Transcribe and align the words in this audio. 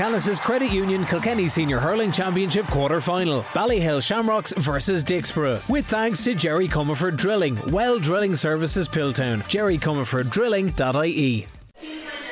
Canice's 0.00 0.40
Credit 0.40 0.72
Union 0.72 1.04
Kilkenny 1.04 1.46
Senior 1.46 1.78
Hurling 1.78 2.10
Championship 2.10 2.66
quarter 2.68 3.02
final. 3.02 3.42
Ballyhale 3.52 4.02
Shamrocks 4.02 4.54
versus 4.56 5.04
Dicksboro. 5.04 5.68
With 5.68 5.86
thanks 5.88 6.24
to 6.24 6.34
Jerry 6.34 6.68
Comerford 6.68 7.18
Drilling, 7.18 7.60
Well 7.66 7.98
Drilling 7.98 8.34
Services 8.34 8.88
Piltown, 8.88 9.42
jerrycomerforddrilling.ie. 9.42 11.59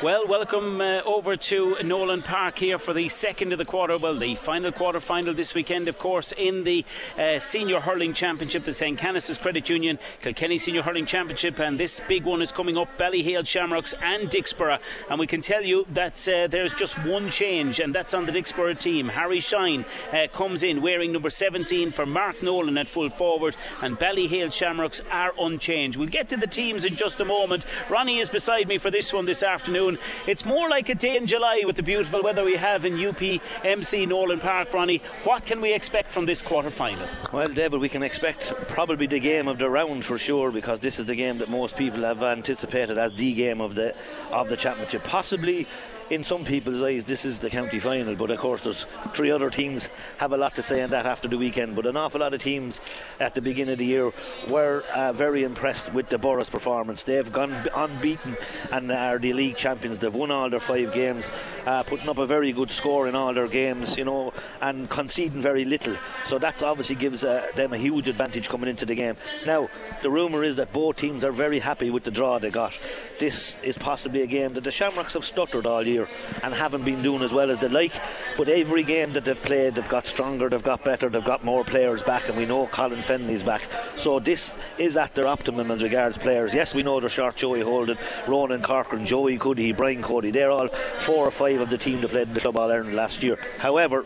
Well, 0.00 0.28
welcome 0.28 0.80
uh, 0.80 1.00
over 1.04 1.36
to 1.36 1.76
Nolan 1.82 2.22
Park 2.22 2.56
here 2.56 2.78
for 2.78 2.94
the 2.94 3.08
second 3.08 3.50
of 3.50 3.58
the 3.58 3.64
quarter. 3.64 3.98
Well, 3.98 4.16
the 4.16 4.36
final 4.36 4.70
quarter 4.70 5.00
final 5.00 5.34
this 5.34 5.56
weekend, 5.56 5.88
of 5.88 5.98
course, 5.98 6.30
in 6.30 6.62
the 6.62 6.84
uh, 7.18 7.40
Senior 7.40 7.80
Hurling 7.80 8.12
Championship, 8.12 8.62
the 8.62 8.70
St. 8.70 8.96
Canice's 8.96 9.38
Credit 9.38 9.68
Union 9.68 9.98
Kilkenny 10.22 10.56
Senior 10.56 10.82
Hurling 10.82 11.04
Championship, 11.04 11.58
and 11.58 11.80
this 11.80 12.00
big 12.06 12.22
one 12.22 12.40
is 12.40 12.52
coming 12.52 12.76
up 12.76 12.96
Ballyhale 12.96 13.44
Shamrocks 13.44 13.92
and 14.00 14.28
Dicksboro. 14.28 14.78
And 15.10 15.18
we 15.18 15.26
can 15.26 15.40
tell 15.40 15.64
you 15.64 15.84
that 15.94 16.28
uh, 16.28 16.46
there's 16.46 16.74
just 16.74 16.96
one 17.04 17.28
change, 17.28 17.80
and 17.80 17.92
that's 17.92 18.14
on 18.14 18.24
the 18.24 18.30
Dicksboro 18.30 18.78
team. 18.78 19.08
Harry 19.08 19.40
Shine 19.40 19.84
uh, 20.12 20.28
comes 20.32 20.62
in 20.62 20.80
wearing 20.80 21.10
number 21.10 21.28
17 21.28 21.90
for 21.90 22.06
Mark 22.06 22.40
Nolan 22.40 22.78
at 22.78 22.88
full 22.88 23.10
forward, 23.10 23.56
and 23.82 23.98
Ballyhale 23.98 24.52
Shamrocks 24.52 25.00
are 25.10 25.32
unchanged. 25.40 25.98
We'll 25.98 26.06
get 26.06 26.28
to 26.28 26.36
the 26.36 26.46
teams 26.46 26.84
in 26.84 26.94
just 26.94 27.20
a 27.20 27.24
moment. 27.24 27.64
Ronnie 27.90 28.20
is 28.20 28.30
beside 28.30 28.68
me 28.68 28.78
for 28.78 28.92
this 28.92 29.12
one 29.12 29.24
this 29.24 29.42
afternoon. 29.42 29.87
It's 30.26 30.44
more 30.44 30.68
like 30.68 30.88
a 30.88 30.94
day 30.94 31.16
in 31.16 31.26
July 31.26 31.62
with 31.64 31.76
the 31.76 31.82
beautiful 31.82 32.20
weather 32.22 32.44
we 32.44 32.56
have 32.56 32.84
in 32.84 32.94
UPMC 32.96 34.06
Nolan 34.08 34.40
Park, 34.40 34.74
Ronnie. 34.74 35.00
What 35.24 35.46
can 35.46 35.60
we 35.60 35.72
expect 35.72 36.10
from 36.10 36.26
this 36.26 36.42
quarter 36.42 36.70
final? 36.70 37.08
Well, 37.32 37.48
David, 37.48 37.80
we 37.80 37.88
can 37.88 38.02
expect 38.02 38.52
probably 38.66 39.06
the 39.06 39.20
game 39.20 39.48
of 39.48 39.58
the 39.58 39.70
round 39.70 40.04
for 40.04 40.18
sure 40.18 40.50
because 40.50 40.80
this 40.80 40.98
is 40.98 41.06
the 41.06 41.16
game 41.16 41.38
that 41.38 41.48
most 41.48 41.76
people 41.76 42.02
have 42.02 42.22
anticipated 42.22 42.98
as 42.98 43.12
the 43.12 43.32
game 43.34 43.60
of 43.60 43.74
the 43.74 43.94
of 44.30 44.48
the 44.48 44.56
championship. 44.56 45.04
Possibly 45.04 45.66
in 46.10 46.24
some 46.24 46.44
people's 46.44 46.82
eyes, 46.82 47.04
this 47.04 47.24
is 47.24 47.38
the 47.38 47.50
county 47.50 47.78
final. 47.78 48.14
But 48.14 48.30
of 48.30 48.38
course, 48.38 48.62
there's 48.62 48.84
three 49.14 49.30
other 49.30 49.50
teams 49.50 49.90
have 50.18 50.32
a 50.32 50.36
lot 50.36 50.54
to 50.54 50.62
say 50.62 50.82
on 50.82 50.90
that 50.90 51.06
after 51.06 51.28
the 51.28 51.38
weekend. 51.38 51.76
But 51.76 51.86
an 51.86 51.96
awful 51.96 52.20
lot 52.20 52.34
of 52.34 52.42
teams 52.42 52.80
at 53.20 53.34
the 53.34 53.42
beginning 53.42 53.72
of 53.72 53.78
the 53.78 53.84
year 53.84 54.12
were 54.48 54.84
uh, 54.94 55.12
very 55.12 55.44
impressed 55.44 55.92
with 55.92 56.08
the 56.08 56.18
Borough's 56.18 56.48
performance. 56.48 57.02
They've 57.02 57.30
gone 57.30 57.66
unbeaten 57.74 58.36
and 58.72 58.90
are 58.90 59.18
the 59.18 59.32
league 59.32 59.56
champions. 59.56 59.98
They've 59.98 60.14
won 60.14 60.30
all 60.30 60.48
their 60.50 60.60
five 60.60 60.92
games, 60.92 61.30
uh, 61.66 61.82
putting 61.82 62.08
up 62.08 62.18
a 62.18 62.26
very 62.26 62.52
good 62.52 62.70
score 62.70 63.08
in 63.08 63.14
all 63.14 63.34
their 63.34 63.48
games, 63.48 63.98
you 63.98 64.04
know, 64.04 64.32
and 64.60 64.88
conceding 64.88 65.42
very 65.42 65.64
little. 65.64 65.96
So 66.24 66.38
that 66.38 66.62
obviously 66.62 66.96
gives 66.96 67.24
uh, 67.24 67.48
them 67.54 67.72
a 67.72 67.78
huge 67.78 68.08
advantage 68.08 68.48
coming 68.48 68.68
into 68.68 68.86
the 68.86 68.94
game. 68.94 69.16
Now, 69.46 69.68
the 70.02 70.10
rumour 70.10 70.42
is 70.42 70.56
that 70.56 70.72
both 70.72 70.96
teams 70.96 71.24
are 71.24 71.32
very 71.32 71.58
happy 71.58 71.90
with 71.90 72.04
the 72.04 72.10
draw 72.10 72.38
they 72.38 72.50
got. 72.50 72.78
This 73.18 73.60
is 73.62 73.76
possibly 73.76 74.22
a 74.22 74.26
game 74.26 74.54
that 74.54 74.64
the 74.64 74.70
Shamrocks 74.70 75.14
have 75.14 75.24
stuttered 75.24 75.66
all 75.66 75.86
year 75.86 75.97
year 75.98 76.08
and 76.42 76.54
haven't 76.54 76.84
been 76.84 77.02
doing 77.02 77.22
as 77.22 77.32
well 77.32 77.50
as 77.50 77.58
they 77.58 77.68
like. 77.68 77.92
But 78.36 78.48
every 78.48 78.82
game 78.82 79.12
that 79.12 79.24
they've 79.24 79.42
played, 79.42 79.74
they've 79.74 79.88
got 79.88 80.06
stronger, 80.06 80.48
they've 80.48 80.62
got 80.62 80.84
better, 80.84 81.08
they've 81.08 81.24
got 81.24 81.44
more 81.44 81.64
players 81.64 82.02
back, 82.02 82.28
and 82.28 82.36
we 82.36 82.46
know 82.46 82.66
Colin 82.66 83.00
Fennelly's 83.00 83.42
back. 83.42 83.62
So 83.96 84.20
this 84.20 84.56
is 84.78 84.96
at 84.96 85.14
their 85.14 85.26
optimum 85.26 85.70
as 85.70 85.82
regards 85.82 86.18
players. 86.18 86.54
Yes, 86.54 86.74
we 86.74 86.82
know 86.82 87.00
they're 87.00 87.08
short 87.08 87.36
Joey 87.36 87.60
Holden, 87.60 87.98
Ronan 88.26 88.62
Corcoran, 88.62 89.06
Joey 89.06 89.38
Cuddy, 89.38 89.72
Brian 89.72 90.02
Cody. 90.02 90.30
They're 90.30 90.50
all 90.50 90.68
four 90.98 91.26
or 91.26 91.30
five 91.30 91.60
of 91.60 91.70
the 91.70 91.78
team 91.78 92.00
that 92.00 92.10
played 92.10 92.28
in 92.28 92.34
the 92.34 92.40
Club 92.40 92.56
All 92.56 92.70
Ireland 92.70 92.94
last 92.94 93.22
year. 93.22 93.38
However, 93.58 94.04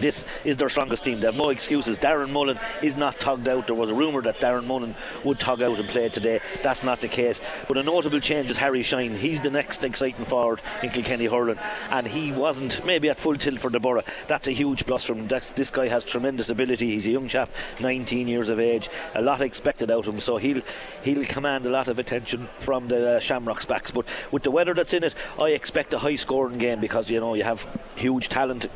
this 0.00 0.26
is 0.44 0.56
their 0.56 0.68
strongest 0.68 1.04
team. 1.04 1.20
They 1.20 1.26
have 1.26 1.34
no 1.34 1.50
excuses. 1.50 1.98
Darren 1.98 2.30
Mullen 2.30 2.58
is 2.82 2.96
not 2.96 3.18
tugged 3.20 3.48
out. 3.48 3.66
There 3.66 3.76
was 3.76 3.90
a 3.90 3.94
rumour 3.94 4.22
that 4.22 4.40
Darren 4.40 4.66
Mullen 4.66 4.94
would 5.24 5.38
tug 5.38 5.62
out 5.62 5.78
and 5.78 5.88
play 5.88 6.08
today. 6.08 6.40
That's 6.62 6.82
not 6.82 7.00
the 7.00 7.08
case. 7.08 7.42
But 7.68 7.78
a 7.78 7.82
notable 7.82 8.20
change 8.20 8.50
is 8.50 8.56
Harry 8.56 8.82
Shine. 8.82 9.14
He's 9.14 9.40
the 9.40 9.50
next 9.50 9.84
exciting 9.84 10.24
forward 10.24 10.60
in 10.82 10.90
Kilkenny 10.90 11.26
hurling, 11.26 11.58
and 11.90 12.06
he 12.06 12.32
wasn't 12.32 12.84
maybe 12.84 13.08
at 13.10 13.18
full 13.18 13.36
tilt 13.36 13.60
for 13.60 13.70
the 13.70 13.80
borough. 13.80 14.04
That's 14.28 14.48
a 14.48 14.52
huge 14.52 14.86
plus 14.86 15.04
from. 15.04 15.26
That's, 15.28 15.50
this 15.52 15.70
guy 15.70 15.88
has 15.88 16.04
tremendous 16.04 16.48
ability. 16.48 16.86
He's 16.86 17.06
a 17.06 17.10
young 17.10 17.28
chap, 17.28 17.50
19 17.80 18.28
years 18.28 18.48
of 18.48 18.60
age. 18.60 18.88
A 19.14 19.22
lot 19.22 19.40
expected 19.40 19.90
out 19.90 20.06
of 20.06 20.14
him, 20.14 20.20
so 20.20 20.36
he'll 20.36 20.62
he'll 21.02 21.24
command 21.24 21.66
a 21.66 21.70
lot 21.70 21.88
of 21.88 21.98
attention 21.98 22.48
from 22.58 22.88
the 22.88 23.16
uh, 23.16 23.20
Shamrocks 23.20 23.64
backs. 23.64 23.90
But 23.90 24.06
with 24.30 24.42
the 24.42 24.50
weather 24.50 24.74
that's 24.74 24.94
in 24.94 25.04
it, 25.04 25.14
I 25.38 25.50
expect 25.50 25.94
a 25.94 25.98
high 25.98 26.16
scoring 26.16 26.58
game 26.58 26.80
because 26.80 27.10
you 27.10 27.20
know 27.20 27.34
you 27.34 27.44
have 27.44 27.66
huge 27.96 28.28
talent 28.28 28.66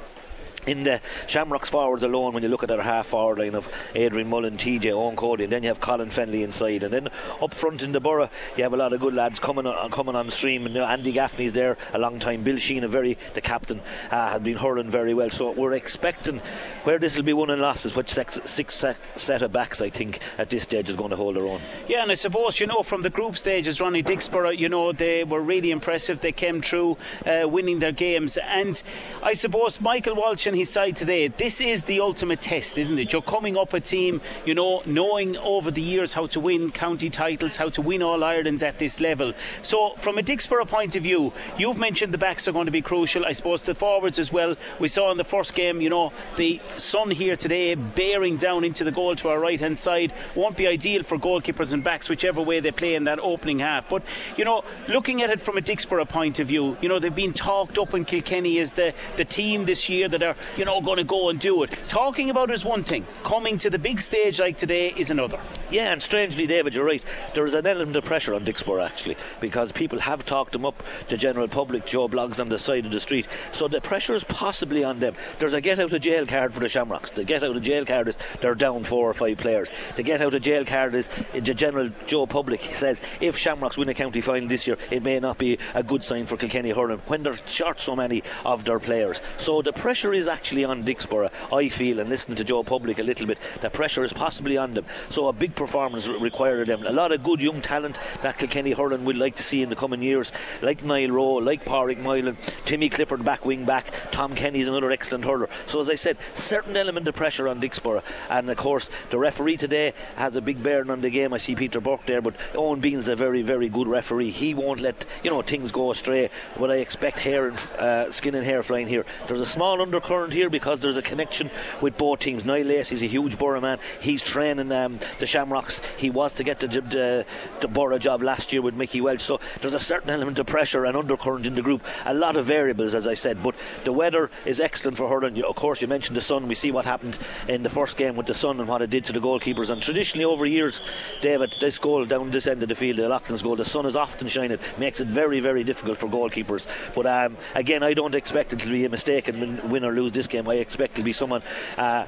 in 0.66 0.84
the 0.84 1.00
Shamrocks 1.26 1.68
forwards 1.68 2.02
alone, 2.02 2.34
when 2.34 2.42
you 2.42 2.48
look 2.48 2.62
at 2.62 2.68
their 2.68 2.82
half 2.82 3.08
forward 3.08 3.38
line 3.38 3.54
of 3.54 3.68
Adrian 3.94 4.28
Mullen, 4.28 4.56
TJ 4.56 4.82
Eoin 4.82 5.16
Cody, 5.16 5.44
and 5.44 5.52
then 5.52 5.62
you 5.62 5.68
have 5.68 5.80
Colin 5.80 6.08
Fennelly 6.08 6.42
inside, 6.42 6.82
and 6.82 6.92
then 6.92 7.08
up 7.40 7.54
front 7.54 7.82
in 7.82 7.92
the 7.92 8.00
borough, 8.00 8.30
you 8.56 8.62
have 8.62 8.72
a 8.72 8.76
lot 8.76 8.92
of 8.92 9.00
good 9.00 9.14
lads 9.14 9.38
coming 9.38 9.66
on 9.66 9.90
coming 9.90 10.14
on 10.14 10.30
stream. 10.30 10.66
And 10.66 10.74
you 10.74 10.80
know, 10.80 10.86
Andy 10.86 11.12
Gaffney's 11.12 11.52
there 11.52 11.76
a 11.92 11.98
long 11.98 12.18
time. 12.18 12.42
Bill 12.42 12.58
Sheehan, 12.58 12.88
very 12.90 13.16
the 13.34 13.40
captain, 13.40 13.80
uh, 14.10 14.30
had 14.30 14.44
been 14.44 14.56
hurling 14.56 14.90
very 14.90 15.14
well. 15.14 15.30
So 15.30 15.52
we're 15.52 15.72
expecting 15.72 16.40
where 16.84 16.98
this 16.98 17.16
will 17.16 17.24
be 17.24 17.32
won 17.32 17.50
and 17.50 17.62
losses, 17.62 17.94
which 17.94 18.08
six, 18.08 18.40
six 18.44 18.84
set 19.16 19.42
of 19.42 19.52
backs 19.52 19.80
I 19.80 19.90
think 19.90 20.20
at 20.38 20.50
this 20.50 20.64
stage 20.64 20.88
is 20.88 20.96
going 20.96 21.10
to 21.10 21.16
hold 21.16 21.36
their 21.36 21.46
own. 21.46 21.60
Yeah, 21.88 22.02
and 22.02 22.10
I 22.10 22.14
suppose 22.14 22.60
you 22.60 22.66
know 22.66 22.82
from 22.82 23.02
the 23.02 23.10
group 23.10 23.36
stages, 23.36 23.80
Ronnie 23.80 24.02
Dicksboro, 24.02 24.56
you 24.56 24.68
know 24.68 24.92
they 24.92 25.24
were 25.24 25.40
really 25.40 25.70
impressive. 25.70 26.20
They 26.20 26.32
came 26.32 26.60
through, 26.60 26.96
uh, 27.26 27.48
winning 27.48 27.78
their 27.78 27.92
games, 27.92 28.36
and 28.38 28.82
I 29.22 29.34
suppose 29.34 29.80
Michael 29.80 30.16
Walsh 30.16 30.46
his 30.54 30.70
side 30.70 30.96
today, 30.96 31.28
this 31.28 31.60
is 31.60 31.84
the 31.84 32.00
ultimate 32.00 32.40
test, 32.40 32.78
isn't 32.78 32.98
it? 32.98 33.12
You're 33.12 33.22
coming 33.22 33.56
up 33.56 33.74
a 33.74 33.80
team, 33.80 34.20
you 34.44 34.54
know, 34.54 34.82
knowing 34.86 35.36
over 35.38 35.70
the 35.70 35.82
years 35.82 36.12
how 36.12 36.26
to 36.28 36.40
win 36.40 36.70
county 36.70 37.10
titles, 37.10 37.56
how 37.56 37.68
to 37.70 37.82
win 37.82 38.02
All 38.02 38.24
Irelands 38.24 38.62
at 38.62 38.78
this 38.78 39.00
level. 39.00 39.32
So, 39.62 39.94
from 39.98 40.18
a 40.18 40.22
Dicksboro 40.22 40.66
point 40.66 40.96
of 40.96 41.02
view, 41.02 41.32
you've 41.58 41.78
mentioned 41.78 42.12
the 42.12 42.18
backs 42.18 42.48
are 42.48 42.52
going 42.52 42.66
to 42.66 42.72
be 42.72 42.82
crucial. 42.82 43.24
I 43.26 43.32
suppose 43.32 43.62
the 43.62 43.74
forwards 43.74 44.18
as 44.18 44.32
well. 44.32 44.56
We 44.78 44.88
saw 44.88 45.10
in 45.10 45.16
the 45.16 45.24
first 45.24 45.54
game, 45.54 45.80
you 45.80 45.90
know, 45.90 46.12
the 46.36 46.60
sun 46.76 47.10
here 47.10 47.36
today 47.36 47.74
bearing 47.74 48.36
down 48.36 48.64
into 48.64 48.84
the 48.84 48.92
goal 48.92 49.16
to 49.16 49.28
our 49.28 49.38
right 49.38 49.60
hand 49.60 49.78
side 49.78 50.12
won't 50.34 50.56
be 50.56 50.66
ideal 50.66 51.02
for 51.02 51.18
goalkeepers 51.18 51.72
and 51.72 51.84
backs, 51.84 52.08
whichever 52.08 52.42
way 52.42 52.60
they 52.60 52.72
play 52.72 52.94
in 52.94 53.04
that 53.04 53.18
opening 53.20 53.58
half. 53.58 53.88
But, 53.88 54.02
you 54.36 54.44
know, 54.44 54.64
looking 54.88 55.22
at 55.22 55.30
it 55.30 55.40
from 55.40 55.58
a 55.58 55.60
Dicksboro 55.60 56.08
point 56.08 56.38
of 56.38 56.48
view, 56.48 56.76
you 56.80 56.88
know, 56.88 56.98
they've 56.98 57.14
been 57.14 57.32
talked 57.32 57.78
up 57.78 57.94
in 57.94 58.04
Kilkenny 58.04 58.58
as 58.58 58.72
the, 58.72 58.94
the 59.16 59.24
team 59.24 59.64
this 59.64 59.88
year 59.88 60.08
that 60.08 60.22
are, 60.22 60.36
you 60.56 60.64
know, 60.64 60.80
going 60.80 60.98
to 60.98 61.04
go 61.04 61.28
and 61.28 61.38
do 61.38 61.62
it. 61.62 61.70
Talking 61.88 62.30
about 62.30 62.50
is 62.50 62.64
one 62.64 62.82
thing, 62.82 63.06
coming 63.22 63.58
to 63.58 63.70
the 63.70 63.78
big 63.78 64.00
stage 64.00 64.40
like 64.40 64.56
today 64.56 64.88
is 64.96 65.10
another. 65.10 65.38
Yeah, 65.70 65.92
and 65.92 66.02
strangely, 66.02 66.46
David, 66.46 66.74
you're 66.74 66.84
right. 66.84 67.04
There 67.34 67.46
is 67.46 67.54
an 67.54 67.66
element 67.66 67.96
of 67.96 68.04
pressure 68.04 68.34
on 68.34 68.44
Dicksboro 68.44 68.84
actually, 68.84 69.16
because 69.40 69.72
people 69.72 69.98
have 70.00 70.24
talked 70.24 70.52
them 70.52 70.64
up 70.64 70.82
to 71.08 71.16
general 71.16 71.48
public, 71.48 71.86
Joe 71.86 72.08
blogs 72.08 72.40
on 72.40 72.48
the 72.48 72.58
side 72.58 72.86
of 72.86 72.92
the 72.92 73.00
street. 73.00 73.26
So 73.52 73.68
the 73.68 73.80
pressure 73.80 74.14
is 74.14 74.24
possibly 74.24 74.84
on 74.84 75.00
them. 75.00 75.14
There's 75.38 75.54
a 75.54 75.60
get 75.60 75.78
out 75.78 75.92
of 75.92 76.00
jail 76.00 76.26
card 76.26 76.52
for 76.54 76.60
the 76.60 76.68
Shamrocks. 76.68 77.12
The 77.12 77.24
get 77.24 77.42
out 77.42 77.56
of 77.56 77.62
jail 77.62 77.84
card 77.84 78.08
is 78.08 78.16
they're 78.40 78.54
down 78.54 78.84
four 78.84 79.08
or 79.08 79.14
five 79.14 79.38
players. 79.38 79.70
The 79.96 80.02
get 80.02 80.20
out 80.20 80.34
of 80.34 80.42
jail 80.42 80.64
card 80.64 80.94
is 80.94 81.08
eh, 81.34 81.40
the 81.40 81.54
general 81.54 81.90
Joe 82.06 82.26
public 82.26 82.60
says 82.74 83.02
if 83.20 83.36
Shamrocks 83.36 83.76
win 83.76 83.88
a 83.88 83.94
county 83.94 84.20
final 84.20 84.48
this 84.48 84.66
year, 84.66 84.76
it 84.90 85.02
may 85.02 85.20
not 85.20 85.38
be 85.38 85.58
a 85.74 85.82
good 85.82 86.02
sign 86.02 86.26
for 86.26 86.36
Kilkenny 86.36 86.70
hurling 86.70 86.98
when 87.06 87.22
they're 87.22 87.38
short 87.46 87.80
so 87.80 87.94
many 87.94 88.22
of 88.44 88.64
their 88.64 88.78
players. 88.78 89.20
So 89.38 89.62
the 89.62 89.72
pressure 89.72 90.12
is 90.12 90.28
actually 90.30 90.64
on 90.64 90.84
Dicksboro, 90.84 91.30
I 91.52 91.68
feel, 91.68 92.00
and 92.00 92.08
listening 92.08 92.36
to 92.36 92.44
Joe 92.44 92.62
Public 92.62 92.98
a 92.98 93.02
little 93.02 93.26
bit, 93.26 93.38
the 93.60 93.68
pressure 93.68 94.04
is 94.04 94.12
possibly 94.12 94.56
on 94.56 94.74
them. 94.74 94.86
So 95.10 95.28
a 95.28 95.32
big 95.32 95.54
performance 95.54 96.08
required 96.08 96.60
of 96.60 96.66
them. 96.68 96.86
A 96.86 96.92
lot 96.92 97.12
of 97.12 97.22
good 97.22 97.40
young 97.40 97.60
talent 97.60 97.98
that 98.22 98.38
Kilkenny 98.38 98.70
hurling 98.72 99.04
would 99.04 99.18
like 99.18 99.36
to 99.36 99.42
see 99.42 99.62
in 99.62 99.68
the 99.68 99.76
coming 99.76 100.02
years, 100.02 100.32
like 100.62 100.82
Niall 100.84 101.10
Rowe, 101.10 101.34
like 101.34 101.64
Pádraig 101.64 101.98
Moylan, 101.98 102.36
Timmy 102.64 102.88
Clifford 102.88 103.24
back 103.24 103.44
wing 103.44 103.64
back, 103.64 103.92
Tom 104.10 104.34
Kenny's 104.34 104.68
another 104.68 104.90
excellent 104.90 105.24
hurler. 105.24 105.48
So 105.66 105.80
as 105.80 105.90
I 105.90 105.96
said, 105.96 106.16
certain 106.34 106.76
element 106.76 107.08
of 107.08 107.14
pressure 107.14 107.48
on 107.48 107.60
Dicksboro, 107.60 108.02
and 108.28 108.48
of 108.48 108.56
course 108.56 108.88
the 109.10 109.18
referee 109.18 109.56
today 109.56 109.92
has 110.16 110.36
a 110.36 110.40
big 110.40 110.62
bearing 110.62 110.90
on 110.90 111.00
the 111.00 111.10
game. 111.10 111.32
I 111.32 111.38
see 111.38 111.56
Peter 111.56 111.80
Burke 111.80 112.06
there, 112.06 112.22
but 112.22 112.36
Owen 112.54 112.80
Behan's 112.80 113.08
a 113.08 113.16
very 113.16 113.42
very 113.42 113.68
good 113.68 113.88
referee. 113.88 114.30
He 114.30 114.54
won't 114.54 114.80
let 114.80 115.04
you 115.24 115.30
know 115.30 115.42
things 115.42 115.72
go 115.72 115.90
astray. 115.90 116.30
What 116.56 116.70
I 116.70 116.76
expect 116.76 117.18
hair 117.18 117.48
and 117.48 117.58
uh, 117.78 118.10
skin 118.12 118.34
and 118.34 118.44
hair 118.44 118.62
flying 118.62 118.86
here. 118.86 119.04
There's 119.26 119.40
a 119.40 119.46
small 119.46 119.80
undercurrent 119.80 120.19
here 120.28 120.50
because 120.50 120.80
there's 120.80 120.96
a 120.96 121.02
connection 121.02 121.50
with 121.80 121.96
both 121.96 122.20
teams. 122.20 122.44
Niall 122.44 122.64
Lacey's 122.64 123.02
a 123.02 123.06
huge 123.06 123.38
borough 123.38 123.60
man. 123.60 123.78
He's 124.00 124.22
training 124.22 124.70
um, 124.72 124.98
the 125.18 125.26
Shamrocks. 125.26 125.80
He 125.96 126.10
was 126.10 126.34
to 126.34 126.44
get 126.44 126.60
the, 126.60 126.68
the, 126.68 127.26
the 127.60 127.68
borough 127.68 127.98
job 127.98 128.22
last 128.22 128.52
year 128.52 128.62
with 128.62 128.74
Mickey 128.74 129.00
Welch. 129.00 129.20
So 129.20 129.40
there's 129.60 129.74
a 129.74 129.78
certain 129.78 130.10
element 130.10 130.38
of 130.38 130.46
pressure 130.46 130.84
and 130.84 130.96
undercurrent 130.96 131.46
in 131.46 131.54
the 131.54 131.62
group. 131.62 131.84
A 132.04 132.14
lot 132.14 132.36
of 132.36 132.46
variables, 132.46 132.94
as 132.94 133.06
I 133.06 133.14
said. 133.14 133.42
But 133.42 133.54
the 133.84 133.92
weather 133.92 134.30
is 134.44 134.60
excellent 134.60 134.96
for 134.96 135.08
hurling. 135.08 135.42
Of 135.42 135.56
course, 135.56 135.80
you 135.80 135.88
mentioned 135.88 136.16
the 136.16 136.20
sun. 136.20 136.48
We 136.48 136.54
see 136.54 136.70
what 136.70 136.84
happened 136.84 137.18
in 137.48 137.62
the 137.62 137.70
first 137.70 137.96
game 137.96 138.16
with 138.16 138.26
the 138.26 138.34
sun 138.34 138.60
and 138.60 138.68
what 138.68 138.82
it 138.82 138.90
did 138.90 139.04
to 139.06 139.12
the 139.12 139.20
goalkeepers. 139.20 139.70
And 139.70 139.82
traditionally, 139.82 140.24
over 140.24 140.44
years, 140.44 140.80
David, 141.20 141.54
this 141.60 141.78
goal 141.78 142.04
down 142.04 142.30
this 142.30 142.46
end 142.46 142.62
of 142.62 142.68
the 142.68 142.74
field, 142.74 142.98
the 142.98 143.08
Loughlin's 143.08 143.42
goal, 143.42 143.56
the 143.56 143.64
sun 143.64 143.86
is 143.86 143.96
often 143.96 144.28
shining. 144.28 144.58
Makes 144.78 145.00
it 145.00 145.08
very, 145.08 145.40
very 145.40 145.64
difficult 145.64 145.98
for 145.98 146.08
goalkeepers. 146.08 146.66
But 146.94 147.06
um, 147.06 147.36
again, 147.54 147.82
I 147.82 147.94
don't 147.94 148.14
expect 148.14 148.52
it 148.52 148.58
to 148.60 148.68
be 148.68 148.84
a 148.84 148.88
mistaken 148.88 149.68
win 149.68 149.84
or 149.84 149.92
lose 149.92 150.09
lose 150.10 150.14
this 150.14 150.26
game, 150.26 150.48
I 150.48 150.54
expect 150.56 150.96
to 150.96 151.02
be 151.02 151.12
someone 151.12 151.42
uh, 151.78 152.06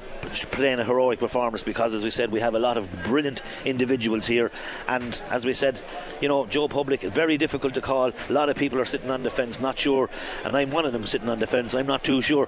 playing 0.51 0.79
a 0.79 0.83
heroic 0.83 1.19
performance 1.19 1.63
because, 1.63 1.93
as 1.93 2.03
we 2.03 2.09
said, 2.09 2.31
we 2.31 2.39
have 2.41 2.55
a 2.55 2.59
lot 2.59 2.77
of 2.77 2.87
brilliant 3.03 3.41
individuals 3.65 4.27
here. 4.27 4.51
And 4.87 5.19
as 5.29 5.45
we 5.45 5.53
said, 5.53 5.79
you 6.21 6.27
know, 6.27 6.45
Joe 6.45 6.67
Public, 6.67 7.01
very 7.01 7.37
difficult 7.37 7.73
to 7.75 7.81
call. 7.81 8.11
A 8.29 8.33
lot 8.33 8.49
of 8.49 8.57
people 8.57 8.79
are 8.79 8.85
sitting 8.85 9.09
on 9.09 9.23
the 9.23 9.29
fence, 9.29 9.59
not 9.59 9.77
sure. 9.77 10.09
And 10.43 10.55
I'm 10.55 10.71
one 10.71 10.85
of 10.85 10.93
them 10.93 11.05
sitting 11.05 11.29
on 11.29 11.39
the 11.39 11.47
fence. 11.47 11.73
I'm 11.73 11.87
not 11.87 12.03
too 12.03 12.21
sure. 12.21 12.47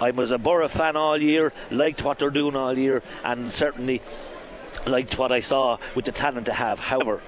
I 0.00 0.10
was 0.10 0.30
a 0.30 0.38
Borough 0.38 0.68
fan 0.68 0.96
all 0.96 1.16
year, 1.16 1.52
liked 1.70 2.02
what 2.02 2.18
they're 2.18 2.30
doing 2.30 2.56
all 2.56 2.76
year, 2.76 3.02
and 3.24 3.52
certainly 3.52 4.02
liked 4.86 5.18
what 5.18 5.32
I 5.32 5.40
saw 5.40 5.78
with 5.94 6.04
the 6.04 6.12
talent 6.12 6.46
to 6.46 6.52
have. 6.52 6.78
However, 6.78 7.20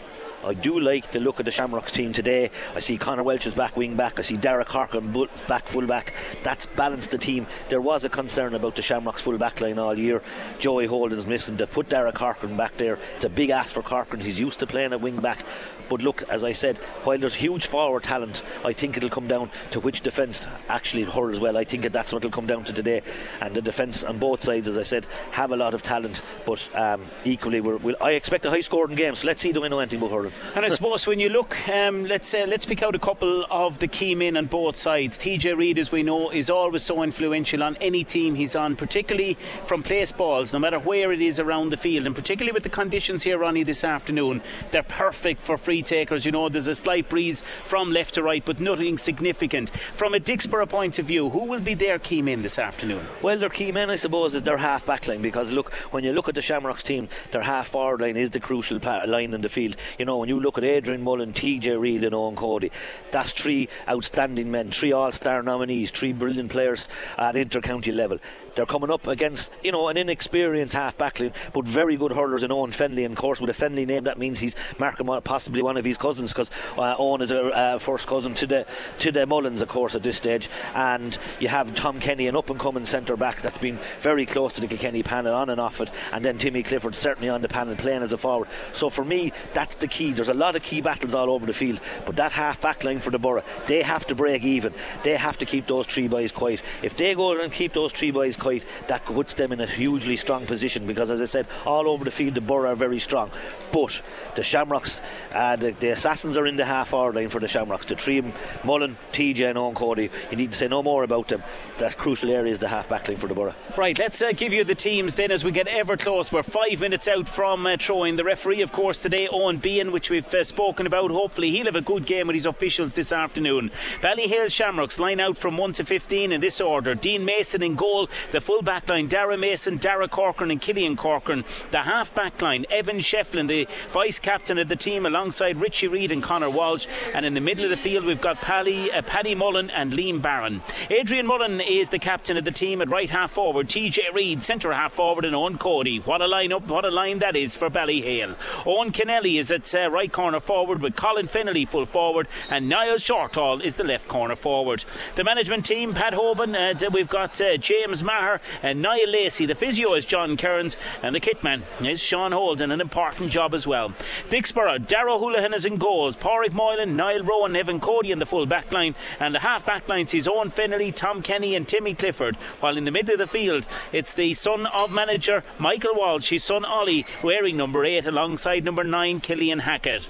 I 0.44 0.55
do 0.55 0.79
like 0.79 1.11
the 1.11 1.19
look 1.19 1.40
of 1.40 1.46
the 1.46 1.50
Shamrocks 1.50 1.90
team 1.90 2.12
today. 2.12 2.50
I 2.75 2.79
see 2.79 2.96
Connor 2.96 3.25
Welch 3.25 3.46
is 3.46 3.55
back 3.55 3.76
wing 3.76 3.96
back. 3.96 4.20
I 4.20 4.23
see 4.23 4.37
Derek 4.37 4.69
Corcoran 4.69 5.12
back 5.49 5.67
full 5.67 5.87
back. 5.87 6.14
That's 6.44 6.67
balanced 6.67 7.11
the 7.11 7.19
team. 7.19 7.46
There 7.69 7.81
was 7.81 8.05
a 8.05 8.08
concern 8.08 8.55
about 8.55 8.76
the 8.76 8.82
Shamrocks 8.82 9.20
full 9.20 9.37
back 9.37 9.61
line 9.61 9.81
all 9.81 9.99
year. 9.99 10.23
Joey 10.61 10.87
Holden's 10.87 11.26
missing. 11.26 11.56
They've 11.56 11.70
put 11.70 11.88
Derek 11.88 12.14
Corcoran 12.14 12.56
back 12.56 12.76
there. 12.76 12.99
It's 13.17 13.25
a 13.25 13.29
big 13.29 13.50
ask 13.50 13.75
for 13.75 13.82
Corcoran. 13.82 14.20
He's 14.20 14.38
used 14.38 14.61
to 14.61 14.67
playing 14.67 14.93
at 14.93 15.00
wing 15.00 15.17
back. 15.17 15.44
But 15.88 16.02
look, 16.02 16.23
as 16.29 16.44
I 16.44 16.52
said, 16.52 16.79
while 17.05 17.19
there's 17.19 17.35
huge 17.35 17.67
forward 17.67 18.05
talent, 18.05 18.43
I 18.64 18.73
think 18.73 18.96
it'll 18.96 19.08
come 19.08 19.29
down 19.29 19.50
to 19.70 19.81
which 19.81 20.00
defence 20.00 20.46
actually 20.69 21.05
hurls 21.05 21.40
well. 21.40 21.56
I 21.56 21.64
think 21.64 21.85
that's 21.93 22.12
what 22.12 22.25
it'll 22.25 22.35
come 22.35 22.46
down 22.46 22.64
to 22.64 22.73
today. 22.73 23.02
And 23.40 23.55
the 23.55 23.62
defence 23.62 24.05
on 24.05 24.19
both 24.19 24.43
sides, 24.43 24.69
as 24.69 24.79
I 24.79 24.82
said, 24.82 25.06
have 25.32 25.52
a 25.52 25.56
lot 25.56 25.75
of 25.75 25.82
talent. 25.82 26.23
But 26.46 26.69
um, 26.75 27.05
equally, 27.25 27.61
we'll, 27.61 27.96
I 28.00 28.12
expect 28.12 28.44
a 28.46 28.50
high 28.50 28.61
scoring 28.61 28.96
game. 28.96 29.14
So 29.14 29.26
let's 29.26 29.43
see 29.43 29.52
we 29.61 29.69
know 29.69 29.79
anything 29.81 29.99
about 29.99 30.11
hurling. 30.11 30.32
And 30.55 30.64
I 30.64 30.69
suppose 30.69 31.06
when 31.06 31.20
you 31.20 31.29
look, 31.29 31.69
um, 31.69 32.05
let's 32.06 32.32
uh, 32.34 32.46
let's 32.49 32.64
pick 32.64 32.82
out 32.82 32.94
a 32.94 32.99
couple 32.99 33.46
of 33.50 33.79
the 33.79 33.88
key 33.88 34.14
men 34.14 34.37
on 34.37 34.46
both 34.46 34.76
sides. 34.76 35.19
TJ 35.19 35.56
Reid, 35.56 35.79
as 35.79 35.91
we 35.91 36.02
know, 36.02 36.31
is 36.31 36.50
always 36.50 36.82
so 36.82 37.02
influential 37.02 37.62
on 37.62 37.76
any 37.76 38.05
team 38.05 38.34
he's 38.34 38.56
on, 38.56 38.76
particularly 38.76 39.34
from 39.67 39.82
place 39.82 40.12
balls, 40.12 40.52
no 40.52 40.58
matter 40.58 40.79
where 40.79 41.12
it 41.12 41.20
is 41.20 41.41
around 41.41 41.70
the 41.70 41.76
field, 41.76 42.06
and 42.06 42.14
particularly 42.14 42.52
with 42.52 42.62
the 42.62 42.69
conditions 42.69 43.23
here, 43.23 43.38
Ronnie, 43.38 43.62
this 43.62 43.84
afternoon. 43.84 44.41
They're 44.70 44.82
perfect 44.82 45.41
for 45.41 45.56
free 45.56 45.78
takers. 45.83 46.25
You 46.25 46.33
know, 46.33 46.49
there's 46.49 46.69
a 46.69 46.75
slight 46.75 47.09
breeze 47.09 47.43
from 47.65 47.93
left 47.93 48.15
to 48.15 48.23
right, 48.23 48.45
but 48.45 48.61
nothing 48.61 48.99
significant. 48.99 49.71
From 49.71 50.15
a 50.15 50.21
Dicksboro 50.21 50.69
point 50.69 50.99
of 50.99 51.07
view, 51.07 51.29
who 51.31 51.45
will 51.45 51.61
be 51.61 51.75
their 51.75 51.99
key 51.99 52.23
men 52.23 52.43
this 52.43 52.59
afternoon? 52.59 53.05
Well, 53.23 53.39
their 53.39 53.49
key 53.49 53.73
men, 53.73 53.91
I 53.91 53.97
suppose, 53.97 54.35
is 54.35 54.43
their 54.43 54.57
half 54.57 54.87
back 54.87 55.07
line 55.09 55.23
because 55.23 55.51
look, 55.53 55.75
when 55.93 56.05
you 56.05 56.13
look 56.13 56.29
at 56.29 56.35
the 56.35 56.43
Shamrocks 56.43 56.83
team, 56.83 57.09
their 57.33 57.43
half 57.43 57.69
forward 57.69 58.01
line 58.01 58.17
is 58.17 58.31
the 58.31 58.41
crucial 58.41 58.79
line 59.07 59.35
in 59.35 59.41
the 59.41 59.49
field. 59.49 59.77
You 59.99 60.05
know, 60.05 60.19
when 60.19 60.29
you 60.29 60.41
look 60.41 60.59
at 60.59 60.65
Adrian 60.65 61.03
Mullen, 61.03 61.33
TJ 61.33 61.79
Reid, 61.81 62.05
and 62.05 62.15
Eoin 62.15 62.37
Cody, 62.37 62.71
that's 63.11 63.33
three 63.33 63.69
outstanding 63.89 64.51
men, 64.51 64.71
three 64.71 64.93
All 64.93 65.13
Star 65.13 65.43
nominees, 65.43 65.91
three 65.91 66.13
brilliant 66.13 66.51
players 66.51 66.87
at 67.17 67.37
inter 67.37 67.61
county 67.61 67.93
level. 67.93 68.19
They're 68.58 68.66
coming 68.66 68.90
up 68.90 69.06
against, 69.06 69.52
you 69.62 69.70
know, 69.70 69.87
an 69.87 69.96
inexperienced 69.96 70.75
half 70.75 70.99
backline, 70.99 71.32
but 71.52 71.64
very 71.64 71.96
good 71.96 72.10
hurlers 72.10 72.43
in 72.43 72.50
Owen 72.50 72.72
Fennelly. 72.72 73.05
And 73.05 73.12
of 73.12 73.16
course, 73.16 73.40
with 73.40 73.50
a 73.50 73.52
Fennelly 73.52 73.87
name, 73.87 74.02
that 74.02 74.19
means 74.19 74.40
he's 74.40 74.56
marking 74.81 75.06
possibly 75.22 75.62
one 75.62 75.76
of 75.76 75.84
his 75.84 75.96
cousins 75.96 76.32
because 76.32 76.50
uh, 76.76 76.96
Owen 76.99 77.20
is 77.22 77.31
a 77.31 77.44
uh, 77.44 77.78
first 77.78 78.08
cousin 78.08 78.34
to 78.34 78.49
the 78.49 78.66
to 78.99 79.12
the 79.12 79.28
Mullins, 79.28 79.62
of 79.62 79.69
course, 79.69 79.94
at 79.94 80.02
this 80.02 80.16
stage. 80.16 80.50
And 80.75 81.16
you 81.38 81.46
have 81.46 81.72
Tom 81.76 82.00
Kenny, 82.00 82.26
an 82.26 82.34
up 82.34 82.50
and 82.50 82.58
coming 82.58 82.84
centre 82.84 83.16
back 83.16 83.43
that's 83.43 83.58
been 83.58 83.78
very 84.00 84.26
close 84.26 84.55
to 84.55 84.60
the 84.60 84.66
Kilkenny 84.66 85.05
panel 85.05 85.37
on 85.37 85.50
and 85.50 85.60
off 85.60 85.81
it. 85.81 85.93
And 86.12 86.25
then 86.25 86.37
Timmy 86.37 86.64
Clifford 86.64 86.96
certainly 86.96 87.28
on 87.28 87.43
the 87.43 87.49
panel 87.49 87.76
playing 87.76 88.02
as 88.02 88.12
a 88.12 88.19
forward. 88.19 88.49
So 88.72 88.90
for 88.90 89.05
me, 89.05 89.32
that's 89.52 89.76
the 89.76 89.87
key. 89.87 90.10
There's 90.10 90.31
a 90.31 90.34
lot 90.34 90.56
of 90.56 90.62
key 90.62 90.81
battles 90.81 91.14
all 91.14 91.31
over 91.31 91.46
the 91.46 91.55
field, 91.55 91.81
but 92.05 92.16
that 92.16 92.32
half 92.32 92.60
back 92.60 92.82
line 92.82 92.99
for 92.99 93.10
the 93.10 93.20
Borough, 93.20 93.44
they 93.69 93.84
have 93.84 94.05
to 94.08 94.16
break 94.16 94.43
even. 94.43 94.75
They 95.05 95.14
have 95.14 95.38
to 95.38 95.46
keep 95.46 95.69
those 95.69 95.87
three 95.87 96.08
boys 96.08 96.32
quiet. 96.32 96.60
If 96.82 96.96
they 96.96 97.14
go 97.14 97.40
and 97.40 97.52
keep 97.52 97.72
those 97.72 97.93
three 97.93 98.10
boys 98.10 98.37
quiet, 98.37 98.48
that 98.87 99.05
puts 99.05 99.35
them 99.35 99.53
in 99.53 99.61
a 99.61 99.67
hugely 99.67 100.17
strong 100.17 100.47
position 100.47 100.87
because, 100.87 101.11
as 101.11 101.21
I 101.21 101.27
said, 101.27 101.47
all 101.65 101.89
over 101.89 102.05
the 102.05 102.11
field 102.11 102.35
the 102.35 102.41
Borough 102.41 102.71
are 102.71 102.77
very 102.77 102.99
strong. 102.99 103.31
But 103.73 104.00
the 104.35 104.43
Shamrocks, 104.43 105.00
uh, 105.33 105.56
the, 105.56 105.73
the, 105.73 105.91
Assassins 105.91 106.37
are 106.37 106.47
in 106.47 106.56
the 106.56 106.65
half 106.65 106.95
hour 106.95 107.12
line 107.12 107.29
for 107.29 107.41
the 107.41 107.49
Shamrocks. 107.49 107.87
The 107.87 107.97
three 107.97 108.23
Mullen, 108.65 108.97
TJ, 109.12 109.50
and 109.50 109.59
Eoin 109.59 109.75
Cody. 109.75 110.11
You 110.31 110.37
need 110.37 110.53
to 110.53 110.56
say 110.56 110.69
no 110.69 110.83
more 110.83 111.03
about 111.05 111.29
them. 111.29 111.43
That's 111.79 111.95
crucial 111.95 112.31
areas 112.31 112.59
the 112.59 112.69
half 112.69 112.89
back 112.89 113.09
line 113.09 113.19
for 113.19 113.27
the 113.27 113.35
Borough. 113.35 113.55
Right, 113.77 113.99
let's 113.99 114.21
uh, 114.23 114.33
give 114.33 114.53
you 114.53 114.65
the 114.65 114.75
teams 114.75 115.15
then 115.15 115.31
as 115.31 115.44
we 115.44 115.51
get 115.51 115.69
ever 115.69 115.97
close. 115.97 116.33
We're 116.33 116.43
five 116.43 116.81
minutes 116.81 117.09
out 117.09 117.29
from 117.29 117.67
uh, 117.67 117.77
throwing. 117.79 118.17
The 118.17 118.25
referee, 118.25 118.62
of 118.62 118.73
course, 118.73 119.01
today, 119.01 119.29
Owen 119.29 119.59
Behan, 119.59 119.93
which 119.93 120.11
we've 120.11 120.33
uh, 120.35 120.44
spoken 120.44 120.87
about. 120.87 121.11
Hopefully, 121.11 121.51
he'll 121.51 121.67
have 121.67 121.77
a 121.77 121.81
good 121.81 122.06
game 122.06 122.27
with 122.29 122.35
his 122.35 122.47
officials 122.47 122.94
this 122.94 123.12
afternoon. 123.12 123.71
Ballyhale 124.01 124.51
Shamrocks 124.51 124.99
line 124.99 125.21
out 125.21 125.37
from 125.37 125.56
1 125.56 125.73
to 125.75 125.85
15 125.85 126.33
in 126.33 126.41
this 126.41 126.61
order. 126.61 126.94
Dean 126.94 127.25
Mason 127.25 127.62
in 127.62 127.75
goal. 127.75 128.09
The 128.33 128.38
full 128.40 128.62
back 128.62 128.88
line, 128.88 129.06
Dara 129.06 129.37
Mason, 129.37 129.76
Dara 129.76 130.08
Corcoran, 130.08 130.50
and 130.50 130.61
Killian 130.61 130.96
Corcoran. 130.96 131.44
The 131.70 131.79
half 131.82 132.14
back 132.14 132.40
line, 132.43 132.67
Evan 132.70 132.99
Shefflin, 132.99 133.49
the 133.49 133.69
vice 133.93 134.19
captain 134.19 134.58
of 134.58 134.69
the 134.69 134.76
team, 134.76 135.06
alongside 135.06 135.61
Richie 135.61 135.88
Reid 135.88 136.12
and 136.12 136.23
Connor 136.23 136.50
Walsh. 136.50 136.87
And 137.14 137.25
in 137.25 137.35
the 137.35 137.40
middle 137.40 137.64
of 137.64 137.70
the 137.70 137.76
field, 137.76 138.05
we've 138.05 138.20
got 138.20 138.40
Paddy, 138.40 138.90
uh, 138.93 139.02
Paddy 139.02 139.35
Mullen 139.35 139.70
and 139.70 139.93
Liam 139.93 140.20
Barron. 140.20 140.62
Adrian 140.90 141.26
Mullen 141.26 141.61
is 141.61 141.88
the 141.88 141.99
captain 141.99 142.37
of 142.37 142.44
the 142.44 142.50
team 142.50 142.82
at 142.82 142.90
right 142.90 143.11
half 143.11 143.32
forward. 143.32 143.69
TJ 143.69 144.12
Reid, 144.14 144.43
centre 144.43 144.73
half 144.73 144.93
forward, 144.93 145.25
and 145.25 145.34
Eoin 145.34 145.58
Cody. 145.58 145.99
What 145.99 146.20
a 146.20 146.26
lineup, 146.26 146.67
what 146.67 146.84
a 146.84 146.91
line 146.91 147.19
that 147.20 147.37
is 147.37 147.56
for 147.56 147.70
Ballyhale. 147.70 148.37
Owen 148.67 148.93
Kennelly 148.93 149.38
is 149.38 149.50
at 149.50 149.75
uh, 149.75 149.91
right 149.91 150.12
corner 150.12 150.41
forward 150.41 150.81
with 150.82 150.96
Colin 150.96 151.26
Fennelly 151.26 151.67
full 151.67 151.87
forward, 151.87 152.29
and 152.50 152.69
Niall 152.69 152.96
Shortall 152.96 153.62
is 153.62 153.76
the 153.76 153.84
left 153.84 154.08
corner 154.08 154.37
forward. 154.37 154.84
The 155.14 155.25
management 155.25 155.67
team, 155.67 155.94
Pat 155.94 156.12
Hoban, 156.12 156.55
uh, 156.55 156.91
we've 156.91 157.08
got 157.08 157.41
uh, 157.41 157.56
James 157.56 158.02
Maher 158.19 158.41
and 158.65 158.82
Niall 158.82 159.09
Lacey. 159.09 159.47
The 159.47 159.55
physio 159.55 159.94
is 159.94 160.05
John 160.05 160.37
Kearns, 160.37 160.76
and 161.03 161.15
the 161.15 161.20
kitman 161.20 161.62
is 161.85 162.03
Sean 162.03 162.32
Holden, 162.32 162.73
an 162.73 162.81
important 162.81 163.31
job 163.31 163.55
as 163.55 163.67
well. 163.67 163.91
Dicksboro, 164.29 164.85
Dara 164.85 165.17
Houlihan 165.17 165.55
is 165.55 165.65
in 165.65 165.76
goals, 165.76 166.17
Pádraig 166.17 166.53
Moylan, 166.53 166.97
Niall 166.97 167.23
Rowan, 167.23 167.55
Evan 167.55 167.79
Cody 167.79 168.11
in 168.11 168.19
the 168.19 168.26
full 168.26 168.47
back 168.47 168.73
line, 168.73 168.97
and 169.20 169.35
the 169.35 169.38
half 169.38 169.65
back 169.65 169.88
line 169.88 170.09
sees 170.09 170.26
Owen 170.26 170.50
Fennelly, 170.50 170.93
Tom 170.93 171.23
Kenny, 171.23 171.55
and 171.55 171.69
Timmy 171.69 171.94
Clifford, 171.94 172.35
while 172.59 172.76
in 172.76 172.85
the 172.85 172.91
middle 172.91 173.12
of 173.12 173.19
the 173.19 173.26
field 173.29 173.67
it's 173.93 174.12
the 174.12 174.35
son 174.35 174.67
of 174.67 174.93
manager 174.93 175.44
Michael 175.59 175.94
Walsh, 175.94 176.31
his 176.31 176.43
son 176.43 176.65
Ollie, 176.65 177.06
wearing 177.23 177.56
number 177.56 177.85
8 177.85 178.06
alongside 178.06 178.65
number 178.65 178.82
9 178.82 179.20
Killian 179.20 179.61
Hackett. 179.61 180.09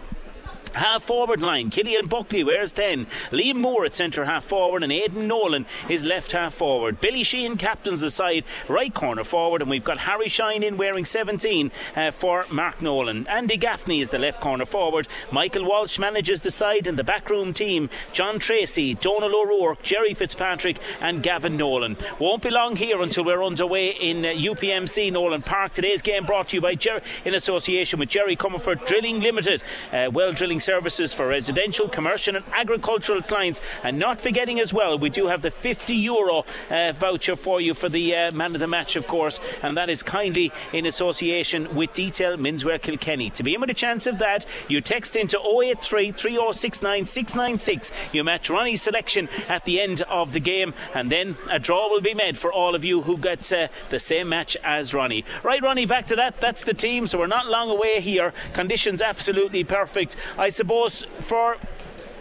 Half 0.78 1.02
forward 1.02 1.42
line, 1.42 1.70
Killian 1.70 2.06
Buckley 2.06 2.44
wears 2.44 2.70
10. 2.70 3.06
Liam 3.32 3.56
Moore 3.56 3.84
at 3.84 3.92
centre 3.92 4.24
half 4.24 4.44
forward, 4.44 4.84
and 4.84 4.92
Aidan 4.92 5.26
Nolan 5.26 5.66
is 5.88 6.04
left 6.04 6.30
half 6.30 6.54
forward. 6.54 7.00
Billy 7.00 7.24
Sheehan 7.24 7.56
captains 7.56 8.00
the 8.00 8.10
side, 8.10 8.44
right 8.68 8.94
corner 8.94 9.24
forward, 9.24 9.60
and 9.60 9.68
we've 9.68 9.82
got 9.82 9.98
Harry 9.98 10.28
Shine 10.28 10.62
in 10.62 10.76
wearing 10.76 11.04
17 11.04 11.72
uh, 11.96 12.12
for 12.12 12.44
Mark 12.52 12.80
Nolan. 12.80 13.26
Andy 13.26 13.56
Gaffney 13.56 14.00
is 14.00 14.10
the 14.10 14.20
left 14.20 14.40
corner 14.40 14.64
forward. 14.64 15.08
Michael 15.32 15.64
Walsh 15.64 15.98
manages 15.98 16.42
the 16.42 16.50
side, 16.52 16.86
and 16.86 16.96
the 16.96 17.02
backroom 17.02 17.52
team 17.52 17.90
John 18.12 18.38
Tracy, 18.38 18.94
Donal 18.94 19.34
O'Rourke, 19.34 19.82
Jerry 19.82 20.14
Fitzpatrick, 20.14 20.78
and 21.00 21.24
Gavin 21.24 21.56
Nolan. 21.56 21.96
Won't 22.20 22.44
be 22.44 22.50
long 22.50 22.76
here 22.76 23.02
until 23.02 23.24
we're 23.24 23.42
underway 23.42 23.90
in 23.90 24.24
uh, 24.24 24.28
UPMC 24.28 25.10
Nolan 25.10 25.42
Park. 25.42 25.72
Today's 25.72 26.02
game 26.02 26.24
brought 26.24 26.46
to 26.48 26.56
you 26.56 26.60
by 26.60 26.76
Jer- 26.76 27.02
in 27.24 27.34
association 27.34 27.98
with 27.98 28.08
Jerry 28.08 28.36
Comerford 28.36 28.86
Drilling 28.86 29.18
Limited. 29.20 29.64
Uh, 29.92 30.08
well 30.12 30.30
drilling 30.30 30.60
services 30.68 31.14
for 31.14 31.26
residential, 31.28 31.88
commercial, 31.88 32.36
and 32.36 32.44
agricultural 32.52 33.22
clients. 33.22 33.62
And 33.84 33.98
not 33.98 34.20
forgetting 34.20 34.60
as 34.60 34.70
well, 34.70 34.98
we 34.98 35.08
do 35.08 35.26
have 35.26 35.40
the 35.40 35.50
50 35.50 35.94
euro 35.94 36.44
uh, 36.70 36.92
voucher 36.92 37.36
for 37.36 37.58
you 37.58 37.72
for 37.72 37.88
the 37.88 38.14
uh, 38.14 38.30
man 38.32 38.54
of 38.54 38.60
the 38.60 38.66
match, 38.66 38.94
of 38.94 39.06
course, 39.06 39.40
and 39.62 39.78
that 39.78 39.88
is 39.88 40.02
kindly 40.02 40.52
in 40.74 40.84
association 40.84 41.74
with 41.74 41.94
Detail 41.94 42.36
Menswear 42.36 42.82
Kilkenny. 42.82 43.30
To 43.30 43.42
be 43.42 43.54
in 43.54 43.62
with 43.62 43.70
a 43.70 43.80
chance 43.86 44.06
of 44.06 44.18
that, 44.18 44.44
you 44.68 44.82
text 44.82 45.16
into 45.16 45.38
083 45.40 46.12
3069 46.12 47.06
696. 47.06 47.90
You 48.12 48.22
match 48.22 48.50
Ronnie's 48.50 48.82
selection 48.82 49.30
at 49.48 49.64
the 49.64 49.80
end 49.80 50.02
of 50.02 50.34
the 50.34 50.40
game, 50.40 50.74
and 50.94 51.10
then 51.10 51.34
a 51.50 51.58
draw 51.58 51.88
will 51.88 52.02
be 52.02 52.12
made 52.12 52.36
for 52.36 52.52
all 52.52 52.74
of 52.74 52.84
you 52.84 53.00
who 53.00 53.16
get 53.16 53.50
uh, 53.54 53.68
the 53.88 53.98
same 53.98 54.28
match 54.28 54.54
as 54.64 54.92
Ronnie. 54.92 55.24
Right, 55.42 55.62
Ronnie, 55.62 55.86
back 55.86 56.04
to 56.08 56.16
that. 56.16 56.42
That's 56.42 56.64
the 56.64 56.74
team, 56.74 57.06
so 57.06 57.18
we're 57.18 57.26
not 57.26 57.46
long 57.46 57.70
away 57.70 58.02
here. 58.02 58.34
Conditions 58.52 59.00
absolutely 59.00 59.64
perfect. 59.64 60.16
Suppose 60.50 61.04
for 61.20 61.56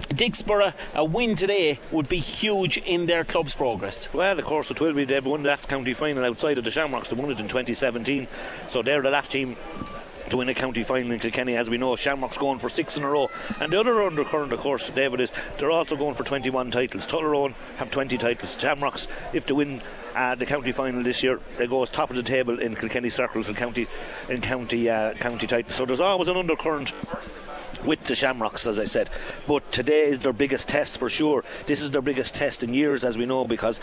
Dicksboro, 0.09 0.73
a 0.95 1.03
win 1.03 1.35
today 1.35 1.79
would 1.91 2.07
be 2.07 2.19
huge 2.19 2.77
in 2.77 3.05
their 3.05 3.25
club's 3.25 3.53
progress. 3.53 4.11
Well, 4.13 4.39
of 4.39 4.45
course, 4.45 4.71
it 4.71 4.79
will 4.79 4.93
be. 4.93 5.03
They've 5.03 5.25
won 5.25 5.43
the 5.43 5.49
last 5.49 5.67
county 5.67 5.93
final 5.93 6.23
outside 6.23 6.57
of 6.57 6.63
the 6.63 6.71
Shamrocks. 6.71 7.09
They 7.09 7.15
won 7.15 7.29
it 7.29 7.39
in 7.39 7.47
2017. 7.47 8.27
So 8.69 8.81
they're 8.81 9.01
the 9.01 9.09
last 9.09 9.31
team 9.31 9.57
to 10.29 10.37
win 10.37 10.49
a 10.49 10.53
county 10.53 10.83
final 10.83 11.11
in 11.11 11.19
Kilkenny. 11.19 11.55
As 11.55 11.69
we 11.69 11.77
know, 11.77 11.95
Shamrock's 11.95 12.37
going 12.37 12.59
for 12.59 12.69
six 12.69 12.97
in 12.97 13.03
a 13.03 13.09
row. 13.09 13.29
And 13.59 13.71
the 13.71 13.79
other 13.79 14.01
undercurrent, 14.01 14.53
of 14.53 14.59
course, 14.59 14.89
David, 14.89 15.19
is 15.19 15.31
they're 15.57 15.71
also 15.71 15.95
going 15.95 16.15
for 16.15 16.23
21 16.23 16.71
titles. 16.71 17.05
Tullaroan 17.05 17.53
have 17.77 17.91
20 17.91 18.17
titles. 18.17 18.57
Shamrocks, 18.59 19.07
if 19.33 19.45
they 19.45 19.53
win 19.53 19.81
uh, 20.15 20.35
the 20.35 20.45
county 20.45 20.71
final 20.71 21.03
this 21.03 21.21
year, 21.21 21.39
they 21.57 21.67
go 21.67 21.83
as 21.83 21.89
top 21.89 22.09
of 22.09 22.15
the 22.15 22.23
table 22.23 22.59
in 22.59 22.75
Kilkenny 22.75 23.09
circles 23.09 23.47
and 23.47 23.57
county 23.57 23.87
in 24.29 24.41
county 24.41 24.89
uh, 24.89 25.13
county 25.15 25.47
titles. 25.47 25.75
So 25.75 25.85
there's 25.85 25.99
always 25.99 26.27
an 26.27 26.37
undercurrent 26.37 26.93
with 27.83 28.03
the 28.03 28.15
Shamrocks, 28.15 28.65
as 28.67 28.79
I 28.79 28.85
said. 28.85 29.09
But 29.47 29.71
today 29.71 30.05
is 30.05 30.19
their 30.19 30.33
biggest 30.33 30.67
test 30.67 30.97
for 30.97 31.09
sure. 31.09 31.43
This 31.65 31.81
is 31.81 31.91
their 31.91 32.01
biggest 32.01 32.35
test 32.35 32.63
in 32.63 32.73
years, 32.73 33.03
as 33.03 33.17
we 33.17 33.25
know, 33.25 33.45
because 33.45 33.79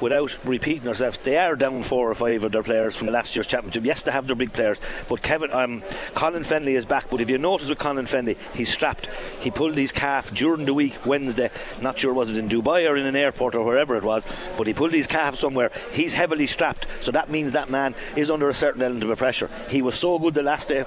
without 0.00 0.36
repeating 0.44 0.88
ourselves, 0.88 1.18
they 1.18 1.36
are 1.36 1.56
down 1.56 1.82
four 1.82 2.10
or 2.10 2.14
five 2.14 2.44
of 2.44 2.52
their 2.52 2.62
players 2.62 2.96
from 2.96 3.08
last 3.08 3.34
year's 3.34 3.46
championship. 3.46 3.84
Yes, 3.84 4.02
they 4.02 4.12
have 4.12 4.26
their 4.26 4.36
big 4.36 4.52
players, 4.52 4.80
but 5.08 5.22
Kevin, 5.22 5.52
um, 5.52 5.82
Colin 6.14 6.42
Fennelly 6.42 6.74
is 6.74 6.84
back. 6.84 7.10
But 7.10 7.20
if 7.20 7.30
you 7.30 7.38
notice 7.38 7.68
with 7.68 7.78
Colin 7.78 8.06
Fennelly, 8.06 8.36
he's 8.54 8.68
strapped. 8.68 9.08
He 9.40 9.50
pulled 9.50 9.76
his 9.76 9.92
calf 9.92 10.32
during 10.32 10.64
the 10.64 10.74
week, 10.74 11.04
Wednesday. 11.06 11.50
Not 11.80 11.98
sure 11.98 12.12
was 12.12 12.30
it 12.30 12.36
in 12.36 12.48
Dubai 12.48 12.88
or 12.88 12.96
in 12.96 13.06
an 13.06 13.16
airport 13.16 13.54
or 13.54 13.64
wherever 13.64 13.96
it 13.96 14.04
was, 14.04 14.26
but 14.56 14.66
he 14.66 14.74
pulled 14.74 14.92
his 14.92 15.06
calf 15.06 15.36
somewhere. 15.36 15.70
He's 15.92 16.14
heavily 16.14 16.46
strapped, 16.46 16.86
so 17.00 17.12
that 17.12 17.30
means 17.30 17.52
that 17.52 17.70
man 17.70 17.94
is 18.16 18.30
under 18.30 18.48
a 18.48 18.54
certain 18.54 18.82
element 18.82 19.10
of 19.10 19.18
pressure. 19.18 19.50
He 19.68 19.82
was 19.82 19.96
so 19.96 20.18
good 20.18 20.34
the 20.34 20.42
last 20.42 20.68
day 20.68 20.84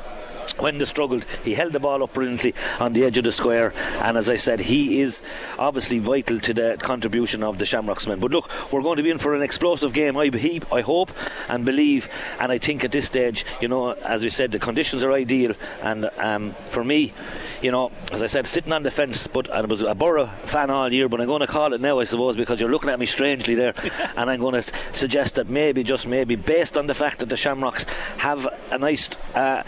when 0.60 0.78
they 0.78 0.86
struggled, 0.86 1.26
he 1.44 1.54
held 1.54 1.74
the 1.74 1.80
ball 1.80 2.04
up 2.04 2.14
brilliantly 2.14 2.54
on 2.80 2.94
the 2.94 3.04
edge 3.06 3.18
of 3.18 3.24
the 3.24 3.32
square. 3.32 3.74
And 4.02 4.18
as 4.18 4.30
I 4.30 4.36
said, 4.36 4.60
he 4.60 5.02
is 5.02 5.22
obviously 5.58 6.00
vital 6.00 6.40
to 6.40 6.54
the 6.54 6.78
contribution 6.80 7.44
of 7.44 7.58
the 7.58 7.66
Shamrocks 7.66 8.08
men. 8.08 8.20
But 8.20 8.32
look, 8.32 8.50
we're 8.72 8.82
going 8.82 8.98
to 8.98 9.04
be 9.04 9.10
in 9.10 9.18
for 9.18 9.36
an 9.36 9.42
explosive 9.42 9.94
game. 9.94 10.18
I, 10.18 10.32
I 10.72 10.82
hope 10.82 11.12
and 11.50 11.66
believe, 11.66 12.10
and 12.40 12.52
I 12.52 12.58
think 12.58 12.84
at 12.84 12.92
this 12.92 13.06
stage, 13.06 13.46
you 13.60 13.68
know, 13.68 13.92
as 13.92 14.24
we 14.24 14.30
said, 14.30 14.52
the 14.52 14.60
conditions 14.60 15.04
are 15.04 15.12
ideal. 15.12 15.54
And 15.82 16.10
um, 16.18 16.56
for 16.70 16.84
me, 16.84 17.14
you 17.62 17.72
know, 17.72 17.92
as 18.12 18.22
I 18.22 18.28
said, 18.28 18.48
sitting 18.48 18.74
on 18.74 18.84
the 18.84 18.92
fence, 18.92 19.28
but 19.28 19.50
I 19.52 19.62
was 19.62 19.82
a 19.82 19.96
Borough 19.96 20.30
fan 20.44 20.70
all 20.70 20.92
year, 20.92 21.08
but 21.08 21.22
I'm 21.22 21.28
going 21.28 21.42
to 21.42 21.48
call 21.48 21.74
it 21.74 21.82
now, 21.82 22.00
I 22.00 22.06
suppose, 22.06 22.36
because 22.36 22.60
you're 22.60 22.72
looking 22.72 22.90
at 22.90 23.00
me 23.00 23.06
strangely 23.06 23.56
there. 23.56 23.74
and 24.16 24.30
I'm 24.30 24.40
going 24.40 24.62
to 24.62 24.74
suggest 24.92 25.36
that 25.36 25.50
maybe, 25.50 25.84
just 25.84 26.08
maybe, 26.08 26.36
based 26.36 26.78
on 26.78 26.88
the 26.88 26.94
fact 26.94 27.20
that 27.20 27.30
the 27.30 27.38
Shamrocks 27.38 27.84
have 28.18 28.48
a 28.72 28.78
nice. 28.78 29.10
Uh, 29.36 29.64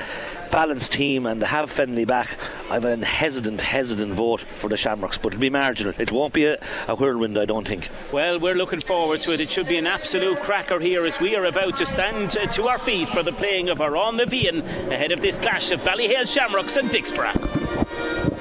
balanced 0.53 0.91
team 0.91 1.25
and 1.25 1.41
have 1.41 1.71
Fennelly 1.71 2.05
back, 2.05 2.37
I've 2.69 2.85
an 2.85 3.01
hesitant, 3.01 3.59
hesitant 3.59 4.13
vote 4.13 4.45
for 4.57 4.69
the 4.69 4.77
Shamrocks, 4.77 5.17
but 5.17 5.33
it'll 5.33 5.41
be 5.41 5.49
marginal. 5.49 5.95
It 5.97 6.11
won't 6.11 6.31
be 6.31 6.45
a, 6.45 6.59
a 6.87 6.95
whirlwind, 6.95 7.39
I 7.39 7.45
don't 7.45 7.67
think. 7.67 7.89
Well, 8.11 8.39
we're 8.39 8.53
looking 8.53 8.79
forward 8.79 9.19
to 9.21 9.33
it. 9.33 9.41
It 9.41 9.49
should 9.49 9.67
be 9.67 9.79
an 9.79 9.87
absolute 9.87 10.39
cracker 10.43 10.79
here 10.79 11.07
as 11.07 11.19
we 11.19 11.35
are 11.35 11.45
about 11.45 11.77
to 11.77 11.87
stand 11.87 12.37
uh, 12.37 12.45
to 12.51 12.67
our 12.67 12.77
feet 12.77 13.09
for 13.09 13.23
the 13.23 13.33
playing 13.33 13.69
of 13.69 13.81
our 13.81 13.93
Amhrán 13.93 14.17
na 14.17 14.25
bhFiann 14.25 14.91
ahead 14.91 15.11
of 15.11 15.21
this 15.21 15.39
clash 15.39 15.71
of 15.71 15.81
Ballyhale 15.81 16.27
Shamrocks 16.27 16.77
and 16.77 16.89
Dicksboro. 16.89 18.32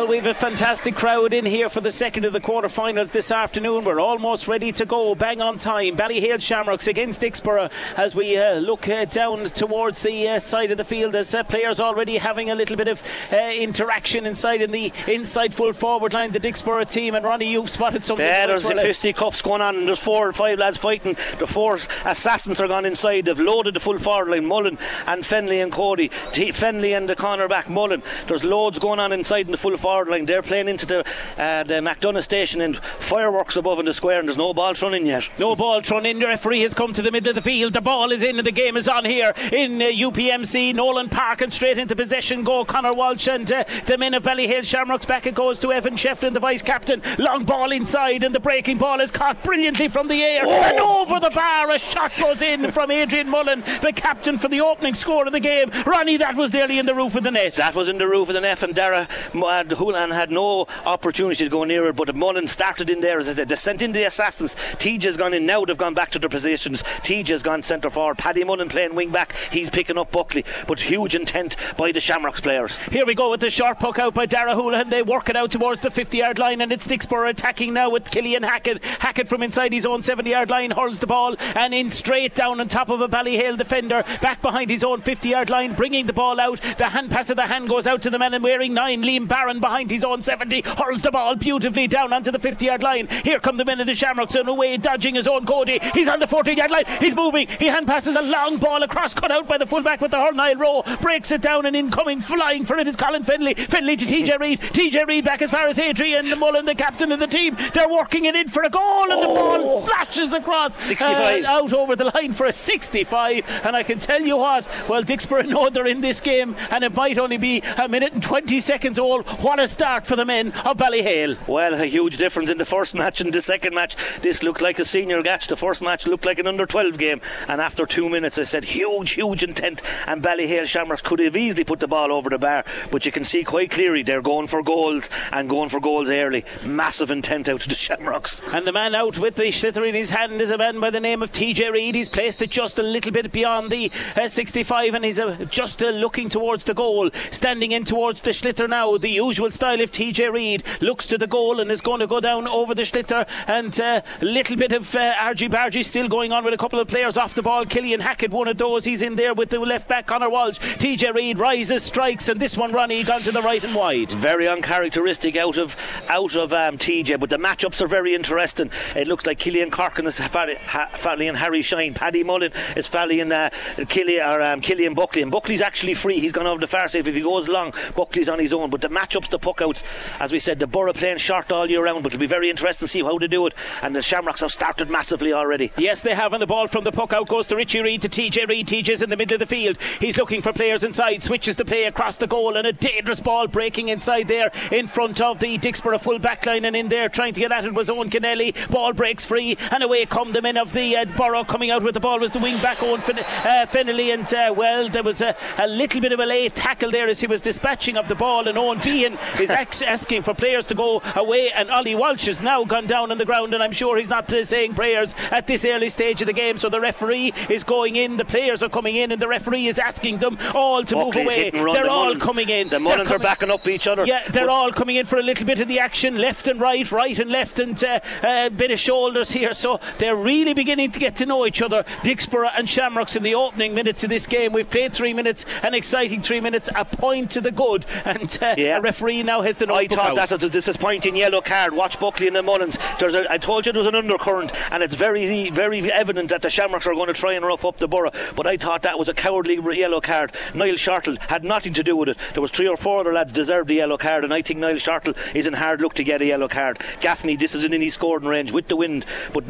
Well, 0.00 0.08
we've 0.08 0.24
a 0.24 0.32
fantastic 0.32 0.94
crowd 0.94 1.34
in 1.34 1.44
here 1.44 1.68
for 1.68 1.82
the 1.82 1.90
second 1.90 2.24
of 2.24 2.32
the 2.32 2.40
quarterfinals 2.40 3.12
this 3.12 3.30
afternoon. 3.30 3.84
We're 3.84 4.00
almost 4.00 4.48
ready 4.48 4.72
to 4.72 4.86
go, 4.86 5.14
bang 5.14 5.42
on 5.42 5.58
time. 5.58 5.94
Ballyhale 5.94 6.40
Shamrocks 6.40 6.86
against 6.86 7.20
Dicksboro 7.20 7.70
as 7.98 8.14
we 8.14 8.38
uh, 8.38 8.54
look 8.60 8.88
uh, 8.88 9.04
down 9.04 9.44
towards 9.44 10.00
the 10.00 10.26
uh, 10.26 10.38
side 10.38 10.70
of 10.70 10.78
the 10.78 10.84
field 10.84 11.14
as 11.14 11.34
uh, 11.34 11.42
players 11.44 11.80
already 11.80 12.16
having 12.16 12.48
a 12.48 12.54
little 12.54 12.78
bit 12.78 12.88
of 12.88 13.02
uh, 13.30 13.36
interaction 13.36 14.24
inside 14.24 14.62
in 14.62 14.70
the 14.70 14.90
inside 15.06 15.52
full 15.52 15.74
forward 15.74 16.14
line. 16.14 16.32
The 16.32 16.40
Dicksboro 16.40 16.88
team 16.88 17.14
and 17.14 17.22
Ronnie, 17.22 17.52
you've 17.52 17.68
spotted 17.68 18.02
something. 18.02 18.24
Yeah, 18.24 18.46
there's 18.46 18.62
the 18.62 18.76
fisticuffs 18.76 19.42
going 19.42 19.60
on, 19.60 19.76
and 19.76 19.86
there's 19.86 19.98
four 19.98 20.30
or 20.30 20.32
five 20.32 20.58
lads 20.58 20.78
fighting. 20.78 21.14
The 21.38 21.46
four 21.46 21.78
assassins 22.06 22.58
are 22.58 22.68
gone 22.68 22.86
inside. 22.86 23.26
They've 23.26 23.38
loaded 23.38 23.74
the 23.74 23.80
full 23.80 23.98
forward 23.98 24.30
line. 24.30 24.46
Mullen 24.46 24.78
and 25.06 25.24
Fennelly 25.24 25.62
and 25.62 25.70
Cody. 25.70 26.08
T- 26.32 26.52
Fennelly 26.52 26.96
and 26.96 27.06
the 27.06 27.16
cornerback 27.16 27.68
Mullen. 27.68 28.02
There's 28.28 28.44
loads 28.44 28.78
going 28.78 28.98
on 28.98 29.12
inside 29.12 29.44
in 29.44 29.52
the 29.52 29.58
full 29.58 29.76
forward 29.76 29.89
line. 29.90 30.26
They're 30.26 30.42
playing 30.42 30.68
into 30.68 30.86
the 30.86 31.00
uh, 31.36 31.64
the 31.64 31.74
McDonagh 31.74 32.22
station 32.22 32.60
and 32.60 32.76
fireworks 32.76 33.56
above 33.56 33.78
in 33.78 33.86
the 33.86 33.94
square, 33.94 34.20
and 34.20 34.28
there's 34.28 34.38
no 34.38 34.54
ball 34.54 34.74
thrown 34.74 34.94
in 34.94 35.06
yet. 35.06 35.28
No 35.38 35.56
ball 35.56 35.80
thrown 35.80 36.06
in. 36.06 36.18
The 36.18 36.26
referee 36.26 36.60
has 36.62 36.74
come 36.74 36.92
to 36.92 37.02
the 37.02 37.10
middle 37.10 37.30
of 37.30 37.34
the 37.34 37.42
field. 37.42 37.72
The 37.72 37.80
ball 37.80 38.12
is 38.12 38.22
in, 38.22 38.38
and 38.38 38.46
the 38.46 38.52
game 38.52 38.76
is 38.76 38.88
on 38.88 39.04
here 39.04 39.32
in 39.52 39.80
uh, 39.82 39.86
UPMC. 39.86 40.74
Nolan 40.74 41.08
Park 41.08 41.40
and 41.40 41.52
straight 41.52 41.78
into 41.78 41.96
possession 41.96 42.44
go 42.44 42.64
Connor 42.64 42.92
Walsh 42.92 43.28
and 43.28 43.50
uh, 43.52 43.64
the 43.86 43.98
men 43.98 44.14
of 44.14 44.22
Ballyhale 44.22 44.64
Shamrocks. 44.64 45.06
Back 45.06 45.26
it 45.26 45.34
goes 45.34 45.58
to 45.60 45.72
Evan 45.72 45.94
Shefflin, 45.94 46.32
the 46.32 46.40
vice 46.40 46.62
captain. 46.62 47.02
Long 47.18 47.44
ball 47.44 47.72
inside, 47.72 48.22
and 48.22 48.34
the 48.34 48.40
breaking 48.40 48.78
ball 48.78 49.00
is 49.00 49.10
caught 49.10 49.42
brilliantly 49.42 49.88
from 49.88 50.08
the 50.08 50.22
air 50.22 50.42
oh. 50.44 50.50
and 50.50 50.78
over 50.78 51.20
the 51.20 51.30
bar. 51.30 51.70
A 51.70 51.78
shot 51.78 52.16
goes 52.20 52.42
in 52.42 52.70
from 52.70 52.90
Adrian 52.90 53.28
Mullen, 53.28 53.62
the 53.82 53.92
captain 53.92 54.38
for 54.38 54.48
the 54.48 54.60
opening 54.60 54.94
score 54.94 55.26
of 55.26 55.32
the 55.32 55.40
game. 55.40 55.70
Ronnie, 55.86 56.16
that 56.18 56.36
was 56.36 56.52
nearly 56.52 56.78
in 56.78 56.86
the 56.86 56.94
roof 56.94 57.14
of 57.14 57.22
the 57.22 57.30
net. 57.30 57.56
That 57.56 57.74
was 57.74 57.88
in 57.88 57.98
the 57.98 58.08
roof 58.08 58.28
of 58.28 58.34
the 58.34 58.40
net, 58.40 58.62
and 58.62 58.74
Dara 58.74 59.08
uh, 59.34 59.64
Houlihan 59.80 60.10
had 60.10 60.30
no 60.30 60.66
opportunity 60.84 61.44
to 61.44 61.50
go 61.50 61.64
near 61.64 61.88
it, 61.88 61.96
but 61.96 62.14
Mullen 62.14 62.46
started 62.46 62.90
in 62.90 63.00
there. 63.00 63.18
As 63.18 63.30
I 63.30 63.32
said, 63.32 63.48
they 63.48 63.56
sent 63.56 63.80
in 63.80 63.92
the 63.92 64.04
assassins. 64.04 64.54
TJ 64.54 65.04
has 65.04 65.16
gone 65.16 65.32
in 65.32 65.46
now. 65.46 65.64
They've 65.64 65.76
gone 65.76 65.94
back 65.94 66.10
to 66.10 66.18
their 66.18 66.28
positions. 66.28 66.82
TJ 66.82 67.28
has 67.28 67.42
gone 67.42 67.62
centre 67.62 67.88
forward. 67.88 68.18
Paddy 68.18 68.44
Mullen 68.44 68.68
playing 68.68 68.94
wing 68.94 69.10
back. 69.10 69.34
He's 69.50 69.70
picking 69.70 69.96
up 69.96 70.12
Buckley, 70.12 70.44
but 70.68 70.78
huge 70.80 71.14
intent 71.14 71.56
by 71.78 71.92
the 71.92 72.00
Shamrocks 72.00 72.42
players. 72.42 72.76
Here 72.88 73.06
we 73.06 73.14
go 73.14 73.30
with 73.30 73.40
the 73.40 73.48
short 73.48 73.80
puck 73.80 73.98
out 73.98 74.12
by 74.12 74.26
Dara 74.26 74.54
Houlihan. 74.54 74.90
They 74.90 75.02
work 75.02 75.30
it 75.30 75.36
out 75.36 75.50
towards 75.50 75.80
the 75.80 75.90
50 75.90 76.18
yard 76.18 76.38
line, 76.38 76.60
and 76.60 76.70
it's 76.72 76.86
Dicksboro 76.86 77.30
attacking 77.30 77.72
now 77.72 77.88
with 77.88 78.10
Killian 78.10 78.42
Hackett. 78.42 78.84
Hackett 78.84 79.28
from 79.28 79.42
inside 79.42 79.72
his 79.72 79.86
own 79.86 80.02
70 80.02 80.28
yard 80.28 80.50
line 80.50 80.72
hurls 80.72 80.98
the 80.98 81.06
ball 81.06 81.36
and 81.56 81.72
in 81.72 81.88
straight 81.88 82.34
down 82.34 82.60
on 82.60 82.68
top 82.68 82.90
of 82.90 83.00
a 83.00 83.08
Ballyhale 83.08 83.56
defender, 83.56 84.04
back 84.20 84.42
behind 84.42 84.68
his 84.68 84.84
own 84.84 85.00
50 85.00 85.30
yard 85.30 85.48
line, 85.48 85.72
bringing 85.72 86.04
the 86.04 86.12
ball 86.12 86.38
out. 86.38 86.60
The 86.76 86.90
hand 86.90 87.10
pass 87.10 87.30
of 87.30 87.36
the 87.36 87.46
hand 87.46 87.70
goes 87.70 87.86
out 87.86 88.02
to 88.02 88.10
the 88.10 88.18
man 88.18 88.34
in 88.34 88.42
wearing 88.42 88.74
nine, 88.74 89.02
Liam 89.02 89.26
Barron 89.26 89.58
behind 89.58 89.69
his 89.88 90.04
own 90.04 90.22
70, 90.22 90.62
hurls 90.78 91.02
the 91.02 91.10
ball 91.10 91.34
beautifully 91.36 91.86
down 91.86 92.12
onto 92.12 92.30
the 92.30 92.38
50 92.38 92.64
yard 92.66 92.82
line. 92.82 93.08
Here 93.24 93.38
come 93.38 93.56
the 93.56 93.64
men 93.64 93.80
of 93.80 93.86
the 93.86 93.94
Shamrocks 93.94 94.34
and 94.34 94.48
away, 94.48 94.76
dodging 94.76 95.14
his 95.14 95.26
own 95.28 95.46
Cody. 95.46 95.78
He's 95.94 96.08
on 96.08 96.20
the 96.20 96.26
40 96.26 96.54
yard 96.54 96.70
line, 96.70 96.84
he's 97.00 97.14
moving, 97.14 97.46
he 97.58 97.66
hand 97.66 97.86
passes 97.86 98.16
a 98.16 98.22
long 98.22 98.58
ball 98.58 98.82
across, 98.82 99.14
cut 99.14 99.30
out 99.30 99.46
by 99.48 99.58
the 99.58 99.66
fullback 99.66 100.00
with 100.00 100.10
the 100.10 100.18
Hurl 100.18 100.34
row, 100.56 100.82
breaks 101.00 101.30
it 101.32 101.40
down 101.42 101.66
and 101.66 101.76
incoming, 101.76 102.20
flying 102.20 102.64
for 102.64 102.76
it 102.78 102.86
is 102.88 102.96
Colin 102.96 103.22
Fennelly. 103.24 103.54
Fennelly 103.56 103.98
to 103.98 104.04
TJ 104.06 104.38
Reid, 104.38 104.60
TJ 104.60 105.06
Reid 105.06 105.24
back 105.24 105.42
as 105.42 105.50
far 105.50 105.66
as 105.68 105.78
Adrian 105.78 106.24
Mullen, 106.38 106.64
the 106.64 106.74
captain 106.74 107.12
of 107.12 107.18
the 107.20 107.26
team. 107.26 107.56
They're 107.74 107.88
working 107.88 108.24
it 108.24 108.34
in 108.34 108.48
for 108.48 108.62
a 108.62 108.68
goal, 108.70 109.02
and 109.10 109.22
the 109.22 109.26
ball 109.26 109.60
Oh. 109.62 109.80
flashes 109.82 110.32
across 110.32 110.80
65. 110.82 111.44
uh, 111.44 111.48
out 111.48 111.72
over 111.72 111.94
the 111.96 112.10
line 112.14 112.32
for 112.32 112.46
a 112.46 112.52
65. 112.52 113.44
And 113.64 113.76
I 113.76 113.82
can 113.82 113.98
tell 113.98 114.20
you 114.22 114.36
what, 114.36 114.66
well, 114.88 115.02
Dicksboro 115.02 115.46
know 115.46 115.68
they're 115.70 115.86
in 115.86 116.00
this 116.00 116.20
game, 116.20 116.56
and 116.70 116.82
it 116.84 116.94
might 116.94 117.18
only 117.18 117.36
be 117.36 117.62
a 117.78 117.88
minute 117.88 118.12
and 118.12 118.22
20 118.22 118.58
seconds 118.60 118.98
old. 118.98 119.26
What 119.42 119.59
a 119.60 119.68
start 119.68 120.06
for 120.06 120.16
the 120.16 120.24
men 120.24 120.52
of 120.64 120.78
Ballyhale. 120.78 121.36
Well, 121.46 121.74
a 121.74 121.84
huge 121.84 122.16
difference 122.16 122.48
in 122.50 122.58
the 122.58 122.64
first 122.64 122.94
match 122.94 123.20
and 123.20 123.32
the 123.32 123.42
second 123.42 123.74
match. 123.74 123.94
This 124.22 124.42
looked 124.42 124.62
like 124.62 124.78
a 124.78 124.84
senior 124.84 125.22
match. 125.22 125.48
The 125.48 125.56
first 125.56 125.82
match 125.82 126.06
looked 126.06 126.24
like 126.24 126.38
an 126.38 126.46
under 126.46 126.66
12 126.66 126.98
game. 126.98 127.20
And 127.48 127.60
after 127.60 127.84
two 127.84 128.08
minutes, 128.08 128.38
I 128.38 128.44
said 128.44 128.64
huge, 128.64 129.12
huge 129.12 129.42
intent. 129.42 129.82
And 130.06 130.22
Ballyhale 130.22 130.66
Shamrocks 130.66 131.02
could 131.02 131.20
have 131.20 131.36
easily 131.36 131.64
put 131.64 131.80
the 131.80 131.88
ball 131.88 132.10
over 132.10 132.30
the 132.30 132.38
bar. 132.38 132.64
But 132.90 133.04
you 133.04 133.12
can 133.12 133.24
see 133.24 133.44
quite 133.44 133.70
clearly 133.70 134.02
they're 134.02 134.22
going 134.22 134.46
for 134.46 134.62
goals 134.62 135.10
and 135.32 135.48
going 135.48 135.68
for 135.68 135.80
goals 135.80 136.08
early. 136.08 136.44
Massive 136.64 137.10
intent 137.10 137.48
out 137.48 137.62
of 137.62 137.68
the 137.68 137.74
Shamrocks. 137.74 138.42
And 138.52 138.66
the 138.66 138.72
man 138.72 138.94
out 138.94 139.18
with 139.18 139.34
the 139.34 139.44
sliotar 139.44 139.88
in 139.88 139.94
his 139.94 140.10
hand 140.10 140.40
is 140.40 140.50
a 140.50 140.58
man 140.58 140.80
by 140.80 140.90
the 140.90 141.00
name 141.00 141.22
of 141.22 141.32
TJ 141.32 141.72
Reid. 141.72 141.94
He's 141.94 142.08
placed 142.08 142.40
it 142.40 142.50
just 142.50 142.78
a 142.78 142.82
little 142.82 143.12
bit 143.12 143.30
beyond 143.32 143.70
the 143.70 143.90
uh, 144.16 144.26
65 144.26 144.94
and 144.94 145.04
he's 145.04 145.20
uh, 145.20 145.44
just 145.50 145.82
uh, 145.82 145.90
looking 145.90 146.28
towards 146.28 146.64
the 146.64 146.74
goal. 146.74 147.10
Standing 147.30 147.72
in 147.72 147.84
towards 147.84 148.20
the 148.20 148.30
sliotar 148.30 148.68
now. 148.68 148.96
The 148.96 149.08
youth 149.08 149.40
style 149.50 149.80
of 149.80 149.90
TJ 149.90 150.32
Reid 150.32 150.64
looks 150.80 151.06
to 151.08 151.18
the 151.18 151.26
goal 151.26 151.60
and 151.60 151.70
is 151.70 151.80
going 151.80 152.00
to 152.00 152.06
go 152.06 152.20
down 152.20 152.46
over 152.48 152.74
the 152.74 152.82
sliotar 152.82 153.28
and 153.46 153.78
a 153.78 153.84
uh, 153.84 154.00
little 154.20 154.56
bit 154.56 154.72
of 154.72 154.94
uh, 154.94 155.14
argy 155.20 155.48
bargy 155.48 155.84
still 155.84 156.08
going 156.08 156.32
on 156.32 156.44
with 156.44 156.54
a 156.54 156.58
couple 156.58 156.78
of 156.80 156.88
players 156.88 157.16
off 157.16 157.34
the 157.34 157.42
ball. 157.42 157.64
Killian 157.64 158.00
Hackett, 158.00 158.30
one 158.30 158.48
of 158.48 158.58
those, 158.58 158.84
he's 158.84 159.02
in 159.02 159.16
there 159.16 159.34
with 159.34 159.50
the 159.50 159.58
left 159.58 159.88
back 159.88 160.06
Connor 160.06 160.30
Walsh. 160.30 160.58
TJ 160.58 161.14
Reid 161.14 161.38
rises, 161.38 161.82
strikes, 161.82 162.28
and 162.28 162.40
this 162.40 162.56
one 162.56 162.72
Ronnie 162.72 163.02
gone 163.04 163.20
to 163.22 163.32
the 163.32 163.42
right 163.42 163.62
and 163.62 163.74
wide. 163.74 164.12
Very 164.12 164.48
uncharacteristic 164.48 165.36
out 165.36 165.58
of 165.58 165.76
out 166.08 166.36
of 166.36 166.52
um, 166.52 166.78
TJ, 166.78 167.18
but 167.18 167.30
the 167.30 167.38
matchups 167.38 167.80
are 167.80 167.88
very 167.88 168.14
interesting. 168.14 168.70
It 168.94 169.08
looks 169.08 169.26
like 169.26 169.38
Killian 169.38 169.70
Corkin 169.70 170.06
is 170.06 170.18
Fally 170.20 171.34
Harry 171.40 171.62
Shine. 171.62 171.94
Paddy 171.94 172.22
Mullen 172.22 172.52
is 172.76 172.86
Fally 172.86 173.20
and 173.20 173.32
uh, 173.32 173.50
Killian, 173.88 174.28
or, 174.28 174.42
um, 174.42 174.60
Killian 174.60 174.94
Buckley. 174.94 175.22
And 175.22 175.30
Buckley's 175.30 175.62
actually 175.62 175.94
free. 175.94 176.20
He's 176.20 176.32
gone 176.32 176.46
over 176.46 176.60
the 176.60 176.66
far 176.66 176.88
side. 176.88 177.06
If 177.06 177.14
he 177.14 177.22
goes 177.22 177.48
long, 177.48 177.72
Buckley's 177.96 178.28
on 178.28 178.38
his 178.38 178.52
own. 178.52 178.70
But 178.70 178.80
the 178.82 178.88
matchups, 178.88 179.30
the 179.30 179.38
puck 179.40 179.62
outs, 179.62 179.82
as 180.18 180.32
we 180.32 180.38
said, 180.38 180.58
the 180.58 180.66
Borough 180.66 180.92
playing 180.92 181.18
short 181.18 181.50
all 181.52 181.68
year 181.68 181.84
round, 181.84 182.02
but 182.02 182.12
it'll 182.12 182.20
be 182.20 182.26
very 182.26 182.50
interesting 182.50 182.86
to 182.86 182.90
see 182.90 183.02
how 183.02 183.18
they 183.18 183.28
do 183.28 183.46
it. 183.46 183.54
And 183.82 183.94
the 183.94 184.02
Shamrocks 184.02 184.40
have 184.40 184.52
started 184.52 184.90
massively 184.90 185.32
already. 185.32 185.72
Yes, 185.76 186.00
they 186.00 186.14
have. 186.14 186.32
And 186.32 186.42
the 186.42 186.46
ball 186.46 186.66
from 186.66 186.84
the 186.84 186.92
puck 186.92 187.12
out 187.12 187.28
goes 187.28 187.46
to 187.48 187.56
Richie 187.56 187.82
Reid 187.82 188.02
to 188.02 188.08
TJ 188.08 188.48
Reid. 188.48 188.66
TJ's 188.66 189.02
in 189.02 189.10
the 189.10 189.16
middle 189.16 189.34
of 189.34 189.40
the 189.40 189.46
field. 189.46 189.78
He's 190.00 190.16
looking 190.16 190.42
for 190.42 190.52
players 190.52 190.84
inside, 190.84 191.22
switches 191.22 191.56
the 191.56 191.64
play 191.64 191.84
across 191.84 192.16
the 192.16 192.26
goal, 192.26 192.56
and 192.56 192.66
a 192.66 192.72
dangerous 192.72 193.20
ball 193.20 193.46
breaking 193.46 193.88
inside 193.88 194.28
there 194.28 194.50
in 194.70 194.86
front 194.86 195.20
of 195.20 195.38
the 195.38 195.58
Dicksboro 195.58 196.00
full 196.00 196.18
back 196.18 196.46
line. 196.46 196.64
And 196.64 196.76
in 196.76 196.88
there 196.88 197.08
trying 197.08 197.34
to 197.34 197.40
get 197.40 197.52
at 197.52 197.64
it 197.64 197.74
was 197.74 197.90
Owen 197.90 198.10
Kennelly. 198.10 198.54
Ball 198.70 198.92
breaks 198.92 199.24
free, 199.24 199.56
and 199.70 199.82
away 199.82 200.06
come 200.06 200.32
the 200.32 200.42
men 200.42 200.56
of 200.56 200.72
the 200.72 200.96
uh, 200.96 201.04
Borough 201.16 201.44
coming 201.44 201.70
out 201.70 201.82
with 201.82 201.94
the 201.94 202.00
ball 202.00 202.18
was 202.18 202.30
the 202.30 202.38
wing 202.38 202.56
back 202.62 202.82
Owen 202.82 203.00
fin- 203.00 203.18
uh, 203.18 203.66
Fennelly. 203.66 204.12
And 204.12 204.32
uh, 204.32 204.54
well, 204.56 204.88
there 204.88 205.02
was 205.02 205.20
a, 205.20 205.36
a, 205.58 205.66
little 205.66 206.00
bit 206.00 206.12
of 206.12 206.20
a 206.20 206.26
late 206.26 206.54
tackle 206.54 206.90
there 206.90 207.08
as 207.08 207.20
he 207.20 207.26
was 207.26 207.40
dispatching 207.40 207.96
of 207.96 208.08
the 208.08 208.14
ball. 208.14 208.48
And 208.48 208.56
Owen 208.58 208.78
Behan 208.78 209.18
is 209.40 209.50
asking 209.82 210.22
for 210.22 210.34
players 210.34 210.66
to 210.66 210.74
go 210.74 211.02
away. 211.16 211.50
And 211.52 211.70
Ollie 211.70 211.94
Walsh 211.94 212.26
has 212.26 212.40
now 212.40 212.64
gone 212.64 212.86
down 212.86 213.10
on 213.10 213.18
the 213.18 213.24
ground, 213.24 213.54
and 213.54 213.62
I'm 213.62 213.72
sure 213.72 213.96
he's 213.96 214.08
not 214.08 214.30
saying 214.30 214.74
prayers 214.74 215.14
at 215.30 215.46
this 215.46 215.64
early 215.64 215.88
stage 215.88 216.20
of 216.20 216.26
the 216.26 216.32
game. 216.32 216.56
So 216.58 216.68
the 216.68 216.80
referee 216.80 217.32
is 217.48 217.64
going 217.64 217.96
in, 217.96 218.16
the 218.16 218.24
players 218.24 218.62
are 218.62 218.68
coming 218.68 218.96
in, 218.96 219.12
and 219.12 219.20
the 219.20 219.28
referee 219.28 219.66
is 219.66 219.78
asking 219.78 220.18
them 220.18 220.38
all 220.54 220.84
to 220.84 220.94
Buckley's 220.94 221.14
move 221.16 221.26
away. 221.26 221.50
They're 221.50 221.84
the 221.84 221.90
all 221.90 222.04
Mullins. 222.04 222.22
coming 222.22 222.48
in. 222.48 222.68
The 222.68 222.80
Mullins 222.80 223.10
are 223.10 223.18
backing 223.18 223.50
up 223.50 223.66
each 223.68 223.86
other. 223.86 224.04
Yeah, 224.04 224.22
they're 224.28 224.46
but 224.46 224.52
all 224.52 224.72
coming 224.72 224.96
in 224.96 225.06
for 225.06 225.18
a 225.18 225.22
little 225.22 225.46
bit 225.46 225.60
of 225.60 225.68
the 225.68 225.80
action, 225.80 226.18
left 226.18 226.48
and 226.48 226.60
right, 226.60 226.90
right 226.90 227.18
and 227.18 227.30
left, 227.30 227.58
and 227.58 227.80
a 227.82 227.96
uh, 227.96 228.00
uh, 228.26 228.48
bit 228.50 228.70
of 228.70 228.78
shoulders 228.78 229.30
here. 229.30 229.52
So 229.52 229.80
they're 229.98 230.16
really 230.16 230.54
beginning 230.54 230.90
to 230.92 231.00
get 231.00 231.16
to 231.16 231.26
know 231.26 231.46
each 231.46 231.62
other. 231.62 231.84
Dicksboro 232.02 232.50
and 232.56 232.68
Shamrocks 232.68 233.16
in 233.16 233.22
the 233.22 233.34
opening 233.34 233.74
minutes 233.74 234.04
of 234.04 234.10
this 234.10 234.26
game. 234.26 234.52
We've 234.52 234.68
played 234.68 234.92
three 234.92 235.12
minutes, 235.12 235.44
an 235.62 235.74
exciting 235.74 236.22
three 236.22 236.40
minutes, 236.40 236.68
a 236.74 236.84
point 236.84 237.30
to 237.32 237.40
the 237.40 237.50
good, 237.50 237.86
and 238.04 238.38
uh, 238.42 238.54
yeah. 238.56 238.78
a 238.78 238.80
referee 239.10 239.22
now 239.22 239.40
has 239.40 239.56
the 239.56 239.72
I 239.72 239.86
thought 239.86 240.10
out. 240.10 240.16
that 240.16 240.30
was 240.30 240.44
a 240.44 240.50
disappointing 240.50 241.16
yellow 241.16 241.40
card. 241.40 241.72
Watch 241.74 241.98
Buckley 241.98 242.26
and 242.26 242.36
the 242.36 242.42
Mullins. 242.42 242.78
There's 242.98 243.14
a, 243.14 243.30
I 243.30 243.38
told 243.38 243.66
you 243.66 243.72
there 243.72 243.80
was 243.80 243.86
an 243.86 243.94
undercurrent, 243.94 244.52
and 244.72 244.82
it's 244.82 244.94
very, 244.94 245.50
very 245.50 245.90
evident 245.92 246.30
that 246.30 246.42
the 246.42 246.50
Shamrocks 246.50 246.86
are 246.86 246.94
going 246.94 247.08
to 247.08 247.12
try 247.12 247.34
and 247.34 247.44
rough 247.44 247.64
up 247.64 247.78
the 247.78 247.88
Borough. 247.88 248.12
But 248.36 248.46
I 248.46 248.56
thought 248.56 248.82
that 248.82 248.98
was 248.98 249.08
a 249.08 249.14
cowardly 249.14 249.58
yellow 249.76 250.00
card. 250.00 250.32
Niall 250.54 250.74
Shortall 250.76 251.18
had 251.22 251.44
nothing 251.44 251.72
to 251.74 251.82
do 251.82 251.96
with 251.96 252.10
it. 252.10 252.18
There 252.32 252.42
was 252.42 252.50
three 252.50 252.68
or 252.68 252.76
four 252.76 253.00
other 253.00 253.12
lads 253.12 253.32
deserved 253.32 253.68
the 253.68 253.74
yellow 253.74 253.98
card, 253.98 254.24
and 254.24 254.32
I 254.32 254.42
think 254.42 254.60
Niall 254.60 254.76
Shortall 254.76 255.16
is 255.34 255.46
in 255.46 255.52
hard 255.52 255.80
luck 255.80 255.94
to 255.94 256.04
get 256.04 256.22
a 256.22 256.26
yellow 256.26 256.48
card. 256.48 256.78
Gaffney, 257.00 257.36
this 257.36 257.54
is 257.54 257.64
in 257.64 257.74
any 257.74 257.90
scoring 257.90 258.26
range 258.26 258.52
with 258.52 258.68
the 258.68 258.76
wind, 258.76 259.06
but 259.32 259.44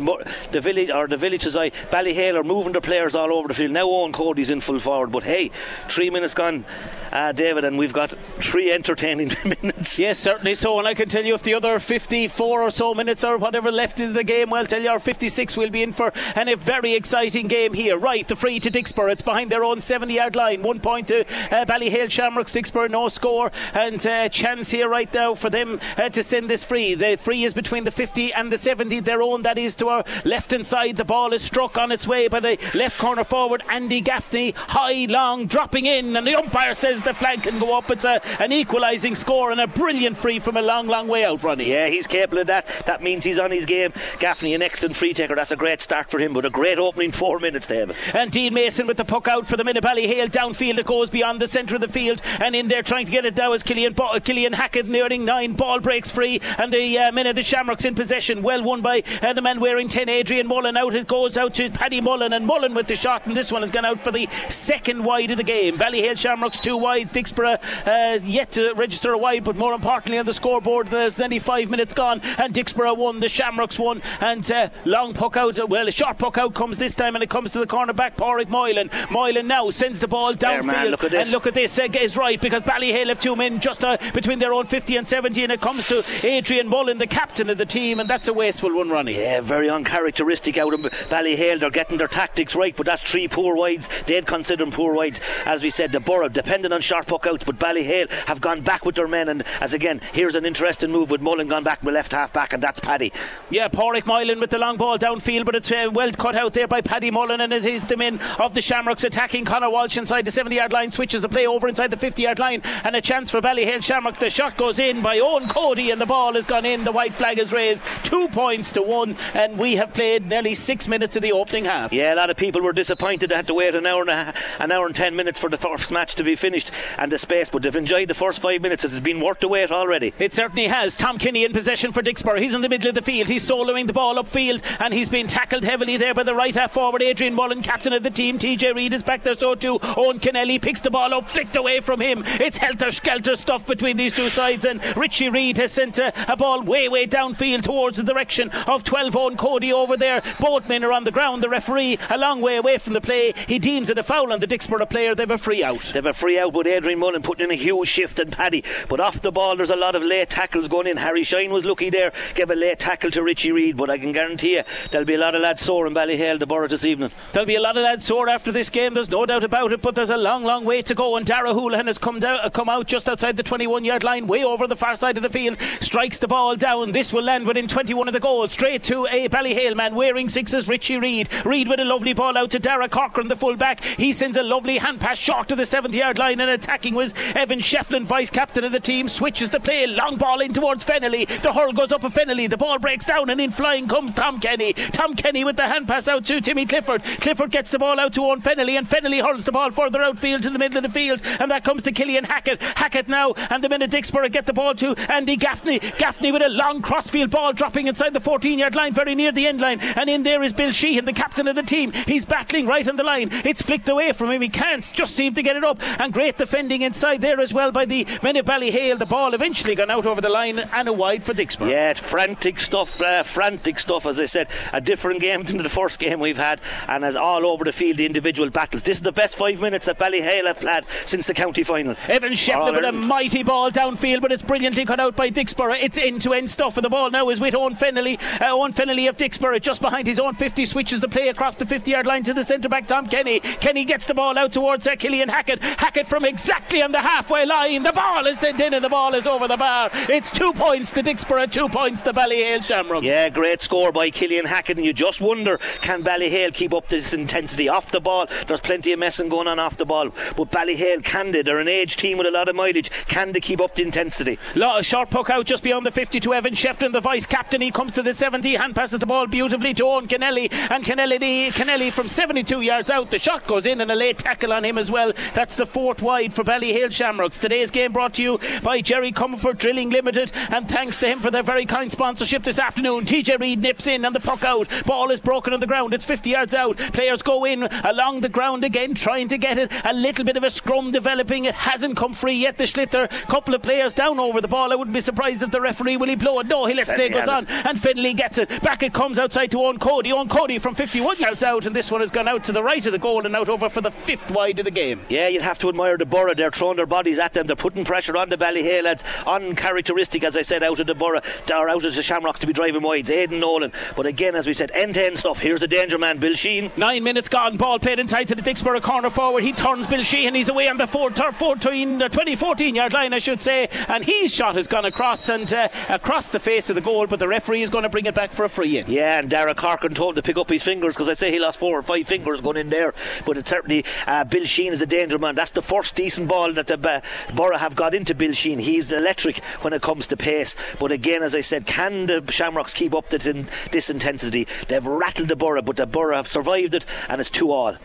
the 0.52 0.60
village 0.60 0.90
or 0.90 1.06
the 1.06 1.16
villages, 1.16 1.56
I 1.56 1.70
Ballyhale 1.90 2.36
are 2.36 2.44
moving 2.44 2.72
their 2.72 2.80
players 2.80 3.14
all 3.14 3.32
over 3.32 3.48
the 3.48 3.54
field. 3.54 3.72
Now 3.72 3.86
Eoin 3.86 4.12
Cody's 4.12 4.50
in 4.50 4.60
full 4.60 4.80
forward, 4.80 5.12
but 5.12 5.22
hey, 5.22 5.50
three 5.88 6.10
minutes 6.10 6.34
gone, 6.34 6.64
uh, 7.12 7.32
David, 7.32 7.64
and 7.64 7.78
we've 7.78 7.92
got 7.92 8.10
three 8.38 8.70
entertaining 8.72 9.30
minutes. 9.62 9.98
Yes, 9.98 10.18
certainly 10.18 10.54
so. 10.54 10.78
And 10.78 10.86
I 10.86 10.94
can 10.94 11.08
tell 11.08 11.24
you 11.24 11.34
if 11.34 11.42
the 11.42 11.54
other 11.54 11.78
54 11.78 12.62
or 12.62 12.70
so 12.70 12.94
minutes 12.94 13.24
or 13.24 13.36
whatever 13.38 13.70
left 13.70 14.00
is 14.00 14.12
the 14.12 14.24
game, 14.24 14.50
well, 14.50 14.66
tell 14.66 14.82
you 14.82 14.90
our 14.90 14.98
56 14.98 15.56
will 15.56 15.70
be 15.70 15.82
in 15.82 15.92
for 15.92 16.12
and 16.36 16.48
a 16.48 16.56
very 16.56 16.94
exciting 16.94 17.48
game 17.48 17.72
here. 17.74 17.98
Right, 17.98 18.26
the 18.26 18.36
free 18.36 18.60
to 18.60 18.70
Dicksboro. 18.70 19.12
It's 19.12 19.22
behind 19.22 19.50
their 19.50 19.64
own 19.64 19.80
70 19.80 20.14
yard 20.14 20.36
line. 20.36 20.62
One 20.62 20.80
point 20.80 21.08
to 21.08 21.20
uh, 21.20 21.64
Ballyhale 21.64 22.10
Shamrocks. 22.10 22.52
Dicksboro, 22.52 22.90
no 22.90 23.08
score. 23.08 23.50
And 23.74 24.04
uh, 24.06 24.28
chance 24.28 24.70
here 24.70 24.88
right 24.88 25.12
now 25.12 25.34
for 25.34 25.50
them 25.50 25.80
uh, 25.96 26.08
to 26.10 26.22
send 26.22 26.48
this 26.48 26.64
free. 26.64 26.94
The 26.94 27.16
free 27.16 27.44
is 27.44 27.54
between 27.54 27.84
the 27.84 27.90
50 27.90 28.32
and 28.32 28.50
the 28.50 28.56
70, 28.56 29.00
their 29.00 29.22
own, 29.22 29.42
that 29.42 29.58
is 29.58 29.74
to 29.76 29.88
our 29.88 30.04
left 30.24 30.52
hand 30.52 30.66
side. 30.66 30.96
The 30.96 31.04
ball 31.04 31.32
is 31.32 31.42
struck 31.42 31.76
on 31.78 31.92
its 31.92 32.06
way 32.06 32.28
by 32.28 32.40
the 32.40 32.58
left 32.74 32.98
corner 32.98 33.24
forward, 33.24 33.62
Andy 33.68 34.00
Gaffney. 34.00 34.52
High, 34.56 35.06
long, 35.08 35.46
dropping 35.46 35.86
in. 35.86 36.16
And 36.16 36.26
the 36.26 36.38
umpire 36.38 36.74
says 36.74 37.00
the 37.02 37.14
flag 37.14 37.42
can 37.42 37.58
go 37.58 37.76
up. 37.76 37.90
It's 37.90 38.04
a, 38.04 38.20
an 38.40 38.52
equalising 38.52 39.14
score 39.14 39.39
and 39.48 39.60
a 39.60 39.66
brilliant 39.66 40.16
free 40.16 40.38
from 40.38 40.56
a 40.56 40.62
long, 40.62 40.86
long 40.86 41.08
way 41.08 41.24
out, 41.24 41.42
Ronnie. 41.42 41.64
Yeah, 41.70 41.88
he's 41.88 42.06
capable 42.06 42.38
of 42.38 42.46
that. 42.48 42.66
That 42.86 43.02
means 43.02 43.24
he's 43.24 43.38
on 43.38 43.50
his 43.50 43.64
game. 43.64 43.92
Gaffney, 44.18 44.54
an 44.54 44.62
excellent 44.62 44.96
free 44.96 45.14
taker. 45.14 45.34
That's 45.34 45.50
a 45.50 45.56
great 45.56 45.80
start 45.80 46.10
for 46.10 46.18
him, 46.18 46.34
but 46.34 46.44
a 46.44 46.50
great 46.50 46.78
opening 46.78 47.12
four 47.12 47.38
minutes, 47.38 47.66
David. 47.66 47.96
And 48.14 48.30
Dean 48.30 48.52
Mason 48.54 48.86
with 48.86 48.98
the 48.98 49.04
puck 49.04 49.28
out 49.28 49.46
for 49.46 49.56
the 49.56 49.64
minute. 49.64 49.82
Ballyhale 49.82 50.28
downfield. 50.28 50.78
It 50.78 50.86
goes 50.86 51.08
beyond 51.10 51.40
the 51.40 51.46
centre 51.46 51.76
of 51.76 51.80
the 51.80 51.88
field. 51.88 52.20
And 52.40 52.54
in 52.54 52.68
there 52.68 52.82
trying 52.82 53.06
to 53.06 53.12
get 53.12 53.24
it 53.24 53.36
now 53.36 53.52
is 53.52 53.62
Killian, 53.62 53.94
Bo- 53.94 54.20
Killian 54.20 54.52
Hackett 54.52 54.86
nearing 54.86 55.24
nine. 55.24 55.52
Ball 55.52 55.80
breaks 55.80 56.10
free. 56.10 56.40
And 56.58 56.72
the 56.72 56.98
uh, 56.98 57.12
minute 57.12 57.36
the 57.36 57.42
Shamrocks 57.42 57.84
in 57.84 57.94
possession. 57.94 58.42
Well 58.42 58.62
won 58.62 58.82
by 58.82 59.02
uh, 59.22 59.32
the 59.32 59.42
man 59.42 59.60
wearing 59.60 59.88
10, 59.88 60.08
Adrian 60.08 60.46
Mullen. 60.46 60.76
Out 60.76 60.94
it 60.94 61.06
goes 61.06 61.38
out 61.38 61.54
to 61.54 61.70
Paddy 61.70 62.00
Mullen. 62.00 62.32
And 62.32 62.46
Mullen 62.46 62.74
with 62.74 62.88
the 62.88 62.96
shot. 62.96 63.26
And 63.26 63.36
this 63.36 63.52
one 63.52 63.62
has 63.62 63.70
gone 63.70 63.84
out 63.84 64.00
for 64.00 64.10
the 64.10 64.28
second 64.48 65.04
wide 65.04 65.30
of 65.30 65.36
the 65.36 65.44
game. 65.44 65.76
Ballyhale 65.76 66.18
Shamrocks 66.18 66.58
two 66.58 66.76
wide. 66.76 67.08
Dicksboro 67.08 67.58
uh, 67.86 68.18
yet 68.24 68.52
to 68.52 68.72
register 68.74 69.12
a 69.12 69.18
wide, 69.18 69.29
but 69.38 69.56
more 69.56 69.74
importantly 69.74 70.18
on 70.18 70.26
the 70.26 70.32
scoreboard, 70.32 70.88
there's 70.88 71.18
nearly 71.18 71.38
five 71.38 71.70
minutes 71.70 71.94
gone. 71.94 72.20
And 72.38 72.52
Dicksboro 72.52 72.96
won. 72.96 73.20
The 73.20 73.28
Shamrocks 73.28 73.78
won. 73.78 74.02
And 74.20 74.50
uh, 74.50 74.70
long 74.84 75.14
puck 75.14 75.36
out. 75.36 75.68
Well, 75.68 75.86
a 75.86 75.92
short 75.92 76.18
puck 76.18 76.38
out 76.38 76.54
comes 76.54 76.78
this 76.78 76.94
time. 76.94 77.14
And 77.14 77.22
it 77.22 77.30
comes 77.30 77.52
to 77.52 77.58
the 77.58 77.66
corner 77.66 77.92
back. 77.92 78.16
Pádraig 78.16 78.48
Moylan. 78.48 78.90
Moylan 79.10 79.46
now 79.46 79.70
sends 79.70 79.98
the 79.98 80.08
ball 80.08 80.32
Spare 80.32 80.62
downfield. 80.62 80.66
Man, 80.66 80.90
look 80.90 81.04
and 81.04 81.30
look 81.30 81.46
at 81.46 81.54
this. 81.54 81.78
Uh, 81.78 81.88
is 82.00 82.16
right 82.16 82.40
because 82.40 82.62
Ballyhale 82.62 83.08
have 83.08 83.20
two 83.20 83.36
men 83.36 83.60
just 83.60 83.84
uh, 83.84 83.98
between 84.14 84.38
their 84.38 84.52
own 84.52 84.66
50 84.66 84.96
and 84.96 85.06
70. 85.06 85.42
And 85.44 85.52
it 85.52 85.60
comes 85.60 85.86
to 85.88 86.02
Adrian 86.24 86.68
Mullen, 86.68 86.98
the 86.98 87.06
captain 87.06 87.50
of 87.50 87.58
the 87.58 87.66
team. 87.66 88.00
And 88.00 88.08
that's 88.08 88.28
a 88.28 88.32
wasteful 88.32 88.74
one, 88.74 88.88
Ronnie. 88.88 89.16
Yeah, 89.16 89.40
very 89.40 89.68
uncharacteristic 89.68 90.56
out 90.58 90.74
of 90.74 90.80
Ballyhale. 90.80 91.60
They're 91.60 91.70
getting 91.70 91.98
their 91.98 92.08
tactics 92.08 92.54
right, 92.56 92.74
but 92.74 92.86
that's 92.86 93.02
three 93.02 93.28
poor 93.28 93.54
wides. 93.54 93.88
They'd 94.06 94.26
consider 94.26 94.64
them 94.64 94.72
poor 94.72 94.94
wides. 94.94 95.20
As 95.44 95.62
we 95.62 95.70
said, 95.70 95.92
the 95.92 96.00
Borough 96.00 96.28
depending 96.28 96.72
on 96.72 96.80
sharp 96.80 97.06
puck 97.06 97.26
outs, 97.26 97.44
but 97.44 97.58
Ballyhale 97.58 98.10
have 98.26 98.40
gone 98.40 98.62
back 98.62 98.84
with 98.86 98.94
their 98.94 99.08
men. 99.08 99.19
And 99.28 99.44
as 99.60 99.74
again, 99.74 100.00
here's 100.12 100.34
an 100.34 100.44
interesting 100.46 100.90
move 100.90 101.10
with 101.10 101.20
Mullen 101.20 101.48
gone 101.48 101.64
back 101.64 101.82
with 101.82 101.94
left 101.94 102.12
half 102.12 102.32
back, 102.32 102.52
and 102.52 102.62
that's 102.62 102.80
Paddy. 102.80 103.12
Yeah, 103.50 103.68
Pádraig 103.68 104.06
Moylan 104.06 104.40
with 104.40 104.50
the 104.50 104.58
long 104.58 104.76
ball 104.76 104.98
downfield, 104.98 105.44
but 105.44 105.54
it's 105.54 105.70
uh, 105.70 105.90
well 105.92 106.10
cut 106.12 106.36
out 106.36 106.52
there 106.52 106.68
by 106.68 106.80
Paddy 106.80 107.10
Mullen, 107.10 107.40
and 107.40 107.52
it 107.52 107.66
is 107.66 107.86
the 107.86 107.96
men 107.96 108.20
of 108.38 108.54
the 108.54 108.60
Shamrocks 108.60 109.04
attacking 109.04 109.44
Connor 109.44 109.70
Walsh 109.70 109.96
inside 109.96 110.24
the 110.24 110.30
70 110.30 110.56
yard 110.56 110.72
line, 110.72 110.90
switches 110.90 111.22
the 111.22 111.28
play 111.28 111.46
over 111.46 111.68
inside 111.68 111.90
the 111.90 111.96
50 111.96 112.22
yard 112.22 112.38
line, 112.38 112.62
and 112.84 112.94
a 112.94 113.00
chance 113.00 113.30
for 113.30 113.40
Ballyhale 113.40 113.82
Shamrock. 113.82 114.18
The 114.18 114.30
shot 114.30 114.56
goes 114.56 114.78
in 114.78 115.02
by 115.02 115.18
Owen 115.18 115.48
Cody, 115.48 115.90
and 115.90 116.00
the 116.00 116.06
ball 116.06 116.34
has 116.34 116.46
gone 116.46 116.64
in. 116.64 116.84
The 116.84 116.92
white 116.92 117.14
flag 117.14 117.38
is 117.38 117.52
raised, 117.52 117.82
two 118.04 118.28
points 118.28 118.72
to 118.72 118.82
one, 118.82 119.16
and 119.34 119.58
we 119.58 119.76
have 119.76 119.92
played 119.92 120.28
nearly 120.28 120.54
six 120.54 120.88
minutes 120.88 121.16
of 121.16 121.22
the 121.22 121.32
opening 121.32 121.64
half. 121.64 121.92
Yeah, 121.92 122.14
a 122.14 122.16
lot 122.16 122.30
of 122.30 122.36
people 122.36 122.62
were 122.62 122.72
disappointed 122.72 123.30
they 123.30 123.36
had 123.36 123.46
to 123.46 123.54
wait 123.54 123.74
an 123.74 123.86
hour 123.86 124.02
and 124.02 124.10
a, 124.10 124.34
an 124.58 124.72
hour 124.72 124.86
and 124.86 124.94
ten 124.94 125.16
minutes 125.16 125.40
for 125.40 125.48
the 125.48 125.56
first 125.56 125.90
match 125.90 126.14
to 126.16 126.24
be 126.24 126.34
finished 126.36 126.70
and 126.98 127.10
the 127.10 127.18
space, 127.18 127.48
but 127.48 127.62
they've 127.62 127.74
enjoyed 127.76 128.08
the 128.08 128.14
first 128.14 128.40
five 128.40 128.60
minutes. 128.60 128.84
It's 128.84 129.00
been 129.00 129.09
worth 129.18 129.40
the 129.40 129.48
wait 129.48 129.72
already. 129.72 130.12
It 130.18 130.34
certainly 130.34 130.66
has. 130.68 130.94
Tom 130.94 131.18
Kenny 131.18 131.44
in 131.44 131.52
possession 131.52 131.90
for 131.90 132.02
Dicksboro. 132.02 132.38
He's 132.38 132.54
in 132.54 132.60
the 132.60 132.68
middle 132.68 132.90
of 132.90 132.94
the 132.94 133.02
field. 133.02 133.28
He's 133.28 133.48
soloing 133.48 133.86
the 133.86 133.92
ball 133.92 134.16
upfield, 134.16 134.62
and 134.78 134.92
he's 134.94 135.08
been 135.08 135.26
tackled 135.26 135.64
heavily 135.64 135.96
there 135.96 136.14
by 136.14 136.22
the 136.22 136.34
right 136.34 136.54
half 136.54 136.72
forward, 136.72 137.02
Adrian 137.02 137.34
Mullen, 137.34 137.62
captain 137.62 137.92
of 137.92 138.02
the 138.02 138.10
team. 138.10 138.38
TJ 138.38 138.74
Reid 138.74 138.92
is 138.92 139.02
back 139.02 139.22
there, 139.22 139.34
so 139.34 139.54
too. 139.54 139.78
Owen 139.96 140.20
Kennelly 140.20 140.60
picks 140.60 140.80
the 140.80 140.90
ball 140.90 141.14
up, 141.14 141.28
flicked 141.28 141.56
away 141.56 141.80
from 141.80 142.00
him. 142.00 142.22
It's 142.26 142.58
helter 142.58 142.90
skelter 142.90 143.34
stuff 143.36 143.66
between 143.66 143.96
these 143.96 144.14
two 144.14 144.28
sides, 144.28 144.64
and 144.64 144.80
Richie 144.96 145.30
Reid 145.30 145.56
has 145.56 145.72
sent 145.72 145.98
a, 145.98 146.12
a 146.30 146.36
ball 146.36 146.62
way, 146.62 146.88
way 146.88 147.06
downfield 147.06 147.62
towards 147.62 147.96
the 147.96 148.02
direction 148.02 148.50
of 148.66 148.84
12 148.84 149.14
Eoin 149.14 149.38
Cody 149.38 149.72
over 149.72 149.96
there. 149.96 150.22
Both 150.38 150.68
men 150.68 150.84
are 150.84 150.92
on 150.92 151.04
the 151.04 151.10
ground. 151.10 151.42
The 151.42 151.48
referee, 151.48 151.98
a 152.10 152.18
long 152.18 152.40
way 152.40 152.56
away 152.56 152.78
from 152.78 152.92
the 152.92 153.00
play, 153.00 153.32
he 153.46 153.58
deems 153.58 153.90
it 153.90 153.98
a 153.98 154.02
foul 154.02 154.32
on 154.32 154.40
the 154.40 154.46
Dicksboro 154.46 154.88
player. 154.88 155.14
They 155.14 155.22
have 155.22 155.30
a 155.30 155.38
free 155.38 155.64
out. 155.64 155.80
They 155.80 155.98
have 155.98 156.06
a 156.06 156.12
free 156.12 156.38
out, 156.38 156.52
but 156.52 156.66
Adrian 156.66 156.98
Mullen 156.98 157.22
putting 157.22 157.44
in 157.44 157.50
a 157.50 157.54
huge 157.54 157.88
shift 157.88 158.18
and 158.18 158.30
Paddy. 158.30 158.64
But 158.88 158.99
off 159.00 159.20
the 159.20 159.32
ball, 159.32 159.56
there's 159.56 159.70
a 159.70 159.76
lot 159.76 159.94
of 159.94 160.02
late 160.02 160.30
tackles 160.30 160.68
going 160.68 160.86
in. 160.86 160.96
Harry 160.96 161.22
Shine 161.22 161.50
was 161.50 161.64
lucky 161.64 161.90
there, 161.90 162.12
gave 162.34 162.50
a 162.50 162.54
late 162.54 162.78
tackle 162.78 163.10
to 163.12 163.22
Richie 163.22 163.52
Reid, 163.52 163.76
but 163.76 163.90
I 163.90 163.98
can 163.98 164.12
guarantee 164.12 164.56
you 164.56 164.62
there'll 164.90 165.06
be 165.06 165.14
a 165.14 165.18
lot 165.18 165.34
of 165.34 165.42
lads 165.42 165.62
sore 165.62 165.86
in 165.86 165.94
Ballyhale, 165.94 166.38
the 166.38 166.46
borough 166.46 166.68
this 166.68 166.84
evening. 166.84 167.10
There'll 167.32 167.46
be 167.46 167.56
a 167.56 167.60
lot 167.60 167.76
of 167.76 167.82
lads 167.82 168.04
sore 168.04 168.28
after 168.28 168.52
this 168.52 168.70
game, 168.70 168.94
there's 168.94 169.10
no 169.10 169.26
doubt 169.26 169.44
about 169.44 169.72
it, 169.72 169.82
but 169.82 169.94
there's 169.94 170.10
a 170.10 170.16
long, 170.16 170.44
long 170.44 170.64
way 170.64 170.82
to 170.82 170.94
go. 170.94 171.16
And 171.16 171.26
Dara 171.26 171.52
Houlihan 171.54 171.86
has 171.86 171.98
come, 171.98 172.20
down, 172.20 172.50
come 172.50 172.68
out 172.68 172.86
just 172.86 173.08
outside 173.08 173.36
the 173.36 173.42
21 173.42 173.84
yard 173.84 174.04
line, 174.04 174.26
way 174.26 174.44
over 174.44 174.66
the 174.66 174.76
far 174.76 174.96
side 174.96 175.16
of 175.16 175.22
the 175.22 175.30
field, 175.30 175.60
strikes 175.80 176.18
the 176.18 176.28
ball 176.28 176.56
down. 176.56 176.92
This 176.92 177.12
will 177.12 177.22
land 177.22 177.46
within 177.46 177.68
21 177.68 178.08
of 178.08 178.14
the 178.14 178.20
goal, 178.20 178.46
straight 178.48 178.82
to 178.84 179.06
a 179.06 179.28
Ballyhale 179.28 179.76
man 179.76 179.94
wearing 179.94 180.28
sixes, 180.28 180.68
Richie 180.68 180.98
Reid. 180.98 181.28
Reid 181.44 181.68
with 181.68 181.80
a 181.80 181.84
lovely 181.84 182.12
ball 182.12 182.36
out 182.36 182.50
to 182.50 182.58
Dara 182.58 182.88
Corcoran, 182.88 183.28
the 183.28 183.36
full 183.36 183.56
back. 183.56 183.82
He 183.82 184.12
sends 184.12 184.36
a 184.36 184.42
lovely 184.42 184.78
hand 184.78 185.00
pass 185.00 185.18
short 185.18 185.48
to 185.48 185.56
the 185.56 185.66
70 185.66 185.96
yard 185.96 186.18
line, 186.18 186.40
and 186.40 186.50
attacking 186.50 186.94
was 186.94 187.14
Evan 187.34 187.60
Shefflin, 187.60 188.04
vice 188.04 188.30
captain 188.30 188.64
of 188.64 188.72
the 188.72 188.80
team 188.80 188.89
switches 188.90 189.50
the 189.50 189.60
play. 189.60 189.86
Long 189.86 190.16
ball 190.16 190.40
in 190.40 190.52
towards 190.52 190.84
Fennelly. 190.84 191.26
The 191.42 191.52
hurl 191.52 191.72
goes 191.72 191.92
up 191.92 192.02
a 192.02 192.08
Fennelly. 192.08 192.50
The 192.50 192.56
ball 192.56 192.78
breaks 192.78 193.04
down 193.04 193.30
and 193.30 193.40
in 193.40 193.52
flying 193.52 193.86
comes 193.86 194.12
Tom 194.12 194.40
Kenny. 194.40 194.72
Tom 194.72 195.14
Kenny 195.14 195.44
with 195.44 195.56
the 195.56 195.68
hand 195.68 195.86
pass 195.86 196.08
out 196.08 196.24
to 196.24 196.40
Timmy 196.40 196.66
Clifford. 196.66 197.04
Clifford 197.04 197.52
gets 197.52 197.70
the 197.70 197.78
ball 197.78 198.00
out 198.00 198.12
to 198.14 198.24
Owen 198.24 198.40
Fennelly 198.40 198.76
and 198.76 198.88
Fennelly 198.88 199.22
hurls 199.22 199.44
the 199.44 199.52
ball 199.52 199.70
further 199.70 200.02
outfield 200.02 200.42
to 200.42 200.50
the 200.50 200.58
middle 200.58 200.78
of 200.78 200.82
the 200.82 200.88
field 200.88 201.20
and 201.38 201.50
that 201.52 201.62
comes 201.62 201.84
to 201.84 201.92
Killian 201.92 202.24
Hackett. 202.24 202.60
Hackett 202.62 203.08
now 203.08 203.32
and 203.48 203.62
the 203.62 203.68
minute 203.68 203.92
Dicksboro 203.92 204.30
get 204.30 204.46
the 204.46 204.52
ball 204.52 204.74
to 204.74 204.96
Andy 205.08 205.36
Gaffney. 205.36 205.78
Gaffney 205.78 206.32
with 206.32 206.42
a 206.42 206.48
long 206.48 206.82
crossfield 206.82 207.30
ball 207.30 207.52
dropping 207.52 207.86
inside 207.86 208.12
the 208.12 208.20
14 208.20 208.58
yard 208.58 208.74
line 208.74 208.92
very 208.92 209.14
near 209.14 209.30
the 209.30 209.46
end 209.46 209.60
line 209.60 209.78
and 209.80 210.10
in 210.10 210.24
there 210.24 210.42
is 210.42 210.52
Bill 210.52 210.72
Sheehan 210.72 211.04
the 211.04 211.12
captain 211.12 211.46
of 211.46 211.54
the 211.54 211.62
team. 211.62 211.92
He's 211.92 212.24
battling 212.24 212.66
right 212.66 212.88
on 212.88 212.96
the 212.96 213.04
line. 213.04 213.28
It's 213.44 213.62
flicked 213.62 213.88
away 213.88 214.12
from 214.12 214.30
him. 214.30 214.42
He 214.42 214.48
can't 214.48 214.90
just 214.92 215.14
seem 215.14 215.34
to 215.34 215.42
get 215.42 215.56
it 215.56 215.64
up 215.64 215.80
and 216.00 216.12
great 216.12 216.38
defending 216.38 216.82
inside 216.82 217.20
there 217.20 217.40
as 217.40 217.54
well 217.54 217.70
by 217.70 217.84
the 217.84 218.06
men 218.22 218.36
Ballyhale. 218.70 218.98
The 218.98 219.06
ball 219.06 219.34
eventually 219.34 219.74
gone 219.74 219.90
out 219.90 220.06
over 220.06 220.20
the 220.20 220.28
line 220.28 220.58
and 220.58 220.88
a 220.88 220.92
wide 220.92 221.24
for 221.24 221.34
Dicksboro. 221.34 221.70
Yeah, 221.70 221.94
frantic 221.94 222.60
stuff, 222.60 223.00
uh, 223.00 223.22
frantic 223.22 223.78
stuff. 223.78 224.06
As 224.06 224.18
I 224.18 224.26
said, 224.26 224.48
a 224.72 224.80
different 224.80 225.20
game 225.20 225.42
than 225.44 225.58
the 225.58 225.68
first 225.68 225.98
game 225.98 226.20
we've 226.20 226.36
had, 226.36 226.60
and 226.88 227.04
as 227.04 227.16
all 227.16 227.46
over 227.46 227.64
the 227.64 227.72
field, 227.72 227.98
the 227.98 228.06
individual 228.06 228.50
battles. 228.50 228.82
This 228.82 228.96
is 228.96 229.02
the 229.02 229.12
best 229.12 229.36
five 229.36 229.60
minutes 229.60 229.86
that 229.86 229.98
Ballyhale 229.98 230.46
have 230.46 230.58
had 230.58 230.86
since 231.06 231.26
the 231.26 231.34
county 231.34 231.62
final. 231.62 231.96
Evan 232.08 232.32
Shefflin 232.32 232.74
with 232.74 232.84
a 232.84 232.92
mighty 232.92 233.42
ball 233.42 233.70
downfield, 233.70 234.20
but 234.20 234.32
it's 234.32 234.42
brilliantly 234.42 234.84
cut 234.84 235.00
out 235.00 235.16
by 235.16 235.30
Dicksboro. 235.30 235.76
It's 235.80 235.98
end-to-end 235.98 236.48
stuff, 236.48 236.76
and 236.76 236.84
the 236.84 236.90
ball 236.90 237.10
now 237.10 237.28
is 237.30 237.40
with 237.40 237.54
Owen 237.54 237.74
Fennelly. 237.74 238.20
Uh, 238.40 238.50
Owen 238.50 238.72
Fennelly 238.72 239.08
of 239.08 239.16
Dicksboro 239.16 239.60
just 239.60 239.80
behind 239.80 240.06
his 240.06 240.20
own 240.20 240.34
50 240.34 240.64
switches 240.64 241.00
the 241.00 241.08
play 241.08 241.28
across 241.28 241.56
the 241.56 241.64
50-yard 241.64 242.06
line 242.06 242.22
to 242.24 242.34
the 242.34 242.42
centre 242.44 242.68
back 242.68 242.86
Tom 242.86 243.06
Kenny. 243.06 243.40
Kenny 243.40 243.84
gets 243.84 244.06
the 244.06 244.14
ball 244.14 244.38
out 244.38 244.52
towards 244.52 244.86
uh, 244.86 244.96
Killian 244.96 245.28
Hackett. 245.28 245.62
Hackett 245.62 246.06
from 246.06 246.24
exactly 246.24 246.82
on 246.82 246.92
the 246.92 247.00
halfway 247.00 247.44
line. 247.46 247.82
The 247.82 247.92
ball 247.92 248.26
is 248.26 248.40
sent 248.40 248.59
in, 248.60 248.74
and 248.74 248.84
the 248.84 248.88
ball 248.88 249.14
is 249.14 249.26
over 249.26 249.48
the 249.48 249.56
bar. 249.56 249.90
It's 250.08 250.30
two 250.30 250.52
points 250.52 250.90
to 250.92 251.02
Dicksboro, 251.02 251.50
two 251.50 251.68
points 251.68 252.02
to 252.02 252.12
Ballyhale 252.12 252.62
Shamrock. 252.62 253.02
Yeah, 253.02 253.28
great 253.28 253.62
score 253.62 253.92
by 253.92 254.10
Killian 254.10 254.44
Hackett, 254.44 254.76
and 254.76 254.86
you 254.86 254.92
just 254.92 255.20
wonder 255.20 255.58
can 255.80 256.02
Ballyhale 256.02 256.52
keep 256.52 256.72
up 256.74 256.88
this 256.88 257.12
intensity 257.12 257.68
off 257.68 257.90
the 257.90 258.00
ball? 258.00 258.26
There's 258.46 258.60
plenty 258.60 258.92
of 258.92 258.98
messing 258.98 259.28
going 259.28 259.48
on 259.48 259.58
off 259.58 259.76
the 259.76 259.86
ball, 259.86 260.10
but 260.36 260.50
Ballyhale 260.50 261.02
can 261.02 261.32
they? 261.32 261.42
They're 261.42 261.60
an 261.60 261.68
age 261.68 261.96
team 261.96 262.18
with 262.18 262.26
a 262.26 262.30
lot 262.30 262.48
of 262.48 262.56
mileage. 262.56 262.90
Can 263.06 263.32
they 263.32 263.40
keep 263.40 263.60
up 263.60 263.74
the 263.74 263.82
intensity? 263.82 264.38
A 264.54 264.58
lot, 264.58 264.84
short 264.84 265.10
puck 265.10 265.30
out 265.30 265.46
just 265.46 265.62
beyond 265.62 265.86
the 265.86 265.90
50 265.90 266.20
to 266.20 266.34
Evan 266.34 266.54
Shefflin, 266.54 266.92
the 266.92 267.00
vice 267.00 267.26
captain. 267.26 267.60
He 267.60 267.70
comes 267.70 267.92
to 267.94 268.02
the 268.02 268.12
70, 268.12 268.54
hand 268.54 268.74
passes 268.74 268.98
the 268.98 269.06
ball 269.06 269.26
beautifully 269.26 269.74
to 269.74 269.84
Owen 269.84 270.06
Kennelly, 270.06 270.52
and 270.70 270.84
Kennelly, 270.84 271.48
Kennelly 271.48 271.90
from 271.90 272.08
72 272.08 272.60
yards 272.60 272.90
out. 272.90 273.10
The 273.10 273.18
shot 273.18 273.46
goes 273.46 273.66
in, 273.66 273.80
and 273.80 273.90
a 273.90 273.94
late 273.94 274.18
tackle 274.18 274.52
on 274.52 274.64
him 274.64 274.78
as 274.78 274.90
well. 274.90 275.12
That's 275.34 275.56
the 275.56 275.66
fourth 275.66 276.02
wide 276.02 276.34
for 276.34 276.44
Ballyhale 276.44 276.92
Shamrocks. 276.92 277.38
Today's 277.38 277.70
game 277.70 277.92
brought 277.92 278.14
to 278.14 278.22
you 278.22 278.38
by 278.62 278.80
Jerry 278.80 279.12
Comerford 279.12 279.58
Drilling 279.58 279.90
Limited, 279.90 280.32
and 280.50 280.68
thanks 280.68 280.98
to 281.00 281.06
him 281.06 281.18
for 281.18 281.30
their 281.30 281.42
very 281.42 281.66
kind 281.66 281.90
sponsorship 281.90 282.42
this 282.42 282.58
afternoon. 282.58 283.04
TJ 283.04 283.38
Reid 283.38 283.60
nips 283.60 283.86
in 283.86 284.04
and 284.04 284.14
the 284.14 284.20
puck 284.20 284.44
out. 284.44 284.68
Ball 284.86 285.10
is 285.10 285.20
broken 285.20 285.52
on 285.52 285.60
the 285.60 285.66
ground. 285.66 285.94
It's 285.94 286.04
50 286.04 286.30
yards 286.30 286.54
out. 286.54 286.78
Players 286.78 287.22
go 287.22 287.44
in 287.44 287.62
along 287.84 288.20
the 288.20 288.28
ground 288.28 288.64
again, 288.64 288.94
trying 288.94 289.28
to 289.28 289.38
get 289.38 289.58
it. 289.58 289.72
A 289.84 289.92
little 289.92 290.24
bit 290.24 290.36
of 290.36 290.44
a 290.44 290.50
scrum 290.50 290.90
developing. 290.92 291.44
It 291.44 291.54
hasn't 291.54 291.96
come 291.96 292.12
free 292.12 292.36
yet. 292.36 292.56
The 292.56 292.64
Sliotar, 292.64 293.08
couple 293.28 293.54
of 293.54 293.62
players 293.62 293.94
down 293.94 294.18
over 294.18 294.40
the 294.40 294.48
ball. 294.48 294.72
I 294.72 294.74
wouldn't 294.74 294.94
be 294.94 295.00
surprised 295.00 295.42
if 295.42 295.50
the 295.50 295.60
referee 295.60 295.96
will 295.96 296.08
he 296.08 296.16
blow 296.16 296.40
it. 296.40 296.46
No, 296.46 296.66
he 296.66 296.74
lets 296.74 296.92
play 296.92 297.08
goes 297.08 297.28
on, 297.28 297.46
and 297.48 297.78
Fennelly 297.78 298.16
gets 298.16 298.38
it. 298.38 298.62
Back 298.62 298.82
it 298.82 298.92
comes 298.92 299.18
outside 299.18 299.50
to 299.52 299.58
Eoin 299.58 299.80
Cody. 299.80 300.10
Eoin 300.10 300.28
Cody 300.28 300.58
from 300.58 300.74
51 300.74 301.18
yards 301.18 301.42
out, 301.42 301.66
and 301.66 301.74
this 301.74 301.90
one 301.90 302.00
has 302.00 302.10
gone 302.10 302.28
out 302.28 302.44
to 302.44 302.52
the 302.52 302.62
right 302.62 302.84
of 302.84 302.92
the 302.92 302.98
goal 302.98 303.26
and 303.26 303.34
out 303.34 303.48
over 303.48 303.68
for 303.68 303.80
the 303.80 303.90
fifth 303.90 304.30
wide 304.30 304.58
of 304.58 304.64
the 304.64 304.70
game. 304.70 305.00
Yeah, 305.08 305.28
you'd 305.28 305.42
have 305.42 305.58
to 305.60 305.68
admire 305.68 305.96
the 305.96 306.06
Borough. 306.06 306.34
They're 306.34 306.50
throwing 306.50 306.76
their 306.76 306.86
bodies 306.86 307.18
at 307.18 307.34
them. 307.34 307.46
They're 307.46 307.56
putting 307.56 307.84
pressure 307.84 308.16
on 308.16 308.28
the 308.28 308.36
Ballyhale 308.40 308.84
lads. 308.84 309.04
Uncharacteristic, 309.26 310.24
as 310.24 310.36
I 310.36 310.42
said, 310.42 310.62
out 310.62 310.80
of 310.80 310.86
the 310.86 310.94
Borough, 310.94 311.20
or 311.52 311.68
out 311.68 311.84
of 311.84 311.94
the 311.94 312.02
Shamrocks 312.02 312.40
to 312.40 312.46
be 312.46 312.52
driving 312.52 312.82
wides. 312.82 313.10
Aidan 313.10 313.38
Nolan. 313.38 313.72
But 313.94 314.06
again, 314.06 314.34
as 314.34 314.46
we 314.46 314.52
said, 314.52 314.70
end 314.72 314.94
to 314.94 315.04
end 315.04 315.18
stuff. 315.18 315.38
Here's 315.40 315.60
the 315.60 315.68
danger 315.68 315.98
man, 315.98 316.18
Bill 316.18 316.34
Sheehan. 316.34 316.72
Nine 316.76 317.04
minutes 317.04 317.28
gone. 317.28 317.56
Ball 317.56 317.78
played 317.78 317.98
inside 317.98 318.28
to 318.28 318.34
the 318.34 318.42
Dicksboro 318.42 318.82
corner 318.82 319.10
forward. 319.10 319.44
He 319.44 319.52
turns 319.52 319.86
Bill 319.86 320.02
Sheehan. 320.02 320.34
He's 320.34 320.48
away 320.48 320.68
on 320.68 320.78
the 320.78 320.86
14, 320.86 321.98
the 321.98 322.08
20, 322.08 322.36
14 322.36 322.74
yard 322.74 322.92
line, 322.92 323.12
I 323.12 323.18
should 323.18 323.42
say. 323.42 323.68
And 323.88 324.04
his 324.04 324.34
shot 324.34 324.54
has 324.54 324.66
gone 324.66 324.84
across 324.84 325.28
and 325.28 325.52
uh, 325.52 325.68
across 325.88 326.28
the 326.28 326.38
face 326.38 326.70
of 326.70 326.74
the 326.74 326.80
goal. 326.80 327.06
But 327.06 327.18
the 327.18 327.28
referee 327.28 327.62
is 327.62 327.70
going 327.70 327.82
to 327.82 327.88
bring 327.88 328.06
it 328.06 328.14
back 328.14 328.32
for 328.32 328.44
a 328.44 328.48
free 328.48 328.78
in. 328.78 328.90
Yeah, 328.90 329.18
and 329.18 329.28
Dara 329.28 329.54
Corcoran 329.54 329.94
told 329.94 330.16
to 330.16 330.22
pick 330.22 330.38
up 330.38 330.48
his 330.48 330.62
fingers 330.62 330.94
because 330.94 331.08
I 331.08 331.14
say 331.14 331.30
he 331.30 331.38
lost 331.38 331.58
four 331.58 331.78
or 331.78 331.82
five 331.82 332.06
fingers 332.06 332.40
going 332.40 332.56
in 332.56 332.70
there. 332.70 332.94
But 333.26 333.36
it's 333.36 333.50
certainly 333.50 333.84
uh, 334.06 334.24
Bill 334.24 334.44
Sheehan 334.44 334.72
is 334.72 334.82
a 334.82 334.86
danger 334.86 335.18
man. 335.18 335.34
That's 335.34 335.50
the 335.50 335.62
first 335.62 335.94
decent 335.94 336.28
ball 336.28 336.52
that 336.54 336.66
the 336.66 336.80
uh, 336.80 337.00
Borough 337.34 337.58
have 337.58 337.76
got 337.76 337.94
into 337.94 338.14
Bill 338.14 338.29
Sheehan. 338.34 338.58
He's 338.58 338.90
electric 338.92 339.44
when 339.62 339.72
it 339.72 339.82
comes 339.82 340.06
to 340.08 340.16
pace. 340.16 340.56
But 340.78 340.92
again, 340.92 341.22
as 341.22 341.34
I 341.34 341.40
said, 341.40 341.66
can 341.66 342.06
the 342.06 342.24
Shamrocks 342.30 342.74
keep 342.74 342.94
up 342.94 343.08
this, 343.08 343.26
in, 343.26 343.46
this 343.70 343.90
intensity? 343.90 344.46
They've 344.68 344.84
rattled 344.84 345.28
the 345.28 345.36
Borough, 345.36 345.62
but 345.62 345.76
the 345.76 345.86
Borough 345.86 346.16
have 346.16 346.28
survived 346.28 346.74
it, 346.74 346.84
and 347.08 347.20
it's 347.20 347.30
two 347.30 347.50
all. 347.50 347.76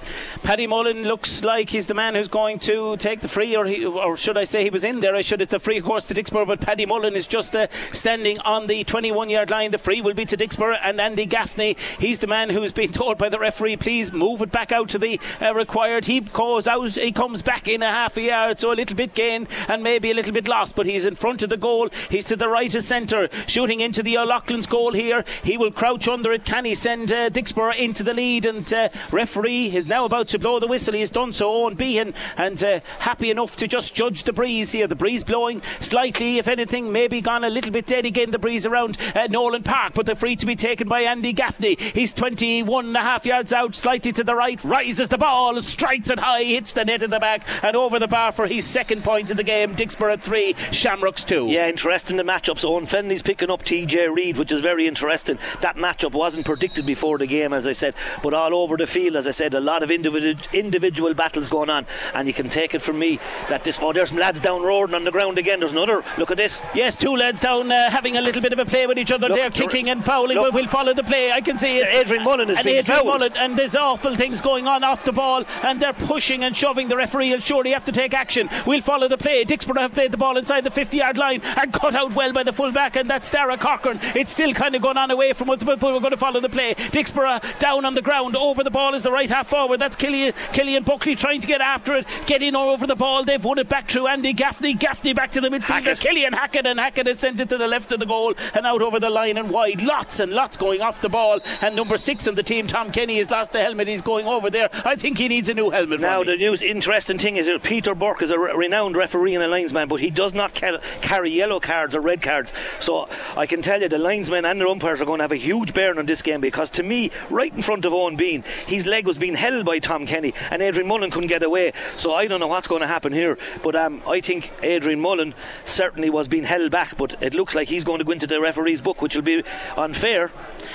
Paddy 0.43 0.67
Mullen 0.67 1.03
looks 1.03 1.43
like 1.43 1.69
he's 1.69 1.87
the 1.87 1.93
man 1.93 2.15
who's 2.15 2.27
going 2.27 2.59
to 2.59 2.97
take 2.97 3.21
the 3.21 3.27
free, 3.27 3.55
or, 3.55 3.65
he, 3.65 3.85
or 3.85 4.17
should 4.17 4.37
I 4.37 4.43
say 4.43 4.63
he 4.63 4.69
was 4.69 4.83
in 4.83 4.99
there? 4.99 5.15
I 5.15 5.21
should. 5.21 5.41
It's 5.41 5.51
the 5.51 5.59
free 5.59 5.81
course 5.81 6.07
to 6.07 6.13
Dicksboro, 6.13 6.47
but 6.47 6.61
Paddy 6.61 6.85
Mullen 6.85 7.15
is 7.15 7.27
just 7.27 7.55
uh, 7.55 7.67
standing 7.93 8.39
on 8.39 8.67
the 8.67 8.83
21 8.83 9.29
yard 9.29 9.49
line. 9.49 9.71
The 9.71 9.77
free 9.77 10.01
will 10.01 10.13
be 10.13 10.25
to 10.25 10.37
Dicksboro 10.37 10.77
and 10.81 10.99
Andy 10.99 11.25
Gaffney. 11.25 11.77
He's 11.99 12.19
the 12.19 12.27
man 12.27 12.49
who's 12.49 12.71
been 12.71 12.91
told 12.91 13.17
by 13.17 13.29
the 13.29 13.39
referee, 13.39 13.77
please 13.77 14.11
move 14.11 14.41
it 14.41 14.51
back 14.51 14.71
out 14.71 14.89
to 14.89 14.99
the 14.99 15.19
uh, 15.41 15.53
required. 15.53 16.05
He 16.05 16.21
goes 16.21 16.67
out, 16.67 16.91
he 16.91 17.11
comes 17.11 17.41
back 17.41 17.67
in 17.67 17.81
a 17.81 17.89
half 17.89 18.17
a 18.17 18.21
yard, 18.21 18.59
so 18.59 18.71
a 18.71 18.75
little 18.75 18.95
bit 18.95 19.13
gain 19.13 19.47
and 19.67 19.83
maybe 19.83 20.11
a 20.11 20.13
little 20.13 20.33
bit 20.35 20.47
lost, 20.49 20.75
but 20.75 20.85
he's 20.85 21.05
in 21.05 21.15
front 21.15 21.41
of 21.41 21.49
the 21.49 21.57
goal. 21.57 21.89
He's 22.09 22.25
to 22.25 22.35
the 22.35 22.49
right 22.49 22.73
of 22.75 22.83
centre, 22.83 23.29
shooting 23.47 23.79
into 23.79 24.03
the 24.03 24.17
O'Loughlin's 24.17 24.67
goal 24.67 24.91
here. 24.91 25.23
He 25.43 25.57
will 25.57 25.71
crouch 25.71 26.09
under 26.09 26.33
it. 26.33 26.43
Can 26.43 26.65
he 26.65 26.75
send 26.75 27.11
uh, 27.11 27.29
Dicksboro 27.29 27.75
into 27.77 28.03
the 28.03 28.13
lead? 28.13 28.45
And 28.45 28.71
uh, 28.73 28.89
referee 29.11 29.73
is 29.73 29.87
now 29.87 30.03
about 30.03 30.27
to 30.29 30.39
blow 30.39 30.59
the 30.59 30.67
whistle. 30.67 30.93
He 30.93 30.99
has 30.99 31.09
done 31.09 31.31
so. 31.31 31.55
Owen 31.55 31.75
Behan 31.75 32.13
and 32.35 32.61
uh, 32.61 32.81
happy 32.99 33.31
enough 33.31 33.55
to 33.57 33.67
just 33.67 33.95
judge 33.95 34.25
the 34.25 34.33
breeze 34.33 34.73
here. 34.73 34.87
The 34.87 34.95
breeze 34.95 35.23
blowing 35.23 35.61
slightly, 35.79 36.37
if 36.37 36.49
anything, 36.49 36.91
maybe 36.91 37.21
gone 37.21 37.45
a 37.45 37.49
little 37.49 37.71
bit 37.71 37.85
dead 37.85 38.05
again. 38.05 38.31
The 38.31 38.39
breeze 38.39 38.65
around 38.65 38.97
uh, 39.15 39.27
Nolan 39.27 39.63
Park, 39.63 39.93
but 39.93 40.05
the 40.05 40.15
free 40.15 40.35
to 40.35 40.45
be 40.45 40.55
taken 40.55 40.89
by 40.89 41.01
Andy 41.01 41.31
Gaffney. 41.31 41.77
He's 41.79 42.13
21 42.13 42.87
and 42.87 42.97
a 42.97 42.99
half 42.99 43.25
yards 43.25 43.53
out, 43.53 43.73
slightly 43.73 44.11
to 44.11 44.23
the 44.23 44.35
right, 44.35 44.61
rises 44.65 45.07
the 45.07 45.17
ball, 45.17 45.61
strikes 45.61 46.09
it 46.09 46.19
high, 46.19 46.43
hits 46.43 46.73
the 46.73 46.83
net 46.83 47.03
in 47.03 47.09
the 47.09 47.19
back, 47.19 47.47
and 47.63 47.75
over 47.77 47.99
the 47.99 48.07
bar 48.07 48.33
for 48.33 48.47
his 48.47 48.65
second 48.65 49.03
point 49.03 49.31
of 49.31 49.37
the 49.37 49.43
game. 49.43 49.75
Dicksboro 49.75 50.21
3, 50.25 50.55
Shamrocks 50.71 51.23
2. 51.23 51.47
Yeah, 51.49 51.69
interesting 51.69 52.17
the 52.17 52.23
matchups. 52.23 52.65
Owen 52.65 52.85
Fennelly's 52.87 53.21
picking 53.21 53.49
up 53.51 53.63
TJ 53.63 54.13
Reid, 54.13 54.37
which 54.37 54.51
is 54.51 54.61
very 54.61 54.87
interesting. 54.87 55.37
That 55.61 55.77
matchup 55.77 56.13
wasn't 56.13 56.45
predicted 56.45 56.85
before 56.85 57.17
the 57.17 57.27
game, 57.27 57.53
as 57.53 57.67
I 57.67 57.73
said, 57.73 57.93
but 58.23 58.33
all 58.33 58.53
over 58.55 58.75
the 58.77 58.87
field, 58.87 59.15
as 59.15 59.27
I 59.27 59.31
said, 59.31 59.53
a 59.53 59.59
lot 59.59 59.83
of 59.83 59.91
individual 59.91 60.35
individual 60.53 61.13
battles 61.13 61.47
going 61.47 61.69
on, 61.69 61.85
and 62.13 62.27
you 62.27 62.33
can 62.33 62.49
take 62.49 62.73
it 62.73 62.81
from 62.81 62.97
me 62.99 63.19
that 63.49 63.63
this. 63.63 63.79
Oh, 63.81 63.93
there's 63.93 64.09
some 64.09 64.17
lads 64.17 64.41
down 64.41 64.63
roaring 64.63 64.95
on 64.95 65.03
the 65.03 65.11
ground 65.11 65.37
again. 65.37 65.59
There's 65.59 65.71
another. 65.71 66.03
Look 66.17 66.31
at 66.31 66.37
this. 66.37 66.61
Yes, 66.73 66.97
two 66.97 67.15
lads 67.15 67.39
down 67.39 67.71
uh, 67.71 67.89
having 67.91 68.17
a 68.17 68.21
little 68.21 68.41
bit 68.41 68.53
of 68.53 68.59
a 68.59 68.65
play 68.65 68.87
with 68.87 68.97
each 68.97 69.11
other. 69.11 69.27
Look, 69.29 69.37
They're 69.37 69.49
kicking 69.51 69.89
and 69.89 70.03
fouling. 70.03 70.37
look. 70.37 70.53
We'll 70.53 70.67
follow 70.67 70.93
the 70.93 71.03
play. 71.03 71.31
I 71.31 71.41
can 71.41 71.57
see 71.57 71.77
it. 71.77 71.87
Adrian 71.93 72.23
Mullen 72.23 72.47
has 72.47 72.57
and 72.57 72.65
been 72.65 72.77
Adrian 72.77 72.99
fouled. 72.99 73.07
Mullen, 73.19 73.37
and 73.37 73.57
there's 73.57 73.75
awful 73.75 74.15
things 74.15 74.41
going 74.41 74.67
on 74.67 74.83
off 74.83 75.03
the 75.03 75.11
ball, 75.11 75.43
and 75.63 75.79
they're 75.81 75.93
pushing 75.93 76.43
and 76.43 76.55
shoving. 76.55 76.87
The 76.87 76.97
referee 76.97 77.31
will 77.31 77.39
surely 77.39 77.71
have 77.71 77.83
to 77.85 77.91
take 77.91 78.13
action. 78.13 78.49
We'll 78.65 78.81
follow 78.81 79.07
the 79.07 79.17
play. 79.17 79.45
Dicksboro 79.45 79.81
have 79.81 79.93
played 79.93 80.11
the 80.15 80.17
ball 80.17 80.37
inside 80.37 80.63
the 80.63 80.71
50 80.71 80.95
yard 80.97 81.17
line 81.17 81.41
and 81.57 81.73
cut 81.73 81.93
out 81.93 82.15
well 82.15 82.31
by 82.31 82.41
the 82.41 82.53
fullback, 82.53 82.95
and 82.95 83.09
that's 83.09 83.29
Dara 83.29 83.57
Corcoran. 83.57 83.99
It's 84.15 84.31
still 84.31 84.53
kind 84.53 84.73
of 84.73 84.81
going 84.81 84.97
on 84.97 85.11
away 85.11 85.33
from 85.33 85.49
us, 85.49 85.61
but 85.61 85.81
we're 85.81 85.99
going 85.99 86.11
to 86.11 86.17
follow 86.17 86.39
the 86.39 86.47
play. 86.47 86.73
Dicksboro 86.75 87.41
down 87.59 87.83
on 87.83 87.95
the 87.95 88.01
ground. 88.01 88.37
Over 88.37 88.63
the 88.63 88.71
ball 88.71 88.93
is 88.93 89.03
the 89.03 89.11
right 89.11 89.29
half 89.29 89.47
forward. 89.47 89.79
That's 89.81 89.97
Killian, 89.97 90.33
Killian 90.53 90.83
Buckley 90.83 91.15
trying 91.15 91.41
to 91.41 91.47
get 91.47 91.59
after 91.59 91.95
it, 91.95 92.07
get 92.27 92.41
in 92.41 92.55
over 92.55 92.87
the 92.87 92.95
ball. 92.95 93.25
They've 93.25 93.43
won 93.43 93.57
it 93.57 93.67
back 93.67 93.89
through 93.89 94.07
Andy 94.07 94.31
Gaffney. 94.31 94.73
Gaffney 94.73 95.13
back 95.13 95.31
to 95.31 95.41
the 95.41 95.49
midfielder. 95.49 95.83
Hackett. 95.83 95.99
Killian 95.99 96.31
Hackett, 96.31 96.65
and 96.65 96.79
Hackett 96.79 97.07
has 97.07 97.19
sent 97.19 97.41
it 97.41 97.49
to 97.49 97.57
the 97.57 97.67
left 97.67 97.91
of 97.91 97.99
the 97.99 98.05
goal 98.05 98.33
and 98.53 98.65
out 98.65 98.81
over 98.81 99.01
the 99.01 99.09
line 99.09 99.37
and 99.37 99.49
wide. 99.49 99.81
Lots 99.81 100.21
and 100.21 100.31
lots 100.31 100.55
going 100.55 100.81
off 100.81 101.01
the 101.01 101.09
ball. 101.09 101.39
And 101.61 101.75
number 101.75 101.97
six 101.97 102.25
on 102.27 102.35
the 102.35 102.43
team, 102.43 102.67
Tom 102.67 102.89
Kenny, 102.91 103.17
has 103.17 103.29
lost 103.29 103.51
the 103.51 103.61
helmet. 103.61 103.89
He's 103.89 104.01
going 104.01 104.27
over 104.27 104.49
there. 104.49 104.69
I 104.85 104.95
think 104.95 105.17
he 105.17 105.27
needs 105.27 105.49
a 105.49 105.53
new 105.53 105.71
helmet. 105.71 105.99
Now, 105.99 106.23
the 106.23 106.37
news 106.37 106.61
interesting 106.61 107.17
thing 107.17 107.35
is 107.35 107.47
that 107.47 107.63
Peter 107.63 107.93
Burke 107.93 108.21
is 108.21 108.31
a 108.31 108.39
re- 108.39 108.53
renowned 108.55 108.95
referee 108.95 109.35
and 109.35 109.43
a 109.43 109.47
linesman, 109.47 109.87
but 109.95 110.01
he 110.01 110.09
does 110.09 110.33
not 110.33 110.53
ca- 110.53 110.79
carry 110.99 111.29
yellow 111.29 111.57
cards 111.57 111.95
or 111.95 112.01
red 112.01 112.21
cards. 112.21 112.51
So 112.81 113.07
I 113.37 113.45
can 113.45 113.61
tell 113.61 113.81
you 113.81 113.87
the 113.87 113.97
linesmen 113.97 114.43
and 114.43 114.59
their 114.59 114.67
umpires 114.67 114.99
are 114.99 115.05
going 115.05 115.19
to 115.19 115.23
have 115.23 115.31
a 115.31 115.37
huge 115.37 115.73
bearing 115.73 115.97
on 115.97 116.05
this 116.05 116.21
game 116.21 116.41
because 116.41 116.69
to 116.71 116.83
me, 116.83 117.11
right 117.29 117.53
in 117.53 117.61
front 117.61 117.85
of 117.85 117.93
Owen 117.93 118.17
Behan, 118.17 118.43
his 118.67 118.85
leg 118.85 119.07
was 119.07 119.17
being 119.17 119.35
held 119.35 119.65
by 119.65 119.79
Tom 119.79 120.05
Kenny 120.05 120.33
and 120.51 120.61
Adrian 120.61 120.85
Mullen 120.85 121.11
couldn't 121.11 121.29
get 121.29 121.43
away. 121.43 121.71
So 121.95 122.13
I 122.13 122.27
don't 122.27 122.41
know 122.41 122.47
what's 122.47 122.67
going 122.67 122.81
to 122.81 122.87
happen 122.87 123.13
here, 123.13 123.37
but 123.63 123.73
um, 123.77 124.01
I 124.05 124.19
think 124.19 124.51
Adrian 124.63 124.99
Mullen 124.99 125.33
certainly 125.63 126.09
was 126.09 126.27
being 126.27 126.43
held 126.43 126.71
back, 126.71 126.97
but 126.97 127.15
it 127.23 127.33
looks 127.33 127.55
like 127.55 127.69
he's 127.69 127.85
going 127.85 127.99
to 127.99 128.03
go 128.03 128.11
into 128.11 128.27
the 128.27 128.41
referee's 128.41 128.81
book, 128.81 129.01
which 129.01 129.15
will 129.15 129.21
be 129.21 129.45
unfair. 129.77 130.29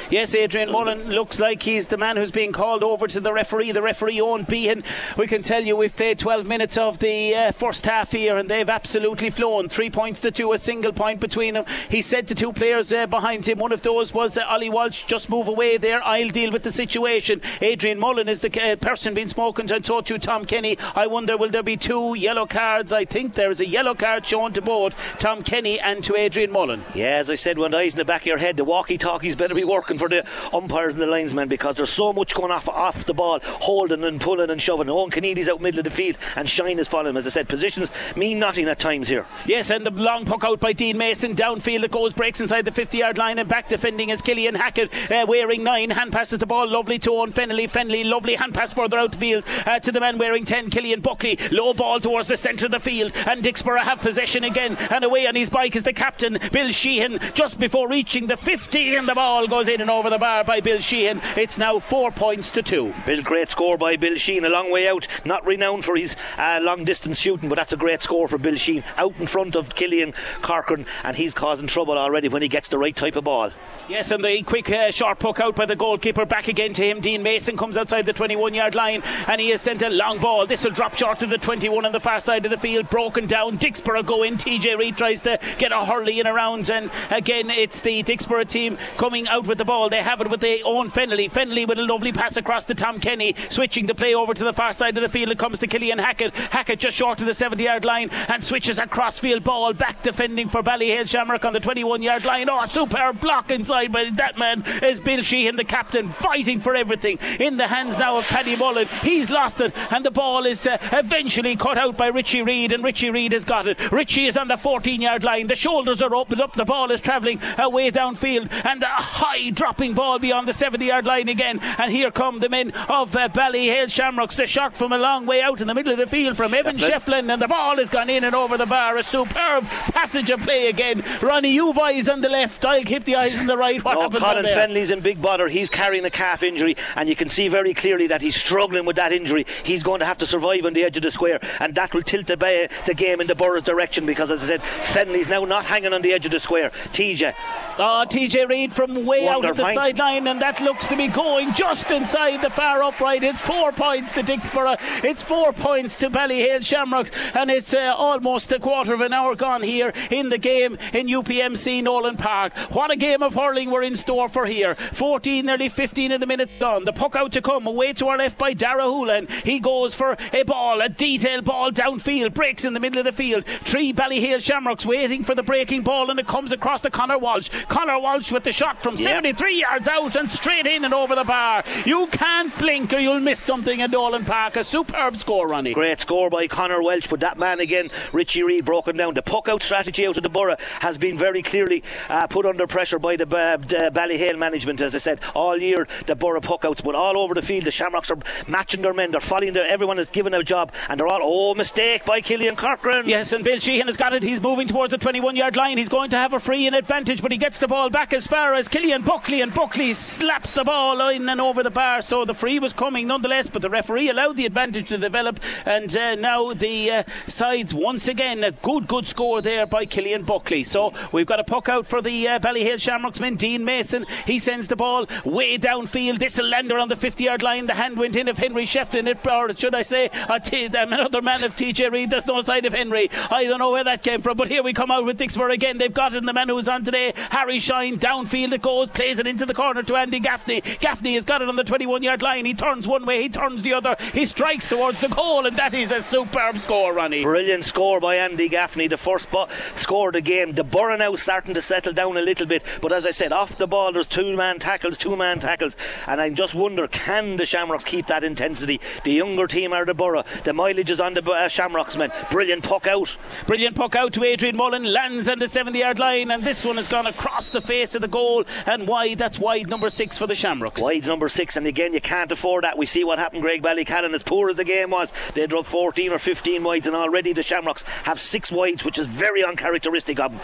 Yes, 0.09 0.35
Adrian 0.35 0.73
Mullen 0.73 1.11
looks 1.11 1.39
like 1.39 1.63
he's 1.63 1.89
the 1.89 1.99
man 1.99 2.17
who's 2.17 2.31
being 2.31 2.53
called 2.53 2.83
over 2.83 3.07
to 3.07 3.21
the 3.21 3.35
referee. 3.35 3.73
The 3.73 3.83
referee, 3.83 4.19
Owen 4.23 4.45
Behan. 4.45 4.83
We 5.19 5.27
can 5.27 5.43
tell 5.43 5.63
you 5.63 5.77
we've 5.77 5.95
played 5.95 6.19
12 6.19 6.47
minutes 6.47 6.79
of 6.79 7.01
the 7.01 7.35
uh, 7.35 7.53
first 7.53 7.85
half 7.85 8.13
here, 8.13 8.39
and 8.39 8.49
they've 8.49 8.71
absolutely 8.71 9.10
absolutely 9.11 9.31
flown. 9.31 9.69
Three 9.69 9.91
points 9.91 10.21
to 10.21 10.31
two, 10.31 10.53
a 10.53 10.59
single 10.59 10.93
point 10.93 11.19
between 11.19 11.55
them. 11.55 11.65
He 11.89 12.01
said 12.01 12.29
to 12.29 12.35
two 12.37 12.53
players 12.53 12.93
uh, 12.93 13.07
behind 13.09 13.49
him, 13.49 13.59
one 13.59 13.73
of 13.73 13.83
those 13.83 14.15
was 14.15 14.39
uh, 14.39 14.45
Ollie 14.47 14.71
Walsh, 14.71 15.03
just 15.05 15.29
move 15.29 15.49
away 15.49 15.79
there. 15.79 16.01
I'll 16.05 16.29
deal 16.29 16.53
with 16.53 16.63
the 16.63 16.71
situation. 16.71 17.43
Adrian 17.61 17.99
Mullen 17.99 18.29
is 18.29 18.39
the 18.39 18.63
uh, 18.63 18.77
person 18.77 19.13
being 19.13 19.27
spoken 19.27 19.67
to, 19.67 19.75
and 19.75 19.85
so 19.85 20.01
to 20.01 20.17
Tom 20.19 20.45
Kenny. 20.45 20.79
I 20.95 21.09
wonder, 21.09 21.37
will 21.37 21.49
there 21.49 21.65
be 21.65 21.77
two 21.77 22.15
yellow 22.15 22.47
cards? 22.47 22.93
I 22.93 23.05
think 23.05 23.35
there 23.35 23.51
is 23.51 23.61
a 23.61 23.67
yellow 23.67 23.97
card 23.97 24.25
shown 24.25 24.53
to 24.53 24.63
both 24.63 24.95
Tom 25.19 25.43
Kenny 25.43 25.81
and 25.81 26.05
to 26.05 26.15
Adrian 26.15 26.53
Mullen. 26.53 26.85
Yeah, 26.95 27.17
as 27.17 27.31
I 27.31 27.35
said, 27.35 27.59
when 27.59 27.73
the 27.73 27.79
eyes 27.79 27.95
in 27.95 27.99
the 27.99 28.05
back 28.05 28.23
of 28.23 28.27
your 28.27 28.39
head, 28.39 28.57
the 28.57 28.65
walkie 28.65 28.99
talkies 28.99 29.35
better 29.35 29.57
be 29.57 29.65
working 29.65 29.99
for 29.99 30.09
the 30.09 30.25
umpires 30.53 30.95
and 30.95 31.03
the 31.03 31.07
linesmen 31.07 31.49
because 31.49 31.75
there's 31.75 31.91
so 31.91 32.13
much 32.13 32.33
going 32.33 32.53
off 32.53 32.69
off 32.69 33.07
the 33.07 33.15
ball, 33.15 33.41
holding 33.43 34.05
and 34.05 34.21
pulling 34.21 34.51
and 34.51 34.63
shoving. 34.63 34.89
Owen 34.89 35.11
Keneally's 35.11 35.49
out 35.49 35.61
middle 35.61 35.81
of 35.81 35.85
the 35.85 35.91
field 35.91 36.17
and 36.37 36.49
Shine 36.49 36.79
is 36.79 36.87
following. 36.87 37.17
As 37.17 37.27
I 37.27 37.31
said, 37.31 37.49
positions 37.49 37.91
mean 38.15 38.39
nothing 38.39 38.69
at 38.69 38.79
times 38.79 39.00
here. 39.09 39.27
Yes, 39.47 39.71
and 39.71 39.85
the 39.85 39.91
long 39.91 40.25
puck 40.25 40.45
out 40.45 40.61
by 40.61 40.73
Dean 40.73 40.99
Mason 40.99 41.35
downfield. 41.35 41.85
It 41.85 41.91
goes 41.91 42.13
breaks 42.13 42.41
inside 42.41 42.65
the 42.65 42.73
50 42.73 42.99
yard 42.99 43.19
line 43.19 43.39
and 43.39 43.49
back 43.49 43.69
defending 43.69 44.11
is 44.11 44.23
Killian 44.23 44.55
Hackett 44.55 44.93
uh, 45.11 45.25
wearing 45.27 45.63
nine. 45.63 45.91
Hand 45.91 46.13
passes 46.13 46.39
the 46.39 46.47
ball 46.47 46.69
lovely 46.69 46.99
to 47.01 47.11
Owen 47.13 47.33
Fennelly. 47.33 47.69
Fennelly, 47.71 48.05
lovely 48.05 48.35
hand 48.35 48.55
pass 48.55 48.73
further 48.73 48.99
out 48.99 49.13
the 49.13 49.19
field 49.19 49.45
uh, 49.67 49.79
to 49.79 49.93
the 49.93 50.01
man 50.01 50.19
wearing 50.19 50.45
10, 50.45 50.71
Killian 50.71 51.01
Buckley. 51.01 51.39
Low 51.51 51.75
ball 51.75 52.01
towards 52.01 52.29
the 52.29 52.37
centre 52.37 52.67
of 52.67 52.73
the 52.73 52.81
field 52.81 53.13
and 53.27 53.43
Dicksboro 53.43 53.81
have 53.81 54.01
possession 54.01 54.45
again 54.45 54.77
and 54.91 55.05
away 55.05 55.27
on 55.27 55.35
his 55.35 55.51
bike 55.51 55.77
is 55.77 55.83
the 55.83 55.93
captain, 55.93 56.39
Bill 56.53 56.71
Sheehan, 56.71 57.19
just 57.35 57.59
before 57.59 57.89
reaching 57.89 58.27
the 58.27 58.37
50 58.37 58.97
and 58.97 59.07
the 59.07 59.15
ball 59.15 59.47
goes 59.47 59.69
in 59.69 59.81
and 59.81 59.91
over 59.91 60.11
the 60.11 60.19
bar 60.19 60.45
by 60.45 60.61
Bill 60.61 60.81
Sheehan. 60.81 61.21
It's 61.37 61.59
now 61.59 61.79
four 61.79 62.11
points 62.11 62.51
to 62.53 62.63
two. 62.63 62.93
Bill, 63.07 63.23
great 63.23 63.51
score 63.51 63.79
by 63.79 63.97
Bill 63.97 64.17
Sheehan, 64.17 64.45
a 64.45 64.49
long 64.49 64.71
way 64.71 64.89
out, 64.89 65.07
not 65.25 65.45
renowned 65.45 65.85
for 65.85 65.97
his 65.97 66.17
uh, 66.39 66.61
long 66.63 66.85
distance 66.85 67.19
shooting, 67.19 67.49
but 67.49 67.57
that's 67.57 67.73
a 67.73 67.77
great 67.77 68.01
score 68.03 68.29
for 68.29 68.39
Bill 68.39 68.57
Sheehan. 68.57 68.85
Out 68.97 69.15
in 69.19 69.27
front 69.27 69.57
of 69.57 69.75
Killian 69.75 70.13
Corcoran, 70.43 70.87
and 71.05 71.17
he's 71.17 71.35
causing 71.35 71.67
trouble 71.67 71.99
already 71.99 72.29
when 72.29 72.43
he 72.43 72.49
gets 72.49 72.69
the 72.69 72.79
right 72.79 72.95
type 72.95 73.17
of 73.17 73.25
ball. 73.25 73.51
Yes, 73.89 74.11
and 74.13 74.23
the 74.23 74.43
quick 74.43 74.71
uh, 74.71 74.91
short 74.91 75.19
puck 75.19 75.41
out 75.41 75.57
by 75.57 75.67
the 75.67 75.75
goalkeeper 75.75 76.25
back 76.25 76.49
again 76.49 76.73
to 76.75 76.85
him. 76.85 77.01
Dean 77.01 77.23
Mason 77.23 77.57
comes 77.57 77.77
outside 77.77 78.07
the 78.07 78.13
21 78.13 78.55
yard 78.55 78.75
line 78.75 79.03
and 79.27 79.41
he 79.41 79.51
has 79.51 79.61
sent 79.61 79.83
a 79.83 79.89
long 79.89 80.19
ball. 80.19 80.47
This 80.47 80.65
will 80.65 80.71
drop 80.71 80.97
short 80.97 81.19
to 81.21 81.27
the 81.27 81.39
21 81.39 81.85
on 81.85 81.93
the 81.93 82.01
far 82.01 82.21
side 82.21 82.45
of 82.45 82.51
the 82.51 82.57
field. 82.57 82.89
Broken 82.89 83.27
down. 83.27 83.59
Dicksboro 83.59 84.05
go 84.05 84.23
in. 84.23 84.37
TJ 84.37 84.79
Reid 84.79 84.97
tries 84.97 85.21
to 85.23 85.39
get 85.59 85.73
a 85.73 85.85
hurley 85.85 86.21
in 86.21 86.27
around, 86.27 86.71
and 86.71 86.91
again 87.11 87.51
it's 87.51 87.81
the 87.81 88.03
Dicksboro 88.03 88.49
team 88.49 88.79
coming 88.97 89.27
out 89.29 89.47
with 89.47 89.59
the 89.59 89.65
ball. 89.65 89.89
They 89.89 90.03
have 90.03 90.21
it 90.21 90.31
with 90.31 90.41
their 90.41 90.59
own 90.65 90.91
Fennelly. 90.91 91.31
Fennelly 91.31 91.67
with 91.67 91.79
a 91.79 91.83
lovely 91.83 92.13
pass 92.13 92.37
across 92.37 92.65
to 92.67 92.75
Tom 92.75 93.01
Kenny, 93.01 93.35
switching 93.49 93.87
the 93.87 93.95
play 93.95 94.15
over 94.15 94.35
to 94.35 94.45
the 94.45 94.53
far 94.53 94.73
side 94.73 94.97
of 94.97 95.03
the 95.03 95.09
field. 95.09 95.31
It 95.31 95.39
comes 95.39 95.59
to 95.59 95.67
Killian 95.67 95.99
Hackett. 95.99 96.35
Hackett 96.35 96.79
just 96.79 96.97
short 96.97 97.21
of 97.21 97.27
the 97.27 97.35
70 97.35 97.63
yard 97.63 97.85
line 97.85 98.11
and 98.29 98.43
switches 98.43 98.79
a 98.81 98.87
crossfield 98.87 99.45
ball 99.45 99.73
back 99.75 100.03
defending 100.03 100.49
for 100.49 100.63
Ballyhale 100.63 101.07
Shamrock 101.07 101.45
on 101.45 101.53
the 101.53 101.61
21 101.61 102.03
yard 102.03 102.25
line. 102.25 102.49
Oh, 102.49 102.65
superb 102.65 103.21
block 103.21 103.51
inside 103.51 103.93
by 103.93 104.11
that 104.17 104.39
man 104.39 104.65
is 104.83 105.01
Bill 105.01 105.23
Sheehan, 105.23 105.57
the 105.57 105.65
captain, 105.65 106.11
fighting 106.11 106.61
for 106.61 106.75
everything 106.75 107.19
in 107.39 107.59
the 107.59 107.69
hands 107.69 107.99
now 107.99 108.17
of 108.17 108.27
Paddy 108.27 108.57
Mullen. 108.57 108.87
He's 109.03 109.29
lost 109.29 109.61
it, 109.61 109.75
and 109.93 110.05
the 110.05 110.11
ball 110.11 110.47
is 110.47 110.67
uh, 110.67 110.79
eventually 110.93 111.57
cut 111.57 111.77
out 111.77 111.99
by 111.99 112.07
Richie 112.07 112.43
Reid, 112.43 112.73
and 112.73 112.83
Richie 112.83 113.11
Reid 113.11 113.33
has 113.33 113.45
got 113.45 113.69
it. 113.69 113.93
Richie 113.93 114.27
is 114.27 114.37
on 114.37 114.49
the 114.49 114.57
14 114.57 115.01
yard 115.01 115.25
line. 115.25 115.47
The 115.47 115.57
shoulders 115.57 116.01
are 116.01 116.15
opened 116.15 116.41
up. 116.41 116.55
The 116.55 116.65
ball 116.65 116.91
is 116.91 117.03
travelling 117.03 117.41
away 117.59 117.91
downfield, 117.91 118.51
and 118.65 118.83
a 118.83 118.87
high 118.87 119.51
dropping 119.51 119.93
ball 119.93 120.19
beyond 120.19 120.49
the 120.49 120.55
70 120.55 120.87
yard 120.87 121.05
line 121.05 121.29
again. 121.29 121.61
And 121.79 121.93
here 121.93 122.11
come 122.11 122.41
the 122.41 122.49
men 122.49 122.71
of 122.89 123.15
uh, 123.15 123.29
Ballyhale 123.29 123.91
Shamrocks. 123.91 124.37
The 124.37 124.47
shot 124.47 124.73
from 124.75 124.93
a 124.93 124.99
long 124.99 125.27
way 125.27 125.43
out 125.43 125.61
in 125.61 125.67
the 125.67 125.75
middle 125.75 125.93
of 125.93 125.99
the 125.99 126.07
field 126.07 126.37
from 126.37 126.55
Evan 126.55 126.79
Shefflin, 126.79 127.31
and 127.31 127.43
the 127.43 127.49
ball 127.49 127.77
has 127.77 127.91
gone 127.91 128.09
in 128.09 128.25
and 128.25 128.35
over 128.35 128.57
the 128.57 128.70
bar. 128.71 128.97
A 128.97 129.03
superb 129.03 129.65
passage 129.93 130.31
of 130.31 130.41
play 130.41 130.69
again. 130.69 131.05
Ronnie, 131.21 131.51
you've 131.51 131.77
eyes 131.77 132.09
on 132.09 132.21
the 132.21 132.29
left. 132.29 132.65
I'll 132.65 132.85
keep 132.85 133.05
the 133.05 133.17
eyes 133.17 133.39
on 133.39 133.47
the 133.47 133.57
right. 133.57 133.85
What 133.85 133.97
oh, 133.99 134.03
happens 134.03 134.23
Colin 134.23 134.45
there? 134.45 134.57
Fennelly's 134.57 134.91
in 134.91 135.01
big 135.01 135.21
bother. 135.21 135.49
He's 135.49 135.69
carrying 135.69 136.05
a 136.05 136.11
calf 136.11 136.43
injury, 136.43 136.77
and 136.97 137.09
you 137.09 137.17
can 137.17 137.29
see 137.29 137.49
very 137.49 137.75
clearly 137.75 138.07
that 138.07 138.23
he's 138.23 138.37
struggling 138.37 138.87
with 138.87 138.97
that 138.97 139.13
injury. 139.13 139.45
He's 139.65 139.83
going 139.83 140.01
to 140.01 140.07
have 140.07 140.19
to 140.19 140.27
survive 140.27 140.65
on 140.65 140.73
the 140.73 140.85
edge 140.85 140.97
of 140.97 141.03
the 141.03 141.11
square, 141.11 141.41
and 141.59 141.75
that 141.75 141.93
will 141.93 142.03
tilt 142.03 142.29
the, 142.29 142.37
ba- 142.37 142.69
the 142.87 142.95
game 142.95 143.21
in 143.21 143.27
the 143.27 143.35
Borough's 143.35 143.65
direction 143.65 144.07
because, 144.07 144.31
as 144.31 144.43
I 144.45 144.47
said, 144.47 144.61
Fennelly's 144.61 145.29
now 145.29 145.45
not 145.45 145.65
hanging 145.65 145.93
on 145.93 146.03
the 146.03 146.13
edge 146.13 146.25
of 146.25 146.33
the 146.33 146.41
square. 146.41 146.71
TJ. 146.71 147.35
Oh, 147.79 148.05
TJ 148.09 148.49
Reid 148.49 148.73
from 148.73 149.05
way 149.05 149.27
out 149.27 149.45
of 149.45 149.57
the 149.57 149.75
sideline, 149.75 150.29
and 150.29 150.41
that 150.41 150.61
looks 150.61 150.87
to 150.89 150.97
be 150.97 151.09
going 151.09 151.53
just 151.55 151.91
inside 151.91 152.41
the 152.41 152.51
far 152.51 152.83
upright. 152.85 153.25
It's 153.25 153.41
four 153.41 153.73
points 153.73 154.13
to 154.13 154.23
Dicksboro, 154.23 154.77
it's 155.03 155.23
four 155.23 155.53
points 155.53 155.97
to 155.97 156.11
Ballyhale 156.11 156.65
Shamrocks, 156.65 157.11
and 157.35 157.51
it's 157.51 157.75
uh, 157.75 157.95
almost 157.97 158.53
a 158.53 158.60
quarter 158.61 158.95
of 158.95 159.01
an 159.01 159.13
hour 159.13 159.35
gone 159.35 159.63
here 159.63 159.93
in 160.11 160.29
the 160.29 160.39
game 160.39 160.79
in 160.93 161.07
UPMC 161.07 161.83
Nolan 161.83 162.17
Park. 162.17 162.57
What 162.73 162.91
a 162.91 162.97
game 162.97 163.23
of 163.23 163.35
hurling 163.35 163.71
we're 163.71 163.83
in 163.83 163.97
store 163.97 164.29
for 164.29 164.47
here. 164.47 164.75
14, 164.75 165.47
nearly 165.47 165.69
15 165.69 166.13
of 166.13 166.21
the 166.21 166.27
minutes 166.27 166.61
on. 166.63 166.85
The 166.85 166.93
puck 166.93 167.17
out 167.17 167.33
to 167.33 167.43
come, 167.43 167.67
away 167.67 167.93
to 167.95 168.09
our 168.09 168.19
left 168.19 168.39
by 168.39 168.53
Dara 168.53 168.85
Houlihan. 168.85 169.29
He 169.45 169.61
goes 169.61 169.95
for 169.95 170.17
a 170.33 170.43
ball, 170.45 170.81
a 170.81 170.89
detailed 170.89 171.45
ball 171.45 171.71
downfield, 171.71 172.35
breaks 172.35 172.65
in 172.65 172.75
the 172.75 172.81
middle 172.81 172.99
of 172.99 173.05
the 173.05 173.13
field. 173.13 173.45
Three 173.47 173.93
Ballyhale 173.93 174.41
Shamrocks 174.41 174.87
waiting 174.87 175.25
for 175.25 175.35
the 175.35 175.43
breaking 175.43 175.83
ball, 175.83 176.11
and 176.11 176.19
it 176.21 176.27
comes 176.27 176.53
across 176.53 176.83
to 176.83 176.91
Connor 176.91 177.19
Walsh. 177.19 177.49
Connor 177.69 177.99
Walsh 177.99 178.31
with 178.33 178.45
the 178.45 178.53
shot 178.53 178.81
from 178.83 178.95
Yep. 178.97 179.09
73 179.09 179.61
yards 179.61 179.89
out 179.89 180.17
and 180.17 180.31
straight 180.31 180.67
in 180.67 180.85
and 180.85 180.93
over 180.93 181.15
the 181.15 181.25
bar. 181.25 181.65
You 181.85 182.07
can't 182.09 182.57
blink 182.59 182.93
or 182.93 182.99
you'll 182.99 183.21
miss 183.21 183.39
something 183.41 183.81
in 183.81 183.91
Nolan 183.91 184.25
Park. 184.25 184.57
A 184.57 184.65
superb 184.65 185.17
score, 185.17 185.47
Ronnie. 185.49 185.73
Great 185.75 186.01
score 186.01 186.29
by 186.29 186.47
Connor 186.47 186.83
Welch, 186.83 187.09
but 187.09 187.21
that 187.21 187.39
man 187.39 187.61
again, 187.61 187.91
Richie 188.13 188.43
Reid, 188.51 188.65
broken 188.65 188.97
down. 188.97 189.15
The 189.15 189.23
puck 189.23 189.49
out 189.49 189.63
strategy 189.63 190.05
out 190.09 190.17
of 190.17 190.25
the 190.25 190.29
borough 190.29 190.57
has 190.81 190.99
been 190.99 191.17
very 191.17 191.41
clearly 191.41 191.85
uh, 192.09 192.27
put 192.27 192.45
under 192.45 192.67
pressure 192.67 192.99
by 192.99 193.15
the, 193.15 193.25
uh, 193.25 193.57
the 193.59 193.93
Ballyhale 193.95 194.37
management, 194.37 194.81
as 194.81 194.93
I 194.93 194.99
said, 194.99 195.21
all 195.37 195.57
year. 195.57 195.87
The 196.07 196.17
borough 196.17 196.41
puck 196.41 196.65
outs, 196.65 196.81
but 196.81 196.97
all 196.97 197.17
over 197.17 197.33
the 197.33 197.43
field, 197.43 197.65
the 197.65 197.71
Shamrocks 197.71 198.11
are 198.11 198.19
matching 198.49 198.83
their 198.83 198.93
men. 198.93 199.13
They're 199.13 199.21
following 199.21 199.53
their, 199.53 199.69
everyone 199.69 200.01
is 200.01 200.11
given 200.11 200.35
a 200.35 200.43
job, 200.43 200.73
and 200.89 200.99
they're 200.99 201.07
all, 201.07 201.21
oh, 201.23 201.55
mistake 201.55 202.05
by 202.05 202.21
Killian 202.21 202.57
Corcoran. 202.57 203.09
Yes, 203.09 203.33
and 203.33 203.45
Bill 203.45 203.61
Sheehan 203.61 203.87
has 203.87 203.97
got 203.97 204.15
it. 204.15 204.25
He's 204.25 204.43
moving 204.43 204.67
towards 204.67 204.91
the 204.91 204.99
21 204.99 205.37
yard 205.37 205.55
line. 205.55 205.79
He's 205.79 205.89
going 205.89 206.11
to 206.11 206.19
have 206.19 206.33
a 206.33 206.41
free 206.41 206.67
in 206.67 206.75
advantage, 206.75 207.23
but 207.23 207.31
he 207.31 207.39
gets 207.39 207.59
the 207.59 207.69
ball 207.69 207.89
back 207.89 208.13
as 208.13 208.27
far 208.27 208.55
as 208.55 208.67
Killian 208.67 209.03
Buckley, 209.03 209.43
and 209.43 209.55
Buckley 209.55 209.93
slaps 209.93 210.55
the 210.55 210.65
ball 210.65 211.09
in 211.11 211.29
and 211.29 211.41
over 211.41 211.63
the 211.63 211.71
bar. 211.71 212.03
So 212.03 212.25
the 212.25 212.35
free 212.35 212.59
was 212.59 212.73
coming 212.73 213.07
nonetheless, 213.07 213.49
but 213.49 213.63
the 213.63 213.71
referee 213.71 214.09
allowed 214.09 214.37
the 214.37 214.47
advantage 214.47 214.89
to 214.89 214.99
develop. 214.99 215.39
And 215.65 215.97
uh, 215.97 216.17
now 216.17 216.53
the 216.53 216.91
uh, 216.91 217.03
sides 217.29 217.73
once 217.73 218.09
again 218.09 218.30
a 218.39 218.53
good, 218.53 218.87
good 218.87 219.07
score 219.07 219.43
there 219.43 219.67
by 219.67 219.85
Killian 219.85 220.23
Buckley. 220.23 220.63
So 220.65 220.93
we've 221.11 221.27
got 221.27 221.41
a 221.41 221.45
puck 221.45 221.69
out 221.69 221.87
for 221.87 222.01
the 222.01 222.29
uh, 222.29 222.77
Shamrocks 222.79 223.21
man, 223.21 223.35
Dean 223.35 223.65
Mason. 223.65 224.07
He 224.27 224.39
sends 224.39 224.69
the 224.69 224.77
ball 224.77 225.07
way 225.25 225.59
downfield. 225.59 226.21
This 226.21 226.39
will 226.39 226.47
land 226.47 226.71
around 226.71 226.91
the 226.91 226.97
50 226.97 227.25
yard 227.25 227.43
line. 227.43 227.67
The 227.67 227.75
hand 227.75 227.99
went 227.99 228.15
in 228.15 228.29
of 228.29 228.39
Henry 228.39 228.65
Shefflin, 228.65 229.09
or 229.27 229.57
should 229.57 229.75
I 229.75 229.83
say, 229.83 230.11
t- 230.45 230.67
um, 230.67 230.93
another 230.93 231.23
man 231.23 231.43
of 231.43 231.57
TJ 231.57 231.91
Reid. 231.91 232.11
There's 232.11 232.27
no 232.27 232.41
side 232.41 232.67
of 232.67 232.73
Henry. 232.73 233.11
I 233.31 233.45
don't 233.45 233.59
know 233.59 233.73
where 233.73 233.85
that 233.85 234.03
came 234.03 234.23
from, 234.23 234.37
but 234.37 234.49
here 234.49 234.63
we 234.63 234.73
come 234.73 234.91
out 234.91 235.05
with 235.05 235.19
Dicksboro 235.19 235.53
again. 235.53 235.79
They've 235.79 235.93
got 235.93 236.15
and 236.15 236.29
the 236.29 236.33
man 236.33 236.49
who's 236.49 236.69
on 236.69 236.85
today, 236.85 237.13
Harry 237.31 237.59
Shine, 237.59 237.99
downfield 237.99 238.53
it 238.53 238.63
goes, 238.63 238.91
plays 238.91 239.19
it 239.19 239.27
into 239.27 239.47
the 239.47 239.55
corner 239.55 239.83
to 239.83 239.97
Andy 239.97 240.21
Gaffney. 240.21 240.61
Gaffney 240.61 241.15
has 241.15 241.25
got 241.25 241.43
it 241.43 241.49
on 241.49 241.57
the 241.57 241.65
21 241.65 242.03
yard 242.03 242.23
line. 242.23 242.45
He 242.45 242.55
turns 242.55 242.87
one 242.87 243.07
way, 243.07 243.23
he 243.23 243.29
turns 243.29 243.63
the 243.63 243.73
other. 243.73 243.97
He 244.13 244.27
strikes 244.27 244.69
towards 244.69 245.01
the 245.01 245.09
goal, 245.09 245.47
and 245.47 245.57
that 245.57 245.75
is 245.75 245.93
a 245.93 246.01
superb 246.01 246.59
score, 246.59 246.93
Ronnie. 246.93 247.23
Brilliant 247.23 247.65
score 247.65 248.01
by 248.01 248.17
Andy 248.21 248.49
Gaffney, 248.49 248.87
the 248.87 248.97
first 248.97 249.31
bo- 249.31 249.49
score 249.75 250.09
of 250.09 250.15
the 250.15 250.21
game. 250.21 250.53
The 250.53 250.65
Borough 250.65 250.97
now 250.97 251.15
starting 251.17 251.55
to 251.55 251.63
settle 251.63 251.93
down 251.93 252.17
a 252.17 252.23
little 252.23 252.47
bit, 252.47 252.63
but 252.83 252.93
as 252.93 253.07
I 253.07 253.11
said, 253.11 253.33
off 253.33 253.57
the 253.57 253.67
ball 253.67 253.93
there's 253.93 254.07
two 254.07 254.37
man 254.37 254.59
tackles, 254.59 254.99
two 254.99 255.17
man 255.17 255.41
tackles, 255.41 255.77
and 256.07 256.21
I 256.21 256.31
just 256.31 256.55
wonder 256.55 256.87
can 256.87 257.37
the 257.37 257.47
Shamrocks 257.47 257.85
keep 257.85 258.07
that 258.09 258.23
intensity? 258.25 258.81
The 259.05 259.13
younger 259.13 259.47
team 259.47 259.73
are 259.73 259.85
the 259.85 259.95
Borough, 259.95 260.25
the 260.45 260.53
mileage 260.53 260.91
is 260.91 261.01
on 261.01 261.15
the 261.15 261.25
uh, 261.25 261.49
Shamrocks 261.49 261.97
men. 261.97 262.13
Brilliant 262.31 262.63
puck 262.63 262.87
out. 262.87 263.17
Brilliant 263.47 263.77
puck 263.77 263.97
out 263.97 264.13
to 264.13 264.25
Adrian 264.25 264.57
Mullen, 264.57 264.85
lands 264.85 265.29
on 265.29 265.39
the 265.39 265.49
70 265.49 265.79
yard 265.79 265.99
line, 265.99 266.31
and 266.31 266.43
this 266.43 266.65
one 266.65 266.77
has 266.77 266.89
gone 266.89 267.07
across 267.07 267.49
the 267.49 267.61
face 267.61 267.95
of 267.95 268.03
the 268.03 268.09
goal 268.09 268.45
and 268.67 268.87
wide. 268.87 269.19
That's 269.19 269.39
wide 269.39 269.69
number 269.69 269.89
six 269.89 270.19
for 270.19 270.27
the 270.27 270.35
Shamrocks. 270.35 270.83
Wide 270.83 271.07
number 271.07 271.29
six, 271.29 271.57
and 271.57 271.67
again, 271.67 271.93
you 271.93 272.01
can't 272.01 272.31
afford 272.31 272.65
that. 272.65 272.77
We 272.77 272.87
see 272.87 273.05
what 273.05 273.19
happened, 273.19 273.43
Graigue-Ballycallan. 273.43 274.13
As 274.13 274.23
poor 274.23 274.51
as 274.51 274.57
the 274.57 274.65
game 274.65 274.91
was, 274.91 275.13
they 275.35 275.47
dropped 275.47 275.69
14 275.69 276.13
or 276.13 276.19
15 276.19 276.63
wides, 276.63 276.87
and 276.87 276.97
already 276.97 277.33
the 277.33 277.43
Shamrocks 277.43 277.85
have 278.11 278.21
six 278.21 278.51
wides, 278.51 278.85
which 278.85 278.99
is 278.99 279.07
very 279.07 279.45
uncharacteristic 279.45 280.19
of 280.19 280.33
them. 280.33 280.41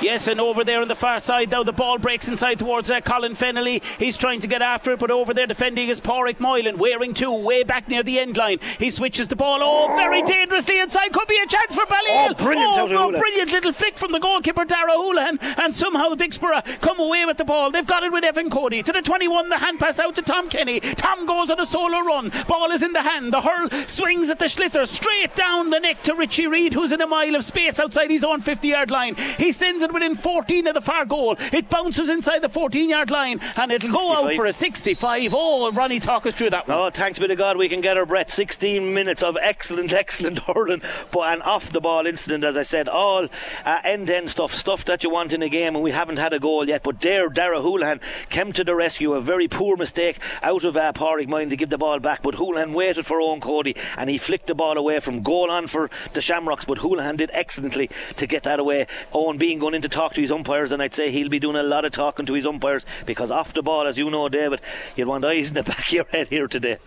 Yes, 0.00 0.28
and 0.28 0.40
over 0.40 0.62
there 0.62 0.80
on 0.80 0.86
the 0.86 0.94
far 0.94 1.18
side 1.18 1.50
now, 1.50 1.64
the 1.64 1.72
ball 1.72 1.98
breaks 1.98 2.28
inside 2.28 2.60
towards 2.60 2.92
uh, 2.92 3.00
Colin 3.00 3.34
Fennelly. 3.34 3.82
He's 3.98 4.16
trying 4.16 4.38
to 4.40 4.46
get 4.46 4.62
after 4.62 4.92
it, 4.92 5.00
but 5.00 5.10
over 5.10 5.34
there 5.34 5.48
defending 5.48 5.88
is 5.88 6.00
Pádraig 6.00 6.38
Moylan, 6.38 6.78
wearing 6.78 7.14
two, 7.14 7.32
way 7.32 7.64
back 7.64 7.88
near 7.88 8.04
the 8.04 8.20
end 8.20 8.36
line. 8.36 8.60
He 8.78 8.88
switches 8.88 9.26
the 9.26 9.34
ball, 9.34 9.58
oh, 9.60 9.96
very 9.96 10.22
dangerously 10.22 10.78
inside. 10.78 11.12
Could 11.12 11.26
be 11.26 11.40
a 11.42 11.46
chance 11.48 11.74
for 11.74 11.86
Ballyhale. 11.86 12.30
Oh, 12.30 12.34
brilliant 12.34 12.78
Oh, 12.78 12.86
no, 12.86 13.18
brilliant 13.18 13.50
little 13.50 13.72
flick 13.72 13.98
from 13.98 14.12
the 14.12 14.20
goalkeeper, 14.20 14.64
Dara 14.64 14.92
Houlihan, 14.92 15.40
and 15.58 15.74
somehow 15.74 16.10
Dicksboro 16.10 16.62
come 16.80 17.00
away 17.00 17.24
with 17.24 17.38
the 17.38 17.44
ball. 17.44 17.72
They've 17.72 17.84
got 17.84 18.04
it 18.04 18.12
with 18.12 18.22
Evan 18.22 18.48
Cody 18.48 18.84
to 18.84 18.92
the 18.92 19.02
21. 19.02 19.48
The 19.48 19.58
hand 19.58 19.80
pass 19.80 19.98
out 19.98 20.14
to 20.14 20.22
Tom 20.22 20.48
Kenny. 20.48 20.78
Tom 20.78 21.26
goes 21.26 21.50
on 21.50 21.58
a 21.58 21.66
solo 21.66 21.98
run. 22.00 22.30
Ball 22.46 22.70
is 22.70 22.84
in 22.84 22.92
the 22.92 23.02
hand. 23.02 23.32
The 23.32 23.40
hurl 23.40 23.68
swings 23.88 24.30
at 24.30 24.38
the 24.38 24.44
sliotar 24.44 24.86
straight 24.86 25.34
down 25.34 25.70
the 25.70 25.80
neck 25.80 26.02
to 26.02 26.14
Richie 26.14 26.46
Reid, 26.46 26.74
who's 26.74 26.92
in 26.92 27.00
a 27.00 27.07
mile 27.08 27.34
of 27.34 27.44
space 27.44 27.80
outside 27.80 28.10
his 28.10 28.24
own 28.24 28.40
50 28.40 28.68
yard 28.68 28.90
line. 28.90 29.14
He 29.14 29.52
sends 29.52 29.82
it 29.82 29.92
within 29.92 30.14
14 30.14 30.66
of 30.66 30.74
the 30.74 30.80
far 30.80 31.04
goal. 31.04 31.36
It 31.52 31.68
bounces 31.68 32.08
inside 32.08 32.40
the 32.40 32.48
14 32.48 32.88
yard 32.88 33.10
line 33.10 33.40
and 33.56 33.72
it'll 33.72 33.90
65. 33.90 33.92
go 33.92 34.14
out 34.14 34.34
for 34.34 34.46
a 34.46 34.52
65. 34.52 35.34
Oh, 35.36 35.72
Ronnie, 35.72 36.00
talk 36.00 36.26
us 36.26 36.34
through 36.34 36.50
that 36.50 36.68
one. 36.68 36.76
Oh, 36.76 36.90
thanks 36.90 37.18
be 37.18 37.26
to 37.26 37.36
God 37.36 37.56
we 37.56 37.68
can 37.68 37.80
get 37.80 37.96
our 37.96 38.06
breath. 38.06 38.30
16 38.30 38.94
minutes 38.94 39.22
of 39.22 39.36
excellent, 39.40 39.92
excellent 40.04 40.38
hurling, 40.40 40.82
but 41.10 41.32
an 41.32 41.42
off 41.42 41.72
the 41.72 41.80
ball 41.80 42.06
incident, 42.06 42.44
as 42.44 42.56
I 42.56 42.62
said, 42.62 42.88
all 42.88 43.28
end 43.84 44.08
to 44.08 44.16
end 44.16 44.30
stuff, 44.30 44.54
stuff 44.54 44.84
that 44.84 45.02
you 45.04 45.10
want 45.10 45.32
in 45.32 45.42
a 45.42 45.48
game, 45.48 45.74
and 45.74 45.82
we 45.82 45.90
haven't 45.90 46.18
had 46.18 46.32
a 46.32 46.38
goal 46.38 46.66
yet. 46.66 46.82
But 46.82 47.00
there, 47.00 47.28
Dara 47.28 47.60
Houlihan 47.60 48.00
came 48.28 48.52
to 48.52 48.64
the 48.64 48.74
rescue. 48.74 49.14
A 49.14 49.20
very 49.20 49.48
poor 49.48 49.76
mistake 49.76 50.18
out 50.42 50.64
of 50.64 50.76
uh, 50.76 50.92
Pádraig 50.92 51.28
Moylan 51.28 51.50
to 51.50 51.56
give 51.56 51.70
the 51.70 51.78
ball 51.78 51.98
back, 52.00 52.22
but 52.22 52.34
Houlihan 52.34 52.72
waited 52.72 53.06
for 53.06 53.20
Eoin 53.20 53.40
Cody 53.40 53.74
and 53.96 54.10
he 54.10 54.18
flicked 54.18 54.46
the 54.46 54.54
ball 54.54 54.76
away 54.76 55.00
from 55.00 55.22
goal 55.22 55.50
on 55.50 55.66
for 55.66 55.90
the 56.12 56.20
Shamrocks. 56.20 56.64
But 56.64 56.78
Houlihan 56.78 56.97
did 57.16 57.30
excellently 57.32 57.90
to 58.16 58.26
get 58.26 58.44
that 58.44 58.60
away. 58.60 58.86
Owen 59.12 59.38
Behan 59.38 59.58
going 59.58 59.74
in 59.74 59.82
to 59.82 59.88
talk 59.88 60.14
to 60.14 60.20
his 60.20 60.32
umpires, 60.32 60.72
and 60.72 60.82
I'd 60.82 60.94
say 60.94 61.10
he'll 61.10 61.28
be 61.28 61.38
doing 61.38 61.56
a 61.56 61.62
lot 61.62 61.84
of 61.84 61.92
talking 61.92 62.26
to 62.26 62.34
his 62.34 62.46
umpires 62.46 62.84
because 63.06 63.30
off 63.30 63.54
the 63.54 63.62
ball, 63.62 63.86
as 63.86 63.98
you 63.98 64.10
know, 64.10 64.28
David, 64.28 64.60
you'd 64.96 65.08
want 65.08 65.24
eyes 65.24 65.48
in 65.48 65.54
the 65.54 65.62
back 65.70 65.78
of 65.78 65.92
your 65.92 66.04
head 66.04 66.28
here 66.28 66.48
today. 66.48 66.78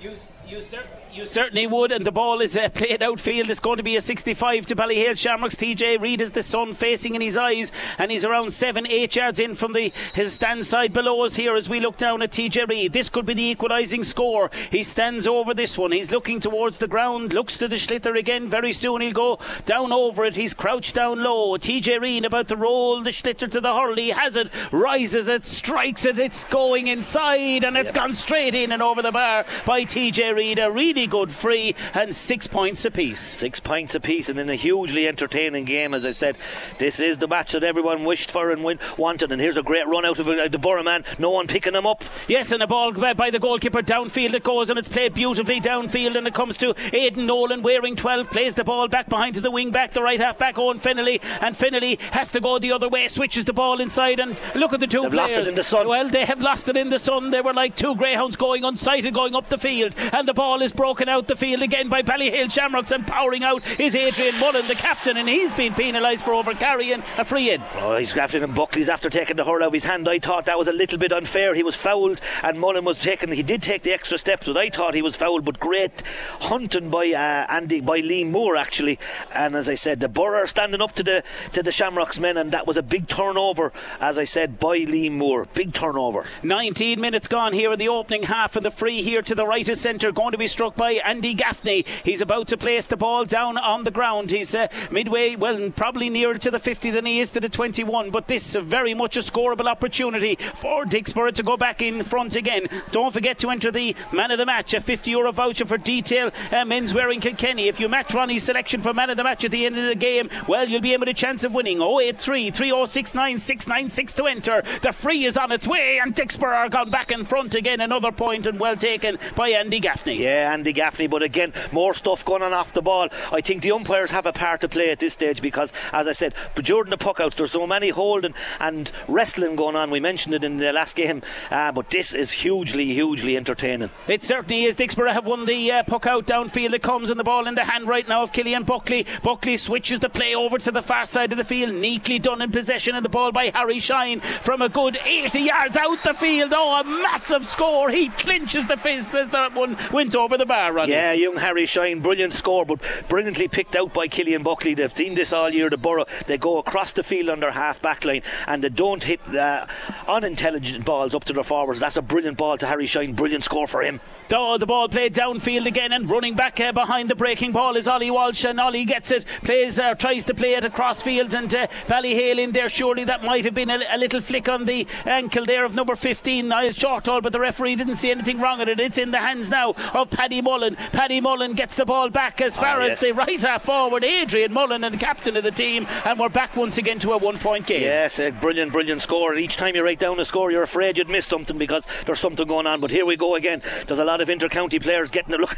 You, 0.00 0.14
you, 0.46 0.60
sir. 0.60 0.82
You 1.18 1.26
certainly 1.26 1.66
would, 1.66 1.90
and 1.90 2.06
the 2.06 2.12
ball 2.12 2.40
is 2.40 2.56
uh, 2.56 2.68
played 2.68 3.02
outfield. 3.02 3.50
It's 3.50 3.58
going 3.58 3.78
to 3.78 3.82
be 3.82 3.96
a 3.96 4.00
65 4.00 4.66
to 4.66 4.76
Ballyhale 4.76 5.18
Shamrocks. 5.18 5.56
TJ 5.56 6.00
Reid 6.00 6.20
is 6.20 6.30
the 6.30 6.42
sun 6.42 6.74
facing 6.74 7.16
in 7.16 7.20
his 7.20 7.36
eyes, 7.36 7.72
and 7.98 8.12
he's 8.12 8.24
around 8.24 8.52
seven, 8.52 8.86
eight 8.86 9.16
yards 9.16 9.40
in 9.40 9.56
from 9.56 9.72
the 9.72 9.92
his 10.14 10.34
stand 10.34 10.64
side 10.64 10.92
below 10.92 11.24
us 11.24 11.34
here 11.34 11.56
as 11.56 11.68
we 11.68 11.80
look 11.80 11.96
down 11.96 12.22
at 12.22 12.30
TJ 12.30 12.68
Reid. 12.68 12.92
This 12.92 13.10
could 13.10 13.26
be 13.26 13.34
the 13.34 13.50
equalising 13.50 14.04
score. 14.04 14.48
He 14.70 14.84
stands 14.84 15.26
over 15.26 15.54
this 15.54 15.76
one. 15.76 15.90
He's 15.90 16.12
looking 16.12 16.38
towards 16.38 16.78
the 16.78 16.86
ground, 16.86 17.32
looks 17.32 17.58
to 17.58 17.66
the 17.66 17.74
sliotar 17.74 18.16
again. 18.16 18.46
Very 18.46 18.72
soon 18.72 19.00
he'll 19.00 19.10
go 19.10 19.40
down 19.66 19.90
over 19.90 20.24
it. 20.24 20.36
He's 20.36 20.54
crouched 20.54 20.94
down 20.94 21.20
low. 21.20 21.58
TJ 21.58 22.00
Reid 22.00 22.26
about 22.26 22.46
to 22.46 22.56
roll 22.56 23.02
the 23.02 23.10
sliotar 23.10 23.50
to 23.50 23.60
the 23.60 23.74
hurl. 23.74 23.96
He 23.96 24.10
has 24.10 24.36
it, 24.36 24.50
rises 24.70 25.26
it, 25.26 25.46
strikes 25.46 26.04
it. 26.04 26.16
It's 26.16 26.44
going 26.44 26.86
inside, 26.86 27.64
and 27.64 27.76
it's 27.76 27.88
yep. 27.88 27.96
gone 27.96 28.12
straight 28.12 28.54
in 28.54 28.70
and 28.70 28.82
over 28.82 29.02
the 29.02 29.10
bar 29.10 29.44
by 29.66 29.82
TJ 29.82 30.36
Reid. 30.36 30.60
A 30.60 30.70
really 30.70 31.07
good 31.08 31.32
free 31.32 31.74
and 31.94 32.14
six 32.14 32.46
points 32.46 32.84
apiece. 32.84 33.20
Six 33.20 33.60
points 33.60 33.94
apiece, 33.94 34.28
and 34.28 34.38
in 34.38 34.48
a 34.48 34.54
hugely 34.54 35.08
entertaining 35.08 35.64
game, 35.64 35.94
as 35.94 36.04
I 36.04 36.12
said. 36.12 36.36
This 36.78 37.00
is 37.00 37.18
the 37.18 37.28
match 37.28 37.52
that 37.52 37.64
everyone 37.64 38.04
wished 38.04 38.30
for 38.30 38.50
and 38.50 38.62
wanted. 38.96 39.32
And 39.32 39.40
here's 39.40 39.56
a 39.56 39.62
great 39.62 39.86
run 39.86 40.04
out 40.04 40.18
of 40.18 40.28
uh, 40.28 40.48
the 40.48 40.58
Borough 40.58 40.82
man. 40.82 41.04
No 41.18 41.30
one 41.30 41.46
picking 41.46 41.74
him 41.74 41.86
up. 41.86 42.04
Yes, 42.28 42.52
and 42.52 42.62
a 42.62 42.66
ball 42.66 42.92
by 42.92 43.30
the 43.30 43.38
goalkeeper 43.38 43.82
downfield 43.82 44.34
it 44.34 44.42
goes, 44.42 44.70
and 44.70 44.78
it's 44.78 44.88
played 44.88 45.14
beautifully 45.14 45.60
downfield. 45.60 46.16
And 46.16 46.26
it 46.26 46.34
comes 46.34 46.56
to 46.58 46.74
Aidan 46.92 47.26
Nolan 47.26 47.62
wearing 47.62 47.96
12, 47.96 48.30
plays 48.30 48.54
the 48.54 48.64
ball 48.64 48.88
back 48.88 49.08
behind 49.08 49.34
to 49.34 49.40
the 49.40 49.50
wing 49.50 49.70
back, 49.70 49.92
the 49.92 50.02
right 50.02 50.20
half 50.20 50.38
back, 50.38 50.58
Owen 50.58 50.78
Fennelly. 50.78 51.22
And 51.40 51.54
Fennelly 51.54 52.00
has 52.12 52.30
to 52.32 52.40
go 52.40 52.58
the 52.58 52.72
other 52.72 52.88
way, 52.88 53.08
switches 53.08 53.44
the 53.44 53.52
ball 53.52 53.80
inside. 53.80 54.20
And 54.20 54.36
look 54.54 54.72
at 54.72 54.80
the 54.80 54.86
2 54.86 55.02
They've 55.02 55.10
players. 55.10 55.30
Lost 55.30 55.40
it 55.40 55.48
in 55.48 55.54
the 55.54 55.62
sun. 55.62 55.88
Well, 55.88 56.08
they 56.08 56.24
have 56.24 56.40
lost 56.42 56.68
it 56.68 56.76
in 56.76 56.90
the 56.90 56.98
sun. 56.98 57.30
They 57.30 57.40
were 57.40 57.54
like 57.54 57.76
two 57.76 57.94
greyhounds 57.94 58.36
going 58.36 58.64
on 58.64 58.76
sight 58.76 59.04
and 59.04 59.14
going 59.14 59.34
up 59.34 59.48
the 59.48 59.58
field. 59.58 59.94
And 60.12 60.26
the 60.26 60.34
ball 60.34 60.62
is 60.62 60.72
broken 60.72 60.97
out 61.06 61.28
the 61.28 61.36
field 61.36 61.62
again 61.62 61.88
by 61.88 62.00
Ballyhale 62.00 62.50
Shamrocks 62.50 62.92
and 62.92 63.06
powering 63.06 63.44
out 63.44 63.62
is 63.78 63.94
Adrian 63.94 64.40
Mullen, 64.40 64.66
the 64.66 64.74
captain, 64.74 65.18
and 65.18 65.28
he's 65.28 65.52
been 65.52 65.74
penalised 65.74 66.24
for 66.24 66.32
over 66.32 66.54
carrying 66.54 67.02
a 67.18 67.24
free 67.24 67.50
in. 67.50 67.62
Oh, 67.76 67.98
he's 67.98 68.14
grafting 68.14 68.42
and 68.42 68.54
Buckley's 68.54 68.88
after 68.88 69.10
taking 69.10 69.36
the 69.36 69.44
hurl 69.44 69.62
out 69.62 69.68
of 69.68 69.72
his 69.74 69.84
hand. 69.84 70.08
I 70.08 70.18
thought 70.18 70.46
that 70.46 70.58
was 70.58 70.68
a 70.68 70.72
little 70.72 70.98
bit 70.98 71.12
unfair. 71.12 71.54
He 71.54 71.62
was 71.62 71.76
fouled 71.76 72.22
and 72.42 72.58
Mullen 72.58 72.84
was 72.84 72.98
taken. 72.98 73.30
He 73.30 73.42
did 73.42 73.62
take 73.62 73.82
the 73.82 73.92
extra 73.92 74.16
steps, 74.16 74.46
but 74.46 74.56
I 74.56 74.70
thought 74.70 74.94
he 74.94 75.02
was 75.02 75.14
fouled. 75.14 75.44
But 75.44 75.60
great 75.60 76.02
hunting 76.40 76.88
by 76.88 77.08
uh, 77.08 77.52
Andy, 77.52 77.80
by 77.80 77.98
Lee 77.98 78.24
Moore 78.24 78.56
actually. 78.56 78.98
And 79.34 79.54
as 79.54 79.68
I 79.68 79.74
said, 79.74 80.00
the 80.00 80.08
Borough 80.08 80.46
standing 80.46 80.80
up 80.80 80.92
to 80.92 81.02
the 81.02 81.22
to 81.52 81.62
the 81.62 81.72
Shamrocks 81.72 82.18
men, 82.18 82.36
and 82.36 82.52
that 82.52 82.66
was 82.66 82.76
a 82.76 82.82
big 82.82 83.08
turnover, 83.08 83.72
as 84.00 84.16
I 84.16 84.24
said, 84.24 84.58
by 84.58 84.78
Lee 84.78 85.10
Moore. 85.10 85.46
Big 85.52 85.72
turnover. 85.72 86.24
19 86.42 87.00
minutes 87.00 87.28
gone 87.28 87.52
here 87.52 87.72
in 87.72 87.78
the 87.78 87.88
opening 87.88 88.22
half, 88.22 88.56
and 88.56 88.64
the 88.64 88.70
free 88.70 89.02
here 89.02 89.22
to 89.22 89.34
the 89.34 89.46
right 89.46 89.68
of 89.68 89.76
centre 89.76 90.12
going 90.12 90.32
to 90.32 90.38
be 90.38 90.46
struck 90.46 90.76
by 90.78 90.92
Andy 91.04 91.34
Gaffney. 91.34 91.84
He's 92.04 92.22
about 92.22 92.48
to 92.48 92.56
place 92.56 92.86
the 92.86 92.96
ball 92.96 93.26
down 93.26 93.58
on 93.58 93.84
the 93.84 93.90
ground. 93.90 94.30
He's 94.30 94.54
uh, 94.54 94.68
midway, 94.90 95.36
well, 95.36 95.70
probably 95.72 96.08
nearer 96.08 96.38
to 96.38 96.50
the 96.50 96.58
50 96.58 96.90
than 96.92 97.04
he 97.04 97.20
is 97.20 97.28
to 97.30 97.40
the 97.40 97.50
21. 97.50 98.10
But 98.10 98.28
this 98.28 98.54
is 98.54 98.62
very 98.62 98.94
much 98.94 99.16
a 99.16 99.20
scoreable 99.20 99.66
opportunity 99.66 100.36
for 100.36 100.84
Dicksboro 100.84 101.34
to 101.34 101.42
go 101.42 101.56
back 101.56 101.82
in 101.82 102.02
front 102.04 102.36
again. 102.36 102.68
Don't 102.92 103.12
forget 103.12 103.38
to 103.40 103.50
enter 103.50 103.70
the 103.70 103.94
man 104.12 104.30
of 104.30 104.38
the 104.38 104.46
match, 104.46 104.72
a 104.72 104.80
50 104.80 105.10
euro 105.10 105.32
voucher 105.32 105.66
for 105.66 105.76
detail 105.76 106.30
uh, 106.52 106.64
men's 106.64 106.94
wearing 106.94 107.20
Kilkenny. 107.20 107.68
If 107.68 107.80
you 107.80 107.88
match 107.88 108.14
Ronnie's 108.14 108.44
selection 108.44 108.80
for 108.80 108.94
man 108.94 109.10
of 109.10 109.16
the 109.16 109.24
match 109.24 109.44
at 109.44 109.50
the 109.50 109.66
end 109.66 109.76
of 109.76 109.86
the 109.86 109.94
game, 109.94 110.30
well, 110.46 110.68
you'll 110.68 110.80
be 110.80 110.92
able 110.92 111.06
to 111.06 111.14
chance 111.14 111.44
of 111.44 111.54
winning. 111.54 111.82
083 111.82 112.50
3069 112.52 113.38
696 113.38 114.14
to 114.14 114.26
enter. 114.26 114.62
The 114.82 114.92
free 114.92 115.24
is 115.24 115.36
on 115.36 115.50
its 115.50 115.66
way, 115.66 115.98
and 116.00 116.14
Dicksboro 116.14 116.54
are 116.54 116.68
gone 116.68 116.90
back 116.90 117.10
in 117.10 117.24
front 117.24 117.54
again. 117.54 117.80
Another 117.80 118.12
point 118.12 118.46
and 118.46 118.60
well 118.60 118.76
taken 118.76 119.18
by 119.34 119.50
Andy 119.50 119.80
Gaffney. 119.80 120.14
Yeah, 120.14 120.52
Andy 120.52 120.67
Gaffney, 120.72 121.06
but 121.06 121.22
again, 121.22 121.52
more 121.72 121.94
stuff 121.94 122.24
going 122.24 122.42
on 122.42 122.52
off 122.52 122.72
the 122.72 122.82
ball. 122.82 123.08
I 123.32 123.40
think 123.40 123.62
the 123.62 123.72
umpires 123.72 124.10
have 124.10 124.26
a 124.26 124.32
part 124.32 124.60
to 124.62 124.68
play 124.68 124.90
at 124.90 125.00
this 125.00 125.14
stage 125.14 125.42
because, 125.42 125.72
as 125.92 126.06
I 126.06 126.12
said, 126.12 126.34
during 126.56 126.90
the 126.90 126.98
puckouts, 126.98 127.36
there's 127.36 127.52
so 127.52 127.66
many 127.66 127.88
holding 127.88 128.34
and 128.60 128.90
wrestling 129.06 129.56
going 129.56 129.76
on. 129.76 129.90
We 129.90 130.00
mentioned 130.00 130.34
it 130.34 130.44
in 130.44 130.58
the 130.58 130.72
last 130.72 130.96
game, 130.96 131.22
uh, 131.50 131.72
but 131.72 131.90
this 131.90 132.14
is 132.14 132.30
hugely, 132.32 132.86
hugely 132.86 133.36
entertaining. 133.36 133.90
It 134.06 134.22
certainly 134.22 134.64
is. 134.64 134.76
Dicksboro 134.76 135.12
have 135.12 135.26
won 135.26 135.44
the 135.44 135.72
uh, 135.72 135.82
puck 135.84 136.06
out 136.06 136.26
downfield. 136.26 136.72
It 136.74 136.82
comes 136.82 137.10
in 137.10 137.18
the 137.18 137.24
ball 137.24 137.46
in 137.46 137.54
the 137.54 137.64
hand 137.64 137.88
right 137.88 138.06
now 138.08 138.22
of 138.22 138.32
Killian 138.32 138.64
Buckley. 138.64 139.06
Buckley 139.22 139.56
switches 139.56 140.00
the 140.00 140.08
play 140.08 140.34
over 140.34 140.58
to 140.58 140.70
the 140.70 140.82
far 140.82 141.04
side 141.04 141.32
of 141.32 141.38
the 141.38 141.44
field, 141.44 141.74
neatly 141.74 142.18
done 142.18 142.42
in 142.42 142.50
possession 142.50 142.94
of 142.94 143.02
the 143.02 143.08
ball 143.08 143.32
by 143.32 143.50
Harry 143.54 143.78
Shine 143.78 144.20
from 144.20 144.62
a 144.62 144.68
good 144.68 144.98
80 145.04 145.40
yards 145.40 145.76
out 145.76 146.02
the 146.04 146.14
field. 146.14 146.52
Oh, 146.54 146.80
a 146.80 146.84
massive 146.84 147.44
score. 147.44 147.90
He 147.90 148.08
clinches 148.10 148.66
the 148.66 148.76
fist 148.76 149.14
as 149.14 149.28
that 149.30 149.54
one 149.54 149.76
went 149.92 150.14
over 150.14 150.36
the 150.36 150.46
bar. 150.46 150.57
Ronnie. 150.66 150.92
Yeah, 150.92 151.12
young 151.12 151.36
Harry 151.36 151.66
Shine, 151.66 152.00
brilliant 152.00 152.32
score, 152.32 152.66
but 152.66 152.80
brilliantly 153.08 153.48
picked 153.48 153.76
out 153.76 153.94
by 153.94 154.08
Killian 154.08 154.42
Buckley. 154.42 154.74
They've 154.74 154.92
seen 154.92 155.14
this 155.14 155.32
all 155.32 155.50
year. 155.50 155.70
The 155.70 155.76
Borough 155.76 156.06
they 156.26 156.38
go 156.38 156.58
across 156.58 156.92
the 156.92 157.02
field 157.02 157.28
on 157.28 157.40
their 157.40 157.52
half 157.52 157.80
back 157.80 158.04
line 158.04 158.22
and 158.46 158.62
they 158.62 158.68
don't 158.68 159.02
hit 159.02 159.20
uh, 159.34 159.66
unintelligent 160.08 160.84
balls 160.84 161.14
up 161.14 161.24
to 161.24 161.32
their 161.32 161.44
forwards. 161.44 161.80
That's 161.80 161.96
a 161.96 162.02
brilliant 162.02 162.36
ball 162.36 162.58
to 162.58 162.66
Harry 162.66 162.86
Shine. 162.86 163.12
Brilliant 163.12 163.44
score 163.44 163.66
for 163.66 163.82
him. 163.82 164.00
The 164.28 164.66
ball 164.66 164.88
played 164.88 165.14
downfield 165.14 165.66
again 165.66 165.92
and 165.92 166.08
running 166.08 166.34
back 166.34 166.60
uh, 166.60 166.72
behind 166.72 167.08
the 167.08 167.14
breaking 167.14 167.52
ball 167.52 167.76
is 167.76 167.88
Ollie 167.88 168.10
Walsh 168.10 168.44
and 168.44 168.60
Ollie 168.60 168.84
gets 168.84 169.10
it, 169.10 169.24
plays, 169.42 169.78
uh, 169.78 169.94
tries 169.94 170.24
to 170.24 170.34
play 170.34 170.54
it 170.54 170.64
across 170.64 171.00
field 171.00 171.32
and 171.32 171.52
uh, 171.54 171.66
Ballyhale 171.86 172.38
in 172.38 172.52
there. 172.52 172.68
Surely 172.68 173.04
that 173.04 173.24
might 173.24 173.44
have 173.44 173.54
been 173.54 173.70
a, 173.70 173.80
a, 173.88 173.96
little 173.96 174.20
flick 174.20 174.48
on 174.48 174.66
the 174.66 174.86
ankle 175.06 175.46
there 175.46 175.64
of 175.64 175.74
number 175.74 175.96
15, 175.96 176.46
Niall 176.46 176.70
Shortall, 176.70 177.22
but 177.22 177.32
the 177.32 177.40
referee 177.40 177.76
didn't 177.76 177.96
see 177.96 178.10
anything 178.10 178.38
wrong 178.38 178.58
with 178.58 178.68
it. 178.68 178.80
It's 178.80 178.98
in 178.98 179.10
the 179.10 179.18
hands 179.18 179.48
now 179.48 179.74
of 179.94 180.10
Paddy 180.10 180.42
Mullen. 180.48 180.76
Paddy 180.92 181.20
Mullen 181.20 181.52
gets 181.52 181.74
the 181.74 181.84
ball 181.84 182.08
back 182.08 182.40
as 182.40 182.56
ah, 182.56 182.60
far 182.62 182.80
oh, 182.80 182.86
yes. 182.86 182.94
as 182.94 183.00
the 183.00 183.12
right 183.12 183.40
half 183.42 183.64
forward, 183.64 184.02
Adrian 184.02 184.50
Mullen, 184.50 184.82
and 184.82 184.94
the 184.94 184.98
captain 184.98 185.36
of 185.36 185.44
the 185.44 185.50
team, 185.50 185.86
and 186.06 186.18
we're 186.18 186.30
back 186.30 186.56
once 186.56 186.78
again 186.78 186.98
to 187.00 187.12
a 187.12 187.18
one 187.18 187.38
point 187.38 187.66
game. 187.66 187.82
Yes, 187.82 188.18
a 188.18 188.30
brilliant, 188.30 188.72
brilliant 188.72 189.02
score. 189.02 189.32
And 189.32 189.40
each 189.40 189.58
time 189.58 189.76
you 189.76 189.84
write 189.84 189.98
down 189.98 190.18
a 190.18 190.24
score, 190.24 190.50
you're 190.50 190.62
afraid 190.62 190.96
you'd 190.96 191.10
miss 191.10 191.26
something 191.26 191.58
because 191.58 191.86
there's 192.06 192.18
something 192.18 192.46
going 192.48 192.66
on. 192.66 192.80
But 192.80 192.90
here 192.90 193.04
we 193.04 193.16
go 193.16 193.34
again. 193.34 193.60
There's 193.86 193.98
a 193.98 194.04
lot 194.04 194.22
of 194.22 194.30
inter 194.30 194.48
county 194.48 194.78
players 194.78 195.10
getting 195.10 195.34
a 195.34 195.36
look. 195.36 195.54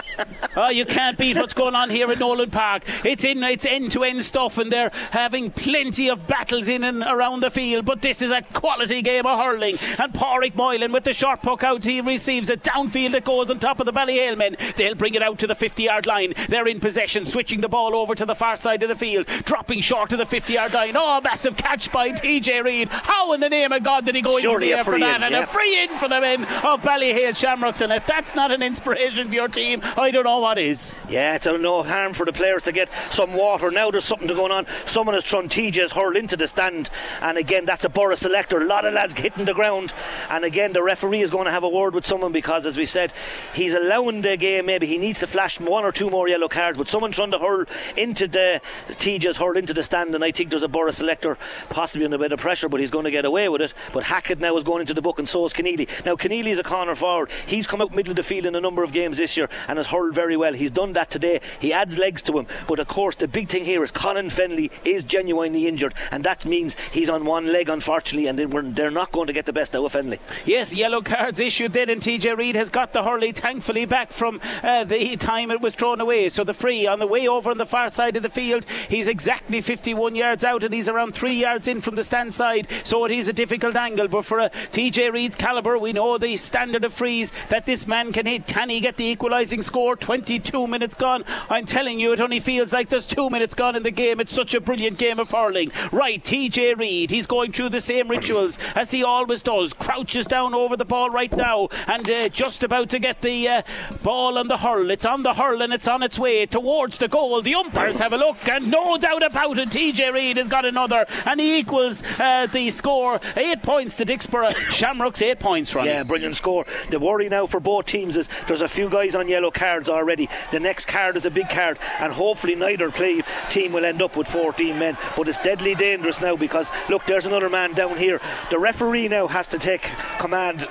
oh, 0.56 0.68
you 0.68 0.84
can't 0.84 1.16
beat 1.16 1.36
what's 1.36 1.54
going 1.54 1.76
on 1.76 1.88
here 1.88 2.10
at 2.10 2.18
Nolan 2.18 2.50
Park. 2.50 2.82
It's 3.04 3.24
in, 3.24 3.40
it's 3.44 3.64
end 3.64 3.92
to 3.92 4.02
end 4.02 4.24
stuff, 4.24 4.58
and 4.58 4.72
they're 4.72 4.90
having 5.12 5.52
plenty 5.52 6.10
of 6.10 6.26
battles 6.26 6.68
in 6.68 6.82
and 6.82 7.04
around 7.04 7.40
the 7.40 7.50
field. 7.50 7.84
But 7.84 8.02
this 8.02 8.20
is 8.20 8.32
a 8.32 8.42
quality 8.42 9.00
game 9.00 9.26
of 9.26 9.38
hurling. 9.38 9.76
And 10.00 10.12
Pádraig 10.12 10.56
Moylan 10.56 10.90
with 10.90 11.04
the 11.04 11.12
short 11.12 11.40
puck 11.42 11.62
out, 11.62 11.84
he 11.84 12.00
receives 12.00 12.50
it 12.50 12.62
downfield. 12.62 13.14
It 13.14 13.24
goes 13.24 13.50
on 13.50 13.60
top 13.60 13.78
of 13.78 13.86
the 13.86 13.92
Men. 14.32 14.56
They'll 14.76 14.94
bring 14.94 15.14
it 15.14 15.22
out 15.22 15.38
to 15.38 15.46
the 15.46 15.54
50 15.54 15.82
yard 15.82 16.06
line. 16.06 16.34
They're 16.48 16.66
in 16.66 16.80
possession, 16.80 17.26
switching 17.26 17.60
the 17.60 17.68
ball 17.68 17.94
over 17.94 18.14
to 18.14 18.24
the 18.24 18.34
far 18.34 18.56
side 18.56 18.82
of 18.82 18.88
the 18.88 18.94
field, 18.94 19.26
dropping 19.26 19.80
short 19.80 20.12
of 20.12 20.18
the 20.18 20.26
50 20.26 20.52
yard 20.52 20.72
line. 20.72 20.94
Oh, 20.96 21.20
massive 21.20 21.56
catch 21.56 21.92
by 21.92 22.10
TJ 22.10 22.64
Reid. 22.64 22.88
How 22.88 23.32
in 23.32 23.40
the 23.40 23.48
name 23.48 23.72
of 23.72 23.82
God 23.82 24.06
did 24.06 24.14
he 24.14 24.22
go 24.22 24.38
Surely 24.38 24.72
into 24.72 24.74
the 24.74 24.78
air 24.78 24.84
for 24.84 24.98
that? 24.98 25.16
In, 25.16 25.22
and 25.24 25.34
yeah. 25.34 25.42
a 25.42 25.46
free 25.46 25.82
in 25.82 25.90
for 25.98 26.08
the 26.08 26.20
men 26.20 26.42
of 26.44 26.64
oh, 26.64 26.78
Ballyhale 26.78 27.36
Shamrocks. 27.36 27.80
And 27.80 27.92
if 27.92 28.06
that's 28.06 28.34
not 28.34 28.50
an 28.50 28.62
inspiration 28.62 29.28
for 29.28 29.34
your 29.34 29.48
team, 29.48 29.80
I 29.96 30.10
don't 30.10 30.24
know 30.24 30.38
what 30.38 30.58
is. 30.58 30.92
Yeah, 31.08 31.36
it's 31.36 31.46
no 31.46 31.82
harm 31.82 32.12
for 32.12 32.26
the 32.26 32.32
players 32.32 32.62
to 32.64 32.72
get 32.72 32.90
some 33.10 33.32
water. 33.32 33.70
Now 33.70 33.90
there's 33.90 34.04
something 34.04 34.28
going 34.28 34.52
on. 34.52 34.66
Someone 34.86 35.14
has 35.14 35.24
thrown 35.24 35.48
TJ's 35.48 35.92
hurl 35.92 36.16
into 36.16 36.36
the 36.36 36.48
stand. 36.48 36.90
And 37.20 37.38
again, 37.38 37.64
that's 37.64 37.84
a 37.84 37.88
Borough 37.88 38.14
selector. 38.14 38.58
A 38.58 38.64
lot 38.64 38.84
of 38.84 38.94
lads 38.94 39.14
hitting 39.14 39.44
the 39.44 39.54
ground. 39.54 39.92
And 40.30 40.44
again, 40.44 40.72
the 40.72 40.82
referee 40.82 41.20
is 41.20 41.30
going 41.30 41.46
to 41.46 41.50
have 41.50 41.64
a 41.64 41.68
word 41.68 41.94
with 41.94 42.06
someone 42.06 42.32
because, 42.32 42.66
as 42.66 42.76
we 42.76 42.86
said, 42.86 43.12
he's 43.54 43.74
allowing 43.74 44.13
the 44.22 44.36
game. 44.36 44.66
Maybe 44.66 44.86
he 44.86 44.98
needs 44.98 45.20
to 45.20 45.26
flash 45.26 45.60
one 45.60 45.84
or 45.84 45.92
two 45.92 46.10
more 46.10 46.28
yellow 46.28 46.48
cards. 46.48 46.78
But 46.78 46.88
someone 46.88 47.12
trying 47.12 47.30
to 47.32 47.38
hurl 47.38 47.64
into 47.96 48.26
the 48.26 48.60
TJ's 48.88 49.36
hurl 49.36 49.56
into 49.56 49.74
the 49.74 49.82
stand. 49.82 50.14
And 50.14 50.24
I 50.24 50.30
think 50.30 50.50
there's 50.50 50.62
a 50.62 50.68
Borough 50.68 50.90
selector 50.90 51.38
possibly 51.70 52.04
under 52.04 52.16
a 52.16 52.18
bit 52.18 52.32
of 52.32 52.40
pressure, 52.40 52.68
but 52.68 52.80
he's 52.80 52.90
going 52.90 53.04
to 53.04 53.10
get 53.10 53.24
away 53.24 53.48
with 53.48 53.62
it. 53.62 53.74
But 53.92 54.04
Hackett 54.04 54.40
now 54.40 54.56
is 54.56 54.64
going 54.64 54.80
into 54.80 54.94
the 54.94 55.02
book, 55.02 55.18
and 55.18 55.28
so 55.28 55.44
is 55.46 55.52
Keneally. 55.52 55.88
Now, 56.04 56.16
Keneally 56.16 56.46
is 56.46 56.58
a 56.58 56.62
corner 56.62 56.94
forward. 56.94 57.30
He's 57.46 57.66
come 57.66 57.80
out 57.80 57.94
middle 57.94 58.10
of 58.10 58.16
the 58.16 58.22
field 58.22 58.46
in 58.46 58.54
a 58.54 58.60
number 58.60 58.82
of 58.82 58.92
games 58.92 59.16
this 59.16 59.36
year 59.36 59.48
and 59.68 59.78
has 59.78 59.86
hurled 59.86 60.14
very 60.14 60.36
well. 60.36 60.52
He's 60.52 60.70
done 60.70 60.92
that 60.94 61.10
today. 61.10 61.40
He 61.58 61.72
adds 61.72 61.98
legs 61.98 62.22
to 62.22 62.38
him. 62.38 62.46
But 62.66 62.78
of 62.80 62.88
course, 62.88 63.16
the 63.16 63.28
big 63.28 63.48
thing 63.48 63.64
here 63.64 63.82
is 63.82 63.90
Colin 63.90 64.28
Fennelly 64.28 64.70
is 64.84 65.04
genuinely 65.04 65.66
injured, 65.66 65.94
and 66.10 66.24
that 66.24 66.44
means 66.44 66.76
he's 66.92 67.08
on 67.08 67.24
one 67.24 67.52
leg, 67.52 67.68
unfortunately, 67.68 68.28
and 68.28 68.38
they're 68.74 68.90
not 68.90 69.12
going 69.12 69.26
to 69.26 69.32
get 69.32 69.46
the 69.46 69.52
best 69.52 69.74
out 69.74 69.84
of 69.84 69.92
Fennelly. 69.92 70.18
Yes, 70.44 70.74
yellow 70.74 71.00
cards 71.02 71.40
issued 71.40 71.72
then, 71.72 71.88
and 71.88 72.00
TJ 72.00 72.36
Reid 72.36 72.56
has 72.56 72.70
got 72.70 72.92
the 72.92 73.02
hurley 73.02 73.32
thankfully 73.32 73.84
back 73.84 74.03
from 74.12 74.40
uh, 74.62 74.84
the 74.84 75.16
time 75.16 75.50
it 75.50 75.60
was 75.60 75.74
thrown 75.74 76.00
away. 76.00 76.28
So 76.28 76.44
the 76.44 76.54
free 76.54 76.86
on 76.86 76.98
the 76.98 77.06
way 77.06 77.28
over 77.28 77.50
on 77.50 77.58
the 77.58 77.66
far 77.66 77.88
side 77.88 78.16
of 78.16 78.22
the 78.22 78.28
field, 78.28 78.66
he's 78.88 79.08
exactly 79.08 79.60
51 79.60 80.14
yards 80.14 80.44
out, 80.44 80.64
and 80.64 80.74
he's 80.74 80.88
around 80.88 81.14
three 81.14 81.34
yards 81.34 81.68
in 81.68 81.80
from 81.80 81.94
the 81.94 82.02
stand 82.02 82.32
side. 82.34 82.68
So 82.84 83.04
it 83.04 83.12
is 83.12 83.28
a 83.28 83.32
difficult 83.32 83.76
angle, 83.76 84.08
but 84.08 84.24
for 84.24 84.38
a 84.40 84.50
TJ 84.50 85.12
Reid's 85.12 85.36
calibre, 85.36 85.78
we 85.78 85.92
know 85.92 86.18
the 86.18 86.36
standard 86.36 86.84
of 86.84 86.92
frees 86.92 87.32
that 87.48 87.66
this 87.66 87.86
man 87.86 88.12
can 88.12 88.26
hit. 88.26 88.46
Can 88.46 88.70
he 88.70 88.80
get 88.80 88.96
the 88.96 89.04
equalising 89.04 89.62
score? 89.62 89.96
22 89.96 90.66
minutes 90.66 90.94
gone. 90.94 91.24
I'm 91.50 91.66
telling 91.66 92.00
you, 92.00 92.12
it 92.12 92.20
only 92.20 92.40
feels 92.40 92.72
like 92.72 92.88
there's 92.88 93.06
two 93.06 93.30
minutes 93.30 93.54
gone 93.54 93.76
in 93.76 93.82
the 93.82 93.90
game. 93.90 94.20
It's 94.20 94.32
such 94.34 94.54
a 94.54 94.60
brilliant 94.60 94.98
game 94.98 95.18
of 95.18 95.30
hurling. 95.30 95.72
Right, 95.92 96.22
TJ 96.22 96.78
Reid, 96.78 97.10
he's 97.10 97.26
going 97.26 97.52
through 97.52 97.70
the 97.70 97.80
same 97.80 98.08
rituals 98.08 98.58
as 98.74 98.90
he 98.90 99.04
always 99.04 99.42
does. 99.42 99.72
Crouches 99.72 100.26
down 100.26 100.54
over 100.54 100.76
the 100.76 100.84
ball 100.84 101.10
right 101.10 101.34
now 101.36 101.68
and 101.86 102.08
uh, 102.10 102.28
just 102.28 102.62
about 102.62 102.88
to 102.90 102.98
get 102.98 103.20
the 103.20 103.48
uh, 103.48 103.62
ball 104.02 104.38
on 104.38 104.48
the 104.48 104.56
hurl. 104.56 104.90
It's 104.90 105.06
on 105.06 105.22
the 105.22 105.34
hurl 105.34 105.62
and 105.62 105.72
it's 105.72 105.88
on 105.88 106.02
its 106.02 106.18
way 106.18 106.46
towards 106.46 106.98
the 106.98 107.08
goal. 107.08 107.40
The 107.42 107.54
umpires 107.54 107.98
have 107.98 108.12
a 108.12 108.16
look, 108.16 108.48
and 108.48 108.70
no 108.70 108.96
doubt 108.96 109.24
about 109.24 109.58
it, 109.58 109.70
TJ 109.70 110.12
Reid 110.12 110.36
has 110.36 110.48
got 110.48 110.64
another, 110.64 111.06
and 111.24 111.40
he 111.40 111.58
equals 111.58 112.02
uh, 112.18 112.46
the 112.46 112.70
score. 112.70 113.20
Eight 113.36 113.62
points 113.62 113.96
to 113.96 114.04
Dicksboro. 114.04 114.54
Shamrocks, 114.70 115.22
eight 115.22 115.40
points, 115.40 115.74
Ronnie. 115.74 115.90
Yeah, 115.90 116.02
brilliant 116.02 116.36
score. 116.36 116.64
The 116.90 116.98
worry 116.98 117.28
now 117.28 117.46
for 117.46 117.60
both 117.60 117.86
teams 117.86 118.16
is 118.16 118.28
there's 118.46 118.62
a 118.62 118.68
few 118.68 118.88
guys 118.88 119.14
on 119.14 119.28
yellow 119.28 119.50
cards 119.50 119.88
already. 119.88 120.28
The 120.50 120.60
next 120.60 120.86
card 120.86 121.16
is 121.16 121.26
a 121.26 121.30
big 121.30 121.48
card, 121.48 121.78
and 122.00 122.12
hopefully 122.12 122.54
neither 122.54 122.90
play 122.90 123.20
team 123.48 123.72
will 123.72 123.84
end 123.84 124.02
up 124.02 124.16
with 124.16 124.28
14 124.28 124.78
men. 124.78 124.96
But 125.16 125.28
it's 125.28 125.38
deadly 125.38 125.74
dangerous 125.74 126.20
now 126.20 126.36
because 126.36 126.70
look, 126.88 127.06
there's 127.06 127.26
another 127.26 127.50
man 127.50 127.72
down 127.72 127.96
here. 127.96 128.20
The 128.50 128.58
referee 128.58 129.08
now 129.08 129.26
has 129.26 129.48
to 129.48 129.58
take 129.58 129.88
command 130.18 130.68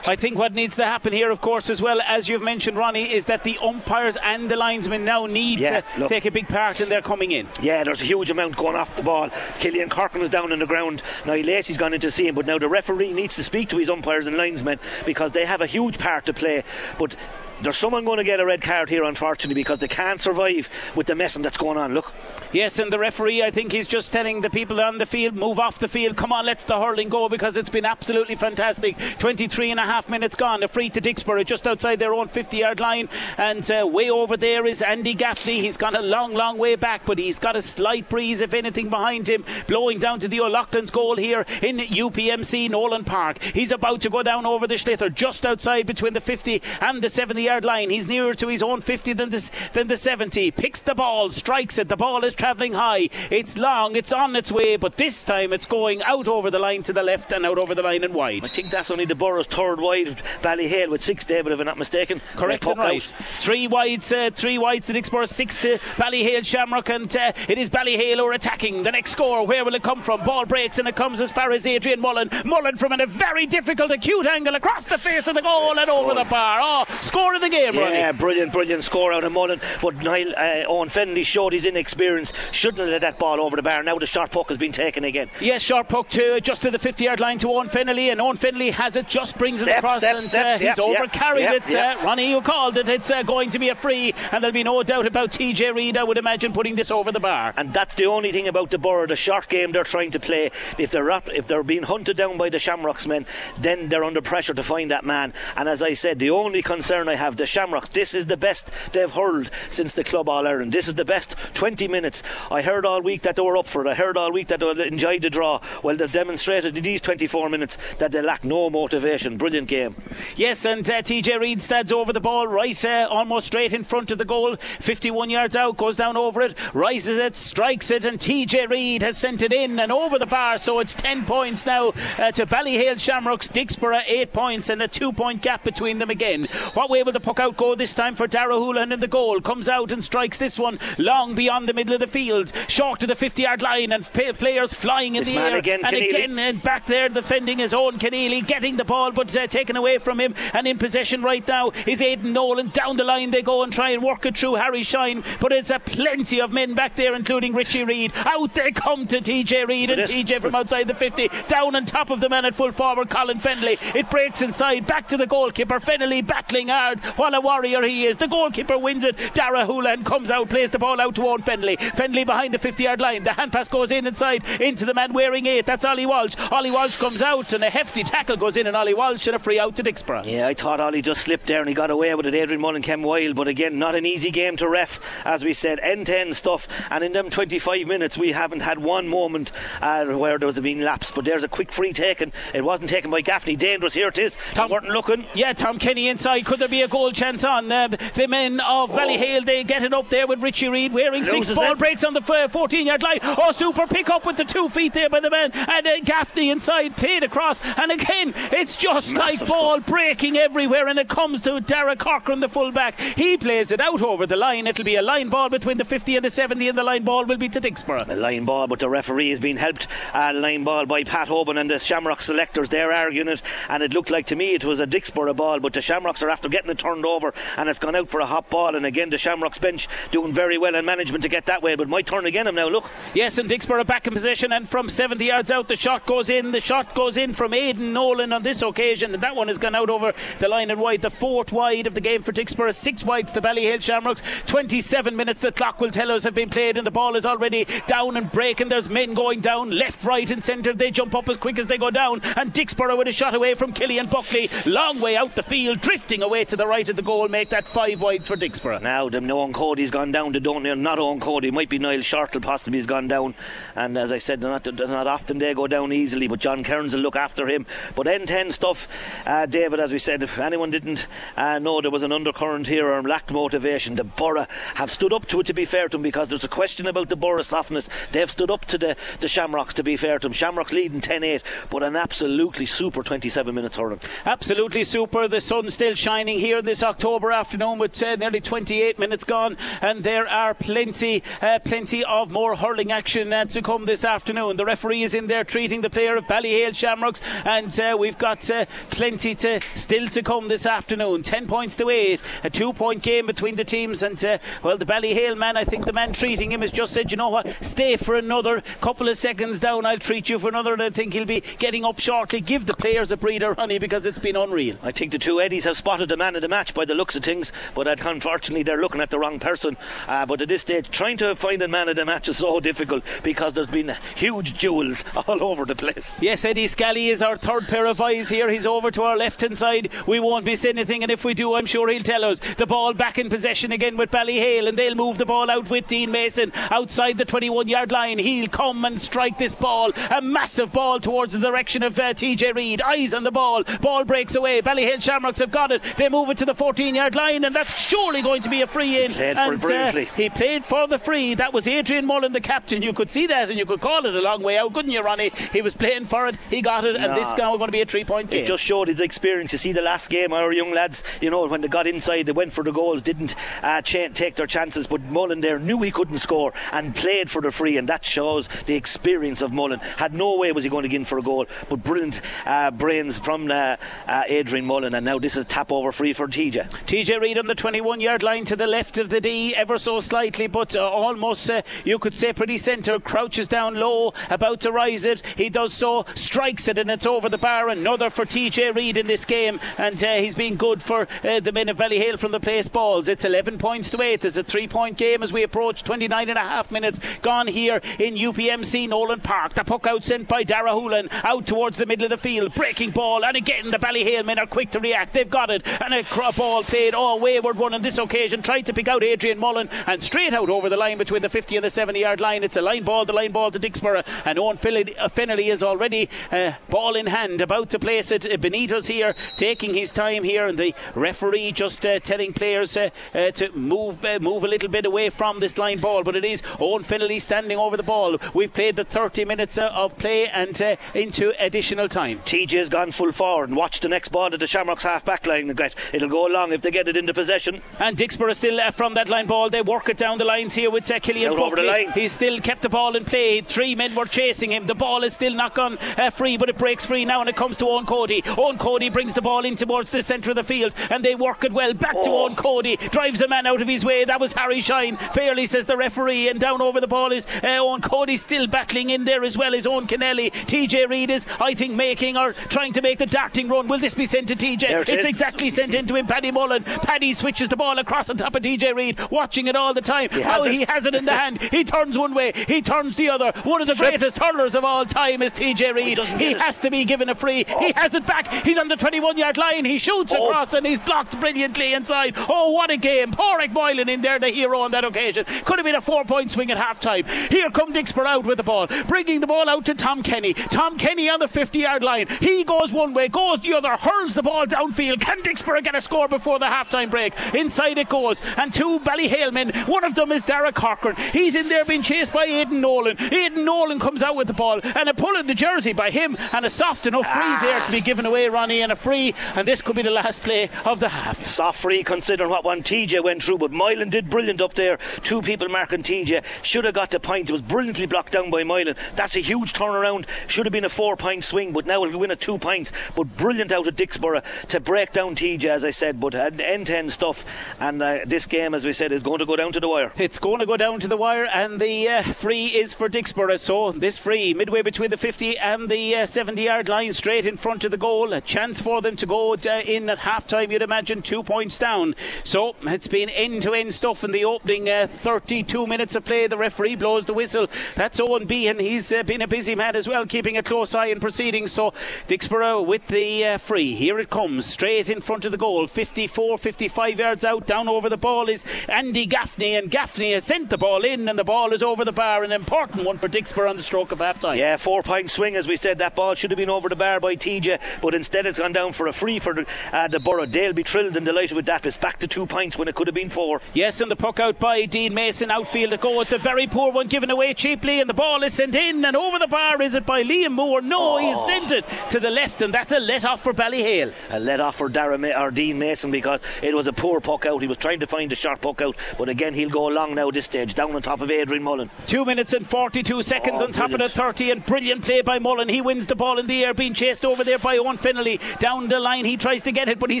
I 0.06 0.14
think 0.14 0.38
what 0.38 0.54
needs 0.54 0.76
to 0.76 0.84
happen 0.84 1.12
here, 1.12 1.30
of 1.30 1.40
course, 1.40 1.68
as 1.68 1.82
well 1.82 2.00
as 2.02 2.28
you've 2.28 2.42
mentioned, 2.42 2.76
Ronnie, 2.76 3.12
is 3.12 3.24
that 3.24 3.42
the 3.42 3.58
umpires 3.58 4.16
and 4.22 4.48
the 4.48 4.56
linesmen 4.56 5.04
now 5.04 5.26
need 5.26 5.58
yeah, 5.58 5.80
to 5.80 6.00
look, 6.00 6.08
take 6.08 6.26
a 6.26 6.30
big 6.30 6.46
part 6.48 6.80
in 6.80 6.88
their 6.88 7.02
coming 7.02 7.32
in. 7.32 7.48
Yeah, 7.60 7.82
there's 7.82 8.02
a 8.02 8.04
huge 8.04 8.30
amount 8.30 8.56
going 8.56 8.76
off 8.76 8.94
the 8.96 9.02
ball. 9.02 9.30
Killian 9.58 9.88
Corkin 9.88 10.20
was 10.20 10.30
down 10.30 10.52
on 10.52 10.60
the 10.60 10.66
ground. 10.66 11.02
Now 11.24 11.34
Lacey's 11.34 11.76
gone 11.76 11.92
in 11.92 12.00
to 12.00 12.10
see 12.10 12.28
him, 12.28 12.36
but 12.36 12.46
now 12.46 12.58
the 12.58 12.68
referee 12.68 13.12
needs 13.12 13.34
to 13.36 13.44
speak 13.44 13.68
to 13.70 13.78
his 13.78 13.90
umpires 13.90 14.26
and 14.26 14.36
linesmen 14.36 14.78
because 15.04 15.32
they 15.32 15.44
have 15.44 15.60
a 15.60 15.66
huge 15.66 15.98
part 15.98 16.26
to 16.26 16.32
play. 16.32 16.62
But 16.98 17.16
there's 17.62 17.76
someone 17.76 18.04
going 18.04 18.18
to 18.18 18.24
get 18.24 18.40
a 18.40 18.46
red 18.46 18.60
card 18.60 18.88
here, 18.88 19.04
unfortunately, 19.04 19.54
because 19.54 19.78
they 19.78 19.88
can't 19.88 20.20
survive 20.20 20.68
with 20.94 21.06
the 21.06 21.14
messing 21.14 21.42
that's 21.42 21.56
going 21.56 21.78
on. 21.78 21.94
Look. 21.94 22.12
Yes, 22.52 22.78
and 22.78 22.92
the 22.92 22.98
referee, 22.98 23.42
I 23.42 23.50
think 23.50 23.72
he's 23.72 23.86
just 23.86 24.12
telling 24.12 24.40
the 24.40 24.50
people 24.50 24.80
on 24.80 24.98
the 24.98 25.06
field, 25.06 25.34
move 25.34 25.58
off 25.58 25.78
the 25.78 25.88
field, 25.88 26.16
come 26.16 26.32
on, 26.32 26.46
let's 26.46 26.64
the 26.64 26.78
hurling 26.78 27.08
go 27.08 27.28
because 27.28 27.56
it's 27.56 27.70
been 27.70 27.84
absolutely 27.84 28.34
fantastic. 28.34 28.96
23 29.18 29.72
and 29.72 29.80
a 29.80 29.84
half 29.84 30.08
minutes 30.08 30.36
gone, 30.36 30.62
a 30.62 30.68
free 30.68 30.88
to 30.90 31.00
Dicksboro 31.00 31.44
just 31.44 31.66
outside 31.66 31.98
their 31.98 32.14
own 32.14 32.28
50 32.28 32.58
yard 32.58 32.80
line, 32.80 33.08
and 33.36 33.68
uh, 33.70 33.86
way 33.86 34.10
over 34.10 34.36
there 34.36 34.66
is 34.66 34.82
Andy 34.82 35.14
Gaffney. 35.14 35.60
He's 35.60 35.76
gone 35.76 35.96
a 35.96 36.02
long, 36.02 36.34
long 36.34 36.58
way 36.58 36.76
back, 36.76 37.04
but 37.04 37.18
he's 37.18 37.38
got 37.38 37.56
a 37.56 37.62
slight 37.62 38.08
breeze, 38.08 38.40
if 38.40 38.54
anything, 38.54 38.90
behind 38.90 39.28
him, 39.28 39.44
blowing 39.66 39.98
down 39.98 40.20
to 40.20 40.28
the 40.28 40.40
O'Loughlin's 40.40 40.90
goal 40.90 41.16
here 41.16 41.44
in 41.62 41.78
UPMC 41.78 42.70
Nolan 42.70 43.04
Park. 43.04 43.42
He's 43.42 43.72
about 43.72 44.00
to 44.02 44.10
go 44.10 44.22
down 44.22 44.46
over 44.46 44.66
the 44.66 44.74
sliotar, 44.74 45.12
just 45.12 45.44
outside 45.44 45.86
between 45.86 46.12
the 46.12 46.20
50 46.20 46.62
and 46.80 47.02
the 47.02 47.08
70 47.08 47.45
yard 47.46 47.64
line. 47.64 47.90
He's 47.90 48.06
nearer 48.06 48.34
to 48.34 48.48
his 48.48 48.62
own 48.62 48.80
50 48.80 49.12
than 49.14 49.30
the, 49.30 49.50
than 49.72 49.86
the 49.86 49.96
70. 49.96 50.50
Picks 50.50 50.80
the 50.80 50.94
ball, 50.94 51.30
strikes 51.30 51.78
it. 51.78 51.88
The 51.88 51.96
ball 51.96 52.24
is 52.24 52.34
travelling 52.34 52.74
high. 52.74 53.08
It's 53.30 53.56
long, 53.56 53.96
it's 53.96 54.12
on 54.12 54.36
its 54.36 54.52
way, 54.52 54.76
but 54.76 54.96
this 54.96 55.24
time 55.24 55.52
it's 55.52 55.66
going 55.66 56.02
out 56.02 56.28
over 56.28 56.50
the 56.50 56.58
line 56.58 56.82
to 56.84 56.92
the 56.92 57.02
left 57.02 57.32
and 57.32 57.46
out 57.46 57.58
over 57.58 57.74
the 57.74 57.82
line 57.82 58.04
and 58.04 58.14
wide. 58.14 58.44
I 58.44 58.48
think 58.48 58.70
that's 58.70 58.90
only 58.90 59.04
the 59.04 59.14
borough's 59.14 59.46
third 59.46 59.80
wide. 59.80 60.22
Ballyhale 60.42 60.90
with 60.90 61.02
six, 61.02 61.24
David, 61.24 61.52
if 61.52 61.60
I'm 61.60 61.66
not 61.66 61.78
mistaken. 61.78 62.20
Correct 62.34 62.64
and 62.66 62.78
right. 62.78 62.96
Out. 62.96 63.24
Three 63.24 63.68
wides, 63.68 64.12
uh, 64.12 64.30
three 64.34 64.58
wides 64.58 64.86
to 64.86 64.92
Dicksboro, 64.92 65.28
six 65.28 65.62
to 65.62 65.78
Ballyhale 65.96 66.44
Shamrock, 66.44 66.90
and 66.90 67.16
uh, 67.16 67.32
it 67.48 67.58
is 67.58 67.70
Ballyhale 67.70 68.16
who 68.16 68.24
are 68.24 68.32
attacking. 68.32 68.82
The 68.82 68.92
next 68.92 69.12
score, 69.12 69.46
where 69.46 69.64
will 69.64 69.74
it 69.74 69.82
come 69.82 70.02
from? 70.02 70.24
Ball 70.24 70.44
breaks 70.44 70.78
and 70.78 70.88
it 70.88 70.96
comes 70.96 71.20
as 71.20 71.30
far 71.30 71.52
as 71.52 71.66
Adrian 71.66 72.00
Mullen. 72.00 72.30
Mullen 72.44 72.76
from 72.76 72.92
a 72.92 73.06
very 73.06 73.46
difficult, 73.46 73.90
acute 73.90 74.26
angle 74.26 74.54
across 74.54 74.86
the 74.86 74.98
face 74.98 75.26
of 75.28 75.34
the 75.34 75.42
goal 75.42 75.78
and 75.78 75.88
over 75.88 76.14
the 76.14 76.24
bar. 76.24 76.60
Oh, 76.62 76.84
score 77.00 77.35
of 77.36 77.42
the 77.42 77.48
game, 77.48 77.74
Yeah, 77.74 78.12
brilliant, 78.12 78.52
brilliant 78.52 78.82
score 78.84 79.12
out 79.12 79.24
of 79.24 79.32
Mullen. 79.32 79.60
But 79.80 79.96
Niall 79.96 80.32
uh, 80.36 80.64
Owen 80.66 80.88
Fennelly 80.88 81.24
showed 81.24 81.52
his 81.52 81.64
inexperience. 81.66 82.32
Shouldn't 82.50 82.80
have 82.80 82.88
let 82.88 83.02
that 83.02 83.18
ball 83.18 83.40
over 83.40 83.56
the 83.56 83.62
bar. 83.62 83.82
Now 83.82 83.98
the 83.98 84.06
sharp 84.06 84.30
puck 84.30 84.48
has 84.48 84.58
been 84.58 84.72
taken 84.72 85.04
again. 85.04 85.30
Yes, 85.40 85.62
sharp 85.62 85.88
puck 85.88 86.08
to 86.10 86.40
just 86.40 86.62
to 86.62 86.70
the 86.70 86.78
50 86.78 87.04
yard 87.04 87.20
line 87.20 87.38
to 87.38 87.50
Owen 87.50 87.68
Fennelly, 87.68 88.10
and 88.10 88.20
Owen 88.20 88.36
Fennelly 88.36 88.72
has 88.72 88.96
it, 88.96 89.06
just 89.06 89.38
brings 89.38 89.60
step, 89.60 89.76
it 89.76 89.78
across, 89.78 89.98
step, 89.98 90.16
and 90.16 90.34
uh, 90.34 90.52
he's 90.52 90.62
yep, 90.62 90.78
overcarried 90.78 91.40
yep, 91.40 91.54
it. 91.54 91.70
yep. 91.70 91.98
Uh, 91.98 92.04
Ronnie, 92.04 92.30
you 92.30 92.40
called 92.40 92.76
it. 92.78 92.88
It's 92.88 93.10
uh, 93.10 93.22
going 93.22 93.50
to 93.50 93.58
be 93.58 93.68
a 93.68 93.74
free, 93.74 94.14
and 94.32 94.42
there'll 94.42 94.52
be 94.52 94.62
no 94.62 94.82
doubt 94.82 95.06
about 95.06 95.30
TJ 95.30 95.74
Reid, 95.74 95.96
I 95.96 96.04
would 96.04 96.18
imagine, 96.18 96.52
putting 96.52 96.74
this 96.74 96.90
over 96.90 97.12
the 97.12 97.20
bar. 97.20 97.52
And 97.56 97.72
that's 97.72 97.94
the 97.94 98.06
only 98.06 98.32
thing 98.32 98.48
about 98.48 98.70
the 98.70 98.78
Borough, 98.78 99.06
the 99.06 99.16
short 99.16 99.48
game 99.48 99.72
they're 99.72 99.84
trying 99.84 100.10
to 100.12 100.20
play. 100.20 100.50
If 100.78 100.90
they're 100.90 101.10
up, 101.10 101.28
if 101.28 101.46
they're 101.46 101.62
being 101.62 101.82
hunted 101.82 102.16
down 102.16 102.38
by 102.38 102.48
the 102.48 102.58
Shamrocks 102.58 103.06
men, 103.06 103.26
then 103.60 103.88
they're 103.88 104.04
under 104.04 104.22
pressure 104.22 104.54
to 104.54 104.62
find 104.62 104.90
that 104.90 105.04
man. 105.04 105.32
And 105.56 105.68
as 105.68 105.82
I 105.82 105.94
said, 105.94 106.18
the 106.18 106.30
only 106.30 106.62
concern 106.62 107.08
I 107.08 107.14
have, 107.14 107.25
the 107.34 107.46
Shamrocks, 107.46 107.88
this 107.88 108.14
is 108.14 108.26
the 108.26 108.36
best 108.36 108.70
they've 108.92 109.10
hurled 109.10 109.50
since 109.70 109.94
the 109.94 110.04
Club 110.04 110.28
All 110.28 110.46
Ireland. 110.46 110.72
This 110.72 110.86
is 110.86 110.94
the 110.94 111.04
best 111.04 111.34
20 111.54 111.88
minutes. 111.88 112.22
I 112.52 112.62
heard 112.62 112.86
all 112.86 113.02
week 113.02 113.22
that 113.22 113.34
they 113.34 113.42
were 113.42 113.56
up 113.56 113.66
for 113.66 113.84
it. 113.84 113.88
I 113.88 113.94
heard 113.94 114.16
all 114.16 114.30
week 114.30 114.46
that 114.48 114.60
they 114.60 114.86
enjoyed 114.86 115.22
the 115.22 115.30
draw. 115.30 115.60
Well, 115.82 115.96
they've 115.96 116.12
demonstrated 116.12 116.76
in 116.76 116.84
these 116.84 117.00
24 117.00 117.48
minutes 117.48 117.78
that 117.98 118.12
they 118.12 118.22
lack 118.22 118.44
no 118.44 118.70
motivation. 118.70 119.38
Brilliant 119.38 119.66
game. 119.66 119.96
Yes, 120.36 120.64
and 120.64 120.88
uh, 120.88 121.02
TJ 121.02 121.40
Reid 121.40 121.60
stands 121.60 121.92
over 121.92 122.12
the 122.12 122.20
ball, 122.20 122.46
right, 122.46 122.84
uh, 122.84 123.08
almost 123.10 123.46
straight 123.46 123.72
in 123.72 123.82
front 123.82 124.10
of 124.10 124.18
the 124.18 124.24
goal. 124.24 124.56
51 124.56 125.30
yards 125.30 125.56
out, 125.56 125.76
goes 125.76 125.96
down 125.96 126.16
over 126.16 126.42
it, 126.42 126.54
rises 126.74 127.16
it, 127.16 127.34
strikes 127.34 127.90
it, 127.90 128.04
and 128.04 128.18
TJ 128.18 128.68
Reid 128.68 129.02
has 129.02 129.16
sent 129.16 129.42
it 129.42 129.52
in 129.52 129.78
and 129.78 129.90
over 129.90 130.18
the 130.18 130.26
bar. 130.26 130.58
So 130.58 130.78
it's 130.78 130.94
10 130.94 131.24
points 131.24 131.64
now 131.66 131.88
uh, 132.18 132.32
to 132.32 132.46
Ballyhale 132.46 132.98
Shamrocks, 132.98 133.48
Dicksboro 133.48 134.02
8 134.06 134.32
points, 134.32 134.68
and 134.68 134.82
a 134.82 134.88
two 134.88 135.12
point 135.12 135.42
gap 135.42 135.64
between 135.64 135.98
them 135.98 136.10
again. 136.10 136.44
What 136.74 136.90
way 136.90 137.02
will 137.02 137.12
the 137.16 137.20
puck 137.20 137.40
out 137.40 137.56
go 137.56 137.74
this 137.74 137.94
time 137.94 138.14
for 138.14 138.26
Dara 138.26 138.56
Houlihan 138.56 138.92
in 138.92 139.00
the 139.00 139.08
goal? 139.08 139.40
Comes 139.40 139.70
out 139.70 139.90
and 139.90 140.04
strikes 140.04 140.36
this 140.36 140.58
one 140.58 140.78
long 140.98 141.34
beyond 141.34 141.66
the 141.66 141.72
middle 141.72 141.94
of 141.94 142.00
the 142.00 142.06
field, 142.06 142.52
short 142.68 143.00
to 143.00 143.06
the 143.06 143.14
50 143.14 143.42
yard 143.42 143.62
line, 143.62 143.90
and 143.90 144.04
players 144.04 144.74
flying 144.74 145.14
in 145.14 145.20
this 145.20 145.28
the 145.28 145.38
air. 145.38 145.56
Again, 145.56 145.80
and 145.82 145.96
Keneally. 145.96 146.10
again, 146.10 146.38
and 146.38 146.62
back 146.62 146.84
there 146.86 147.08
defending 147.08 147.58
his 147.58 147.72
own 147.72 147.98
Keneally, 147.98 148.46
getting 148.46 148.76
the 148.76 148.84
ball 148.84 149.12
but 149.12 149.34
uh, 149.34 149.46
taken 149.46 149.76
away 149.76 149.96
from 149.96 150.20
him. 150.20 150.34
And 150.52 150.66
in 150.66 150.76
possession 150.76 151.22
right 151.22 151.46
now 151.48 151.70
is 151.86 152.02
Aidan 152.02 152.34
Nolan. 152.34 152.68
Down 152.68 152.98
the 152.98 153.04
line 153.04 153.30
they 153.30 153.40
go 153.40 153.62
and 153.62 153.72
try 153.72 153.90
and 153.90 154.02
work 154.02 154.26
it 154.26 154.36
through 154.36 154.56
Harry 154.56 154.82
Shine, 154.82 155.24
but 155.40 155.52
it's 155.52 155.70
a 155.70 155.78
plenty 155.78 156.42
of 156.42 156.52
men 156.52 156.74
back 156.74 156.96
there, 156.96 157.14
including 157.14 157.54
Richie 157.54 157.84
Reid. 157.84 158.12
Out 158.26 158.52
they 158.52 158.72
come 158.72 159.06
to 159.06 159.20
TJ 159.20 159.66
Reid, 159.66 159.88
and 159.88 160.02
TJ 160.02 160.42
from 160.42 160.54
outside 160.54 160.86
the 160.86 160.94
50, 160.94 161.30
down 161.48 161.74
on 161.76 161.86
top 161.86 162.10
of 162.10 162.20
the 162.20 162.28
man 162.28 162.44
at 162.44 162.54
full 162.54 162.72
forward, 162.72 163.08
Colin 163.08 163.38
Fennelly. 163.38 163.96
It 163.96 164.10
breaks 164.10 164.42
inside, 164.42 164.86
back 164.86 165.08
to 165.08 165.16
the 165.16 165.26
goalkeeper. 165.26 165.80
Fennelly 165.80 166.26
battling 166.26 166.68
hard. 166.68 167.00
What 167.16 167.34
a 167.34 167.40
warrior 167.40 167.82
he 167.82 168.06
is. 168.06 168.16
The 168.16 168.28
goalkeeper 168.28 168.78
wins 168.78 169.04
it. 169.04 169.16
Dara 169.34 169.64
Houlihan 169.64 170.04
comes 170.04 170.30
out, 170.30 170.48
plays 170.48 170.70
the 170.70 170.78
ball 170.78 171.00
out 171.00 171.14
to 171.16 171.26
Owen 171.26 171.42
Fennelly. 171.42 171.76
Fennelly 171.78 172.26
behind 172.26 172.54
the 172.54 172.58
50 172.58 172.82
yard 172.82 173.00
line. 173.00 173.24
The 173.24 173.32
hand 173.32 173.52
pass 173.52 173.68
goes 173.68 173.90
in 173.90 174.06
inside 174.06 174.42
into 174.60 174.84
the 174.84 174.94
man 174.94 175.12
wearing 175.12 175.46
eight. 175.46 175.66
That's 175.66 175.84
Ollie 175.84 176.06
Walsh. 176.06 176.34
Ollie 176.50 176.70
Walsh 176.70 176.98
comes 177.00 177.22
out, 177.22 177.52
and 177.52 177.62
a 177.62 177.70
hefty 177.70 178.02
tackle 178.02 178.36
goes 178.36 178.56
in, 178.56 178.66
and 178.66 178.76
Ollie 178.76 178.94
Walsh 178.94 179.26
and 179.26 179.36
a 179.36 179.38
free 179.38 179.58
out 179.58 179.76
to 179.76 179.82
Dicksboro. 179.82 180.24
Yeah, 180.24 180.46
I 180.46 180.54
thought 180.54 180.80
Ollie 180.80 181.02
just 181.02 181.22
slipped 181.22 181.46
there 181.46 181.60
and 181.60 181.68
he 181.68 181.74
got 181.74 181.90
away 181.90 182.14
with 182.14 182.26
it. 182.26 182.34
Adrian 182.34 182.60
Mullen 182.60 182.82
came 182.82 183.02
wild, 183.02 183.36
but 183.36 183.48
again, 183.48 183.78
not 183.78 183.94
an 183.94 184.06
easy 184.06 184.30
game 184.30 184.56
to 184.56 184.68
ref, 184.68 185.00
as 185.24 185.44
we 185.44 185.52
said, 185.52 185.78
end 185.80 186.06
to 186.06 186.18
end 186.18 186.34
stuff. 186.34 186.68
And 186.90 187.04
in 187.04 187.12
them 187.12 187.30
25 187.30 187.86
minutes, 187.86 188.16
we 188.18 188.32
haven't 188.32 188.60
had 188.60 188.78
one 188.78 189.06
moment 189.08 189.52
uh, 189.80 190.06
where 190.06 190.38
there 190.38 190.46
was 190.46 190.58
a 190.58 190.62
being 190.62 190.80
lapse. 190.80 191.12
But 191.12 191.24
there's 191.24 191.44
a 191.44 191.48
quick 191.48 191.70
free 191.72 191.92
taken. 191.92 192.32
It 192.54 192.64
wasn't 192.64 192.88
taken 192.90 193.10
by 193.10 193.20
Gaffney. 193.20 193.56
Dangerous. 193.56 193.94
Here 193.94 194.08
it 194.08 194.18
is. 194.18 194.36
Tom 194.54 194.70
weren't 194.70 194.88
looking. 194.88 195.26
Yeah, 195.34 195.52
Tom 195.52 195.78
Kenny 195.78 196.08
inside. 196.08 196.44
Could 196.46 196.58
there 196.58 196.68
be 196.68 196.82
a 196.82 196.88
goal 196.88 196.95
chance 197.12 197.44
on? 197.44 197.70
Uh, 197.70 197.88
the 197.88 198.26
men 198.28 198.60
of 198.60 198.90
oh. 198.90 198.96
Ballyhale, 198.96 199.44
they 199.44 199.64
get 199.64 199.82
it 199.82 199.92
up 199.92 200.08
there 200.08 200.26
with 200.26 200.42
Richie 200.42 200.68
Reid 200.68 200.92
wearing 200.92 201.24
Loses 201.24 201.48
six. 201.48 201.58
Ball 201.58 201.72
it. 201.72 201.78
breaks 201.78 202.04
on 202.04 202.14
the 202.14 202.22
14 202.22 202.86
yard 202.86 203.02
line. 203.02 203.18
Oh, 203.22 203.52
super 203.52 203.86
pick 203.86 204.10
up 204.10 204.26
with 204.26 204.36
the 204.36 204.44
two 204.44 204.68
feet 204.68 204.92
there 204.92 205.08
by 205.08 205.20
the 205.20 205.30
man. 205.30 205.50
And 205.52 205.86
uh, 205.86 206.00
Gaffney 206.04 206.50
inside, 206.50 206.96
played 206.96 207.22
across. 207.22 207.60
And 207.78 207.92
again, 207.92 208.34
it's 208.52 208.76
just 208.76 209.14
Massive 209.14 209.40
like 209.40 209.48
ball 209.48 209.74
stuff. 209.76 209.86
breaking 209.86 210.36
everywhere. 210.36 210.88
And 210.88 210.98
it 210.98 211.08
comes 211.08 211.42
to 211.42 211.60
Dara 211.60 211.96
Corcoran, 211.96 212.40
the 212.40 212.48
fullback. 212.48 212.98
He 212.98 213.36
plays 213.36 213.72
it 213.72 213.80
out 213.80 214.02
over 214.02 214.26
the 214.26 214.36
line. 214.36 214.66
It'll 214.66 214.84
be 214.84 214.96
a 214.96 215.02
line 215.02 215.28
ball 215.28 215.48
between 215.48 215.76
the 215.76 215.84
50 215.84 216.16
and 216.16 216.24
the 216.24 216.30
70, 216.30 216.68
and 216.68 216.78
the 216.78 216.82
line 216.82 217.04
ball 217.04 217.24
will 217.24 217.36
be 217.36 217.48
to 217.48 217.60
Dicksboro. 217.60 218.08
A 218.08 218.14
line 218.14 218.44
ball, 218.44 218.66
but 218.66 218.78
the 218.78 218.88
referee 218.88 219.30
has 219.30 219.40
been 219.40 219.56
helped 219.56 219.88
uh, 220.14 220.32
line 220.34 220.64
ball 220.64 220.86
by 220.86 221.04
Pat 221.04 221.28
Hoban 221.28 221.58
and 221.58 221.70
the 221.70 221.78
Shamrock 221.78 222.22
selectors. 222.22 222.68
They're 222.68 222.92
arguing 222.92 223.28
it, 223.28 223.42
and 223.68 223.82
it 223.82 223.94
looked 223.94 224.10
like 224.10 224.26
to 224.26 224.36
me 224.36 224.54
it 224.54 224.64
was 224.64 224.80
a 224.80 224.86
Dicksboro 224.86 225.34
ball, 225.36 225.60
but 225.60 225.72
the 225.72 225.80
Shamrocks 225.80 226.22
are 226.22 226.30
after 226.30 226.48
getting 226.48 226.70
a 226.70 226.74
turned 226.86 227.04
over 227.04 227.34
and 227.56 227.68
it's 227.68 227.78
gone 227.78 227.96
out 227.96 228.08
for 228.08 228.20
a 228.20 228.26
hot 228.26 228.48
ball. 228.48 228.76
And 228.76 228.86
again, 228.86 229.10
the 229.10 229.18
Shamrocks 229.18 229.58
bench 229.58 229.88
doing 230.10 230.32
very 230.32 230.56
well 230.56 230.74
in 230.74 230.84
management 230.84 231.22
to 231.24 231.28
get 231.28 231.46
that 231.46 231.62
way. 231.62 231.74
But 231.74 231.88
my 231.88 232.02
turn 232.02 232.26
again, 232.26 232.46
I'm 232.46 232.54
now 232.54 232.68
look. 232.68 232.90
Yes, 233.14 233.38
and 233.38 233.50
Dicksboro 233.50 233.86
back 233.86 234.06
in 234.06 234.12
position, 234.12 234.52
and 234.52 234.68
from 234.68 234.88
70 234.88 235.24
yards 235.24 235.50
out, 235.50 235.68
the 235.68 235.76
shot 235.76 236.06
goes 236.06 236.30
in. 236.30 236.52
The 236.52 236.60
shot 236.60 236.94
goes 236.94 237.16
in 237.16 237.32
from 237.32 237.54
Aidan 237.54 237.92
Nolan 237.92 238.32
on 238.32 238.42
this 238.42 238.62
occasion, 238.62 239.14
and 239.14 239.22
that 239.22 239.34
one 239.34 239.48
has 239.48 239.58
gone 239.58 239.74
out 239.74 239.90
over 239.90 240.12
the 240.38 240.48
line 240.48 240.70
and 240.70 240.80
wide. 240.80 241.02
The 241.02 241.10
fourth 241.10 241.52
wide 241.52 241.86
of 241.86 241.94
the 241.94 242.00
game 242.00 242.22
for 242.22 242.32
Dicksboro, 242.32 242.72
six 242.72 243.04
wides 243.04 243.32
to 243.32 243.40
Ballyhale 243.40 243.82
Shamrocks. 243.82 244.22
27 244.46 245.16
minutes 245.16 245.40
the 245.40 245.52
clock 245.52 245.80
will 245.80 245.90
tell 245.90 246.10
us 246.10 246.22
have 246.22 246.34
been 246.34 246.50
played, 246.50 246.76
and 246.76 246.86
the 246.86 246.90
ball 246.90 247.16
is 247.16 247.26
already 247.26 247.66
down 247.86 248.16
and 248.16 248.30
breaking. 248.30 248.68
There's 248.68 248.88
men 248.88 249.14
going 249.14 249.40
down 249.40 249.70
left, 249.70 250.04
right, 250.04 250.30
and 250.30 250.42
centre. 250.42 250.72
They 250.72 250.90
jump 250.90 251.14
up 251.14 251.28
as 251.28 251.36
quick 251.36 251.58
as 251.58 251.66
they 251.66 251.78
go 251.78 251.90
down, 251.90 252.22
and 252.36 252.52
Dicksboro 252.52 252.96
with 252.96 253.08
a 253.08 253.12
shot 253.12 253.34
away 253.34 253.54
from 253.54 253.72
Killian 253.72 254.06
Buckley, 254.06 254.48
long 254.66 255.00
way 255.00 255.16
out 255.16 255.34
the 255.34 255.42
field, 255.42 255.80
drifting 255.80 256.22
away 256.22 256.44
to 256.44 256.56
the 256.56 256.65
right 256.66 256.88
of 256.88 256.96
the 256.96 257.02
goal, 257.02 257.28
make 257.28 257.50
that 257.50 257.66
five 257.66 258.00
wides 258.00 258.28
for 258.28 258.36
Dicksboro. 258.36 258.80
Now, 258.82 259.08
the 259.08 259.20
Eoin 259.20 259.52
Cody's 259.52 259.90
gone 259.90 260.12
down. 260.12 260.32
They 260.32 260.40
don't 260.40 260.62
not 260.62 260.98
Eoin 260.98 261.20
Cody. 261.20 261.50
Might 261.50 261.68
be 261.68 261.78
Niall 261.78 262.00
Shortall 262.00 262.42
possibly 262.42 262.78
has 262.78 262.86
gone 262.86 263.08
down. 263.08 263.34
And 263.74 263.96
as 263.96 264.12
I 264.12 264.18
said, 264.18 264.40
they're 264.40 264.50
not, 264.50 264.64
they're 264.64 264.86
not 264.86 265.06
often 265.06 265.38
they 265.38 265.54
go 265.54 265.66
down 265.66 265.92
easily. 265.92 266.28
But 266.28 266.40
John 266.40 266.64
Kearns 266.64 266.94
will 266.94 267.00
look 267.00 267.16
after 267.16 267.48
him. 267.48 267.66
But 267.94 268.08
end 268.08 268.28
to 268.28 268.38
end 268.38 268.52
stuff, 268.52 268.88
uh, 269.26 269.46
David. 269.46 269.80
As 269.80 269.92
we 269.92 269.98
said, 269.98 270.22
if 270.22 270.38
anyone 270.38 270.70
didn't 270.70 271.06
uh, 271.36 271.58
know 271.58 271.80
there 271.80 271.90
was 271.90 272.02
an 272.02 272.12
undercurrent 272.12 272.66
here 272.66 272.90
or 272.90 273.02
lacked 273.02 273.30
motivation, 273.30 273.94
the 273.94 274.04
Borough 274.04 274.46
have 274.74 274.90
stood 274.90 275.12
up 275.12 275.26
to 275.26 275.40
it. 275.40 275.46
To 275.46 275.54
be 275.54 275.64
fair 275.64 275.88
to 275.88 275.96
them, 275.96 276.02
because 276.02 276.28
there's 276.28 276.44
a 276.44 276.48
question 276.48 276.86
about 276.86 277.08
the 277.08 277.16
Borough 277.16 277.42
softness. 277.42 277.88
They've 278.12 278.30
stood 278.30 278.50
up 278.50 278.64
to 278.66 278.78
the 278.78 278.96
the 279.20 279.28
Shamrocks. 279.28 279.74
To 279.74 279.82
be 279.82 279.96
fair 279.96 280.18
to 280.18 280.26
them, 280.26 280.32
Shamrocks 280.32 280.72
leading 280.72 281.00
10-8, 281.00 281.42
but 281.70 281.82
an 281.82 281.96
absolutely 281.96 282.66
super 282.66 283.02
27 283.02 283.54
minutes 283.54 283.76
hurling. 283.76 284.00
Absolutely 284.24 284.84
super. 284.84 285.28
The 285.28 285.40
sun's 285.40 285.74
still 285.74 285.94
shining 285.94 286.38
here 286.38 286.55
this 286.62 286.82
October 286.82 287.32
afternoon 287.32 287.78
with 287.78 288.02
uh, 288.02 288.16
nearly 288.16 288.40
28 288.40 288.98
minutes 288.98 289.24
gone, 289.24 289.56
and 289.80 290.02
there 290.02 290.28
are 290.28 290.54
plenty, 290.54 291.22
uh, 291.42 291.58
plenty 291.64 292.04
of 292.04 292.30
more 292.30 292.56
hurling 292.56 292.92
action 292.92 293.32
uh, 293.32 293.44
to 293.44 293.62
come 293.62 293.84
this 293.84 294.04
afternoon. 294.04 294.56
The 294.56 294.64
referee 294.64 295.02
is 295.02 295.14
in 295.14 295.26
there 295.26 295.44
treating 295.44 295.80
the 295.80 295.90
player 295.90 296.16
of 296.16 296.24
Ballyhale 296.24 296.74
Shamrocks, 296.74 297.20
and 297.44 297.78
uh, 297.78 297.96
we've 297.98 298.18
got 298.18 298.48
uh, 298.50 298.66
plenty 298.90 299.34
to 299.36 299.60
still 299.74 300.08
to 300.08 300.22
come 300.22 300.48
this 300.48 300.66
afternoon. 300.66 301.22
10 301.22 301.46
points 301.46 301.76
to 301.76 301.90
8, 301.90 302.20
a 302.44 302.50
two 302.50 302.72
point 302.72 303.02
game 303.02 303.26
between 303.26 303.56
the 303.56 303.64
teams, 303.64 304.02
and 304.02 304.22
uh, 304.24 304.38
well, 304.62 304.78
the 304.78 304.86
Ballyhale 304.86 305.36
man, 305.36 305.56
I 305.56 305.64
think 305.64 305.84
the 305.84 305.92
man 305.92 306.12
treating 306.12 306.52
him 306.52 306.60
has 306.60 306.72
just 306.72 306.92
said, 306.92 307.10
you 307.10 307.16
know 307.16 307.28
what, 307.28 307.46
stay 307.60 307.96
for 307.96 308.16
another 308.16 308.62
couple 308.80 309.08
of 309.08 309.16
seconds 309.16 309.60
down, 309.60 309.86
I'll 309.86 309.98
treat 309.98 310.28
you 310.28 310.38
for 310.38 310.48
another, 310.48 310.72
and 310.72 310.82
I 310.82 310.90
think 310.90 311.12
he'll 311.12 311.24
be 311.24 311.42
getting 311.58 311.84
up 311.84 311.98
shortly. 311.98 312.40
Give 312.40 312.66
the 312.66 312.74
players 312.74 313.12
a 313.12 313.16
breather, 313.16 313.54
honey, 313.54 313.78
because 313.78 314.06
it's 314.06 314.18
been 314.18 314.36
unreal. 314.36 314.76
I 314.82 314.92
think 314.92 315.12
the 315.12 315.18
two 315.18 315.40
Eddies 315.40 315.64
have 315.64 315.76
spotted 315.76 316.08
the 316.08 316.16
man 316.16 316.36
of 316.36 316.42
the 316.42 316.45
match 316.48 316.74
by 316.74 316.84
the 316.84 316.94
looks 316.94 317.16
of 317.16 317.24
things, 317.24 317.52
but 317.74 317.86
unfortunately 318.04 318.62
they're 318.62 318.80
looking 318.80 319.00
at 319.00 319.10
the 319.10 319.18
wrong 319.18 319.38
person. 319.38 319.76
Uh, 320.08 320.26
but 320.26 320.40
at 320.40 320.48
this 320.48 320.62
stage, 320.62 320.88
trying 320.90 321.16
to 321.16 321.34
find 321.36 321.60
a 321.62 321.68
man 321.68 321.88
of 321.88 321.96
the 321.96 322.04
match 322.04 322.28
is 322.28 322.38
so 322.38 322.60
difficult 322.60 323.04
because 323.22 323.54
there's 323.54 323.66
been 323.66 323.94
huge 324.14 324.54
jewels 324.54 325.04
all 325.26 325.42
over 325.42 325.64
the 325.64 325.74
place. 325.74 326.12
Yes, 326.20 326.44
Eddie 326.44 326.66
Scally 326.66 327.08
is 327.08 327.22
our 327.22 327.36
third 327.36 327.68
pair 327.68 327.86
of 327.86 328.00
eyes 328.00 328.28
here. 328.28 328.48
He's 328.48 328.66
over 328.66 328.90
to 328.90 329.02
our 329.02 329.16
left 329.16 329.40
hand 329.40 329.56
side. 329.58 329.90
We 330.06 330.20
won't 330.20 330.44
miss 330.44 330.64
anything, 330.64 331.02
and 331.02 331.12
if 331.12 331.24
we 331.24 331.34
do, 331.34 331.54
I'm 331.54 331.66
sure 331.66 331.88
he'll 331.88 332.02
tell 332.02 332.24
us. 332.24 332.40
The 332.56 332.66
ball 332.66 332.94
back 332.94 333.18
in 333.18 333.28
possession 333.28 333.72
again 333.72 333.96
with 333.96 334.10
Ballyhale, 334.10 334.68
and 334.68 334.78
they'll 334.78 334.94
move 334.94 335.18
the 335.18 335.26
ball 335.26 335.50
out 335.50 335.70
with 335.70 335.86
Dean 335.86 336.10
Mason 336.10 336.52
outside 336.70 337.18
the 337.18 337.24
21 337.24 337.68
yard 337.68 337.92
line. 337.92 338.18
He'll 338.18 338.48
come 338.48 338.84
and 338.84 339.00
strike 339.00 339.38
this 339.38 339.54
ball. 339.54 339.92
A 340.10 340.20
massive 340.20 340.72
ball 340.72 341.00
towards 341.00 341.32
the 341.32 341.38
direction 341.38 341.82
of 341.82 341.98
uh, 341.98 342.14
TJ 342.14 342.54
Reid. 342.54 342.82
Eyes 342.82 343.14
on 343.14 343.24
the 343.24 343.30
ball. 343.30 343.64
Ball 343.80 344.04
breaks 344.04 344.34
away. 344.34 344.60
Ballyhale 344.62 345.02
Shamrocks 345.02 345.40
have 345.40 345.50
got 345.50 345.72
it. 345.72 345.82
They 345.96 346.08
move 346.08 346.30
it 346.30 346.35
to 346.36 346.44
the 346.44 346.54
14 346.54 346.94
yard 346.94 347.14
line, 347.14 347.44
and 347.44 347.54
that's 347.54 347.78
surely 347.78 348.22
going 348.22 348.42
to 348.42 348.50
be 348.50 348.62
a 348.62 348.66
free 348.66 349.04
in. 349.04 349.10
He 349.10 349.16
Played 349.16 349.36
and, 349.36 349.62
for 349.62 349.72
uh, 349.72 349.92
he 349.92 350.30
played 350.30 350.64
for 350.64 350.86
the 350.86 350.98
free. 350.98 351.34
That 351.34 351.52
was 351.52 351.66
Adrian 351.66 352.06
Mullen, 352.06 352.32
the 352.32 352.40
captain. 352.40 352.82
You 352.82 352.92
could 352.92 353.10
see 353.10 353.26
that, 353.26 353.50
and 353.50 353.58
you 353.58 353.66
could 353.66 353.80
call 353.80 354.04
it 354.04 354.14
a 354.14 354.20
long 354.20 354.42
way 354.42 354.58
out, 354.58 354.72
couldn't 354.72 354.90
you, 354.90 355.02
Ronnie? 355.02 355.32
He 355.52 355.62
was 355.62 355.74
playing 355.74 356.06
for 356.06 356.26
it. 356.28 356.36
He 356.50 356.62
got 356.62 356.84
it, 356.84 356.96
and 356.96 357.16
this 357.16 357.28
is 357.28 357.36
now 357.36 357.56
going 357.56 357.68
to 357.68 357.72
be 357.72 357.80
a 357.80 357.86
three 357.86 358.04
point 358.04 358.30
game. 358.30 358.44
It 358.44 358.48
just 358.48 358.62
showed 358.62 358.88
his 358.88 359.00
experience. 359.00 359.52
You 359.52 359.58
see, 359.58 359.72
the 359.72 359.82
last 359.82 360.10
game, 360.10 360.32
our 360.32 360.52
young 360.52 360.72
lads, 360.72 361.04
you 361.20 361.30
know, 361.30 361.46
when 361.46 361.60
they 361.60 361.68
got 361.68 361.86
inside, 361.86 362.26
they 362.26 362.32
went 362.32 362.52
for 362.52 362.64
the 362.64 362.72
goals, 362.72 363.02
didn't 363.02 363.34
uh, 363.62 363.82
take 363.82 364.34
their 364.36 364.46
chances. 364.46 364.86
But 364.86 365.02
Mullen 365.02 365.40
there 365.40 365.58
knew 365.58 365.80
he 365.82 365.90
couldn't 365.90 366.18
score 366.18 366.52
and 366.72 366.94
played 366.94 367.30
for 367.30 367.42
the 367.42 367.50
free, 367.50 367.76
and 367.76 367.88
that 367.88 368.04
shows 368.04 368.48
the 368.66 368.74
experience 368.74 369.42
of 369.42 369.52
Mullen. 369.52 369.80
Had 369.80 370.14
no 370.14 370.36
way 370.38 370.52
was 370.52 370.64
he 370.64 370.70
going 370.70 370.82
to 370.82 370.88
get 370.88 370.96
in 370.96 371.04
for 371.04 371.18
a 371.18 371.22
goal, 371.22 371.46
but 371.68 371.82
brilliant 371.82 372.20
uh, 372.44 372.70
brains 372.70 373.18
from 373.18 373.50
uh, 373.50 373.76
uh 374.06 374.22
Adrian 374.28 374.64
Mullen, 374.64 374.94
and 374.94 375.04
now 375.04 375.18
this 375.18 375.36
is 375.36 375.42
a 375.42 375.44
tap 375.44 375.72
over 375.72 375.92
free 375.92 376.12
for 376.12 376.25
TJ. 376.26 376.68
TJ 376.86 377.20
Reid 377.20 377.38
on 377.38 377.46
the 377.46 377.54
21 377.54 378.00
yard 378.00 378.22
line 378.22 378.44
to 378.44 378.56
the 378.56 378.66
left 378.66 378.98
of 378.98 379.08
the 379.08 379.20
D, 379.20 379.54
ever 379.54 379.78
so 379.78 380.00
slightly, 380.00 380.46
but 380.46 380.76
uh, 380.76 380.88
almost 380.88 381.48
uh, 381.50 381.62
you 381.84 381.98
could 381.98 382.14
say 382.14 382.32
pretty 382.32 382.58
centre. 382.58 382.98
Crouches 382.98 383.48
down 383.48 383.74
low, 383.74 384.12
about 384.30 384.60
to 384.60 384.72
rise 384.72 385.06
it. 385.06 385.24
He 385.36 385.48
does 385.48 385.72
so, 385.72 386.04
strikes 386.14 386.68
it, 386.68 386.78
and 386.78 386.90
it's 386.90 387.06
over 387.06 387.28
the 387.28 387.38
bar. 387.38 387.68
Another 387.68 388.10
for 388.10 388.24
TJ 388.24 388.74
Reid 388.74 388.96
in 388.96 389.06
this 389.06 389.24
game, 389.24 389.60
and 389.78 390.02
uh, 390.02 390.14
he's 390.14 390.34
been 390.34 390.56
good 390.56 390.82
for 390.82 391.06
uh, 391.24 391.40
the 391.40 391.52
men 391.52 391.68
of 391.68 391.76
Ballyhale 391.76 392.18
from 392.18 392.32
the 392.32 392.40
place 392.40 392.68
balls. 392.68 393.08
It's 393.08 393.24
11 393.24 393.58
points 393.58 393.90
to 393.90 394.02
8. 394.02 394.20
There's 394.20 394.36
a 394.36 394.42
three 394.42 394.68
point 394.68 394.96
game 394.96 395.22
as 395.22 395.32
we 395.32 395.42
approach 395.42 395.82
29 395.82 396.28
and 396.28 396.38
a 396.38 396.42
half 396.42 396.70
minutes 396.70 396.98
gone 397.18 397.46
here 397.46 397.80
in 397.98 398.14
UPMC 398.14 398.88
Nolan 398.88 399.20
Park. 399.20 399.54
The 399.54 399.64
puck 399.64 399.86
out 399.86 400.04
sent 400.04 400.28
by 400.28 400.42
Dara 400.42 400.72
Houlihan 400.72 401.08
out 401.24 401.46
towards 401.46 401.76
the 401.76 401.86
middle 401.86 402.04
of 402.04 402.10
the 402.10 402.18
field. 402.18 402.54
Breaking 402.54 402.90
ball, 402.90 403.24
and 403.24 403.36
again 403.36 403.70
the 403.70 403.78
Ballyhale 403.78 404.24
men 404.24 404.38
are 404.38 404.46
quick 404.46 404.70
to 404.72 404.80
react. 404.80 405.12
They've 405.12 405.28
got 405.28 405.50
it, 405.50 405.66
and 405.82 405.94
a 405.94 406.02
ball 406.16 406.62
played. 406.62 406.94
Oh, 406.96 407.16
wayward 407.16 407.56
one 407.58 407.74
on 407.74 407.82
this 407.82 407.98
occasion. 407.98 408.42
Tried 408.42 408.66
to 408.66 408.72
pick 408.72 408.88
out 408.88 409.02
Adrian 409.02 409.38
Mullen, 409.38 409.68
and 409.86 410.02
straight 410.02 410.32
out 410.32 410.48
over 410.48 410.68
the 410.68 410.76
line 410.76 410.98
between 410.98 411.22
the 411.22 411.28
50 411.28 411.56
and 411.56 411.64
the 411.64 411.70
70 411.70 412.00
yard 412.00 412.20
line. 412.20 412.42
It's 412.42 412.56
a 412.56 412.62
line 412.62 412.84
ball, 412.84 413.04
the 413.04 413.12
line 413.12 413.32
ball 413.32 413.50
to 413.50 413.58
Dicksboro, 413.58 414.04
and 414.24 414.38
Owen 414.38 414.56
Fennelly 414.56 415.52
is 415.52 415.62
already 415.62 416.08
uh, 416.32 416.52
ball 416.70 416.96
in 416.96 417.06
hand, 417.06 417.40
about 417.40 417.70
to 417.70 417.78
place 417.78 418.10
it. 418.12 418.40
Benito's 418.40 418.86
here, 418.86 419.14
taking 419.36 419.74
his 419.74 419.90
time 419.90 420.24
here, 420.24 420.46
and 420.46 420.58
the 420.58 420.74
referee 420.94 421.52
just 421.52 421.84
uh, 421.84 422.00
telling 422.00 422.32
players 422.32 422.76
uh, 422.76 422.90
uh 423.14 423.30
to 423.32 423.50
move 423.52 424.04
uh, 424.04 424.18
move 424.20 424.44
a 424.44 424.48
little 424.48 424.68
bit 424.68 424.86
away 424.86 425.10
from 425.10 425.38
this 425.38 425.58
line 425.58 425.78
ball. 425.78 426.02
But 426.02 426.16
it 426.16 426.24
is 426.24 426.42
Owen 426.60 426.82
Fennelly 426.82 427.20
standing 427.20 427.58
over 427.58 427.76
the 427.76 427.82
ball. 427.82 428.18
We've 428.34 428.52
played 428.52 428.76
the 428.76 428.84
30 428.84 429.24
minutes 429.24 429.58
uh, 429.58 429.68
of 429.74 429.96
play 429.98 430.28
and 430.28 430.60
into 430.94 431.32
additional 431.44 431.88
time. 431.88 432.18
TJ's 432.20 432.68
gone 432.68 432.92
full 432.92 433.12
forward 433.12 433.50
and 433.50 433.56
watch 433.56 433.80
the 433.80 433.88
next 433.88 434.08
ball 434.08 434.32
at 434.32 434.40
the 434.40 434.46
Shamrocks 434.46 434.82
half 434.82 435.04
back 435.04 435.26
line. 435.26 435.54
It'll 435.92 436.05
go 436.08 436.26
along 436.26 436.52
if 436.52 436.60
they 436.62 436.70
get 436.70 436.88
it 436.88 436.96
into 436.96 437.14
possession. 437.14 437.62
And 437.78 437.96
Dicksboro 437.96 438.34
still 438.34 438.60
from 438.72 438.94
that 438.94 439.08
line 439.08 439.26
ball. 439.26 439.50
They 439.50 439.62
work 439.62 439.88
it 439.88 439.96
down 439.96 440.18
the 440.18 440.24
lines 440.24 440.54
here 440.54 440.70
with 440.70 440.90
uh, 440.90 440.98
Killian 440.98 441.32
over 441.32 441.56
the 441.56 441.62
line. 441.62 441.92
He's 441.92 442.12
still 442.12 442.38
kept 442.38 442.62
the 442.62 442.68
ball 442.68 442.96
in 442.96 443.04
play. 443.04 443.40
Three 443.40 443.74
men 443.74 443.94
were 443.94 444.04
chasing 444.04 444.52
him. 444.52 444.66
The 444.66 444.74
ball 444.74 445.04
is 445.04 445.14
still 445.14 445.34
not 445.34 445.54
gone 445.54 445.78
uh, 445.96 446.10
free, 446.10 446.36
but 446.36 446.48
it 446.48 446.58
breaks 446.58 446.84
free 446.84 447.04
now 447.04 447.20
and 447.20 447.28
it 447.28 447.36
comes 447.36 447.56
to 447.58 447.64
Eoin 447.64 447.86
Cody. 447.86 448.22
Eoin 448.22 448.58
Cody 448.58 448.88
brings 448.88 449.14
the 449.14 449.22
ball 449.22 449.44
in 449.44 449.56
towards 449.56 449.90
the 449.90 450.02
centre 450.02 450.30
of 450.30 450.36
the 450.36 450.44
field 450.44 450.74
and 450.90 451.04
they 451.04 451.14
work 451.14 451.44
it 451.44 451.52
well. 451.52 451.72
Back 451.74 451.94
oh. 451.96 452.04
to 452.04 452.10
Eoin 452.10 452.36
Cody. 452.36 452.76
Drives 452.76 453.22
a 453.22 453.28
man 453.28 453.46
out 453.46 453.62
of 453.62 453.68
his 453.68 453.84
way. 453.84 454.04
That 454.04 454.20
was 454.20 454.32
Harry 454.32 454.60
Shine. 454.60 454.96
Fairly 454.96 455.46
says 455.46 455.64
the 455.64 455.76
referee. 455.76 456.28
And 456.28 456.40
down 456.40 456.60
over 456.62 456.80
the 456.80 456.86
ball 456.86 457.12
is 457.12 457.26
uh, 457.26 457.60
Eoin 457.60 457.82
Cody 457.82 458.16
still 458.16 458.46
battling 458.46 458.90
in 458.90 459.04
there 459.04 459.24
as 459.24 459.36
well 459.36 459.54
as 459.54 459.66
Owen 459.66 459.86
Kennelly. 459.86 460.32
TJ 460.32 460.88
Reid 460.88 461.10
is, 461.10 461.26
I 461.40 461.54
think, 461.54 461.74
making 461.74 462.16
or 462.16 462.32
trying 462.32 462.72
to 462.74 462.82
make 462.82 462.98
the 462.98 463.06
darting 463.06 463.48
run. 463.48 463.68
Will 463.68 463.78
this 463.78 463.94
be 463.94 464.06
sent 464.06 464.28
to 464.28 464.36
TJ? 464.36 464.64
It 464.64 464.88
it's 464.88 464.90
is. 464.90 465.06
exactly 465.06 465.50
sent 465.50 465.74
into 465.74 465.95
him. 465.96 466.06
Paddy 466.06 466.30
Mullen. 466.30 466.64
Paddy 466.64 467.12
switches 467.12 467.48
the 467.48 467.56
ball 467.56 467.78
across 467.78 468.10
on 468.10 468.16
top 468.16 468.34
of 468.34 468.42
TJ 468.42 468.74
Reid, 468.74 469.00
watching 469.10 469.46
it 469.46 469.56
all 469.56 469.74
the 469.74 469.80
time. 469.80 470.10
He 470.10 470.22
How 470.22 470.42
has 470.42 470.42
oh, 470.42 470.50
he 470.50 470.64
has 470.64 470.86
it 470.86 470.94
in 470.94 471.04
the 471.04 471.12
hand. 471.16 471.42
He 471.42 471.64
turns 471.64 471.96
one 471.98 472.14
way, 472.14 472.32
he 472.46 472.62
turns 472.62 472.96
the 472.96 473.08
other. 473.08 473.32
One 473.44 473.60
of 473.60 473.66
the 473.66 473.74
Trips. 473.74 473.90
greatest 473.90 474.18
hurlers 474.18 474.54
of 474.54 474.64
all 474.64 474.84
time 474.84 475.22
is 475.22 475.32
TJ 475.32 475.74
Reid. 475.74 475.98
Oh, 475.98 476.04
he 476.04 476.32
has 476.32 476.58
to 476.58 476.70
be 476.70 476.84
given 476.84 477.08
a 477.08 477.14
free. 477.14 477.44
Oh. 477.48 477.60
He 477.60 477.72
has 477.76 477.94
it 477.94 478.06
back. 478.06 478.32
He's 478.44 478.58
on 478.58 478.68
the 478.68 478.76
21 478.76 479.16
yard 479.16 479.36
line. 479.36 479.64
He 479.64 479.78
shoots 479.78 480.12
oh. 480.14 480.28
across 480.28 480.52
and 480.54 480.66
he's 480.66 480.80
blocked 480.80 481.18
brilliantly 481.20 481.72
inside. 481.72 482.14
Oh, 482.16 482.50
what 482.50 482.70
a 482.70 482.76
game. 482.76 483.12
Pádraig 483.12 483.52
Moylan 483.52 483.88
in 483.88 484.00
there, 484.00 484.18
the 484.18 484.28
hero 484.28 484.60
on 484.60 484.70
that 484.72 484.84
occasion. 484.84 485.24
Could 485.44 485.58
have 485.58 485.64
been 485.64 485.74
a 485.74 485.80
four 485.80 486.04
point 486.04 486.32
swing 486.32 486.50
at 486.50 486.56
half 486.56 486.80
time. 486.80 487.04
Here 487.30 487.50
come 487.50 487.72
Dicksboro 487.72 488.06
out 488.06 488.24
with 488.24 488.36
the 488.36 488.42
ball, 488.42 488.66
bringing 488.86 489.20
the 489.20 489.26
ball 489.26 489.48
out 489.48 489.64
to 489.66 489.74
Tom 489.74 490.02
Kenny. 490.02 490.34
Tom 490.34 490.78
Kenny 490.78 491.08
on 491.08 491.20
the 491.20 491.28
50 491.28 491.58
yard 491.58 491.82
line. 491.82 492.06
He 492.20 492.44
goes 492.44 492.72
one 492.72 492.94
way, 492.94 493.08
goes 493.08 493.40
the 493.40 493.54
other, 493.54 493.76
hurls 493.76 494.14
the 494.14 494.22
ball 494.22 494.46
downfield. 494.46 495.00
Can 495.00 495.22
Dicksboro 495.22 495.62
get 495.62 495.74
a 495.74 495.80
score 495.86 496.08
before 496.08 496.38
the 496.38 496.46
half 496.46 496.68
time 496.68 496.90
break? 496.90 497.14
Inside 497.34 497.78
it 497.78 497.88
goes. 497.88 498.20
And 498.36 498.52
two 498.52 498.80
Ballyhale 498.80 499.32
men. 499.32 499.50
One 499.66 499.84
of 499.84 499.94
them 499.94 500.12
is 500.12 500.22
Derek 500.22 500.54
Corcoran. 500.54 500.96
He's 501.12 501.34
in 501.34 501.48
there 501.48 501.64
being 501.64 501.82
chased 501.82 502.12
by 502.12 502.24
Aidan 502.24 502.60
Nolan. 502.60 503.00
Aidan 503.00 503.44
Nolan 503.44 503.78
comes 503.78 504.02
out 504.02 504.16
with 504.16 504.26
the 504.26 504.34
ball 504.34 504.60
and 504.62 504.88
a 504.88 504.94
pull 504.94 505.16
in 505.16 505.26
the 505.26 505.34
jersey 505.34 505.72
by 505.72 505.90
him 505.90 506.16
and 506.32 506.44
a 506.44 506.50
soft 506.50 506.86
enough 506.86 507.06
free 507.06 507.22
ah. 507.22 507.38
there 507.40 507.60
to 507.60 507.70
be 507.70 507.80
given 507.80 508.04
away, 508.04 508.28
Ronnie, 508.28 508.62
and 508.62 508.72
a 508.72 508.76
free. 508.76 509.14
And 509.34 509.46
this 509.46 509.62
could 509.62 509.76
be 509.76 509.82
the 509.82 509.90
last 509.90 510.22
play 510.22 510.50
of 510.64 510.80
the 510.80 510.88
half. 510.88 511.22
Soft 511.22 511.60
free 511.60 511.82
considering 511.82 512.30
what 512.30 512.44
one 512.44 512.62
TJ 512.62 513.02
went 513.04 513.22
through, 513.22 513.38
but 513.38 513.52
Moylan 513.52 513.88
did 513.88 514.10
brilliant 514.10 514.40
up 514.40 514.54
there. 514.54 514.78
Two 515.02 515.22
people 515.22 515.48
marking 515.48 515.82
TJ. 515.82 516.24
Should 516.42 516.64
have 516.64 516.74
got 516.74 516.90
the 516.90 517.00
point. 517.00 517.28
It 517.28 517.32
was 517.32 517.42
brilliantly 517.42 517.86
blocked 517.86 518.12
down 518.12 518.30
by 518.30 518.44
Moylan. 518.44 518.76
That's 518.94 519.16
a 519.16 519.20
huge 519.20 519.52
turnaround. 519.52 520.06
Should 520.26 520.46
have 520.46 520.52
been 520.52 520.64
a 520.64 520.68
four 520.68 520.96
point 520.96 521.24
swing, 521.24 521.52
but 521.52 521.66
now 521.66 521.80
we'll 521.80 521.98
win 521.98 522.10
at 522.10 522.20
two 522.20 522.38
points. 522.38 522.72
But 522.94 523.16
brilliant 523.16 523.52
out 523.52 523.66
of 523.66 523.76
Dicksboro 523.76 524.22
to 524.48 524.60
break 524.60 524.92
down 524.92 525.14
TJ. 525.14 525.44
As 525.46 525.64
I 525.66 525.70
said, 525.70 526.00
but 526.00 526.14
end 526.14 526.68
to 526.68 526.76
end 526.76 526.92
stuff. 526.92 527.24
And 527.60 527.82
uh, 527.82 527.98
this 528.06 528.26
game, 528.26 528.54
as 528.54 528.64
we 528.64 528.72
said, 528.72 528.92
is 528.92 529.02
going 529.02 529.18
to 529.18 529.26
go 529.26 529.36
down 529.36 529.52
to 529.52 529.60
the 529.60 529.68
wire. 529.68 529.92
It's 529.96 530.18
going 530.18 530.38
to 530.38 530.46
go 530.46 530.56
down 530.56 530.80
to 530.80 530.88
the 530.88 530.96
wire, 530.96 531.26
and 531.26 531.60
the 531.60 531.88
uh, 531.88 532.02
free 532.02 532.46
is 532.46 532.72
for 532.72 532.88
Dicksboro. 532.88 533.38
So 533.38 533.72
this 533.72 533.98
free, 533.98 534.32
midway 534.34 534.62
between 534.62 534.90
the 534.90 534.96
50 534.96 535.38
and 535.38 535.68
the 535.68 536.06
70 536.06 536.42
yard 536.42 536.68
line, 536.68 536.92
straight 536.92 537.26
in 537.26 537.36
front 537.36 537.64
of 537.64 537.70
the 537.70 537.76
goal. 537.76 538.12
A 538.12 538.20
chance 538.20 538.60
for 538.60 538.80
them 538.80 538.96
to 538.96 539.06
go 539.06 539.34
in 539.34 539.90
at 539.90 539.98
half 539.98 540.26
time, 540.26 540.50
you'd 540.50 540.62
imagine, 540.62 541.02
two 541.02 541.22
points 541.22 541.58
down. 541.58 541.94
So 542.24 542.54
it's 542.62 542.88
been 542.88 543.10
end 543.10 543.42
to 543.42 543.52
end 543.52 543.74
stuff 543.74 544.04
in 544.04 544.12
the 544.12 544.24
opening 544.24 544.66
32 544.66 545.66
minutes 545.66 545.94
of 545.94 546.04
play. 546.04 546.26
The 546.26 546.38
referee 546.38 546.76
blows 546.76 547.04
the 547.04 547.14
whistle. 547.14 547.48
That's 547.74 548.00
Owen 548.00 548.26
Behan. 548.26 548.58
He's 548.58 548.92
been 549.04 549.22
a 549.22 549.28
busy 549.28 549.54
man 549.54 549.76
as 549.76 549.88
well, 549.88 550.06
keeping 550.06 550.36
a 550.36 550.42
close 550.42 550.74
eye 550.74 550.86
in 550.86 551.00
proceedings. 551.00 551.52
So 551.52 551.72
Dicksboro 552.08 552.64
with 552.64 552.86
the 552.88 553.24
uh, 553.24 553.38
free. 553.38 553.74
Here 553.74 553.98
it 553.98 554.10
comes, 554.10 554.46
straight 554.46 554.88
in 554.88 555.00
front 555.00 555.24
of 555.24 555.32
the 555.32 555.38
goal. 555.38 555.55
54, 555.64 556.36
55 556.36 556.98
yards 556.98 557.24
out. 557.24 557.46
Down 557.46 557.68
over 557.68 557.88
the 557.88 557.96
ball 557.96 558.28
is 558.28 558.44
Andy 558.68 559.06
Gaffney, 559.06 559.54
and 559.54 559.70
Gaffney 559.70 560.12
has 560.12 560.24
sent 560.24 560.50
the 560.50 560.58
ball 560.58 560.84
in, 560.84 561.08
and 561.08 561.18
the 561.18 561.24
ball 561.24 561.52
is 561.52 561.62
over 561.62 561.84
the 561.84 561.92
bar. 561.92 562.24
An 562.24 562.32
important 562.32 562.84
one 562.84 562.98
for 562.98 563.08
Dicksboro 563.08 563.48
on 563.48 563.56
the 563.56 563.62
stroke 563.62 563.92
of 563.92 564.00
half 564.00 564.20
time. 564.20 564.36
Yeah, 564.36 564.58
four 564.58 564.82
point 564.82 565.10
swing, 565.10 565.36
as 565.36 565.48
we 565.48 565.56
said. 565.56 565.78
That 565.78 565.94
ball 565.94 566.14
should 566.14 566.30
have 566.30 566.38
been 566.38 566.50
over 566.50 566.68
the 566.68 566.76
bar 566.76 567.00
by 567.00 567.16
TJ, 567.16 567.80
but 567.80 567.94
instead 567.94 568.26
it's 568.26 568.38
gone 568.38 568.52
down 568.52 568.74
for 568.74 568.88
a 568.88 568.92
free 568.92 569.18
for 569.18 569.32
the, 569.32 569.46
uh, 569.72 569.88
the 569.88 570.00
Borough. 570.00 570.26
They'll 570.26 570.52
be 570.52 570.62
thrilled 570.62 570.96
and 570.96 571.06
delighted 571.06 571.36
with 571.36 571.46
that. 571.46 571.64
It's 571.64 571.76
back 571.76 571.98
to 572.00 572.08
two 572.08 572.26
points 572.26 572.58
when 572.58 572.68
it 572.68 572.74
could 572.74 572.88
have 572.88 572.94
been 572.94 573.10
four. 573.10 573.40
Yes, 573.54 573.80
and 573.80 573.90
the 573.90 573.96
puck 573.96 574.20
out 574.20 574.38
by 574.38 574.66
Dean 574.66 574.92
Mason, 574.92 575.30
outfield 575.30 575.70
to 575.70 575.76
go. 575.76 576.00
It's 576.00 576.12
a 576.12 576.18
very 576.18 576.46
poor 576.46 576.72
one 576.72 576.88
given 576.88 577.10
away 577.10 577.34
cheaply, 577.34 577.80
and 577.80 577.88
the 577.88 577.94
ball 577.94 578.22
is 578.22 578.34
sent 578.34 578.54
in, 578.54 578.84
and 578.84 578.96
over 578.96 579.18
the 579.18 579.28
bar 579.28 579.62
is 579.62 579.74
it 579.74 579.86
by 579.86 580.02
Liam 580.02 580.32
Moore? 580.32 580.60
No, 580.60 580.94
oh. 580.94 580.98
he's 580.98 581.18
sent 581.26 581.52
it 581.52 581.64
to 581.90 582.00
the 582.00 582.10
left, 582.10 582.42
and 582.42 582.52
that's 582.52 582.72
a 582.72 582.80
let 582.80 583.04
off 583.04 583.22
for 583.22 583.32
Ballyhale. 583.32 583.92
A 584.10 584.18
let 584.18 584.40
off 584.40 584.56
for 584.56 584.68
Dara 584.68 584.98
Ma- 584.98 585.22
or 585.22 585.30
Dean 585.30 585.45
Mason 585.52 585.90
because 585.90 586.20
it 586.42 586.54
was 586.54 586.66
a 586.66 586.72
poor 586.72 587.00
puck 587.00 587.26
out. 587.26 587.42
He 587.42 587.48
was 587.48 587.56
trying 587.56 587.80
to 587.80 587.86
find 587.86 588.10
a 588.12 588.14
sharp 588.14 588.40
puck 588.40 588.60
out, 588.62 588.76
but 588.98 589.08
again 589.08 589.34
he'll 589.34 589.50
go 589.50 589.68
along 589.68 589.94
now 589.94 590.10
this 590.10 590.26
stage, 590.26 590.54
down 590.54 590.74
on 590.74 590.82
top 590.82 591.00
of 591.00 591.10
Adrian 591.10 591.42
Mullen. 591.42 591.70
Two 591.86 592.04
minutes 592.04 592.32
and 592.32 592.46
42 592.46 593.02
seconds 593.02 593.42
oh, 593.42 593.46
on 593.46 593.52
top 593.52 593.70
brilliant. 593.70 593.90
of 593.90 593.94
the 593.94 594.02
30, 594.02 594.30
and 594.30 594.46
brilliant 594.46 594.82
play 594.82 595.02
by 595.02 595.18
Mullen. 595.18 595.48
He 595.48 595.60
wins 595.60 595.86
the 595.86 595.96
ball 595.96 596.18
in 596.18 596.26
the 596.26 596.44
air, 596.44 596.54
being 596.54 596.74
chased 596.74 597.04
over 597.04 597.24
there 597.24 597.38
by 597.38 597.58
Owen 597.58 597.78
Fennelly. 597.78 598.20
Down 598.38 598.68
the 598.68 598.80
line, 598.80 599.04
he 599.04 599.16
tries 599.16 599.42
to 599.42 599.52
get 599.52 599.68
it, 599.68 599.78
but 599.78 599.90
he 599.90 600.00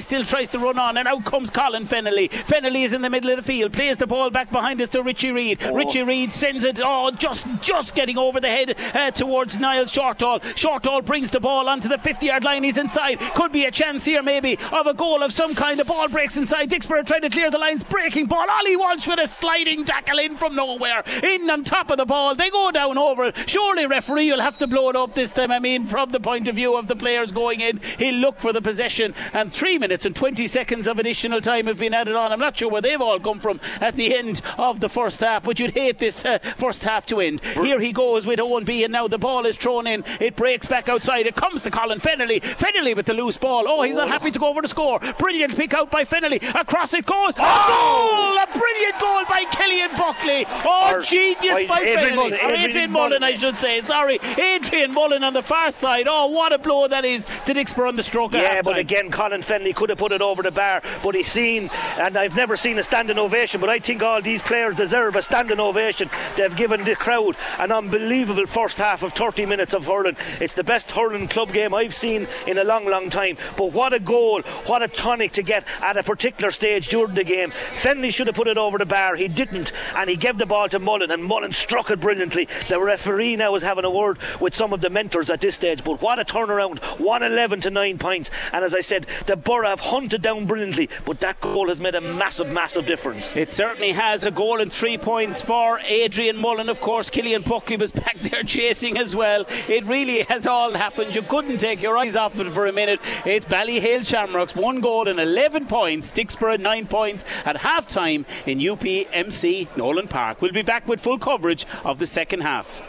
still 0.00 0.24
tries 0.24 0.48
to 0.50 0.58
run 0.58 0.78
on, 0.78 0.96
and 0.96 1.08
out 1.08 1.24
comes 1.24 1.50
Colin 1.50 1.86
Fennelly. 1.86 2.30
Fennelly 2.30 2.84
is 2.84 2.92
in 2.92 3.02
the 3.02 3.10
middle 3.10 3.30
of 3.30 3.36
the 3.36 3.42
field, 3.42 3.72
plays 3.72 3.96
the 3.96 4.06
ball 4.06 4.30
back 4.30 4.50
behind 4.50 4.80
us 4.80 4.88
to 4.90 5.02
Richie 5.02 5.32
Reid. 5.32 5.58
Oh. 5.62 5.74
Richie 5.74 6.02
Reid 6.02 6.32
sends 6.32 6.64
it, 6.64 6.80
oh, 6.82 7.10
just 7.10 7.46
just 7.60 7.94
getting 7.94 8.18
over 8.18 8.40
the 8.40 8.48
head 8.48 8.76
uh, 8.94 9.10
towards 9.10 9.58
Niall 9.58 9.84
Shortall. 9.84 10.40
Shortall 10.54 11.04
brings 11.04 11.30
the 11.30 11.40
ball 11.40 11.68
onto 11.68 11.88
the 11.88 11.98
50 11.98 12.26
yard 12.26 12.44
line. 12.44 12.62
He's 12.62 12.78
inside. 12.78 13.18
Could 13.34 13.52
be 13.52 13.64
a 13.64 13.70
chance 13.70 14.04
here, 14.04 14.22
maybe, 14.22 14.58
of 14.72 14.86
a 14.86 14.94
goal 14.94 15.22
of 15.22 15.32
some 15.36 15.54
kind. 15.54 15.78
The 15.78 15.84
ball 15.84 16.08
breaks 16.08 16.38
inside. 16.38 16.70
Dicksboro 16.70 17.06
trying 17.06 17.20
to 17.20 17.28
clear 17.28 17.50
the 17.50 17.58
lines. 17.58 17.84
Breaking 17.84 18.24
ball. 18.24 18.46
Ollie 18.48 18.74
Walsh 18.74 19.06
with 19.06 19.20
a 19.20 19.26
sliding 19.26 19.84
tackle 19.84 20.18
in 20.18 20.34
from 20.34 20.54
nowhere. 20.54 21.04
In 21.22 21.48
on 21.50 21.62
top 21.62 21.90
of 21.90 21.98
the 21.98 22.06
ball. 22.06 22.34
They 22.34 22.48
go 22.48 22.70
down 22.70 22.96
over 22.96 23.26
it. 23.26 23.36
Surely, 23.48 23.86
referee 23.86 24.32
will 24.32 24.40
have 24.40 24.56
to 24.58 24.66
blow 24.66 24.88
it 24.88 24.96
up 24.96 25.14
this 25.14 25.32
time. 25.32 25.52
I 25.52 25.58
mean, 25.58 25.84
from 25.84 26.10
the 26.10 26.20
point 26.20 26.48
of 26.48 26.54
view 26.54 26.76
of 26.76 26.88
the 26.88 26.96
players 26.96 27.32
going 27.32 27.60
in, 27.60 27.80
he'll 27.98 28.14
look 28.14 28.38
for 28.38 28.54
the 28.54 28.62
possession. 28.62 29.14
And 29.34 29.52
three 29.52 29.76
minutes 29.76 30.06
and 30.06 30.16
20 30.16 30.46
seconds 30.46 30.88
of 30.88 30.98
additional 30.98 31.42
time 31.42 31.66
have 31.66 31.78
been 31.78 31.92
added 31.92 32.16
on. 32.16 32.32
I'm 32.32 32.40
not 32.40 32.56
sure 32.56 32.70
where 32.70 32.80
they've 32.80 33.00
all 33.00 33.20
come 33.20 33.38
from 33.38 33.60
at 33.82 33.94
the 33.94 34.16
end 34.16 34.40
of 34.56 34.80
the 34.80 34.88
first 34.88 35.20
half, 35.20 35.42
but 35.42 35.60
you'd 35.60 35.72
hate 35.72 35.98
this 35.98 36.24
uh, 36.24 36.38
first 36.56 36.82
half 36.82 37.04
to 37.06 37.20
end. 37.20 37.42
Here 37.42 37.78
he 37.78 37.92
goes 37.92 38.26
with 38.26 38.40
Owen 38.40 38.64
B, 38.64 38.84
and 38.84 38.92
now 38.92 39.06
the 39.06 39.18
ball 39.18 39.44
is 39.44 39.56
thrown 39.56 39.86
in. 39.86 40.02
It 40.18 40.34
breaks 40.34 40.66
back 40.66 40.88
outside. 40.88 41.26
It 41.26 41.34
comes 41.36 41.60
to 41.62 41.70
Colin 41.70 41.98
Fennelly. 42.00 42.40
Fennelly 42.40 42.96
with 42.96 43.04
the 43.04 43.14
loose 43.14 43.36
ball. 43.36 43.64
Oh, 43.66 43.82
he's 43.82 43.96
not 43.96 44.08
happy 44.08 44.30
to 44.30 44.38
go 44.38 44.48
over 44.48 44.62
the 44.62 44.68
score. 44.68 44.98
Brilliant 45.26 45.56
pick 45.56 45.74
out 45.74 45.90
by 45.90 46.04
Fennelly. 46.04 46.40
Across 46.54 46.94
it 46.94 47.04
goes. 47.04 47.34
Oh! 47.36 47.42
A 47.42 48.46
goal! 48.46 48.56
A 48.56 48.58
brilliant 48.58 49.00
goal 49.00 49.24
by 49.28 49.44
Killian 49.50 49.90
Buckley. 49.96 50.44
Oh, 50.64 50.94
or, 50.94 51.02
genius 51.02 51.64
by 51.66 51.80
Adrian 51.80 51.98
Fennelly. 51.98 52.14
Mullen, 52.14 52.34
Adrian, 52.34 52.60
Adrian 52.60 52.92
Mullen, 52.92 53.22
I 53.24 53.36
should 53.36 53.58
say. 53.58 53.80
Sorry. 53.80 54.20
Adrian 54.38 54.94
Mullen 54.94 55.24
on 55.24 55.32
the 55.32 55.42
far 55.42 55.72
side. 55.72 56.06
Oh, 56.08 56.26
what 56.26 56.52
a 56.52 56.58
blow 56.58 56.86
that 56.86 57.04
is 57.04 57.24
to 57.46 57.54
Dicksboro 57.54 57.88
on 57.88 57.96
the 57.96 58.04
stroke. 58.04 58.34
Yeah, 58.34 58.62
but 58.62 58.78
again, 58.78 59.10
Colin 59.10 59.40
Fennelly 59.40 59.74
could 59.74 59.88
have 59.88 59.98
put 59.98 60.12
it 60.12 60.22
over 60.22 60.44
the 60.44 60.52
bar, 60.52 60.80
but 61.02 61.16
he's 61.16 61.26
seen, 61.26 61.70
and 61.98 62.16
I've 62.16 62.36
never 62.36 62.56
seen 62.56 62.78
a 62.78 62.84
standing 62.84 63.18
ovation, 63.18 63.60
but 63.60 63.68
I 63.68 63.80
think 63.80 64.04
all 64.04 64.22
these 64.22 64.42
players 64.42 64.76
deserve 64.76 65.16
a 65.16 65.22
standing 65.22 65.58
ovation. 65.58 66.08
They've 66.36 66.54
given 66.54 66.84
the 66.84 66.94
crowd 66.94 67.36
an 67.58 67.72
unbelievable 67.72 68.46
first 68.46 68.78
half 68.78 69.02
of 69.02 69.12
30 69.12 69.44
minutes 69.46 69.74
of 69.74 69.86
hurling. 69.86 70.16
It's 70.40 70.54
the 70.54 70.62
best 70.62 70.92
hurling 70.92 71.26
club 71.26 71.52
game 71.52 71.74
I've 71.74 71.94
seen 71.94 72.28
in 72.46 72.58
a 72.58 72.64
long, 72.64 72.86
long 72.86 73.10
time. 73.10 73.36
But 73.56 73.72
what 73.72 73.92
a 73.92 73.98
goal, 73.98 74.42
what 74.66 74.82
a 74.82 74.88
to 75.16 75.42
get 75.42 75.66
at 75.80 75.96
a 75.96 76.02
particular 76.02 76.50
stage 76.50 76.88
during 76.88 77.14
the 77.14 77.24
game. 77.24 77.50
Fennelly 77.74 78.12
should 78.12 78.26
have 78.26 78.36
put 78.36 78.48
it 78.48 78.58
over 78.58 78.78
the 78.78 78.86
bar. 78.86 79.16
He 79.16 79.28
didn't, 79.28 79.72
and 79.94 80.08
he 80.10 80.16
gave 80.16 80.38
the 80.38 80.46
ball 80.46 80.68
to 80.68 80.78
Mullen, 80.78 81.10
and 81.10 81.24
Mullen 81.24 81.52
struck 81.52 81.90
it 81.90 82.00
brilliantly. 82.00 82.48
The 82.68 82.80
referee 82.80 83.36
now 83.36 83.54
is 83.54 83.62
having 83.62 83.84
a 83.84 83.90
word 83.90 84.18
with 84.40 84.54
some 84.54 84.72
of 84.72 84.80
the 84.80 84.90
mentors 84.90 85.30
at 85.30 85.40
this 85.40 85.54
stage. 85.54 85.82
But 85.82 86.00
what 86.02 86.18
a 86.18 86.24
turnaround! 86.24 86.78
111 87.00 87.62
to 87.62 87.70
9 87.70 87.98
points. 87.98 88.30
And 88.52 88.64
as 88.64 88.74
I 88.74 88.80
said, 88.80 89.06
the 89.26 89.36
Borough 89.36 89.68
have 89.68 89.80
hunted 89.80 90.22
down 90.22 90.46
brilliantly, 90.46 90.88
but 91.04 91.20
that 91.20 91.40
goal 91.40 91.68
has 91.68 91.80
made 91.80 91.94
a 91.94 92.00
massive, 92.00 92.52
massive 92.52 92.86
difference. 92.86 93.34
It 93.34 93.50
certainly 93.50 93.92
has 93.92 94.26
a 94.26 94.30
goal 94.30 94.60
and 94.60 94.72
three 94.72 94.98
points 94.98 95.40
for 95.42 95.80
Adrian 95.80 96.36
Mullen. 96.36 96.68
Of 96.68 96.80
course, 96.80 97.10
Killian 97.10 97.42
Buckley 97.42 97.76
was 97.76 97.92
back 98.06 98.16
there 98.18 98.42
chasing 98.42 98.98
as 98.98 99.16
well. 99.16 99.46
It 99.68 99.84
really 99.84 100.22
has 100.22 100.46
all 100.46 100.72
happened. 100.72 101.14
You 101.14 101.22
couldn't 101.22 101.58
take 101.58 101.82
your 101.82 101.96
eyes 101.96 102.16
off 102.16 102.38
it 102.38 102.50
for 102.50 102.66
a 102.66 102.72
minute. 102.72 103.00
It's 103.24 103.46
Ballyhale 103.46 104.06
Shamrocks, 104.06 104.54
one 104.54 104.80
goal 104.80 105.05
and 105.08 105.18
11 105.18 105.66
points. 105.66 106.12
Dicksboro, 106.12 106.58
nine 106.58 106.86
points 106.86 107.24
at 107.44 107.56
half 107.56 107.88
time 107.88 108.24
in 108.46 108.58
UPMC 108.58 109.76
Nolan 109.76 110.08
Park. 110.08 110.40
We'll 110.40 110.52
be 110.52 110.62
back 110.62 110.86
with 110.86 111.00
full 111.00 111.18
coverage 111.18 111.66
of 111.84 111.98
the 111.98 112.06
second 112.06 112.42
half. 112.42 112.86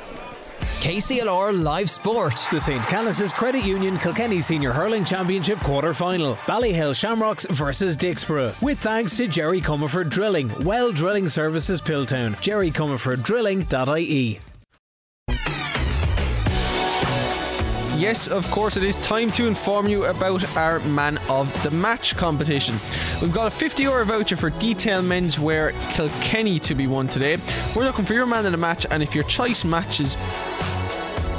KCLR 0.82 1.64
Live 1.64 1.90
Sport. 1.90 2.48
The 2.52 2.60
St. 2.60 2.84
Canice's 2.84 3.34
Credit 3.34 3.66
Union 3.66 3.98
Kilkenny 3.98 4.42
Senior 4.42 4.72
Hurling 4.72 5.04
Championship 5.04 5.60
quarter 5.60 5.94
final. 5.94 6.36
Ballyhale 6.46 6.96
Shamrocks 6.96 7.46
versus 7.48 7.98
Dicksboro. 7.98 8.60
With 8.62 8.80
thanks 8.80 9.18
to 9.18 9.28
Jerry 9.28 9.60
Comerford 9.60 10.10
Drilling, 10.10 10.54
Well 10.64 10.92
Drilling 10.92 11.30
Services 11.30 11.82
Piltown. 11.82 12.36
JerryComerfordDrilling.ie. 12.38 14.40
Yes, 17.98 18.28
of 18.28 18.50
course, 18.52 18.78
it 18.78 18.84
is 18.84 19.00
time 19.00 19.32
to 19.32 19.48
inform 19.48 19.88
you 19.88 20.06
about 20.06 20.56
our 20.56 20.80
Man 20.82 21.18
of 21.30 21.52
the 21.64 21.72
Match 21.72 22.16
competition. 22.16 22.76
We've 23.24 23.34
got 23.34 23.48
a 23.48 23.50
50 23.50 23.82
euro 23.82 24.06
voucher 24.06 24.36
for 24.36 24.52
Detail 24.52 25.02
Menswear 25.02 25.72
Kilkenny 25.94 26.60
to 26.60 26.76
be 26.76 26.86
won 26.86 27.08
today. 27.08 27.38
We're 27.76 27.86
looking 27.86 28.06
for 28.06 28.14
your 28.14 28.28
Man 28.28 28.46
of 28.46 28.52
the 28.52 28.58
Match, 28.58 28.86
and 28.92 29.02
if 29.02 29.16
your 29.16 29.24
choice 29.24 29.64
matches 29.64 30.16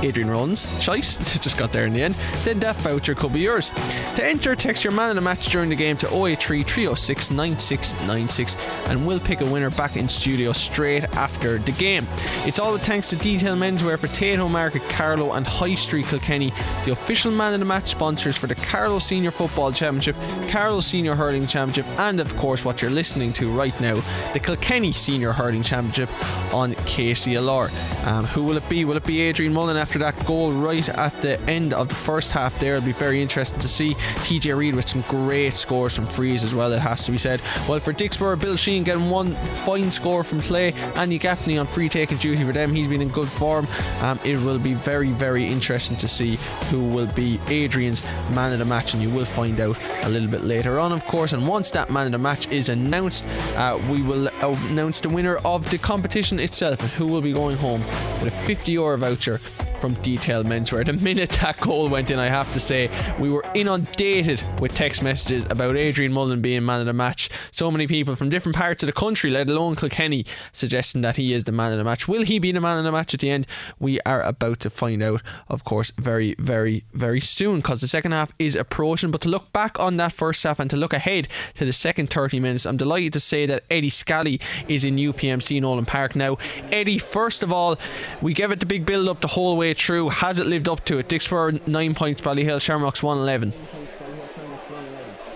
Adrian 0.03 0.31
Runs 0.31 0.65
choice, 0.85 1.19
just 1.39 1.59
got 1.59 1.73
there 1.73 1.87
in 1.87 1.93
the 1.93 2.03
end, 2.03 2.15
then 2.45 2.59
that 2.61 2.77
voucher 2.77 3.15
could 3.15 3.33
be 3.33 3.41
yours. 3.41 3.71
To 4.17 4.25
enter, 4.25 4.55
text 4.55 4.85
your 4.85 4.93
man 4.93 5.11
in 5.11 5.17
the 5.17 5.23
match 5.23 5.47
during 5.47 5.71
the 5.71 5.77
game 5.77 5.97
to 5.99 6.07
083 6.09 6.63
306 6.63 7.31
9696 7.31 8.89
and 8.89 9.07
we'll 9.07 9.21
pick 9.21 9.41
a 9.41 9.47
winner 9.47 9.71
back 9.71 9.97
in 9.97 10.09
studio 10.09 10.53
straight 10.53 11.05
after 11.17 11.59
the 11.59 11.73
game. 11.73 12.07
It's 12.47 12.59
all 12.59 12.77
thanks 12.79 13.11
to 13.11 13.17
Detail 13.17 13.57
Menswear, 13.57 13.99
Potato 13.99 14.49
Market, 14.49 14.83
Carlow, 14.89 15.33
and 15.33 15.47
High 15.47 15.75
Street 15.75 16.07
Kilkenny, 16.07 16.53
the 16.85 16.93
official 16.93 17.31
man 17.31 17.55
in 17.55 17.61
the 17.61 17.67
match 17.67 17.89
sponsors 17.89 18.37
for 18.37 18.47
the 18.47 18.55
Carlow 18.55 18.99
Senior 18.99 19.31
Football 19.31 19.73
Championship, 19.73 20.17
Carlow 20.49 20.81
Senior 20.81 21.15
Hurling 21.15 21.47
Championship, 21.47 21.87
and 21.99 22.21
of 22.21 22.35
course, 22.37 22.65
what 22.65 22.81
you're 22.83 22.91
listening 22.91 23.33
to 23.35 23.51
right 23.51 23.79
now, 23.81 24.01
the 24.33 24.41
Kilkenny 24.41 24.93
Senior 24.93 25.33
Hurling 25.33 25.63
Championship 25.63 26.09
on 26.55 26.73
KCLR. 26.73 28.07
Um, 28.07 28.25
who 28.27 28.45
will 28.45 28.57
it 28.57 28.69
be? 28.69 28.85
Will 28.85 28.97
it 28.97 29.05
be 29.05 29.21
Adrian 29.21 29.53
Mullen 29.53 29.77
after 29.89 30.01
that 30.01 30.27
goal 30.27 30.53
right 30.53 30.87
at 30.91 31.23
the 31.23 31.41
end 31.49 31.73
of 31.73 31.89
the 31.89 31.95
first 31.95 32.31
half 32.31 32.61
there. 32.61 32.77
It'll 32.77 32.85
be 32.85 32.93
very 32.93 33.23
interesting 33.23 33.59
to 33.59 33.69
see 33.69 33.95
TJ 33.95 34.55
Reid 34.55 34.75
with 34.75 34.87
some 34.87 35.01
great 35.09 35.55
scores 35.55 35.97
from 35.97 36.05
frees 36.05 36.45
as 36.45 36.55
well, 36.55 36.71
it 36.75 36.79
has 36.79 37.07
to 37.07 37.11
be 37.11 37.17
said. 37.17 37.41
Well, 37.67 37.81
for 37.81 37.95
Dicksboro, 37.95 38.39
Bill 38.39 38.55
Sheehan 38.55 38.85
getting 38.85 39.09
one 39.09 39.33
fine 39.65 39.91
score 39.91 40.25
from 40.25 40.41
play. 40.41 40.75
Andy 40.97 41.19
Gaffney 41.19 41.57
on 41.57 41.67
free 41.67 41.89
taking 41.89 42.19
duty 42.19 42.45
for 42.45 42.53
them. 42.53 42.75
He's 42.75 42.87
been 42.87 43.01
in 43.01 43.09
good 43.09 43.31
form. 43.31 43.67
Um, 44.03 44.21
it 44.27 44.37
will 44.37 44.59
be 44.59 44.75
very, 44.75 45.09
very 45.09 45.47
interesting 45.47 45.97
to 45.97 46.07
see 46.07 46.37
who 46.69 46.85
will 46.85 47.11
be 47.15 47.41
Adrian's 47.49 48.03
man 48.35 48.53
of 48.53 48.59
the 48.59 48.67
match, 48.67 48.93
and 48.93 49.03
you 49.03 49.09
will 49.09 49.25
find 49.25 49.59
out 49.59 49.79
a 50.03 50.11
little 50.11 50.29
bit 50.29 50.43
later 50.43 50.79
on, 50.79 50.93
of 50.93 51.03
course. 51.07 51.33
And 51.33 51.49
once 51.49 51.71
that 51.71 51.89
man 51.89 52.05
of 52.05 52.13
the 52.13 52.19
match 52.19 52.47
is 52.49 52.69
announced, 52.69 53.25
uh, 53.57 53.81
we 53.89 54.03
will 54.03 54.29
announce 54.43 55.01
the 55.01 55.09
winner 55.09 55.39
of 55.47 55.71
the 55.71 55.79
competition 55.79 56.39
itself 56.39 56.83
and 56.83 56.91
who 56.91 57.07
will 57.07 57.23
be 57.23 57.33
going 57.33 57.57
home 57.57 57.81
with 58.21 58.27
a 58.27 58.31
50 58.47 58.73
euro 58.73 58.99
voucher 58.99 59.41
from 59.79 59.95
Detail 59.95 60.45
Menswear. 60.45 60.85
The 60.85 60.93
minute 60.93 61.31
that 61.41 61.59
goal 61.61 61.89
went 61.89 62.11
in, 62.11 62.19
I 62.19 62.27
have 62.27 62.53
to 62.53 62.61
say, 62.61 62.91
we 63.19 63.31
were 63.31 63.45
inundated 63.55 64.43
with 64.61 64.75
text 64.75 65.03
messages 65.03 65.47
about 65.51 65.77
Adrian 65.77 66.13
Mullen 66.13 66.41
being 66.41 66.65
man 66.65 66.81
of 66.81 66.87
the 66.87 66.93
match. 66.93 67.31
So 67.51 67.71
many 67.71 67.87
people 67.87 68.17
from 68.17 68.29
different 68.29 68.57
parts 68.57 68.83
of 68.83 68.89
the 68.89 68.93
country, 68.93 69.31
let 69.31 69.49
alone 69.49 69.77
Kilkenny, 69.77 70.25
suggesting 70.53 71.03
that 71.03 71.17
he 71.17 71.33
is 71.33 71.45
the 71.45 71.53
man 71.53 71.73
of 71.73 71.79
the 71.79 71.85
match. 71.85 72.09
Will 72.09 72.23
he 72.23 72.39
be 72.39 72.53
the 72.53 72.61
man 72.61 72.79
of 72.79 72.85
the 72.85 72.93
match 72.93 73.15
at 73.15 73.21
the 73.21 73.31
end? 73.31 73.47
We 73.79 74.01
are 74.01 74.23
about 74.23 74.61
to 74.61 74.71
find 74.71 75.03
out, 75.03 75.23
of 75.49 75.65
course, 75.65 75.93
very, 75.99 76.35
very, 76.39 76.85
very 76.93 77.21
soon 77.21 77.57
because 77.57 77.81
the 77.81 77.89
second 77.89 78.13
half 78.13 78.33
is 78.39 78.55
approaching. 78.57 79.11
But 79.11 79.21
to 79.23 79.29
look 79.29 79.53
back 79.53 79.79
on 79.81 79.97
that 79.99 80.13
first 80.13 80.43
half 80.43 80.61
and 80.61 80.69
to 80.71 80.77
look 80.77 80.93
ahead 80.93 81.29
to 81.55 81.65
the 81.65 81.73
second 81.73 82.11
30 82.11 82.41
minutes, 82.41 82.67
I'm 82.67 82.77
delighted 82.77 83.13
to 83.15 83.21
say 83.21 83.47
that 83.47 83.65
Eddie 83.71 83.91
Scally 83.91 84.41
is 84.67 84.85
in 84.85 84.97
UPMC 84.97 85.61
Nolan 85.61 85.87
Park 85.87 86.17
now. 86.17 86.37
Eddie, 86.73 86.99
first 86.99 87.43
of 87.43 87.53
all, 87.53 87.79
we 88.21 88.35
gave 88.35 88.51
it 88.51 88.61
the 88.61 88.67
big 88.67 88.85
build 88.85 89.09
up 89.09 89.21
the 89.21 89.29
whole 89.29 89.57
way 89.57 89.68
through. 89.75 90.11
Has 90.11 90.39
it 90.39 90.47
lived 90.47 90.69
up 90.69 90.85
to 90.87 90.99
it? 90.99 91.09
Dicksboro 91.09 91.67
9 91.67 91.95
points, 91.95 92.21
Ballyhale 92.21 92.61
Shamrocks 92.61 93.03
111 93.03 93.53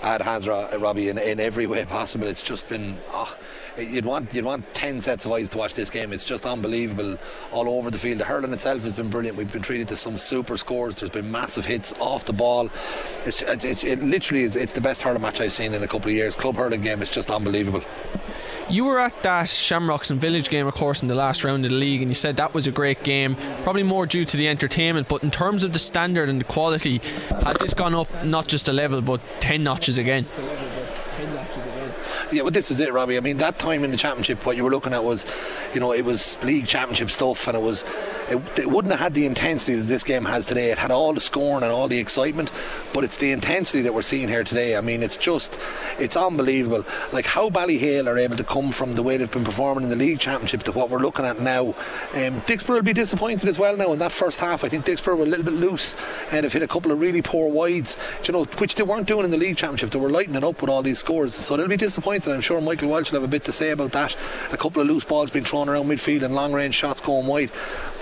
at 0.02 0.20
Hans 0.20 0.48
Robbie 0.48 1.08
in, 1.08 1.18
in 1.18 1.40
every 1.40 1.66
way 1.66 1.84
possible. 1.84 2.26
It's 2.26 2.42
just 2.42 2.68
been 2.68 2.98
oh, 3.10 3.36
you'd 3.78 4.04
want 4.04 4.32
you'd 4.34 4.44
want 4.44 4.72
ten 4.74 5.00
sets 5.00 5.24
of 5.24 5.32
eyes 5.32 5.48
to 5.50 5.58
watch 5.58 5.74
this 5.74 5.90
game. 5.90 6.12
It's 6.12 6.24
just 6.24 6.46
unbelievable 6.46 7.18
all 7.52 7.68
over 7.68 7.90
the 7.90 7.98
field. 7.98 8.18
The 8.18 8.24
hurling 8.24 8.52
itself 8.52 8.82
has 8.82 8.92
been 8.92 9.08
brilliant. 9.08 9.36
We've 9.36 9.52
been 9.52 9.62
treated 9.62 9.88
to 9.88 9.96
some 9.96 10.16
super 10.16 10.56
scores. 10.56 10.96
There's 10.96 11.10
been 11.10 11.30
massive 11.30 11.64
hits 11.64 11.94
off 12.00 12.24
the 12.24 12.32
ball. 12.32 12.70
It's, 13.24 13.42
it's 13.42 13.84
it 13.84 14.02
literally 14.02 14.42
is 14.42 14.56
it's 14.56 14.72
the 14.72 14.80
best 14.80 15.02
hurling 15.02 15.22
match 15.22 15.40
I've 15.40 15.52
seen 15.52 15.74
in 15.74 15.82
a 15.82 15.88
couple 15.88 16.10
of 16.10 16.16
years. 16.16 16.36
Club 16.36 16.56
hurling 16.56 16.82
game 16.82 17.02
is 17.02 17.10
just 17.10 17.30
unbelievable. 17.30 17.82
You 18.68 18.84
were 18.86 18.98
at 19.00 19.22
that 19.22 19.48
Shamrocks 19.48 20.10
and 20.10 20.20
Village 20.20 20.48
game, 20.48 20.66
of 20.66 20.74
course, 20.74 21.02
in 21.02 21.08
the 21.08 21.14
last 21.14 21.44
round 21.44 21.64
of 21.64 21.70
the 21.70 21.76
league, 21.76 22.00
and 22.00 22.10
you 22.10 22.14
said 22.14 22.36
that 22.36 22.54
was 22.54 22.66
a 22.66 22.70
great 22.70 23.02
game. 23.02 23.36
Probably 23.64 23.82
more 23.82 24.06
due 24.06 24.24
to 24.24 24.36
the 24.36 24.48
entertainment, 24.48 25.08
but 25.08 25.22
in 25.22 25.30
terms 25.30 25.64
of 25.64 25.72
the 25.72 25.78
standard 25.78 26.28
and 26.28 26.40
the 26.40 26.44
quality, 26.44 26.98
has 27.44 27.56
this 27.58 27.74
gone 27.74 27.94
up 27.94 28.24
not 28.24 28.48
just 28.48 28.68
a 28.68 28.72
level, 28.72 29.02
but 29.02 29.20
10 29.40 29.62
notches 29.62 29.98
again? 29.98 30.24
Yeah, 32.32 32.42
well, 32.42 32.50
this 32.50 32.70
is 32.70 32.80
it, 32.80 32.92
Robbie. 32.92 33.18
I 33.18 33.20
mean, 33.20 33.36
that 33.38 33.58
time 33.58 33.84
in 33.84 33.90
the 33.90 33.96
championship, 33.96 34.44
what 34.46 34.56
you 34.56 34.64
were 34.64 34.70
looking 34.70 34.94
at 34.94 35.04
was, 35.04 35.26
you 35.74 35.80
know, 35.80 35.92
it 35.92 36.04
was 36.04 36.42
league 36.42 36.66
championship 36.66 37.10
stuff, 37.10 37.46
and 37.46 37.56
it 37.56 37.62
was, 37.62 37.84
it, 38.30 38.58
it 38.58 38.70
wouldn't 38.70 38.92
have 38.92 39.00
had 39.00 39.14
the 39.14 39.26
intensity 39.26 39.74
that 39.74 39.84
this 39.84 40.02
game 40.02 40.24
has 40.24 40.46
today. 40.46 40.70
It 40.70 40.78
had 40.78 40.90
all 40.90 41.12
the 41.12 41.20
scoring 41.20 41.62
and 41.62 41.72
all 41.72 41.88
the 41.88 41.98
excitement, 41.98 42.50
but 42.94 43.04
it's 43.04 43.18
the 43.18 43.32
intensity 43.32 43.82
that 43.82 43.92
we're 43.92 44.02
seeing 44.02 44.28
here 44.28 44.44
today. 44.44 44.76
I 44.76 44.80
mean, 44.80 45.02
it's 45.02 45.18
just, 45.18 45.58
it's 45.98 46.16
unbelievable. 46.16 46.86
Like 47.12 47.26
how 47.26 47.50
Ballyhale 47.50 48.06
are 48.06 48.16
able 48.16 48.36
to 48.36 48.44
come 48.44 48.72
from 48.72 48.94
the 48.94 49.02
way 49.02 49.18
they've 49.18 49.30
been 49.30 49.44
performing 49.44 49.84
in 49.84 49.90
the 49.90 49.96
league 49.96 50.18
championship 50.18 50.62
to 50.62 50.72
what 50.72 50.88
we're 50.88 51.00
looking 51.00 51.26
at 51.26 51.40
now. 51.40 51.68
Um, 52.14 52.40
Dicksboro 52.42 52.76
will 52.76 52.82
be 52.82 52.94
disappointed 52.94 53.48
as 53.48 53.58
well 53.58 53.76
now 53.76 53.92
in 53.92 53.98
that 53.98 54.12
first 54.12 54.40
half. 54.40 54.64
I 54.64 54.70
think 54.70 54.86
Dicksboro 54.86 55.18
were 55.18 55.24
a 55.24 55.28
little 55.28 55.44
bit 55.44 55.54
loose 55.54 55.94
and 56.30 56.44
they've 56.44 56.52
hit 56.52 56.62
a 56.62 56.68
couple 56.68 56.92
of 56.92 57.00
really 57.00 57.20
poor 57.20 57.50
wides, 57.50 57.98
you 58.24 58.32
know, 58.32 58.44
which 58.44 58.74
they 58.76 58.82
weren't 58.82 59.06
doing 59.06 59.26
in 59.26 59.30
the 59.30 59.36
league 59.36 59.58
championship. 59.58 59.90
They 59.90 59.98
were 59.98 60.10
lighting 60.10 60.34
it 60.34 60.44
up 60.44 60.62
with 60.62 60.70
all 60.70 60.82
these 60.82 60.98
scores, 60.98 61.34
so 61.34 61.56
they'll 61.56 61.68
be 61.68 61.76
disappointed 61.76 62.21
I'm 62.30 62.40
sure 62.40 62.60
Michael 62.60 62.88
Walsh 62.88 63.10
will 63.10 63.20
have 63.20 63.28
a 63.28 63.30
bit 63.30 63.44
to 63.44 63.52
say 63.52 63.70
about 63.70 63.92
that. 63.92 64.16
A 64.52 64.56
couple 64.56 64.82
of 64.82 64.88
loose 64.88 65.04
balls 65.04 65.30
being 65.30 65.44
thrown 65.44 65.68
around 65.68 65.86
midfield 65.86 66.22
and 66.22 66.34
long 66.34 66.52
range 66.52 66.74
shots 66.74 67.00
going 67.00 67.26
wide. 67.26 67.50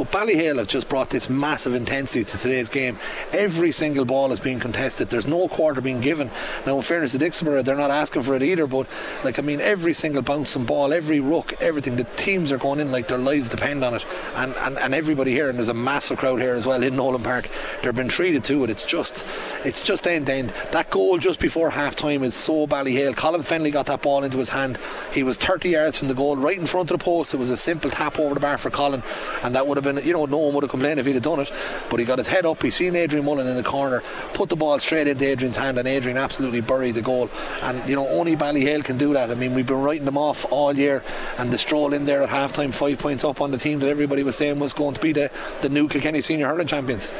But 0.00 0.12
Ballyhale 0.12 0.56
have 0.56 0.66
just 0.66 0.88
brought 0.88 1.10
this 1.10 1.28
massive 1.28 1.74
intensity 1.74 2.24
to 2.24 2.38
today's 2.38 2.70
game. 2.70 2.98
Every 3.32 3.70
single 3.70 4.06
ball 4.06 4.32
is 4.32 4.40
being 4.40 4.58
contested. 4.58 5.10
There's 5.10 5.26
no 5.26 5.46
quarter 5.46 5.82
being 5.82 6.00
given. 6.00 6.30
Now, 6.64 6.76
in 6.76 6.82
fairness 6.82 7.12
to 7.12 7.18
Dicksboro, 7.18 7.62
they're 7.62 7.76
not 7.76 7.90
asking 7.90 8.22
for 8.22 8.34
it 8.34 8.42
either. 8.42 8.66
But 8.66 8.86
like 9.24 9.38
I 9.38 9.42
mean, 9.42 9.60
every 9.60 9.92
single 9.92 10.22
bouncing 10.22 10.64
ball, 10.64 10.94
every 10.94 11.20
ruck, 11.20 11.52
everything. 11.60 11.96
The 11.96 12.04
teams 12.16 12.50
are 12.50 12.56
going 12.56 12.80
in 12.80 12.90
like 12.90 13.08
their 13.08 13.18
lives 13.18 13.50
depend 13.50 13.84
on 13.84 13.92
it. 13.92 14.06
And 14.36 14.54
and, 14.54 14.78
and 14.78 14.94
everybody 14.94 15.32
here, 15.32 15.50
and 15.50 15.58
there's 15.58 15.68
a 15.68 15.74
massive 15.74 16.16
crowd 16.16 16.40
here 16.40 16.54
as 16.54 16.64
well 16.64 16.82
in 16.82 16.96
Nolan 16.96 17.22
Park. 17.22 17.50
They're 17.82 17.92
being 17.92 18.08
treated 18.08 18.42
to 18.44 18.64
it. 18.64 18.70
It's 18.70 18.84
just, 18.84 19.26
it's 19.66 19.82
just 19.82 20.06
end 20.06 20.24
to 20.28 20.32
end. 20.32 20.54
That 20.72 20.88
goal 20.88 21.18
just 21.18 21.40
before 21.40 21.68
half 21.68 21.94
time 21.94 22.22
is 22.22 22.34
so 22.34 22.66
Ballyhale. 22.66 23.14
Colin 23.14 23.42
Fennelly 23.42 23.70
got 23.70 23.84
that 23.84 24.00
ball 24.00 24.24
into 24.24 24.38
his 24.38 24.48
hand. 24.48 24.78
He 25.12 25.22
was 25.22 25.36
30 25.36 25.68
yards 25.68 25.98
from 25.98 26.08
the 26.08 26.14
goal, 26.14 26.36
right 26.36 26.58
in 26.58 26.66
front 26.66 26.90
of 26.90 26.98
the 26.98 27.04
post. 27.04 27.34
It 27.34 27.36
was 27.36 27.50
a 27.50 27.58
simple 27.58 27.90
tap 27.90 28.18
over 28.18 28.32
the 28.32 28.40
bar 28.40 28.56
for 28.56 28.70
Colin, 28.70 29.02
and 29.42 29.54
that 29.54 29.66
would 29.66 29.76
have 29.76 29.84
been, 29.84 29.89
you 29.98 30.12
know, 30.12 30.26
no 30.26 30.38
one 30.38 30.54
would 30.54 30.64
have 30.64 30.70
complained 30.70 31.00
if 31.00 31.06
he'd 31.06 31.14
have 31.14 31.22
done 31.22 31.40
it. 31.40 31.52
But 31.88 32.00
he 32.00 32.06
got 32.06 32.18
his 32.18 32.28
head 32.28 32.46
up. 32.46 32.62
He 32.62 32.70
seen 32.70 32.96
Adrian 32.96 33.24
Mullen 33.24 33.46
in 33.46 33.56
the 33.56 33.62
corner, 33.62 34.02
put 34.34 34.48
the 34.48 34.56
ball 34.56 34.78
straight 34.78 35.08
into 35.08 35.26
Adrian's 35.26 35.56
hand, 35.56 35.78
and 35.78 35.86
Adrian 35.86 36.18
absolutely 36.18 36.60
buried 36.60 36.94
the 36.94 37.02
goal. 37.02 37.30
And 37.62 37.88
you 37.88 37.96
know, 37.96 38.08
only 38.08 38.36
Ballyhale 38.36 38.84
can 38.84 38.98
do 38.98 39.12
that. 39.14 39.30
I 39.30 39.34
mean, 39.34 39.54
we've 39.54 39.66
been 39.66 39.82
writing 39.82 40.04
them 40.04 40.18
off 40.18 40.46
all 40.50 40.72
year, 40.72 41.02
and 41.38 41.50
the 41.50 41.58
stroll 41.58 41.92
in 41.92 42.04
there 42.04 42.22
at 42.22 42.28
half 42.28 42.52
time, 42.52 42.72
five 42.72 42.98
points 42.98 43.24
up 43.24 43.40
on 43.40 43.50
the 43.50 43.58
team 43.58 43.78
that 43.80 43.88
everybody 43.88 44.22
was 44.22 44.36
saying 44.36 44.58
was 44.58 44.72
going 44.72 44.94
to 44.94 45.00
be 45.00 45.12
the, 45.12 45.30
the 45.62 45.68
new 45.68 45.88
Kilkenny 45.88 46.20
senior 46.20 46.48
hurling 46.48 46.66
champions. 46.66 47.10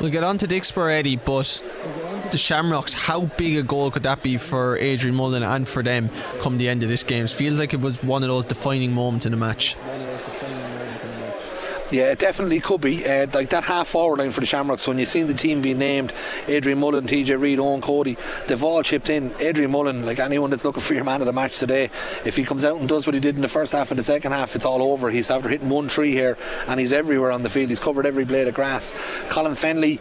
We'll 0.00 0.10
get 0.10 0.22
on 0.22 0.38
to 0.38 0.46
Dicksboro, 0.46 0.92
Eddie, 0.92 1.16
but 1.16 1.62
the 2.30 2.38
Shamrocks, 2.38 2.94
how 2.94 3.22
big 3.22 3.56
a 3.56 3.64
goal 3.64 3.90
could 3.90 4.04
that 4.04 4.22
be 4.22 4.36
for 4.36 4.78
Adrian 4.78 5.16
Mullen 5.16 5.42
and 5.42 5.66
for 5.66 5.82
them 5.82 6.10
come 6.40 6.56
the 6.56 6.68
end 6.68 6.84
of 6.84 6.88
this 6.88 7.02
game? 7.02 7.24
It 7.24 7.30
feels 7.30 7.58
like 7.58 7.74
it 7.74 7.80
was 7.80 8.00
one 8.02 8.22
of 8.22 8.28
those 8.28 8.44
defining 8.44 8.92
moments 8.92 9.26
in 9.26 9.32
the 9.32 9.38
match. 9.38 9.76
Yeah, 11.90 12.12
it 12.12 12.18
definitely 12.18 12.60
could 12.60 12.82
be. 12.82 13.06
Uh, 13.06 13.26
like 13.32 13.48
that 13.48 13.64
half 13.64 13.88
forward 13.88 14.18
line 14.18 14.30
for 14.30 14.40
the 14.40 14.46
Shamrocks, 14.46 14.86
when 14.86 14.98
you've 14.98 15.08
seen 15.08 15.26
the 15.26 15.32
team 15.32 15.62
being 15.62 15.78
named 15.78 16.12
Adrian 16.46 16.78
Mullen, 16.78 17.06
TJ 17.06 17.40
Reid, 17.40 17.58
Eoin 17.58 17.80
Cody, 17.80 18.18
they've 18.46 18.62
all 18.62 18.82
chipped 18.82 19.08
in. 19.08 19.32
Adrian 19.40 19.70
Mullen, 19.70 20.04
like 20.04 20.18
anyone 20.18 20.50
that's 20.50 20.66
looking 20.66 20.82
for 20.82 20.92
your 20.92 21.04
man 21.04 21.22
of 21.22 21.26
the 21.26 21.32
match 21.32 21.58
today, 21.58 21.90
if 22.26 22.36
he 22.36 22.44
comes 22.44 22.62
out 22.62 22.78
and 22.78 22.86
does 22.90 23.06
what 23.06 23.14
he 23.14 23.20
did 23.20 23.36
in 23.36 23.40
the 23.40 23.48
first 23.48 23.72
half 23.72 23.90
and 23.90 23.98
the 23.98 24.02
second 24.02 24.32
half, 24.32 24.54
it's 24.54 24.66
all 24.66 24.82
over. 24.82 25.08
He's 25.08 25.30
after 25.30 25.48
hitting 25.48 25.70
one 25.70 25.88
tree 25.88 26.12
here 26.12 26.36
and 26.66 26.78
he's 26.78 26.92
everywhere 26.92 27.32
on 27.32 27.42
the 27.42 27.50
field. 27.50 27.70
He's 27.70 27.80
covered 27.80 28.04
every 28.04 28.26
blade 28.26 28.48
of 28.48 28.54
grass. 28.54 28.92
Colin 29.30 29.54
Fennelly, 29.54 29.98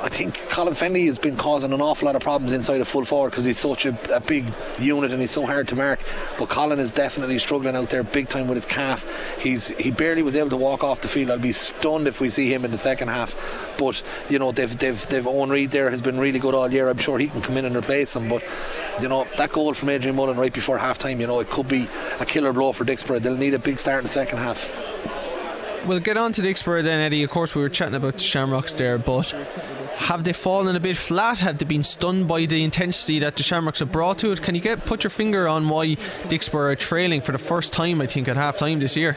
I 0.00 0.08
think 0.08 0.48
Colin 0.48 0.74
Fennelly 0.74 1.06
has 1.06 1.18
been 1.18 1.36
causing 1.36 1.72
an 1.72 1.80
awful 1.80 2.06
lot 2.06 2.14
of 2.14 2.22
problems 2.22 2.52
inside 2.52 2.80
a 2.80 2.84
full 2.84 3.04
forward 3.04 3.30
because 3.30 3.44
he's 3.44 3.58
such 3.58 3.84
a, 3.84 3.98
a, 4.14 4.20
big 4.20 4.46
unit 4.78 5.12
and 5.12 5.20
he's 5.20 5.32
so 5.32 5.44
hard 5.44 5.66
to 5.68 5.76
mark. 5.76 5.98
But 6.38 6.48
Colin 6.48 6.78
is 6.78 6.92
definitely 6.92 7.38
struggling 7.38 7.74
out 7.74 7.90
there 7.90 8.04
big 8.04 8.28
time 8.28 8.46
with 8.46 8.56
his 8.56 8.66
calf. 8.66 9.04
He's 9.40 9.68
he 9.68 9.90
barely 9.90 10.22
was 10.22 10.36
able 10.36 10.50
to 10.50 10.56
walk 10.56 10.84
off 10.84 11.00
the 11.00 11.08
field. 11.08 11.30
I'll 11.30 11.38
be 11.38 11.52
stunned 11.52 12.06
if 12.06 12.20
we 12.20 12.30
see 12.30 12.52
him 12.52 12.64
in 12.64 12.70
the 12.70 12.78
second 12.78 13.08
half. 13.08 13.34
But 13.76 14.02
you 14.28 14.38
know 14.38 14.52
they've 14.52 14.76
they've 14.78 15.06
they've 15.08 15.24
Eoin 15.24 15.50
Reid 15.50 15.72
there 15.72 15.90
has 15.90 16.00
been 16.00 16.18
really 16.18 16.38
good 16.38 16.54
all 16.54 16.72
year. 16.72 16.88
I'm 16.88 16.98
sure 16.98 17.18
he 17.18 17.26
can 17.26 17.42
come 17.42 17.56
in 17.56 17.64
and 17.64 17.74
replace 17.74 18.14
him. 18.14 18.28
But 18.28 18.44
you 19.00 19.08
know 19.08 19.26
that 19.36 19.50
goal 19.50 19.74
from 19.74 19.88
Adrian 19.88 20.14
Mullen 20.14 20.36
right 20.36 20.52
before 20.52 20.78
half 20.78 20.98
time, 20.98 21.20
you 21.20 21.26
know 21.26 21.40
it 21.40 21.50
could 21.50 21.66
be 21.66 21.88
a 22.20 22.24
killer 22.24 22.52
blow 22.52 22.70
for 22.70 22.84
Dicksboro. 22.84 23.20
They'll 23.20 23.36
need 23.36 23.54
a 23.54 23.58
big 23.58 23.80
start 23.80 23.98
in 23.98 24.04
the 24.04 24.10
second 24.10 24.38
half. 24.38 24.70
We'll 25.86 26.00
get 26.00 26.16
on 26.16 26.32
to 26.32 26.42
Dicksboro 26.42 26.82
then, 26.82 27.00
Eddie. 27.00 27.22
Of 27.24 27.30
course, 27.30 27.54
we 27.54 27.62
were 27.62 27.68
chatting 27.68 27.94
about 27.94 28.14
the 28.14 28.18
Shamrocks 28.22 28.74
there, 28.74 28.98
but 28.98 29.32
have 29.98 30.24
they 30.24 30.32
fallen 30.32 30.76
a 30.76 30.80
bit 30.80 30.96
flat? 30.96 31.40
Have 31.40 31.58
they 31.58 31.66
been 31.66 31.82
stunned 31.82 32.28
by 32.28 32.46
the 32.46 32.62
intensity 32.62 33.18
that 33.18 33.36
the 33.36 33.42
Shamrocks 33.42 33.80
have 33.80 33.92
brought 33.92 34.18
to 34.18 34.32
it? 34.32 34.42
Can 34.42 34.54
you 34.54 34.60
get 34.60 34.86
put 34.86 35.02
your 35.02 35.10
finger 35.10 35.48
on 35.48 35.68
why 35.68 35.96
Dicksboro 36.28 36.72
are 36.72 36.76
trailing 36.76 37.20
for 37.20 37.32
the 37.32 37.38
first 37.38 37.72
time, 37.72 38.00
I 38.00 38.06
think, 38.06 38.28
at 38.28 38.36
half 38.36 38.56
time 38.56 38.78
this 38.78 38.96
year? 38.96 39.16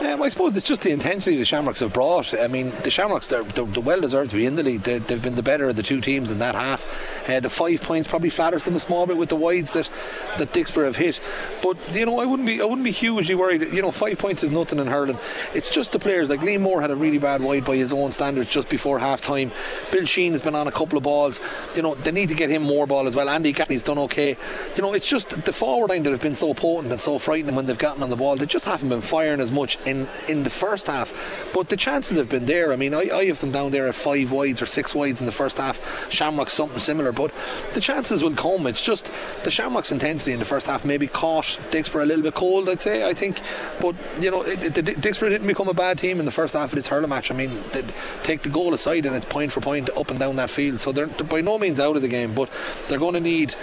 Um, 0.00 0.22
I 0.22 0.28
suppose 0.28 0.54
it's 0.54 0.66
just 0.66 0.82
the 0.82 0.90
intensity 0.90 1.38
the 1.38 1.46
Shamrocks 1.46 1.80
have 1.80 1.94
brought. 1.94 2.34
I 2.34 2.48
mean, 2.48 2.70
the 2.82 2.90
Shamrocks, 2.90 3.28
they're, 3.28 3.42
they're, 3.44 3.64
they're 3.64 3.82
well 3.82 4.00
deserved 4.00 4.30
to 4.30 4.36
be 4.36 4.44
in 4.44 4.54
the 4.54 4.62
league. 4.62 4.82
They, 4.82 4.98
have 4.98 5.22
been 5.22 5.36
the 5.36 5.42
better 5.42 5.68
of 5.70 5.76
the 5.76 5.82
two 5.82 6.02
teams 6.02 6.30
in 6.30 6.38
that 6.40 6.54
half. 6.54 6.84
Uh, 7.26 7.40
the 7.40 7.48
five 7.48 7.80
points 7.80 8.06
probably 8.06 8.28
flatters 8.28 8.64
them 8.64 8.76
a 8.76 8.80
small 8.80 9.06
bit 9.06 9.16
with 9.16 9.30
the 9.30 9.36
wides 9.36 9.72
that 9.72 9.90
that 10.36 10.52
Dicksboro 10.52 10.84
have 10.84 10.96
hit. 10.96 11.18
But 11.62 11.78
you 11.94 12.04
know, 12.04 12.20
I 12.20 12.26
wouldn't 12.26 12.46
be 12.46 12.60
I 12.60 12.64
wouldn't 12.64 12.84
be 12.84 12.90
hugely 12.90 13.34
worried. 13.34 13.62
You 13.72 13.80
know, 13.80 13.90
five 13.90 14.18
points 14.18 14.42
is 14.42 14.50
nothing 14.50 14.78
in 14.78 14.86
hurling. 14.86 15.18
It's 15.54 15.70
just 15.70 15.92
the 15.92 15.98
players. 15.98 16.28
Like 16.28 16.40
Liam 16.40 16.60
Moore 16.60 16.82
had 16.82 16.90
a 16.90 16.96
really 16.96 17.18
bad 17.18 17.40
wide 17.40 17.64
by 17.64 17.76
his 17.76 17.92
own 17.94 18.12
standards 18.12 18.50
just 18.50 18.68
before 18.68 18.98
half 18.98 19.22
time. 19.22 19.50
Bill 19.90 20.04
Sheehan 20.04 20.32
has 20.32 20.42
been 20.42 20.54
on 20.54 20.68
a 20.68 20.72
couple 20.72 20.98
of 20.98 21.04
balls. 21.04 21.40
You 21.74 21.80
know, 21.80 21.94
they 21.94 22.12
need 22.12 22.28
to 22.28 22.34
get 22.34 22.50
him 22.50 22.62
more 22.62 22.86
ball 22.86 23.08
as 23.08 23.16
well. 23.16 23.30
Andy 23.30 23.52
Gaffney's 23.52 23.82
done 23.82 23.98
okay. 23.98 24.36
You 24.76 24.82
know, 24.82 24.92
it's 24.92 25.08
just 25.08 25.30
the 25.44 25.54
forward 25.54 25.88
line 25.88 26.02
that 26.02 26.10
have 26.10 26.20
been 26.20 26.36
so 26.36 26.52
potent 26.52 26.92
and 26.92 27.00
so 27.00 27.18
frightening 27.18 27.54
when 27.54 27.64
they've 27.64 27.78
gotten 27.78 28.02
on 28.02 28.10
the 28.10 28.16
ball. 28.16 28.36
They 28.36 28.44
just 28.44 28.66
haven't 28.66 28.90
been 28.90 29.00
firing 29.00 29.40
as 29.40 29.50
much 29.50 29.78
in 29.86 30.08
in 30.28 30.42
the 30.42 30.50
first 30.50 30.88
half. 30.88 31.12
But 31.54 31.68
the 31.68 31.76
chances 31.76 32.18
have 32.18 32.28
been 32.28 32.46
there. 32.46 32.72
I 32.72 32.76
mean, 32.76 32.92
I, 32.92 33.08
I 33.10 33.24
have 33.26 33.40
them 33.40 33.52
down 33.52 33.70
there 33.70 33.88
at 33.88 33.94
five 33.94 34.32
wides 34.32 34.60
or 34.60 34.66
six 34.66 34.94
wides 34.94 35.20
in 35.20 35.26
the 35.26 35.32
first 35.32 35.58
half. 35.58 36.10
Shamrock 36.10 36.50
something 36.50 36.78
similar, 36.78 37.12
but 37.12 37.32
the 37.72 37.80
chances 37.80 38.22
will 38.22 38.34
come. 38.34 38.66
It's 38.66 38.82
just 38.82 39.12
the 39.44 39.50
Shamrock's 39.50 39.92
intensity 39.92 40.32
in 40.32 40.38
the 40.38 40.44
first 40.44 40.66
half 40.66 40.84
maybe 40.84 41.06
caught 41.06 41.58
Dicksboro 41.70 42.02
a 42.02 42.06
little 42.06 42.22
bit 42.22 42.34
cold, 42.34 42.68
I'd 42.68 42.80
say. 42.80 43.08
I 43.08 43.14
think, 43.14 43.40
but 43.80 43.94
you 44.20 44.30
know, 44.30 44.42
it, 44.42 44.76
it, 44.76 44.84
Dicksboro 45.00 45.30
didn't 45.30 45.46
become 45.46 45.68
a 45.68 45.74
bad 45.74 45.98
team 45.98 46.18
in 46.18 46.26
the 46.26 46.32
first 46.32 46.54
half 46.54 46.70
of 46.70 46.76
this 46.76 46.88
hurling 46.88 47.10
match. 47.10 47.30
I 47.30 47.34
mean, 47.34 47.62
they 47.72 47.84
take 48.22 48.42
the 48.42 48.50
goal 48.50 48.74
aside, 48.74 49.06
and 49.06 49.14
it's 49.14 49.24
point 49.26 49.52
for 49.52 49.60
point 49.60 49.88
up 49.96 50.10
and 50.10 50.18
down 50.18 50.36
that 50.36 50.50
field. 50.50 50.80
So 50.80 50.92
they're 50.92 51.06
by 51.06 51.40
no 51.40 51.58
means 51.58 51.80
out 51.80 51.96
of 51.96 52.02
the 52.02 52.08
game, 52.08 52.34
but 52.34 52.50
they're 52.88 52.98
going 52.98 53.14
to 53.14 53.20
need 53.20 53.54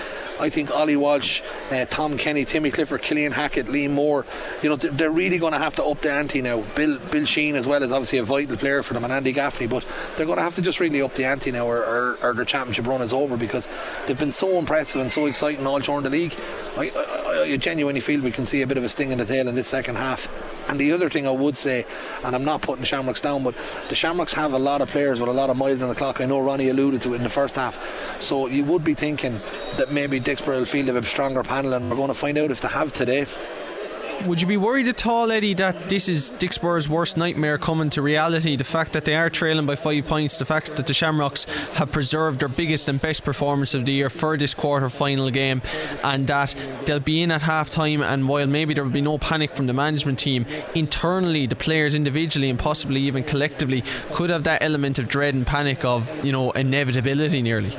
I 0.43 0.49
think 0.49 0.71
Ollie 0.71 0.97
Walsh, 0.97 1.41
uh, 1.71 1.85
Tom 1.85 2.17
Kenny, 2.17 2.43
Timmy 2.43 2.69
Clifford, 2.69 3.01
Killian 3.01 3.31
Hackett, 3.31 3.69
Lee 3.69 3.87
Moore, 3.87 4.25
you 4.61 4.69
know, 4.69 4.75
they're 4.75 5.09
really 5.09 5.37
going 5.37 5.53
to 5.53 5.59
have 5.59 5.75
to 5.77 5.85
up 5.85 6.01
the 6.01 6.11
ante 6.11 6.41
now. 6.41 6.61
Bill 6.75 6.99
Bill 6.99 7.25
Sheehan 7.25 7.55
as 7.55 7.65
well 7.65 7.81
is 7.81 7.93
obviously 7.93 8.19
a 8.19 8.23
vital 8.23 8.57
player 8.57 8.83
for 8.83 8.93
them, 8.93 9.05
and 9.05 9.13
Andy 9.13 9.31
Gaffney, 9.31 9.67
but 9.67 9.85
they're 10.15 10.25
going 10.25 10.37
to 10.37 10.43
have 10.43 10.55
to 10.55 10.61
just 10.61 10.81
really 10.81 11.01
up 11.01 11.15
the 11.15 11.23
ante 11.23 11.51
now, 11.51 11.65
or, 11.65 11.77
or, 11.77 12.17
or 12.21 12.33
their 12.33 12.45
championship 12.45 12.85
run 12.85 13.01
is 13.01 13.13
over 13.13 13.37
because 13.37 13.69
they've 14.05 14.17
been 14.17 14.33
so 14.33 14.59
impressive 14.59 14.99
and 14.99 15.11
so 15.11 15.25
exciting 15.27 15.65
all 15.65 15.79
during 15.79 16.03
the 16.03 16.09
league. 16.09 16.35
I, 16.77 16.91
I, 16.93 17.53
I 17.53 17.57
genuinely 17.57 18.01
feel 18.01 18.19
we 18.19 18.31
can 18.31 18.45
see 18.45 18.61
a 18.61 18.67
bit 18.67 18.77
of 18.77 18.83
a 18.83 18.89
sting 18.89 19.11
in 19.11 19.19
the 19.19 19.25
tail 19.25 19.47
in 19.47 19.55
this 19.55 19.69
second 19.69 19.95
half. 19.95 20.27
And 20.67 20.79
the 20.79 20.91
other 20.91 21.09
thing 21.09 21.27
I 21.27 21.31
would 21.31 21.57
say, 21.57 21.85
and 22.23 22.35
I'm 22.35 22.45
not 22.45 22.61
putting 22.61 22.83
Shamrocks 22.83 23.21
down, 23.21 23.43
but 23.43 23.55
the 23.89 23.95
Shamrocks 23.95 24.33
have 24.33 24.53
a 24.53 24.59
lot 24.59 24.81
of 24.81 24.89
players 24.89 25.19
with 25.19 25.29
a 25.29 25.33
lot 25.33 25.49
of 25.49 25.57
miles 25.57 25.81
on 25.81 25.89
the 25.89 25.95
clock. 25.95 26.21
I 26.21 26.25
know 26.25 26.39
Ronnie 26.39 26.69
alluded 26.69 27.01
to 27.01 27.13
it 27.13 27.17
in 27.17 27.23
the 27.23 27.29
first 27.29 27.55
half. 27.55 27.79
So 28.21 28.47
you 28.47 28.63
would 28.65 28.83
be 28.83 28.93
thinking 28.93 29.39
that 29.77 29.91
maybe 29.91 30.19
Dicksboro 30.19 30.59
will 30.59 30.65
field 30.65 30.89
a 30.89 31.03
stronger 31.03 31.43
panel, 31.43 31.73
and 31.73 31.89
we're 31.89 31.97
going 31.97 32.07
to 32.07 32.13
find 32.13 32.37
out 32.37 32.51
if 32.51 32.61
they 32.61 32.69
have 32.69 32.93
today. 32.93 33.25
Would 34.25 34.41
you 34.41 34.47
be 34.47 34.55
worried 34.55 34.87
at 34.87 35.05
all, 35.05 35.31
Eddie, 35.31 35.53
that 35.55 35.89
this 35.89 36.07
is 36.07 36.31
Dicksboro's 36.31 36.87
worst 36.87 37.17
nightmare 37.17 37.57
coming 37.57 37.89
to 37.89 38.01
reality? 38.01 38.55
The 38.55 38.63
fact 38.63 38.93
that 38.93 39.03
they 39.03 39.15
are 39.15 39.29
trailing 39.29 39.65
by 39.65 39.75
five 39.75 40.07
points, 40.07 40.37
the 40.37 40.45
fact 40.45 40.77
that 40.77 40.87
the 40.87 40.93
Shamrocks 40.93 41.43
have 41.73 41.91
preserved 41.91 42.39
their 42.39 42.47
biggest 42.47 42.87
and 42.87 43.01
best 43.01 43.25
performance 43.25 43.73
of 43.73 43.85
the 43.85 43.91
year 43.91 44.09
for 44.09 44.37
this 44.37 44.53
quarter 44.53 44.89
final 44.89 45.29
game, 45.29 45.61
and 46.05 46.25
that 46.27 46.55
they'll 46.85 47.01
be 47.01 47.21
in 47.21 47.31
at 47.31 47.41
half 47.41 47.69
time. 47.69 48.01
And 48.01 48.29
while 48.29 48.47
maybe 48.47 48.73
there 48.73 48.85
will 48.85 48.91
be 48.91 49.01
no 49.01 49.17
panic 49.17 49.51
from 49.51 49.67
the 49.67 49.73
management 49.73 50.19
team, 50.19 50.45
internally, 50.73 51.45
the 51.45 51.57
players 51.57 51.93
individually 51.93 52.49
and 52.49 52.57
possibly 52.57 53.01
even 53.01 53.23
collectively 53.23 53.83
could 54.13 54.29
have 54.29 54.45
that 54.45 54.63
element 54.63 54.99
of 54.99 55.09
dread 55.09 55.33
and 55.35 55.45
panic 55.45 55.83
of, 55.83 56.23
you 56.23 56.31
know, 56.31 56.51
inevitability 56.51 57.41
nearly. 57.41 57.75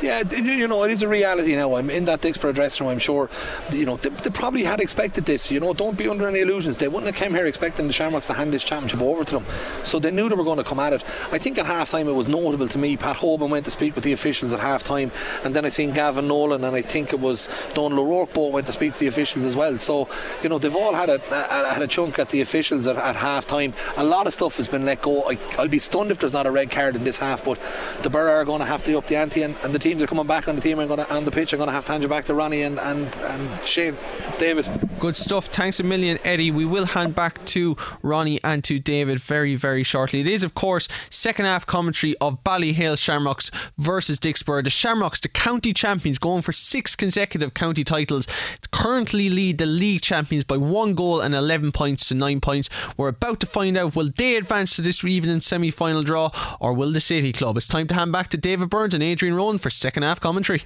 Yeah, 0.00 0.22
you 0.32 0.68
know, 0.68 0.84
it 0.84 0.92
is 0.92 1.02
a 1.02 1.08
reality 1.08 1.56
now. 1.56 1.74
I'm 1.74 1.90
in 1.90 2.04
that 2.04 2.20
Dicksboro 2.20 2.54
dressing 2.54 2.86
room. 2.86 2.92
I'm 2.92 2.98
sure, 3.00 3.28
you 3.72 3.84
know, 3.84 3.96
they, 3.96 4.10
they, 4.10 4.30
probably 4.30 4.62
had 4.62 4.80
expected 4.80 5.24
this. 5.24 5.50
You 5.50 5.58
know, 5.58 5.74
don't 5.74 5.98
be 5.98 6.08
under 6.08 6.28
any 6.28 6.38
illusions. 6.38 6.78
They 6.78 6.86
wouldn't 6.86 7.12
have 7.12 7.20
come 7.20 7.34
here 7.34 7.46
expecting 7.46 7.88
the 7.88 7.92
Shamrocks 7.92 8.28
to 8.28 8.32
hand 8.32 8.52
this 8.52 8.62
championship 8.62 9.00
over 9.00 9.24
to 9.24 9.38
them. 9.38 9.46
So 9.82 9.98
they 9.98 10.12
knew 10.12 10.28
they 10.28 10.36
were 10.36 10.44
going 10.44 10.58
to 10.58 10.64
come 10.64 10.78
at 10.78 10.92
it. 10.92 11.04
I 11.32 11.38
think 11.38 11.58
at 11.58 11.66
half 11.66 11.90
time 11.90 12.06
it 12.06 12.14
was 12.14 12.28
notable 12.28 12.68
to 12.68 12.78
me. 12.78 12.96
Pat 12.96 13.16
Hoban 13.16 13.50
went 13.50 13.64
to 13.64 13.72
speak 13.72 13.96
with 13.96 14.04
the 14.04 14.12
officials 14.12 14.52
at 14.52 14.60
half 14.60 14.84
time, 14.84 15.10
and 15.42 15.54
then 15.54 15.64
I 15.64 15.68
seen 15.68 15.92
Gavin 15.92 16.28
Nolan 16.28 16.62
and 16.62 16.76
I 16.76 16.82
think 16.82 17.12
it 17.12 17.18
was 17.18 17.48
Donald 17.74 17.98
O'Rourke 17.98 18.36
went 18.52 18.66
to 18.66 18.72
speak 18.72 18.92
to 18.94 19.00
the 19.00 19.08
officials 19.08 19.44
as 19.44 19.56
well. 19.56 19.78
So, 19.78 20.08
you 20.42 20.48
know, 20.48 20.58
they've 20.58 20.74
all 20.76 20.94
had 20.94 21.08
a, 21.08 21.20
a 21.32 21.72
had 21.72 21.82
a 21.82 21.88
chunk 21.88 22.18
at 22.20 22.28
the 22.28 22.40
officials 22.40 22.86
at, 22.86 22.96
at 22.96 23.16
half 23.16 23.46
time. 23.46 23.74
A 23.96 24.04
lot 24.04 24.26
of 24.28 24.34
stuff 24.34 24.56
has 24.58 24.68
been 24.68 24.84
let 24.84 25.02
go. 25.02 25.28
I, 25.28 25.38
will 25.58 25.68
be 25.68 25.80
stunned 25.80 26.12
if 26.12 26.18
there's 26.18 26.32
not 26.32 26.46
a 26.46 26.50
red 26.52 26.70
card 26.70 26.94
in 26.94 27.02
this 27.02 27.18
half, 27.18 27.44
but 27.44 27.58
the 28.02 28.10
Borough 28.10 28.32
are 28.32 28.44
going 28.44 28.60
to 28.60 28.66
have 28.66 28.84
to 28.84 28.96
up 28.96 29.06
the 29.06 29.16
ante, 29.16 29.42
and, 29.42 29.56
and 29.62 29.74
the 29.74 29.78
teams 29.88 30.02
are 30.02 30.06
coming 30.06 30.26
back 30.26 30.48
on 30.48 30.54
the 30.54 30.60
team 30.60 30.78
and 30.80 30.90
on 30.90 31.24
the 31.24 31.30
pitch. 31.30 31.52
I'm 31.52 31.58
going 31.58 31.68
to 31.68 31.72
have 31.72 31.86
to 31.86 31.92
hand 31.92 32.02
you 32.02 32.10
back 32.10 32.26
to 32.26 32.34
Ronnie 32.34 32.62
and, 32.62 32.78
and, 32.78 33.06
and 33.16 33.64
Shane. 33.66 33.96
David. 34.38 34.87
Good 34.98 35.14
stuff. 35.14 35.46
Thanks 35.46 35.78
a 35.78 35.84
million, 35.84 36.18
Eddie. 36.24 36.50
We 36.50 36.64
will 36.64 36.86
hand 36.86 37.14
back 37.14 37.44
to 37.46 37.76
Ronnie 38.02 38.40
and 38.42 38.64
to 38.64 38.80
David 38.80 39.20
very, 39.20 39.54
very 39.54 39.84
shortly. 39.84 40.20
It 40.20 40.26
is, 40.26 40.42
of 40.42 40.54
course, 40.54 40.88
second 41.08 41.44
half 41.44 41.64
commentary 41.66 42.16
of 42.20 42.42
Ballyhale 42.42 42.98
Shamrocks 42.98 43.52
versus 43.78 44.18
Dicksboro. 44.18 44.64
The 44.64 44.70
Shamrocks, 44.70 45.20
the 45.20 45.28
county 45.28 45.72
champions, 45.72 46.18
going 46.18 46.42
for 46.42 46.50
six 46.50 46.96
consecutive 46.96 47.54
county 47.54 47.84
titles, 47.84 48.26
currently 48.72 49.30
lead 49.30 49.58
the 49.58 49.66
league 49.66 50.00
champions 50.00 50.42
by 50.42 50.56
one 50.56 50.94
goal 50.94 51.20
and 51.20 51.32
11 51.32 51.70
points 51.70 52.08
to 52.08 52.16
nine 52.16 52.40
points. 52.40 52.68
We're 52.96 53.08
about 53.08 53.38
to 53.40 53.46
find 53.46 53.76
out 53.76 53.94
will 53.94 54.10
they 54.16 54.34
advance 54.34 54.74
to 54.76 54.82
this 54.82 55.04
evening 55.04 55.42
semi 55.42 55.70
final 55.70 56.02
draw 56.02 56.30
or 56.60 56.72
will 56.72 56.90
the 56.90 57.00
City 57.00 57.32
Club? 57.32 57.56
It's 57.56 57.68
time 57.68 57.86
to 57.86 57.94
hand 57.94 58.10
back 58.10 58.28
to 58.30 58.36
David 58.36 58.68
Burns 58.68 58.94
and 58.94 59.02
Adrian 59.04 59.36
Rowan 59.36 59.58
for 59.58 59.70
second 59.70 60.02
half 60.02 60.18
commentary. 60.18 60.64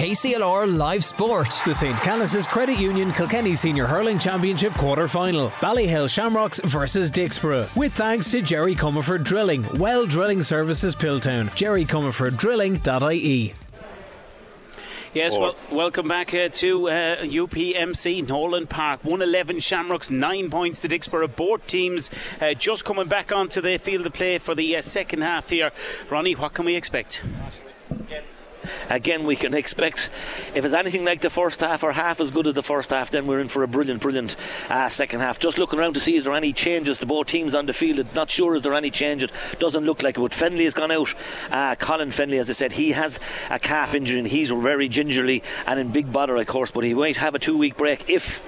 KCLR 0.00 0.78
Live 0.78 1.04
Sport. 1.04 1.60
The 1.66 1.74
St. 1.74 1.94
Canice's 1.98 2.46
Credit 2.46 2.78
Union 2.78 3.12
Kilkenny 3.12 3.54
Senior 3.54 3.84
Hurling 3.84 4.18
Championship 4.18 4.72
quarter 4.72 5.06
final. 5.06 5.50
Ballyhale 5.60 6.08
Shamrocks 6.08 6.58
versus 6.64 7.10
Dicksboro. 7.10 7.76
With 7.76 7.92
thanks 7.92 8.30
to 8.30 8.40
Jerry 8.40 8.74
Comerford 8.74 9.24
Drilling, 9.24 9.66
Well 9.74 10.06
Drilling 10.06 10.42
Services 10.42 10.96
Piltown. 10.96 11.54
Jerry 11.54 11.84
Comerford 11.84 12.38
Drilling.ie. 12.38 13.52
Yes, 15.12 15.36
well, 15.36 15.54
welcome 15.70 16.08
back 16.08 16.32
uh, 16.32 16.48
to 16.48 16.88
uh, 16.88 17.16
UPMC 17.18 18.26
Nolan 18.26 18.66
Park. 18.66 19.04
111 19.04 19.58
Shamrocks, 19.58 20.10
nine 20.10 20.48
points 20.48 20.80
to 20.80 20.88
Dicksboro. 20.88 21.36
Both 21.36 21.66
teams 21.66 22.08
uh, 22.40 22.54
just 22.54 22.86
coming 22.86 23.06
back 23.06 23.32
onto 23.32 23.60
the 23.60 23.76
field 23.76 24.06
of 24.06 24.14
play 24.14 24.38
for 24.38 24.54
the 24.54 24.76
uh, 24.76 24.80
second 24.80 25.20
half 25.20 25.50
here. 25.50 25.72
Ronnie, 26.08 26.36
what 26.36 26.54
can 26.54 26.64
we 26.64 26.74
expect? 26.74 27.22
Again, 28.88 29.24
we 29.26 29.36
can 29.36 29.54
expect 29.54 30.10
if 30.54 30.64
it's 30.64 30.74
anything 30.74 31.04
like 31.04 31.20
the 31.20 31.30
first 31.30 31.60
half 31.60 31.82
or 31.82 31.92
half 31.92 32.20
as 32.20 32.30
good 32.30 32.46
as 32.46 32.54
the 32.54 32.62
first 32.62 32.90
half, 32.90 33.10
then 33.10 33.26
we're 33.26 33.40
in 33.40 33.48
for 33.48 33.62
a 33.62 33.68
brilliant, 33.68 34.00
brilliant 34.00 34.36
uh, 34.68 34.88
second 34.88 35.20
half. 35.20 35.38
Just 35.38 35.58
looking 35.58 35.78
around 35.78 35.94
to 35.94 36.00
see 36.00 36.16
is 36.16 36.24
there 36.24 36.34
any 36.34 36.52
changes 36.52 36.98
to 36.98 37.06
both 37.06 37.26
teams 37.26 37.54
on 37.54 37.66
the 37.66 37.72
field. 37.72 38.04
Not 38.14 38.30
sure 38.30 38.54
is 38.54 38.62
there 38.62 38.74
any 38.74 38.90
change. 38.90 39.22
It 39.22 39.32
doesn't 39.58 39.84
look 39.84 40.02
like 40.02 40.16
it. 40.16 40.20
But 40.20 40.32
Fennelly 40.32 40.64
has 40.64 40.74
gone 40.74 40.90
out. 40.90 41.14
Uh, 41.50 41.74
Colin 41.76 42.10
Fennelly, 42.10 42.38
as 42.38 42.50
I 42.50 42.54
said, 42.54 42.72
he 42.72 42.92
has 42.92 43.20
a 43.50 43.58
calf 43.58 43.94
injury 43.94 44.18
and 44.18 44.28
he's 44.28 44.50
very 44.50 44.88
gingerly 44.88 45.42
and 45.66 45.78
in 45.78 45.90
big 45.90 46.12
bother, 46.12 46.36
of 46.36 46.46
course. 46.46 46.70
But 46.70 46.84
he 46.84 46.94
might 46.94 47.16
have 47.16 47.34
a 47.34 47.38
two 47.38 47.56
week 47.56 47.76
break 47.76 48.08
if 48.08 48.42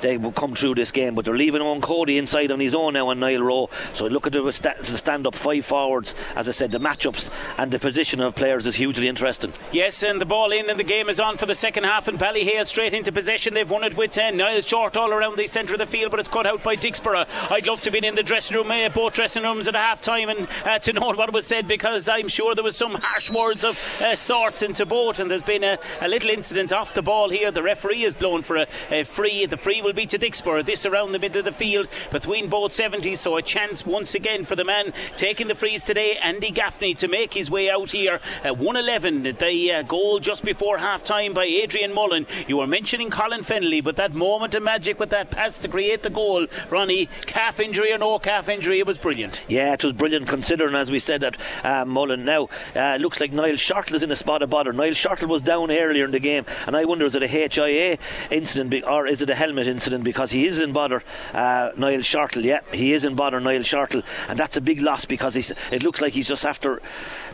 they 0.00 0.16
will 0.16 0.32
come 0.32 0.54
through 0.54 0.74
this 0.76 0.90
game. 0.90 1.14
But 1.14 1.24
they're 1.24 1.36
leaving 1.36 1.62
on 1.62 1.80
Cody 1.80 2.18
inside 2.18 2.52
on 2.52 2.60
his 2.60 2.74
own 2.74 2.94
now 2.94 3.08
on 3.08 3.20
Niall 3.20 3.42
Rowe. 3.42 3.70
So 3.92 4.06
look 4.06 4.26
at 4.26 4.32
the 4.32 4.52
stand 4.52 5.26
up 5.26 5.34
five 5.34 5.64
forwards. 5.64 6.14
As 6.34 6.48
I 6.48 6.52
said, 6.52 6.72
the 6.72 6.78
matchups 6.78 7.30
and 7.58 7.70
the 7.70 7.78
position 7.78 8.20
of 8.20 8.34
players 8.34 8.66
is 8.66 8.76
hugely 8.76 9.08
interesting. 9.08 9.52
Yes, 9.72 10.02
and 10.02 10.20
the 10.20 10.26
ball 10.26 10.52
in 10.52 10.70
and 10.70 10.78
the 10.78 10.84
game 10.84 11.08
is 11.08 11.20
on 11.20 11.36
for 11.36 11.46
the 11.46 11.54
second 11.54 11.84
half. 11.84 12.08
And 12.08 12.18
Ballyhale 12.18 12.66
straight 12.66 12.94
into 12.94 13.12
possession. 13.12 13.54
They've 13.54 13.70
won 13.70 13.84
it 13.84 13.96
with 13.96 14.10
10. 14.10 14.36
Niall 14.36 14.58
Shortall 14.58 15.08
around 15.08 15.36
the 15.36 15.46
centre 15.46 15.74
of 15.74 15.78
the 15.78 15.86
field, 15.86 16.10
but 16.10 16.20
it's 16.20 16.28
cut 16.28 16.46
out 16.46 16.62
by 16.62 16.76
Dicksboro. 16.76 17.26
I'd 17.50 17.66
love 17.66 17.80
to 17.82 17.90
be 17.90 18.06
in 18.06 18.14
the 18.14 18.22
dressing 18.22 18.56
room, 18.56 18.70
uh, 18.70 18.88
both 18.90 19.14
dressing 19.14 19.42
rooms 19.42 19.68
at 19.68 19.74
half 19.74 20.00
time, 20.00 20.28
and 20.28 20.48
uh, 20.64 20.78
to 20.80 20.92
know 20.92 21.12
what 21.12 21.32
was 21.32 21.46
said 21.46 21.66
because 21.66 22.08
I'm 22.08 22.28
sure 22.28 22.54
there 22.54 22.64
was 22.64 22.76
some 22.76 22.94
harsh 22.94 23.30
words 23.30 23.64
of 23.64 23.70
uh, 24.02 24.14
sorts 24.14 24.62
into 24.62 24.86
both. 24.86 25.18
And 25.18 25.30
there's 25.30 25.42
been 25.42 25.64
a, 25.64 25.78
a, 26.00 26.08
little 26.08 26.30
incident 26.30 26.72
off 26.72 26.94
the 26.94 27.02
ball 27.02 27.30
here. 27.30 27.50
The 27.50 27.62
referee 27.62 28.02
is 28.02 28.14
blown 28.14 28.42
for 28.42 28.56
a, 28.56 28.66
a 28.90 29.04
free. 29.04 29.46
The 29.46 29.56
free 29.56 29.82
will 29.86 29.92
be 29.92 30.04
to 30.04 30.18
Dicksboro. 30.18 30.64
This 30.64 30.84
around 30.84 31.12
the 31.12 31.18
middle 31.20 31.38
of 31.38 31.44
the 31.44 31.52
field 31.52 31.88
between 32.10 32.48
both 32.48 32.72
70s. 32.72 33.18
So 33.18 33.36
a 33.36 33.42
chance 33.42 33.86
once 33.86 34.16
again 34.16 34.44
for 34.44 34.56
the 34.56 34.64
man 34.64 34.92
taking 35.16 35.46
the 35.46 35.54
freeze 35.54 35.84
today, 35.84 36.18
Andy 36.20 36.50
Gaffney, 36.50 36.92
to 36.94 37.06
make 37.06 37.32
his 37.32 37.52
way 37.52 37.70
out 37.70 37.92
here. 37.92 38.18
Uh, 38.44 38.52
111, 38.52 39.22
the 39.22 39.72
uh, 39.72 39.82
goal 39.82 40.18
just 40.18 40.44
before 40.44 40.78
half 40.78 41.04
time 41.04 41.32
by 41.34 41.44
Adrian 41.44 41.94
Mullen. 41.94 42.26
You 42.48 42.56
were 42.56 42.66
mentioning 42.66 43.10
Colin 43.10 43.42
Fennelly, 43.42 43.82
but 43.82 43.94
that 43.94 44.12
moment 44.12 44.56
of 44.56 44.64
magic 44.64 44.98
with 44.98 45.10
that 45.10 45.30
pass 45.30 45.56
to 45.58 45.68
create 45.68 46.02
the 46.02 46.10
goal, 46.10 46.48
Ronnie, 46.68 47.06
calf 47.26 47.60
injury 47.60 47.92
or 47.92 47.98
no 47.98 48.18
calf 48.18 48.48
injury, 48.48 48.80
it 48.80 48.86
was 48.88 48.98
brilliant. 48.98 49.44
Yeah, 49.46 49.72
it 49.74 49.84
was 49.84 49.92
brilliant 49.92 50.26
considering, 50.26 50.74
as 50.74 50.90
we 50.90 50.98
said, 50.98 51.20
that 51.20 51.36
uh, 51.62 51.84
Mullen 51.84 52.24
now 52.24 52.48
uh, 52.74 52.98
looks 53.00 53.20
like 53.20 53.32
Niall 53.32 53.54
Shortall 53.54 53.94
is 53.94 54.02
in 54.02 54.10
a 54.10 54.16
spot 54.16 54.42
of 54.42 54.50
bother. 54.50 54.72
Niall 54.72 54.94
Shortall 54.94 55.28
was 55.28 55.42
down 55.42 55.70
earlier 55.70 56.04
in 56.04 56.10
the 56.10 56.18
game, 56.18 56.44
and 56.66 56.76
I 56.76 56.84
wonder 56.84 57.06
is 57.06 57.14
it 57.14 57.22
a 57.22 57.28
HIA 57.28 57.98
incident 58.32 58.84
or 58.84 59.06
is 59.06 59.22
it 59.22 59.30
a 59.30 59.34
helmet 59.36 59.68
incident? 59.68 59.75
Because 60.02 60.30
he 60.30 60.46
is 60.46 60.60
in 60.60 60.72
bother. 60.72 61.02
Uh, 61.32 61.70
Niall 61.76 62.00
Shortall, 62.00 62.44
yeah, 62.44 62.60
he 62.72 62.92
is 62.92 63.04
in 63.04 63.14
bother, 63.14 63.40
Niall 63.40 63.60
Shortall, 63.60 64.02
and 64.28 64.38
that's 64.38 64.56
a 64.56 64.60
big 64.60 64.80
loss 64.80 65.04
because 65.04 65.36
it 65.36 65.82
looks 65.82 66.00
like 66.00 66.12
he's 66.12 66.28
just 66.28 66.44
after 66.44 66.80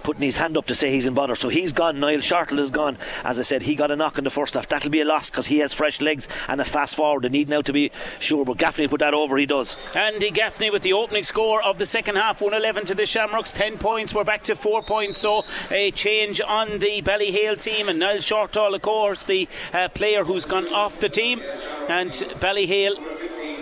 putting 0.03 0.22
his 0.22 0.36
hand 0.36 0.57
up 0.57 0.66
to 0.66 0.74
say 0.74 0.90
he's 0.90 1.07
in 1.07 1.14
bother. 1.14 1.34
So 1.34 1.48
he's 1.48 1.72
gone. 1.72 2.00
Niall 2.00 2.18
Shortall 2.18 2.59
is 2.59 2.70
gone. 2.70 2.98
As 3.24 3.38
I 3.38 3.42
said, 3.42 3.62
he 3.62 3.74
got 3.74 3.90
a 3.90 3.96
knock 3.96 4.18
in 4.18 4.24
the 4.24 4.30
first 4.30 4.55
half. 4.55 4.68
That'll 4.68 4.90
be 4.90 5.00
a 5.00 5.05
loss 5.05 5.30
because 5.30 5.46
he 5.46 5.59
has 5.59 5.72
fresh 5.72 6.00
legs 6.00 6.28
and 6.48 6.61
a 6.61 6.64
fast 6.64 6.96
forward. 6.96 7.24
They 7.24 7.28
need 7.28 7.48
now 7.48 7.62
to 7.62 7.72
be 7.72 7.90
sure, 8.18 8.44
but 8.44 8.59
Gaffney 8.59 8.88
put 8.88 9.00
that 9.00 9.14
over. 9.14 9.36
He 9.36 9.46
does. 9.46 9.76
Andy 9.94 10.30
Gaffney 10.30 10.70
with 10.70 10.82
the 10.82 10.92
opening 10.92 11.22
score 11.22 11.62
of 11.62 11.78
the 11.78 11.86
second 11.86 12.16
half, 12.16 12.40
111 12.40 12.86
to 12.86 12.94
the 12.94 13.07
Shamrocks, 13.07 13.53
10 13.53 13.78
points. 13.78 14.14
We're 14.14 14.24
back 14.24 14.42
to 14.44 14.57
four 14.57 14.82
points. 14.82 15.18
So 15.20 15.44
a 15.70 15.90
change 15.92 16.40
on 16.40 16.78
the 16.78 17.03
Ballyhale 17.03 17.62
team, 17.62 17.88
and 17.88 17.98
Niall 17.98 18.18
Shortall, 18.18 18.74
of 18.74 18.82
course, 18.82 19.24
the 19.24 19.48
uh, 19.72 19.88
player 19.88 20.24
who's 20.24 20.44
gone 20.44 20.66
off 20.72 20.98
the 21.00 21.09
team, 21.09 21.40
and 21.88 22.11
Ballyhale 22.11 22.96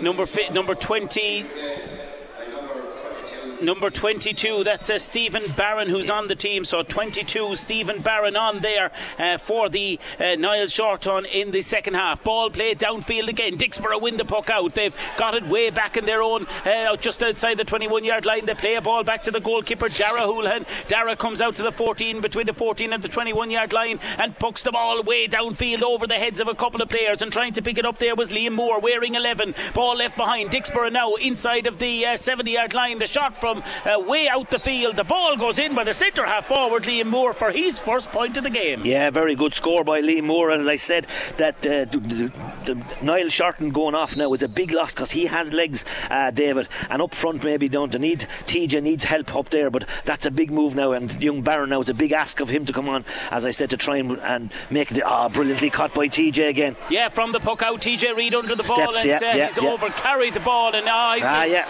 number 0.01 0.25
fi- 0.25 0.49
number 0.49 0.75
20 0.75 1.45
number 3.61 3.89
22. 3.89 4.63
That's 4.63 4.89
uh, 4.89 4.97
Stephen 4.97 5.43
Barron 5.55 5.89
who's 5.89 6.09
on 6.09 6.27
the 6.27 6.35
team. 6.35 6.65
So 6.65 6.83
22, 6.83 7.55
Stephen 7.55 8.01
Barron 8.01 8.35
on 8.35 8.59
there 8.59 8.91
uh, 9.19 9.37
for 9.37 9.69
the 9.69 9.99
uh, 10.19 10.35
Niall 10.35 10.65
Shortall 10.65 11.25
in 11.31 11.51
the 11.51 11.61
second 11.61 11.93
half. 11.93 12.23
Ball 12.23 12.49
played 12.49 12.79
downfield 12.79 13.27
again. 13.27 13.57
Dicksboro 13.57 14.01
win 14.01 14.17
the 14.17 14.25
puck 14.25 14.49
out. 14.49 14.73
They've 14.73 14.95
got 15.17 15.35
it 15.35 15.45
way 15.47 15.69
back 15.69 15.97
in 15.97 16.05
their 16.05 16.21
own, 16.21 16.47
uh, 16.65 16.95
just 16.97 17.21
outside 17.21 17.57
the 17.57 17.63
21 17.63 18.03
yard 18.03 18.25
line. 18.25 18.45
They 18.45 18.53
play 18.53 18.75
a 18.75 18.81
ball 18.81 19.03
back 19.03 19.21
to 19.23 19.31
the 19.31 19.39
goalkeeper, 19.39 19.89
Dara 19.89 20.21
Houlihan. 20.21 20.65
Dara 20.87 21.15
comes 21.15 21.41
out 21.41 21.55
to 21.55 21.63
the 21.63 21.71
14, 21.71 22.21
between 22.21 22.45
the 22.45 22.53
14 22.53 22.93
and 22.93 23.03
the 23.03 23.09
21 23.09 23.51
yard 23.51 23.73
line, 23.73 23.99
and 24.17 24.37
pucks 24.37 24.63
the 24.63 24.71
ball 24.71 25.03
way 25.03 25.27
downfield 25.27 25.83
over 25.83 26.07
the 26.07 26.15
heads 26.15 26.41
of 26.41 26.47
a 26.47 26.55
couple 26.55 26.81
of 26.81 26.89
players. 26.89 27.21
And 27.21 27.31
trying 27.31 27.53
to 27.53 27.61
pick 27.61 27.77
it 27.77 27.85
up 27.85 27.97
there 27.97 28.15
was 28.15 28.29
Liam 28.29 28.53
Moore 28.53 28.79
wearing 28.79 29.15
11. 29.15 29.53
Ball 29.73 29.95
left 29.97 30.17
behind. 30.17 30.49
Dicksboro 30.49 30.91
now 30.91 31.13
inside 31.15 31.67
of 31.67 31.77
the 31.77 32.05
uh, 32.05 32.17
70 32.17 32.51
yard 32.51 32.73
line. 32.73 32.97
The 32.97 33.07
shot 33.07 33.35
from 33.37 33.50
from 33.51 33.63
uh, 33.85 33.99
way 33.99 34.27
out 34.27 34.49
the 34.49 34.59
field. 34.59 34.95
The 34.95 35.03
ball 35.03 35.35
goes 35.35 35.59
in 35.59 35.75
by 35.75 35.83
the 35.83 35.93
centre 35.93 36.25
half 36.25 36.45
forward, 36.47 36.83
Liam 36.83 37.07
Moore, 37.07 37.33
for 37.33 37.51
his 37.51 37.79
first 37.79 38.11
point 38.11 38.37
of 38.37 38.43
the 38.43 38.49
game. 38.49 38.81
Yeah, 38.85 39.09
very 39.09 39.35
good 39.35 39.53
score 39.53 39.83
by 39.83 40.01
Liam 40.01 40.23
Moore. 40.23 40.51
And 40.51 40.61
as 40.61 40.67
I 40.67 40.75
said, 40.77 41.07
that 41.37 41.55
uh, 41.65 41.85
the 41.85 42.75
Niall 43.01 43.27
Shortall 43.27 43.71
going 43.73 43.95
off 43.95 44.15
now 44.15 44.31
is 44.33 44.43
a 44.43 44.47
big 44.47 44.71
loss 44.73 44.93
because 44.93 45.11
he 45.11 45.25
has 45.25 45.51
legs, 45.53 45.85
uh, 46.09 46.31
David, 46.31 46.67
and 46.89 47.01
up 47.01 47.13
front 47.13 47.43
maybe 47.43 47.67
don't 47.67 47.97
need 47.99 48.21
TJ 48.45 48.81
needs 48.81 49.03
help 49.03 49.35
up 49.35 49.49
there, 49.49 49.69
but 49.69 49.87
that's 50.05 50.25
a 50.25 50.31
big 50.31 50.51
move 50.51 50.75
now. 50.75 50.91
And 50.93 51.21
young 51.21 51.41
Barron 51.41 51.69
now 51.69 51.81
is 51.81 51.89
a 51.89 51.93
big 51.93 52.11
ask 52.11 52.39
of 52.39 52.49
him 52.49 52.65
to 52.65 52.73
come 52.73 52.87
on, 52.87 53.05
as 53.31 53.45
I 53.45 53.51
said, 53.51 53.69
to 53.71 53.77
try 53.77 53.97
and, 53.97 54.19
and 54.19 54.51
make 54.69 54.91
it. 54.91 55.01
Ah, 55.03 55.25
oh, 55.25 55.29
brilliantly 55.29 55.69
caught 55.69 55.93
by 55.93 56.07
TJ 56.07 56.49
again. 56.49 56.75
Yeah, 56.89 57.09
from 57.09 57.31
the 57.31 57.39
puck 57.39 57.61
out, 57.61 57.81
TJ 57.81 58.15
Reid 58.15 58.35
under 58.35 58.55
the 58.55 58.63
ball, 58.63 58.95
and 58.95 59.05
yeah, 59.05 59.17
uh, 59.17 59.35
yeah, 59.35 59.45
he's 59.47 59.61
yeah. 59.61 59.69
over 59.69 59.89
carried 59.89 60.33
the 60.33 60.39
ball, 60.39 60.73
and 60.73 60.87
ah, 60.87 61.15
he's 61.15 61.23
Ah, 61.25 61.43
yeah. 61.43 61.65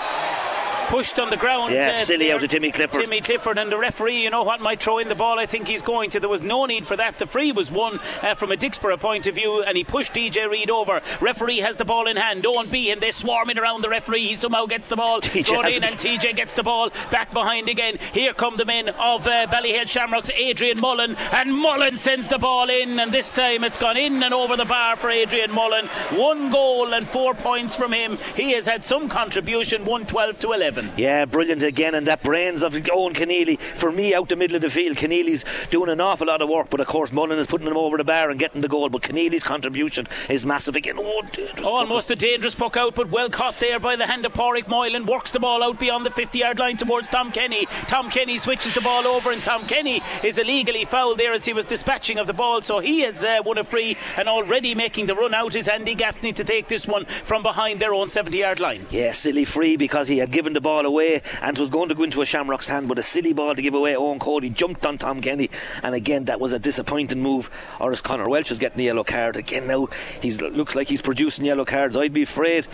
Pushed 0.92 1.20
on 1.20 1.30
the 1.30 1.38
ground. 1.38 1.74
Yeah, 1.74 1.92
uh, 1.92 1.94
silly 1.94 2.26
there. 2.26 2.36
out 2.36 2.44
of 2.44 2.50
Timmy 2.50 2.70
Clifford. 2.70 3.00
Timmy 3.00 3.22
Clifford 3.22 3.58
and 3.58 3.72
the 3.72 3.78
referee, 3.78 4.22
you 4.24 4.30
know 4.30 4.44
what, 4.44 4.60
might 4.60 4.82
throw 4.82 4.98
in 4.98 5.08
the 5.08 5.16
ball. 5.16 5.40
I 5.40 5.46
think 5.46 5.66
he's 5.66 5.82
going 5.82 6.10
to. 6.10 6.20
There 6.20 6.28
was 6.28 6.42
no 6.42 6.66
need 6.66 6.86
for 6.86 6.98
that. 6.98 7.18
The 7.18 7.26
free 7.26 7.54
was 7.54 7.72
won 7.72 8.02
uh, 8.22 8.36
from 8.36 8.52
a 8.52 8.58
Dicksboro 8.58 9.00
point 9.00 9.26
of 9.26 9.36
view, 9.36 9.64
and 9.64 9.78
he 9.78 9.86
pushed 9.86 10.14
TJ 10.14 10.50
Reid 10.50 10.70
over. 10.70 11.00
Referee 11.22 11.60
has 11.60 11.78
the 11.78 11.86
ball 11.86 12.08
in 12.08 12.18
hand. 12.18 12.46
Owen 12.46 12.70
B, 12.70 12.92
and 12.92 13.00
they're 13.00 13.14
swarming 13.14 13.58
around 13.58 13.84
the 13.84 13.90
referee. 13.90 14.28
He 14.28 14.36
somehow 14.36 14.66
gets 14.66 14.88
the 14.88 14.98
ball 14.98 15.22
TJ 15.22 15.46
thrown 15.46 15.68
in, 15.68 15.84
and 15.86 15.96
TJ 15.96 16.36
gets 16.36 16.52
the 16.52 16.64
ball 16.64 16.90
back 17.10 17.32
behind 17.32 17.70
again. 17.70 17.98
Here 18.14 18.34
come 18.34 18.58
the 18.58 18.66
men 18.66 18.90
of 18.90 19.26
uh, 19.26 19.48
Ballyhale 19.48 19.88
Shamrocks, 19.88 20.30
Adrian 20.32 20.82
Mullen, 20.82 21.16
and 21.32 21.56
Mullen 21.56 21.96
sends 21.96 22.28
the 22.28 22.38
ball 22.38 22.70
in, 22.70 23.00
and 23.00 23.14
this 23.14 23.32
time 23.32 23.64
it's 23.64 23.78
gone 23.78 23.96
in 23.96 24.22
and 24.22 24.34
over 24.34 24.58
the 24.58 24.66
bar 24.66 24.98
for 24.98 25.10
Adrian 25.10 25.54
Mullen. 25.54 25.88
One 26.12 26.52
goal 26.52 26.94
and 26.94 27.08
four 27.08 27.34
points 27.34 27.78
from 27.78 27.94
him. 27.94 28.18
He 28.36 28.52
has 28.52 28.66
had 28.66 28.84
some 28.84 29.08
contribution, 29.08 29.86
112 29.86 30.40
to 30.40 30.52
11. 30.82 31.00
Yeah, 31.00 31.26
brilliant 31.26 31.64
again, 31.64 31.96
and 31.96 32.08
that 32.08 32.24
brains 32.24 32.64
of 32.64 32.74
Owen 32.92 33.14
Keneally. 33.14 33.60
For 33.60 33.92
me, 33.92 34.14
out 34.14 34.30
the 34.30 34.36
middle 34.36 34.56
of 34.56 34.62
the 34.62 34.70
field, 34.70 34.98
Keneally's 34.98 35.46
doing 35.70 35.90
an 35.90 36.02
awful 36.02 36.28
lot 36.28 36.42
of 36.42 36.50
work, 36.50 36.70
but 36.70 36.80
of 36.80 36.88
course 36.88 37.12
Mullen 37.12 37.40
is 37.40 37.48
putting 37.48 37.68
him 37.68 37.78
over 37.78 37.98
the 37.98 38.04
bar 38.04 38.30
and 38.30 38.40
getting 38.40 38.62
the 38.62 38.68
goal. 38.68 38.90
But 38.90 39.02
Keneally's 39.04 39.44
contribution 39.44 40.08
is 40.30 40.46
massive 40.46 40.76
again. 40.76 40.96
Oh, 40.98 41.22
dangerous 41.32 41.66
Almost 41.66 42.12
a 42.12 42.16
dangerous 42.16 42.56
puck 42.56 42.78
out, 42.78 42.96
but 42.96 43.10
well 43.10 43.30
caught 43.30 43.60
there 43.60 43.80
by 43.80 43.96
the 43.96 44.06
hand 44.06 44.26
of 44.26 44.34
Pádraig 44.34 44.68
Moylan. 44.68 45.06
Works 45.06 45.32
the 45.32 45.40
ball 45.40 45.64
out 45.64 45.80
beyond 45.80 46.06
the 46.06 46.12
50 46.12 46.40
yard 46.40 46.60
line 46.60 46.78
towards 46.78 47.08
Tom 47.08 47.32
Kenny. 47.32 47.66
Tom 47.88 48.10
Kenny 48.10 48.38
switches 48.38 48.76
the 48.76 48.82
ball 48.82 49.06
over, 49.08 49.32
and 49.32 49.42
Tom 49.42 49.66
Kenny 49.66 50.02
is 50.24 50.38
illegally 50.38 50.86
fouled 50.86 51.18
there 51.18 51.34
as 51.34 51.46
he 51.46 51.54
was 51.54 51.66
dispatching 51.66 52.18
of 52.18 52.28
the 52.28 52.34
ball. 52.34 52.62
So 52.62 52.80
he 52.80 53.02
has 53.02 53.24
uh, 53.24 53.42
won 53.46 53.58
a 53.58 53.64
free, 53.64 53.98
and 54.18 54.28
already 54.28 54.76
making 54.76 55.06
the 55.06 55.16
run 55.16 55.34
out 55.34 55.56
is 55.56 55.68
Andy 55.68 55.96
Gaffney 55.96 56.34
to 56.34 56.44
take 56.44 56.68
this 56.68 56.88
one 56.88 57.06
from 57.06 57.44
behind 57.44 57.80
their 57.80 57.94
own 57.94 58.10
70 58.10 58.38
yard 58.38 58.60
line. 58.60 58.86
Yeah, 58.90 59.12
silly 59.12 59.46
free 59.46 59.78
because 59.78 60.08
he 60.08 60.18
had 60.18 60.32
given 60.32 60.54
the 60.54 60.62
ball 60.62 60.71
away 60.80 61.22
and 61.42 61.58
was 61.58 61.70
going 61.70 61.90
to 61.90 61.96
go 61.96 62.04
into 62.04 62.22
a 62.22 62.26
Shamrock's 62.26 62.68
hand, 62.68 62.88
but 62.88 62.98
a 62.98 63.04
silly 63.04 63.34
ball 63.34 63.56
to 63.56 63.62
give 63.62 63.74
away. 63.74 63.94
Eoin 63.94 64.20
Cody 64.20 64.50
jumped 64.50 64.86
on 64.86 64.98
Tom 64.98 65.22
Kenny, 65.22 65.50
and 65.84 65.94
again 65.94 66.26
that 66.26 66.40
was 66.40 66.54
a 66.54 66.60
disappointing 66.60 67.22
move. 67.22 67.50
Or 67.80 67.92
as 67.92 68.02
Connor 68.02 68.30
Welch 68.30 68.52
is 68.52 68.60
getting 68.60 68.78
the 68.78 68.86
yellow 68.86 69.04
card 69.04 69.36
again 69.36 69.68
now, 69.68 69.88
he 70.22 70.32
looks 70.32 70.76
like 70.76 70.88
he's 70.88 71.02
producing 71.02 71.46
yellow 71.46 71.66
cards. 71.66 71.98
I'd 71.98 72.14
be 72.14 72.24
afraid 72.24 72.68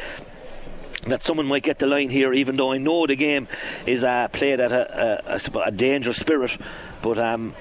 that 1.08 1.24
someone 1.24 1.46
might 1.46 1.64
get 1.64 1.80
the 1.80 1.88
line 1.88 2.10
here, 2.10 2.34
even 2.34 2.58
though 2.58 2.72
I 2.72 2.78
know 2.78 3.06
the 3.06 3.16
game 3.16 3.48
is 3.86 4.04
uh, 4.04 4.28
played 4.30 4.60
at 4.60 4.72
a, 4.72 5.32
a, 5.32 5.40
a 5.56 5.68
a 5.68 5.72
dangerous 5.72 6.18
spirit. 6.18 6.58
But 7.02 7.18
um, 7.18 7.54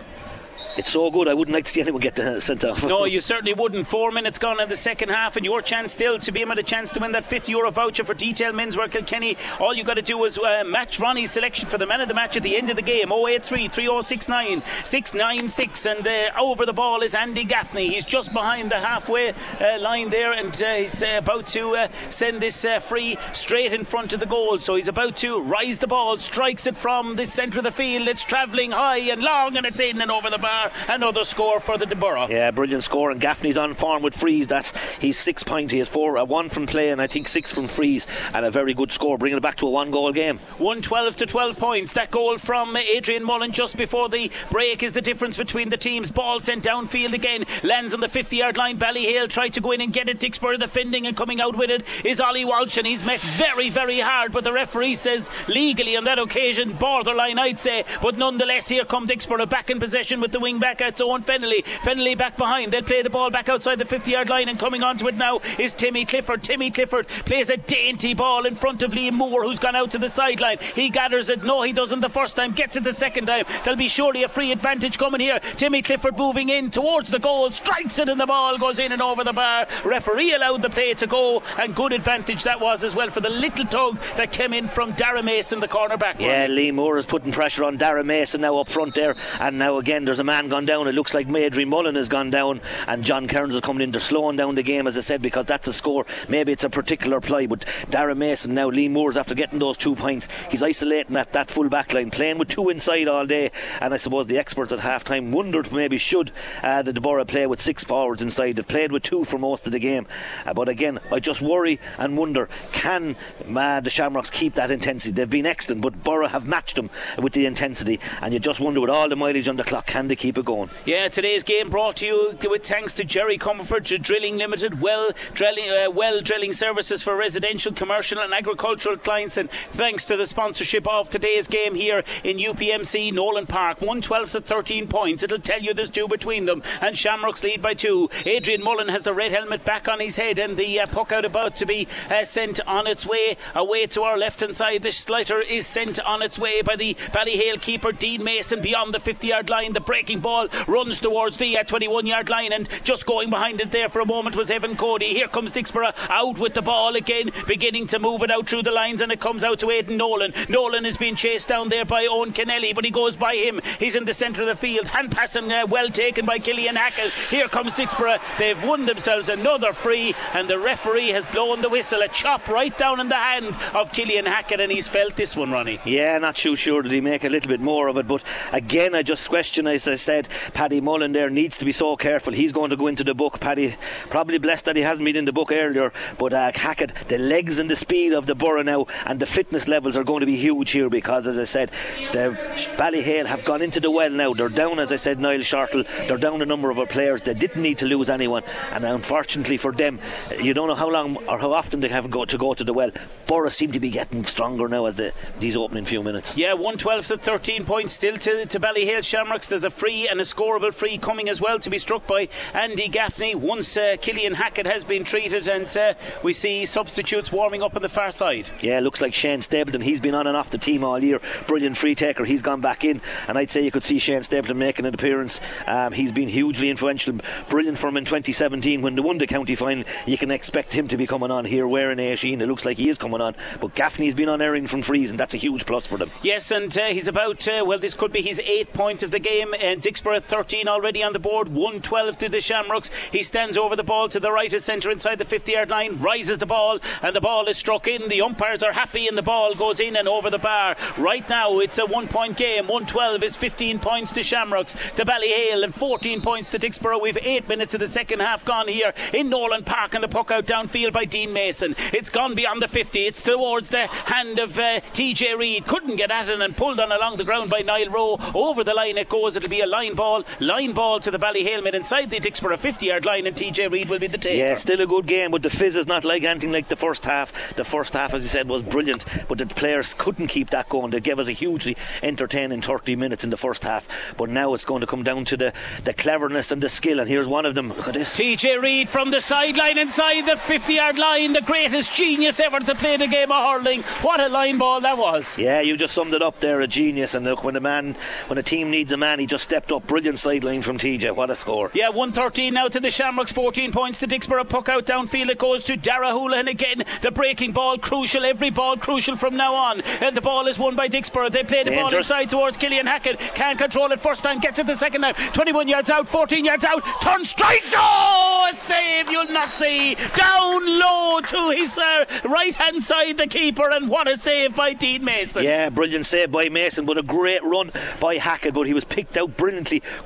it's 0.77 0.91
so 0.91 1.11
good, 1.11 1.29
I 1.29 1.35
wouldn't 1.35 1.55
like 1.55 1.64
to 1.64 1.70
see 1.70 1.81
anyone 1.81 2.01
get 2.01 2.14
the 2.14 2.41
sent 2.41 2.64
off. 2.64 2.85
No, 2.85 3.05
you 3.16 3.20
certainly 3.20 3.55
wouldn't. 3.55 3.87
Four 3.87 4.11
minutes 4.11 4.39
gone 4.39 4.61
in 4.61 4.68
the 4.68 4.77
second 4.77 5.09
half, 5.11 5.37
and 5.37 5.45
your 5.45 5.62
chance 5.62 5.93
still 5.93 6.18
to 6.18 6.33
be 6.33 6.41
able 6.41 6.59
a 6.59 6.62
chance 6.62 6.93
to 6.93 7.01
win 7.01 7.12
that 7.12 7.24
50 7.24 7.53
euro 7.53 7.70
voucher 7.70 8.05
for 8.05 8.14
Detail 8.14 8.53
Menswear 8.53 8.91
Kilkenny. 8.91 9.37
All 9.61 9.74
you 9.74 9.85
got 9.85 9.95
to 9.95 10.03
do 10.03 10.22
is 10.24 10.39
uh, 10.39 10.64
match 10.66 11.01
Ronnie's 11.01 11.31
selection 11.31 11.68
for 11.68 11.79
the 11.79 11.87
man 11.87 12.01
of 12.01 12.09
the 12.09 12.14
match 12.14 12.37
at 12.37 12.43
the 12.43 12.57
end 12.57 12.70
of 12.70 12.77
the 12.77 12.83
game 12.83 13.12
083 13.12 13.68
3069 13.68 14.62
696. 14.85 15.87
And 15.87 16.07
uh, 16.07 16.31
over 16.39 16.66
the 16.66 16.72
ball 16.72 17.03
is 17.03 17.14
Andy 17.14 17.45
Gaffney. 17.45 17.89
He's 17.89 18.05
just 18.05 18.33
behind 18.33 18.70
the 18.70 18.81
halfway 18.81 19.31
uh, 19.31 19.81
line 19.81 20.11
there, 20.11 20.33
and 20.33 20.62
uh, 20.62 20.74
he's 20.74 21.03
uh, 21.03 21.16
about 21.18 21.47
to 21.49 21.77
uh, 21.77 21.89
send 22.11 22.41
this 22.41 22.64
uh, 22.64 22.81
free 22.81 23.16
straight 23.33 23.72
in 23.72 23.85
front 23.85 24.12
of 24.12 24.20
the 24.20 24.27
goal. 24.27 24.59
So 24.59 24.77
he's 24.77 24.89
about 24.89 25.16
to 25.16 25.41
rise 25.41 25.79
the 25.79 25.87
ball, 25.87 26.18
strikes 26.18 26.66
it 26.66 26.77
from 26.77 27.16
the 27.16 27.27
centre 27.27 27.59
of 27.59 27.64
the 27.64 27.70
field. 27.70 28.09
It's 28.09 28.24
travelling 28.24 28.72
high 28.72 28.99
and 28.99 29.22
long, 29.22 29.57
and 29.57 29.66
it's 29.66 29.81
in 29.81 30.01
and 30.01 30.11
over 30.11 30.31
the 30.31 30.39
bar. 30.39 30.65
Another 30.88 31.24
score 31.24 31.60
for 31.60 31.78
the 31.78 31.86
Deborah. 31.86 32.26
Yeah, 32.28 32.50
brilliant 32.50 32.84
score. 32.84 33.10
And 33.10 33.20
Gaffney's 33.20 33.56
on 33.56 33.74
form 33.74 34.02
with 34.02 34.14
frees. 34.14 34.46
That's 34.46 34.72
he's 34.96 35.18
six 35.18 35.42
point. 35.42 35.70
He 35.70 35.78
has 35.78 35.88
four, 35.88 36.18
uh, 36.18 36.24
one 36.24 36.48
from 36.48 36.66
play, 36.66 36.90
and 36.90 37.00
I 37.00 37.06
think 37.06 37.28
six 37.28 37.52
from 37.52 37.68
frees, 37.68 38.06
and 38.34 38.44
a 38.44 38.50
very 38.50 38.74
good 38.74 38.92
score, 38.92 39.18
bringing 39.18 39.38
it 39.38 39.42
back 39.42 39.56
to 39.56 39.66
a 39.66 39.70
one-goal 39.70 40.12
game. 40.12 40.38
112 40.58 41.16
to 41.16 41.26
12 41.26 41.58
points. 41.58 41.92
That 41.94 42.10
goal 42.10 42.38
from 42.38 42.76
Adrian 42.76 43.24
Mullen 43.24 43.52
just 43.52 43.76
before 43.76 44.08
the 44.08 44.30
break 44.50 44.82
is 44.82 44.92
the 44.92 45.00
difference 45.00 45.36
between 45.36 45.70
the 45.70 45.76
teams. 45.76 46.10
Ball 46.10 46.40
sent 46.40 46.64
downfield 46.64 47.12
again, 47.12 47.44
lands 47.62 47.94
on 47.94 48.00
the 48.00 48.08
50 48.08 48.36
yard 48.36 48.56
line. 48.56 48.78
Ballyhale 48.78 49.28
tried 49.28 49.52
to 49.54 49.60
go 49.60 49.72
in 49.72 49.80
and 49.80 49.92
get 49.92 50.08
it. 50.08 50.18
Dicksboro 50.18 50.58
defending 50.58 51.06
and 51.06 51.16
coming 51.16 51.40
out 51.40 51.56
with 51.56 51.70
it 51.70 51.84
is 52.04 52.20
Ollie 52.20 52.44
Walsh, 52.44 52.78
and 52.78 52.86
he's 52.86 53.04
met 53.04 53.20
very, 53.20 53.70
very 53.70 54.00
hard. 54.00 54.32
But 54.32 54.44
the 54.44 54.52
referee 54.52 54.94
says 54.94 55.30
legally 55.48 55.96
on 55.96 56.04
that 56.04 56.18
occasion, 56.18 56.72
borderline, 56.72 57.38
I'd 57.38 57.60
say. 57.60 57.84
But 58.02 58.18
nonetheless, 58.18 58.68
here 58.68 58.84
come 58.84 59.06
Dicksboro 59.06 59.48
back 59.48 59.70
in 59.70 59.78
possession 59.78 60.20
with 60.20 60.32
the 60.32 60.40
wing 60.40 60.55
back. 60.59 60.80
It's 60.80 61.00
Owen 61.00 61.22
Fennelly. 61.22 61.64
Fennelly 61.64 62.16
back 62.16 62.36
behind. 62.36 62.72
They'll 62.72 62.82
play 62.82 63.02
the 63.02 63.11
ball 63.11 63.30
back 63.30 63.48
outside 63.48 63.78
the 63.78 63.84
50 63.84 64.11
yard 64.11 64.28
line, 64.28 64.48
and 64.48 64.59
coming 64.59 64.82
onto 64.82 65.09
it 65.09 65.14
now 65.14 65.40
is 65.59 65.74
Timmy 65.74 66.04
Clifford. 66.04 66.42
Timmy 66.42 66.70
Clifford 66.70 67.09
plays 67.09 67.50
a 67.50 67.57
dainty 67.57 68.14
ball 68.14 68.46
in 68.46 68.54
front 68.54 68.82
of 68.82 68.92
Liam 68.92 69.14
Moore, 69.14 69.44
who's 69.44 69.59
gone 69.59 69.76
out 69.76 69.90
to 69.92 69.98
the 69.98 70.09
sideline. 70.09 70.59
He 70.74 70.88
gathers 70.88 71.30
it. 71.30 71.44
No, 71.44 71.62
he 71.62 71.72
doesn't 71.72 72.00
the 72.00 72.09
first 72.09 72.36
time. 72.36 72.52
Gets 72.52 72.76
it 72.76 72.84
the 72.84 72.92
second 72.92 73.26
time. 73.26 73.44
There'll 73.64 73.78
be 73.78 73.88
surely 73.88 74.22
a 74.22 74.28
free 74.28 74.52
advantage 74.52 74.98
coming 74.98 75.20
here. 75.20 75.40
Timmy 75.57 75.82
Clifford 75.82 76.16
moving 76.18 76.48
in 76.48 76.70
towards 76.70 77.09
the 77.09 77.18
goal, 77.18 77.50
strikes 77.50 77.98
it, 77.98 78.09
and 78.09 78.20
the 78.20 78.26
ball 78.26 78.59
goes 78.59 78.78
in 78.78 78.92
and 78.92 79.02
over 79.02 79.24
the 79.24 79.32
bar. 79.32 79.66
Referee 79.84 80.34
allowed 80.34 80.62
the 80.62 80.70
play 80.70 80.94
to 80.94 81.07
go, 81.07 81.42
and 81.59 81.74
good 81.74 81.92
advantage 81.92 82.44
that 82.44 82.61
was 82.61 82.84
as 82.84 82.94
well 82.94 83.11
for 83.11 83.20
the 83.20 83.30
little 83.30 83.64
tug 83.66 84.00
that 84.16 84.32
came 84.32 84.52
in 84.52 84.68
from 84.68 84.92
Dara 84.92 85.22
Mason, 85.22 85.61
the 85.61 85.68
corner 85.68 85.96
back. 85.96 86.20
Yeah, 86.20 86.46
Lee 86.46 86.70
Moore 86.70 86.98
is 86.98 87.07
putting 87.07 87.32
pressure 87.32 87.64
on 87.64 87.76
Dara 87.76 88.04
Mason 88.04 88.40
now 88.40 88.57
up 88.59 88.68
front 88.68 88.94
there, 88.94 89.16
and 89.40 89.59
now 89.59 89.78
again 89.78 90.04
there's 90.04 90.18
a 90.18 90.24
man 90.24 90.45
gone 90.49 90.66
down. 90.66 90.88
It 90.88 90.94
looks 90.94 91.14
like 91.14 91.28
Adrian 91.28 91.68
Mullen 91.68 91.94
has 91.94 92.09
gone 92.09 92.30
down, 92.30 92.61
and 92.86 93.05
John 93.05 93.28
Kearns 93.28 93.55
is 93.55 93.61
coming 93.61 93.82
in. 93.82 93.90
They're 93.90 94.01
slowing 94.01 94.36
down 94.36 94.55
the 94.55 94.62
game, 94.62 94.86
as 94.86 94.97
I 94.97 95.01
said, 95.01 95.22
because 95.22 95.44
that's 95.44 95.68
a 95.68 95.72
score. 95.72 96.07
Maybe 96.28 96.53
it's 96.53 96.64
a 96.64 96.70
particular 96.70 97.20
play, 97.20 97.47
but 97.47 97.64
Dara 97.90 98.14
Mason 98.14 98.55
now, 98.55 98.68
Lee 98.68 98.88
Moore's 98.88 99.16
after 99.16 99.34
getting 99.34 99.59
those 99.59 99.76
two 99.76 99.94
points, 99.94 100.28
he's 100.51 100.62
isolating 100.62 101.14
that, 101.14 101.32
that 101.32 101.51
full 101.51 101.68
back 101.68 101.92
line, 101.92 102.11
playing 102.11 102.38
with 102.38 102.49
two 102.49 102.68
inside 102.68 103.09
all 103.09 103.26
day. 103.26 103.51
And 103.80 103.92
I 103.94 103.97
suppose 103.97 104.26
the 104.26 104.38
experts 104.38 104.72
at 104.72 104.80
half 104.80 105.05
time 105.05 105.32
wondered 105.32 105.72
maybe 105.72 105.99
should 105.99 106.32
uh, 106.62 106.82
the 106.82 106.92
Deborah 106.92 107.24
play 107.24 107.47
with 107.47 107.61
six 107.61 107.84
forwards 107.84 108.22
inside. 108.22 108.57
They've 108.57 108.66
played 108.66 108.92
with 108.92 109.03
two 109.03 109.24
for 109.24 109.38
most 109.38 109.66
of 109.66 109.72
the 109.72 109.78
game. 109.78 110.07
Uh, 110.44 110.55
but 110.55 110.68
again, 110.68 110.99
I 111.12 111.20
just 111.20 111.42
worry 111.42 111.80
and 111.99 112.16
wonder 112.16 112.49
can 112.72 113.16
uh, 113.55 113.80
the 113.80 113.90
Shamrocks 113.90 114.30
keep 114.30 114.55
that 114.55 114.70
intensity? 114.70 115.12
They've 115.12 115.28
been 115.28 115.47
excellent, 115.47 115.82
but 115.82 116.03
Borough 116.03 116.28
have 116.28 116.47
matched 116.47 116.76
them 116.76 116.90
with 117.18 117.32
the 117.32 117.47
intensity. 117.47 118.01
And 118.22 118.32
you 118.32 118.40
just 118.40 118.61
wonder 118.61 118.80
with 118.80 118.90
all 118.90 119.09
the 119.09 119.16
mileage 119.16 119.49
on 119.49 119.57
the 119.57 119.64
clock, 119.64 119.86
can 119.86 120.09
they 120.09 120.16
keep 120.16 120.36
it 120.37 120.45
going? 120.45 120.70
Yeah, 120.84 121.09
today's 121.09 121.43
game 121.43 121.70
brought 121.70 121.97
to 121.97 122.07
you 122.07 122.39
with 122.49 122.64
thanks 122.64 122.95
to 122.95 123.05
Jerry 123.05 123.39
Comerford 123.39 124.03
Drilling 124.03 124.37
Limited, 124.37 124.80
well 124.80 125.11
drilling, 125.34 125.68
uh, 125.70 125.91
well 125.91 126.20
drilling 126.20 126.53
services 126.53 127.03
for 127.03 127.16
residential, 127.16 127.72
commercial, 127.72 128.18
and 128.18 128.32
agricultural 128.32 128.97
clients, 128.97 129.37
and 129.37 129.51
thanks 129.51 130.05
to 130.07 130.16
the 130.16 130.24
sponsorship 130.24 130.87
of 130.89 131.09
today's 131.09 131.49
game 131.49 131.74
here 131.74 132.05
in 132.24 132.39
UPMC 132.39 133.12
Nolan 133.12 133.47
Park, 133.47 133.80
112 133.80 134.32
to 134.32 134.41
13 134.41 134.89
points. 134.89 135.22
It'll 135.22 135.39
tell 135.39 135.61
you 135.61 135.74
there's 135.74 135.91
two 135.91 136.09
between 136.09 136.47
them, 136.47 136.62
and 136.80 136.97
Shamrocks 136.97 137.43
lead 137.43 137.62
by 137.62 137.74
two. 137.74 138.09
Adrian 138.24 138.62
Mullen 138.62 138.89
has 138.89 139.03
the 139.03 139.14
red 139.14 139.32
helmet 139.32 139.64
back 139.64 139.89
on 139.89 140.01
his 140.01 140.16
head, 140.16 140.39
and 140.39 140.57
the 140.57 140.80
uh, 140.80 140.87
puck 140.87 141.12
out 141.12 141.24
about 141.24 141.57
to 141.57 141.66
be 141.66 141.89
uh, 142.11 142.24
sent 142.24 142.61
on 142.66 142.87
its 142.87 143.07
way 143.07 143.37
away 143.55 143.87
to 143.87 144.03
our 144.03 144.18
left 144.18 144.41
hand 144.41 144.57
side. 144.57 144.82
The 144.82 144.89
sliotar 144.89 145.45
is 145.47 145.66
sent 145.66 146.01
on 146.01 146.22
its 146.22 146.39
way 146.39 146.62
by 146.62 146.76
the 146.76 146.95
Ballyhale 147.12 147.61
keeper 147.61 147.93
Dean 147.93 148.22
Mason 148.22 148.61
beyond 148.61 148.95
the 148.95 149.01
50 149.01 149.28
yard 149.28 149.51
line. 149.51 149.72
The 149.72 149.80
breaking 149.80 150.20
ball 150.27 150.49
runs 150.66 150.99
towards 150.99 151.37
the 151.37 151.57
uh, 151.57 151.62
21 151.62 152.05
yard 152.05 152.29
line, 152.29 152.53
and 152.53 152.68
just 152.83 153.07
going 153.07 153.31
behind 153.31 153.61
it 153.61 153.70
there 153.70 153.89
for 153.89 154.01
a 154.01 154.05
moment 154.05 154.35
was 154.35 154.51
Evan 154.51 154.77
Cody. 154.77 155.11
Here 155.11 155.29
comes 155.29 155.53
Dicksboro 155.53 155.93
out 156.11 156.41
with 156.41 156.55
the 156.55 156.62
ball 156.62 156.97
again, 156.97 157.31
beginning 157.47 157.87
to 157.87 158.01
move 158.01 158.22
it 158.22 158.31
out 158.33 158.49
through 158.49 158.64
the 158.64 158.72
lines, 158.72 159.03
and 159.03 159.12
it 159.12 159.20
comes 159.20 159.45
out 159.45 159.61
to 159.61 159.70
Aidan 159.70 159.97
Nolan. 159.97 160.35
Nolan 160.49 160.85
is 160.85 160.97
being 160.97 161.14
chased 161.14 161.47
down 161.47 161.68
there 161.68 161.85
by 161.85 162.09
Owen 162.11 162.33
Kennelly, 162.33 162.74
but 162.74 162.85
he 162.85 162.91
goes 162.91 163.14
by 163.14 163.37
him. 163.37 163.61
He's 163.79 163.95
in 163.95 164.05
the 164.05 164.12
centre 164.12 164.43
of 164.43 164.49
the 164.49 164.57
field. 164.57 164.89
Hand 164.89 165.12
passing 165.12 165.53
uh, 165.53 165.64
well 165.68 165.91
taken 165.91 166.27
by 166.27 166.41
Killian 166.41 166.74
Hackett. 166.74 167.12
Here 167.12 167.47
comes 167.47 167.74
Dicksboro. 167.74 168.18
They've 168.37 168.61
won 168.64 168.85
themselves 168.85 169.29
another 169.29 169.72
free, 169.72 170.12
and 170.35 170.51
the 170.51 170.59
referee 170.59 171.11
has 171.11 171.24
blown 171.27 171.61
the 171.61 171.68
whistle. 171.68 172.03
A 172.03 172.09
chop 172.09 172.49
right 172.49 172.77
down 172.77 172.99
in 172.99 173.09
the 173.09 173.14
hand 173.14 173.55
of 173.74 173.93
Killian 173.93 174.27
Hackett, 174.27 174.59
and 174.59 174.72
he's 174.72 174.89
felt 174.89 175.14
this 175.14 175.37
one, 175.37 175.53
Ronnie. 175.53 175.79
Yeah, 175.85 176.18
not 176.18 176.35
too 176.35 176.57
sure 176.57 176.83
did 176.83 176.91
he 176.91 177.01
make 177.01 177.22
a 177.22 177.29
little 177.29 177.49
bit 177.49 177.61
more 177.61 177.87
of 177.87 177.97
it, 177.97 178.09
but 178.09 178.24
again, 178.53 178.93
I 178.97 179.05
just 179.05 179.29
question, 179.29 179.66
as 179.66 179.87
I 179.87 179.97
said, 180.07 180.28
Paddy 180.54 180.80
Mullen 180.80 181.12
there 181.12 181.28
needs 181.28 181.59
to 181.59 181.64
be 181.64 181.72
so 181.72 181.96
careful. 181.96 182.32
He's 182.32 182.52
going 182.52 182.70
to 182.70 182.76
go 182.76 182.86
into 182.86 183.04
the 183.04 183.14
book. 183.14 183.40
Paddy, 183.40 183.76
probably 184.09 184.38
blessed 184.38 184.64
that 184.66 184.76
he 184.76 184.82
hasn't 184.82 185.04
been 185.04 185.16
in 185.16 185.24
the 185.24 185.32
book 185.32 185.50
earlier, 185.52 185.92
but 186.18 186.32
uh, 186.32 186.52
Hackett, 186.54 186.92
the 187.09 187.18
legs 187.18 187.59
and 187.59 187.70
the 187.70 187.76
speed 187.76 188.12
of 188.12 188.26
the 188.26 188.34
Borough 188.34 188.62
now 188.62 188.86
and 189.04 189.20
the 189.20 189.26
fitness 189.26 189.68
levels 189.68 189.96
are 189.96 190.04
going 190.04 190.20
to 190.20 190.26
be 190.26 190.36
huge 190.36 190.70
here 190.70 190.88
because, 190.88 191.26
as 191.26 191.36
I 191.36 191.44
said, 191.44 191.70
the 192.12 192.38
Ballyhale 192.78 193.26
have 193.26 193.44
gone 193.44 193.62
into 193.62 193.80
the 193.80 193.90
well 193.90 194.11
now. 194.11 194.32
They're 194.32 194.48
down, 194.48 194.78
as 194.78 194.92
I 194.92 194.96
said, 194.96 195.20
Niall 195.20 195.40
Shortall. 195.40 195.84
They're 196.07 196.18
down 196.18 196.40
a 196.40 196.46
number 196.46 196.70
of 196.70 196.78
our 196.78 196.86
players. 196.86 197.22
They 197.22 197.34
didn't 197.34 197.62
need 197.62 197.78
to 197.78 197.86
lose 197.86 198.09
anyone, 198.09 198.44
and 198.70 198.84
unfortunately 198.84 199.57
for 199.57 199.72
them, 199.72 199.98
you 200.40 200.54
don't 200.54 200.68
know 200.68 200.74
how 200.74 200.88
long 200.88 201.16
or 201.28 201.38
how 201.38 201.52
often 201.52 201.80
they 201.80 201.88
have 201.88 202.04
to 202.04 202.38
go 202.38 202.54
to 202.54 202.64
the 202.64 202.72
well. 202.72 202.92
Borough 203.26 203.48
seem 203.48 203.72
to 203.72 203.80
be 203.80 203.90
getting 203.90 204.24
stronger 204.24 204.68
now 204.68 204.86
as 204.86 204.96
the, 204.96 205.12
these 205.40 205.57
opening 205.57 205.84
few 205.84 206.02
minutes. 206.02 206.36
Yeah, 206.36 206.52
112 206.52 207.07
to 207.07 207.18
13 207.18 207.64
points 207.64 207.92
still 207.92 208.16
to, 208.16 208.46
to 208.46 208.61
Ballyhale 208.61 209.04
Shamrocks. 209.04 209.48
There's 209.48 209.64
a 209.64 209.70
free 209.70 209.95
and 210.05 210.20
a 210.20 210.24
scoreable 210.24 210.72
free 210.72 210.99
coming 210.99 211.28
as 211.28 211.40
well 211.40 211.59
to 211.59 211.70
be 211.70 211.78
struck 211.78 212.07
by 212.07 212.28
Andy 212.53 212.88
Gaffney 212.88 213.34
once 213.34 213.76
uh, 213.76 213.97
Killian 214.01 214.34
Hackett 214.34 214.66
has 214.66 214.84
been 214.84 215.05
treated, 215.05 215.49
and 215.49 215.74
uh, 215.76 215.94
we 216.22 216.32
see 216.32 216.66
substitutes 216.66 217.32
warming 217.32 217.62
up 217.62 217.74
on 217.74 217.82
the 217.82 217.88
far 217.88 218.11
side. 218.11 218.51
Yeah, 218.61 218.80
looks 218.80 219.01
like 219.01 219.14
Shane 219.14 219.40
Stapleton. 219.40 219.80
He's 219.80 220.01
been 220.01 220.14
on 220.14 220.26
and 220.26 220.36
off 220.36 220.51
the 220.51 220.59
team 220.59 220.84
all 220.84 220.99
year. 220.99 221.20
Brilliant 221.47 221.76
free 221.76 221.94
taker. 221.94 222.24
He's 222.24 222.42
gone 222.42 222.61
back 222.61 222.84
in, 222.84 223.01
and 223.28 223.38
I'd 223.38 223.51
say 223.51 223.64
you 223.64 223.70
could 223.70 223.84
see 223.84 223.99
Shane 223.99 224.22
Stapleton 224.22 224.59
making 224.59 224.84
an 224.86 224.94
appearance. 224.94 225.40
Um, 225.66 225.92
he's 225.92 226.12
been 226.12 226.28
hugely 226.28 226.68
influential, 226.68 227.14
brilliant 227.49 227.78
for 227.78 227.88
him 227.88 227.97
in 227.97 228.05
2017 228.05 228.82
when 228.82 228.94
they 228.94 229.01
won 229.01 229.18
the 229.18 229.26
county 229.26 229.55
final. 229.55 229.84
You 230.07 230.18
can 230.18 230.30
expect 230.30 230.74
him 230.74 230.88
to 230.88 230.97
be 230.97 231.07
coming 231.07 231.30
on 231.30 231.44
here 231.44 231.66
wearing 231.66 231.99
18. 231.99 232.40
It 232.40 232.47
looks 232.47 232.64
like 232.64 232.76
he 232.76 232.88
is 232.88 232.99
coming 232.99 233.20
on, 233.20 233.34
but 233.61 233.74
Gaffney's 233.74 234.14
been 234.14 234.28
on 234.28 234.42
airing 234.42 234.66
from 234.66 234.82
frees, 234.82 235.11
and 235.11 235.18
that's 235.20 235.34
a 235.34 235.38
huge 235.38 235.64
plus 235.66 235.86
for 235.86 235.97
them. 235.97 236.11
Yes, 236.22 236.51
and 236.51 236.76
uh, 236.76 236.86
he's 236.86 237.09
about, 237.09 237.47
uh, 237.47 237.64
well, 237.66 237.78
this 237.78 237.94
could 237.94 238.12
be 238.12 238.22
his 238.22 238.40
eighth 238.40 238.72
point 238.72 239.03
of 239.03 239.11
the 239.11 239.18
game. 239.18 239.55
And 239.61 239.86
Dicksboro 239.87 240.20
13 240.20 240.66
already 240.66 241.05
on 241.05 241.12
the 241.12 241.20
board, 241.20 241.49
112 241.49 242.16
to 242.16 242.28
the 242.28 242.41
Shamrocks. 242.41 242.91
He 243.12 243.22
stands 243.22 243.57
over 243.57 243.76
the 243.76 243.84
ball 243.84 244.09
to 244.09 244.18
the 244.18 244.32
right 244.32 244.53
of 244.53 244.61
centre 244.61 244.91
inside 244.91 245.18
the 245.18 245.24
50 245.24 245.53
yard 245.53 245.70
line, 245.70 246.01
rises 246.01 246.39
the 246.39 246.47
ball, 246.47 246.80
and 247.03 247.14
the 247.14 247.20
ball 247.20 247.47
is 247.47 247.57
struck 247.57 247.87
in. 247.87 248.09
The 248.09 248.20
umpires 248.20 248.64
are 248.64 248.72
happy, 248.72 249.07
and 249.07 249.16
the 249.16 249.22
ball 249.22 249.55
goes 249.55 249.78
in 249.78 249.95
and 249.95 250.09
over 250.09 250.28
the 250.28 250.39
bar. 250.39 250.74
Right 250.99 251.28
now, 251.28 251.61
it's 251.61 251.78
a 251.78 251.87
one 251.87 252.09
point 252.09 252.37
game. 252.37 252.66
112 252.66 253.22
is 253.22 253.37
15 253.37 253.78
points 253.78 254.11
to 254.14 254.24
Shamrocks, 254.24 254.72
to 254.97 255.05
Ballyhale, 255.05 255.62
and 255.62 255.72
14 255.72 256.20
points 256.20 256.51
to 256.51 256.59
Dicksboro. 256.59 257.01
We've 257.01 257.18
eight 257.22 257.49
minutes 257.49 257.72
of 257.74 257.78
the 257.78 257.87
second 257.87 258.18
half 258.18 258.45
gone 258.45 258.66
here 258.66 258.93
in 259.14 259.28
Nolan 259.28 259.62
Park, 259.62 259.95
and 259.95 260.03
the 260.03 260.09
puck 260.09 260.32
out 260.32 260.47
downfield 260.47 260.95
by 260.95 261.05
Dean 261.05 261.32
Mason. 261.32 261.76
It's 261.93 262.11
gone 262.11 262.34
beyond 262.34 262.61
the 262.61 262.66
50, 262.66 263.07
it's 263.07 263.22
towards 263.22 263.68
the 263.68 263.87
hand 263.87 264.41
of 264.41 264.59
uh, 264.59 264.80
TJ 264.80 265.39
Reid. 265.39 265.68
Couldn't 265.68 265.95
get 265.95 266.11
at 266.11 266.28
it 266.28 266.41
and 266.41 266.57
pulled 266.57 266.80
on 266.80 266.91
along 266.91 267.18
the 267.18 267.24
ground 267.24 267.51
by 267.51 267.61
Niall 267.61 267.91
Rowe. 267.91 268.18
Over 268.34 268.64
the 268.64 268.74
line 268.74 268.99
it 268.99 269.09
goes. 269.09 269.37
It'll 269.37 269.49
be 269.49 269.61
a 269.61 269.76
line 269.77 269.95
ball. 269.95 270.24
Line 270.41 270.72
ball 270.72 271.01
to 271.01 271.11
the 271.11 271.18
Ballyhale 271.18 271.62
mid 271.62 271.74
inside 271.74 272.09
the 272.09 272.18
Dicksboro 272.18 272.59
50 272.59 272.87
yard 272.87 273.05
line, 273.05 273.27
and 273.27 273.37
TJ 273.37 273.70
Reid 273.70 273.91
will 273.91 273.99
be 273.99 274.07
the 274.07 274.16
taker. 274.16 274.39
Yeah, 274.39 274.55
still 274.55 274.81
a 274.81 274.87
good 274.87 275.07
game, 275.07 275.31
but 275.31 275.43
the 275.43 275.51
fizz 275.51 275.77
is 275.77 275.87
not 275.87 276.03
like 276.05 276.22
anything 276.22 276.51
like 276.51 276.68
the 276.68 276.77
first 276.77 277.05
half. 277.05 277.55
The 277.57 277.64
first 277.64 277.93
half, 277.93 278.14
as 278.14 278.22
you 278.22 278.31
said, 278.31 278.49
was 278.49 278.62
brilliant, 278.62 279.05
but 279.29 279.37
the 279.37 279.47
players 279.47 279.93
couldn't 279.93 280.29
keep 280.29 280.51
that 280.51 280.70
going. 280.70 280.91
They 280.93 281.01
gave 281.01 281.18
us 281.18 281.29
a 281.29 281.33
hugely 281.33 281.77
entertaining 282.03 282.62
30 282.62 282.97
minutes 282.97 283.22
in 283.22 283.31
the 283.31 283.37
first 283.37 283.64
half, 283.64 283.87
but 284.16 284.31
now 284.31 284.55
it's 284.55 284.64
going 284.64 284.81
to 284.81 284.87
come 284.87 285.03
down 285.03 285.27
to 285.27 285.37
the, 285.37 285.53
the 285.85 285.93
cleverness 285.93 286.53
and 286.53 286.62
the 286.62 286.70
skill, 286.70 286.99
and 286.99 287.09
here's 287.09 287.29
one 287.29 287.45
of 287.45 287.55
them. 287.55 287.68
Look 287.68 287.89
at 287.89 287.95
this. 287.95 288.16
TJ 288.16 288.62
Reid 288.62 288.89
from 288.89 289.11
the 289.11 289.20
sideline 289.20 289.77
inside 289.77 290.22
the 290.22 290.37
50 290.39 290.72
yard 290.72 290.99
line, 290.99 291.35
the 291.35 291.43
greatest 291.43 291.95
genius 291.95 292.41
ever 292.41 292.61
to 292.61 292.74
play 292.74 292.97
the 292.97 293.09
game 293.09 293.31
of 293.31 293.45
hurling. 293.45 293.83
What 294.01 294.20
a 294.20 294.29
line 294.31 294.57
ball 294.57 294.81
that 294.81 294.97
was. 294.97 295.37
Yeah, 295.37 295.61
you 295.61 295.77
just 295.77 295.95
summed 295.95 296.14
it 296.14 296.22
up 296.22 296.41
there, 296.41 296.62
a 296.62 296.66
genius. 296.66 297.14
And 297.14 297.27
look, 297.27 297.45
when 297.45 297.57
a 297.57 297.61
man, 297.61 297.95
when 298.29 298.39
a 298.39 298.43
team 298.43 298.70
needs 298.70 298.93
a 298.93 298.97
man, 298.97 299.18
he 299.18 299.27
just 299.27 299.45
stepped 299.66 299.72
up. 299.84 299.86
Brilliant 299.88 300.18
sideline 300.18 300.62
from 300.62 300.78
TJ. 300.78 301.14
What 301.14 301.30
a 301.30 301.34
score. 301.34 301.70
Yeah, 301.74 301.88
113 301.88 302.54
now 302.54 302.68
to 302.68 302.80
the 302.80 302.90
Shamrocks, 302.90 303.32
14 303.32 303.72
points 303.72 303.98
to 304.00 304.06
Dicksboro. 304.06 304.48
Puck 304.48 304.68
out 304.68 304.86
downfield. 304.86 305.28
It 305.28 305.38
goes 305.38 305.64
to 305.64 305.76
Dara 305.76 306.10
Houlihan 306.10 306.48
again. 306.48 306.84
The 307.02 307.10
breaking 307.10 307.52
ball, 307.52 307.78
crucial. 307.78 308.24
Every 308.24 308.50
ball 308.50 308.76
crucial 308.76 309.16
from 309.16 309.36
now 309.36 309.54
on. 309.54 309.80
And 310.00 310.16
the 310.16 310.20
ball 310.20 310.46
is 310.46 310.58
won 310.58 310.76
by 310.76 310.88
Dicksboro. 310.88 311.30
They 311.30 311.42
play 311.42 311.62
the 311.62 311.70
Dangerous. 311.70 311.90
ball 311.92 311.98
inside 311.98 312.28
towards 312.28 312.56
Killian 312.56 312.86
Hackett. 312.86 313.18
Can't 313.18 313.58
control 313.58 313.90
it 313.92 314.00
first 314.00 314.22
time. 314.22 314.38
Gets 314.40 314.58
it 314.58 314.66
the 314.66 314.74
second 314.74 315.02
time. 315.02 315.14
21 315.14 315.68
yards 315.68 315.90
out, 315.90 316.08
14 316.08 316.44
yards 316.44 316.64
out. 316.64 316.82
Turn 317.02 317.24
strikes. 317.24 317.74
Oh, 317.76 318.48
a 318.50 318.54
save 318.54 319.10
you'll 319.10 319.28
not 319.32 319.50
see. 319.50 319.94
Down 320.16 320.78
low 320.78 321.20
to 321.20 321.50
his 321.50 321.76
uh, 321.78 322.04
right 322.24 322.54
hand 322.54 322.82
side, 322.82 323.16
the 323.16 323.26
keeper. 323.26 323.68
And 323.70 323.88
what 323.88 324.08
a 324.08 324.16
save 324.16 324.54
by 324.54 324.72
Dean 324.72 325.04
Mason. 325.04 325.42
Yeah, 325.42 325.70
brilliant 325.70 326.06
save 326.06 326.30
by 326.30 326.48
Mason, 326.48 326.86
but 326.86 326.98
a 326.98 327.02
great 327.02 327.42
run 327.42 327.72
by 328.00 328.16
Hackett. 328.16 328.54
But 328.54 328.66
he 328.66 328.74
was 328.74 328.84
picked 328.84 329.16
out 329.16 329.36
brilliantly. 329.36 329.55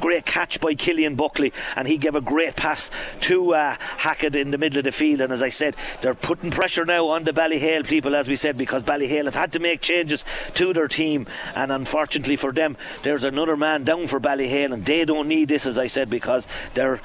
Great 0.00 0.24
catch 0.26 0.60
by 0.60 0.74
Killian 0.74 1.14
Buckley, 1.14 1.52
and 1.76 1.88
he 1.88 1.96
gave 1.96 2.14
a 2.14 2.20
great 2.20 2.56
pass 2.56 2.90
to 3.20 3.54
uh, 3.54 3.76
Hackett 3.80 4.36
in 4.36 4.50
the 4.50 4.58
middle 4.58 4.78
of 4.78 4.84
the 4.84 4.92
field. 4.92 5.20
And 5.20 5.32
as 5.32 5.42
I 5.42 5.48
said, 5.48 5.76
they're 6.00 6.14
putting 6.14 6.50
pressure 6.50 6.84
now 6.84 7.08
on 7.08 7.24
the 7.24 7.32
Ballyhale 7.32 7.86
people, 7.86 8.14
as 8.14 8.28
we 8.28 8.36
said, 8.36 8.56
because 8.56 8.82
Ballyhale 8.82 9.24
have 9.24 9.34
had 9.34 9.52
to 9.52 9.60
make 9.60 9.80
changes 9.80 10.24
to 10.54 10.72
their 10.72 10.88
team. 10.88 11.26
And 11.54 11.72
unfortunately 11.72 12.36
for 12.36 12.52
them, 12.52 12.76
there's 13.02 13.24
another 13.24 13.56
man 13.56 13.84
down 13.84 14.06
for 14.06 14.20
Ballyhale, 14.20 14.72
and 14.72 14.84
they 14.84 15.04
don't 15.04 15.28
need 15.28 15.48
this, 15.48 15.66
as 15.66 15.78
I 15.78 15.86
said, 15.86 16.10
because 16.10 16.46
they're 16.74 17.00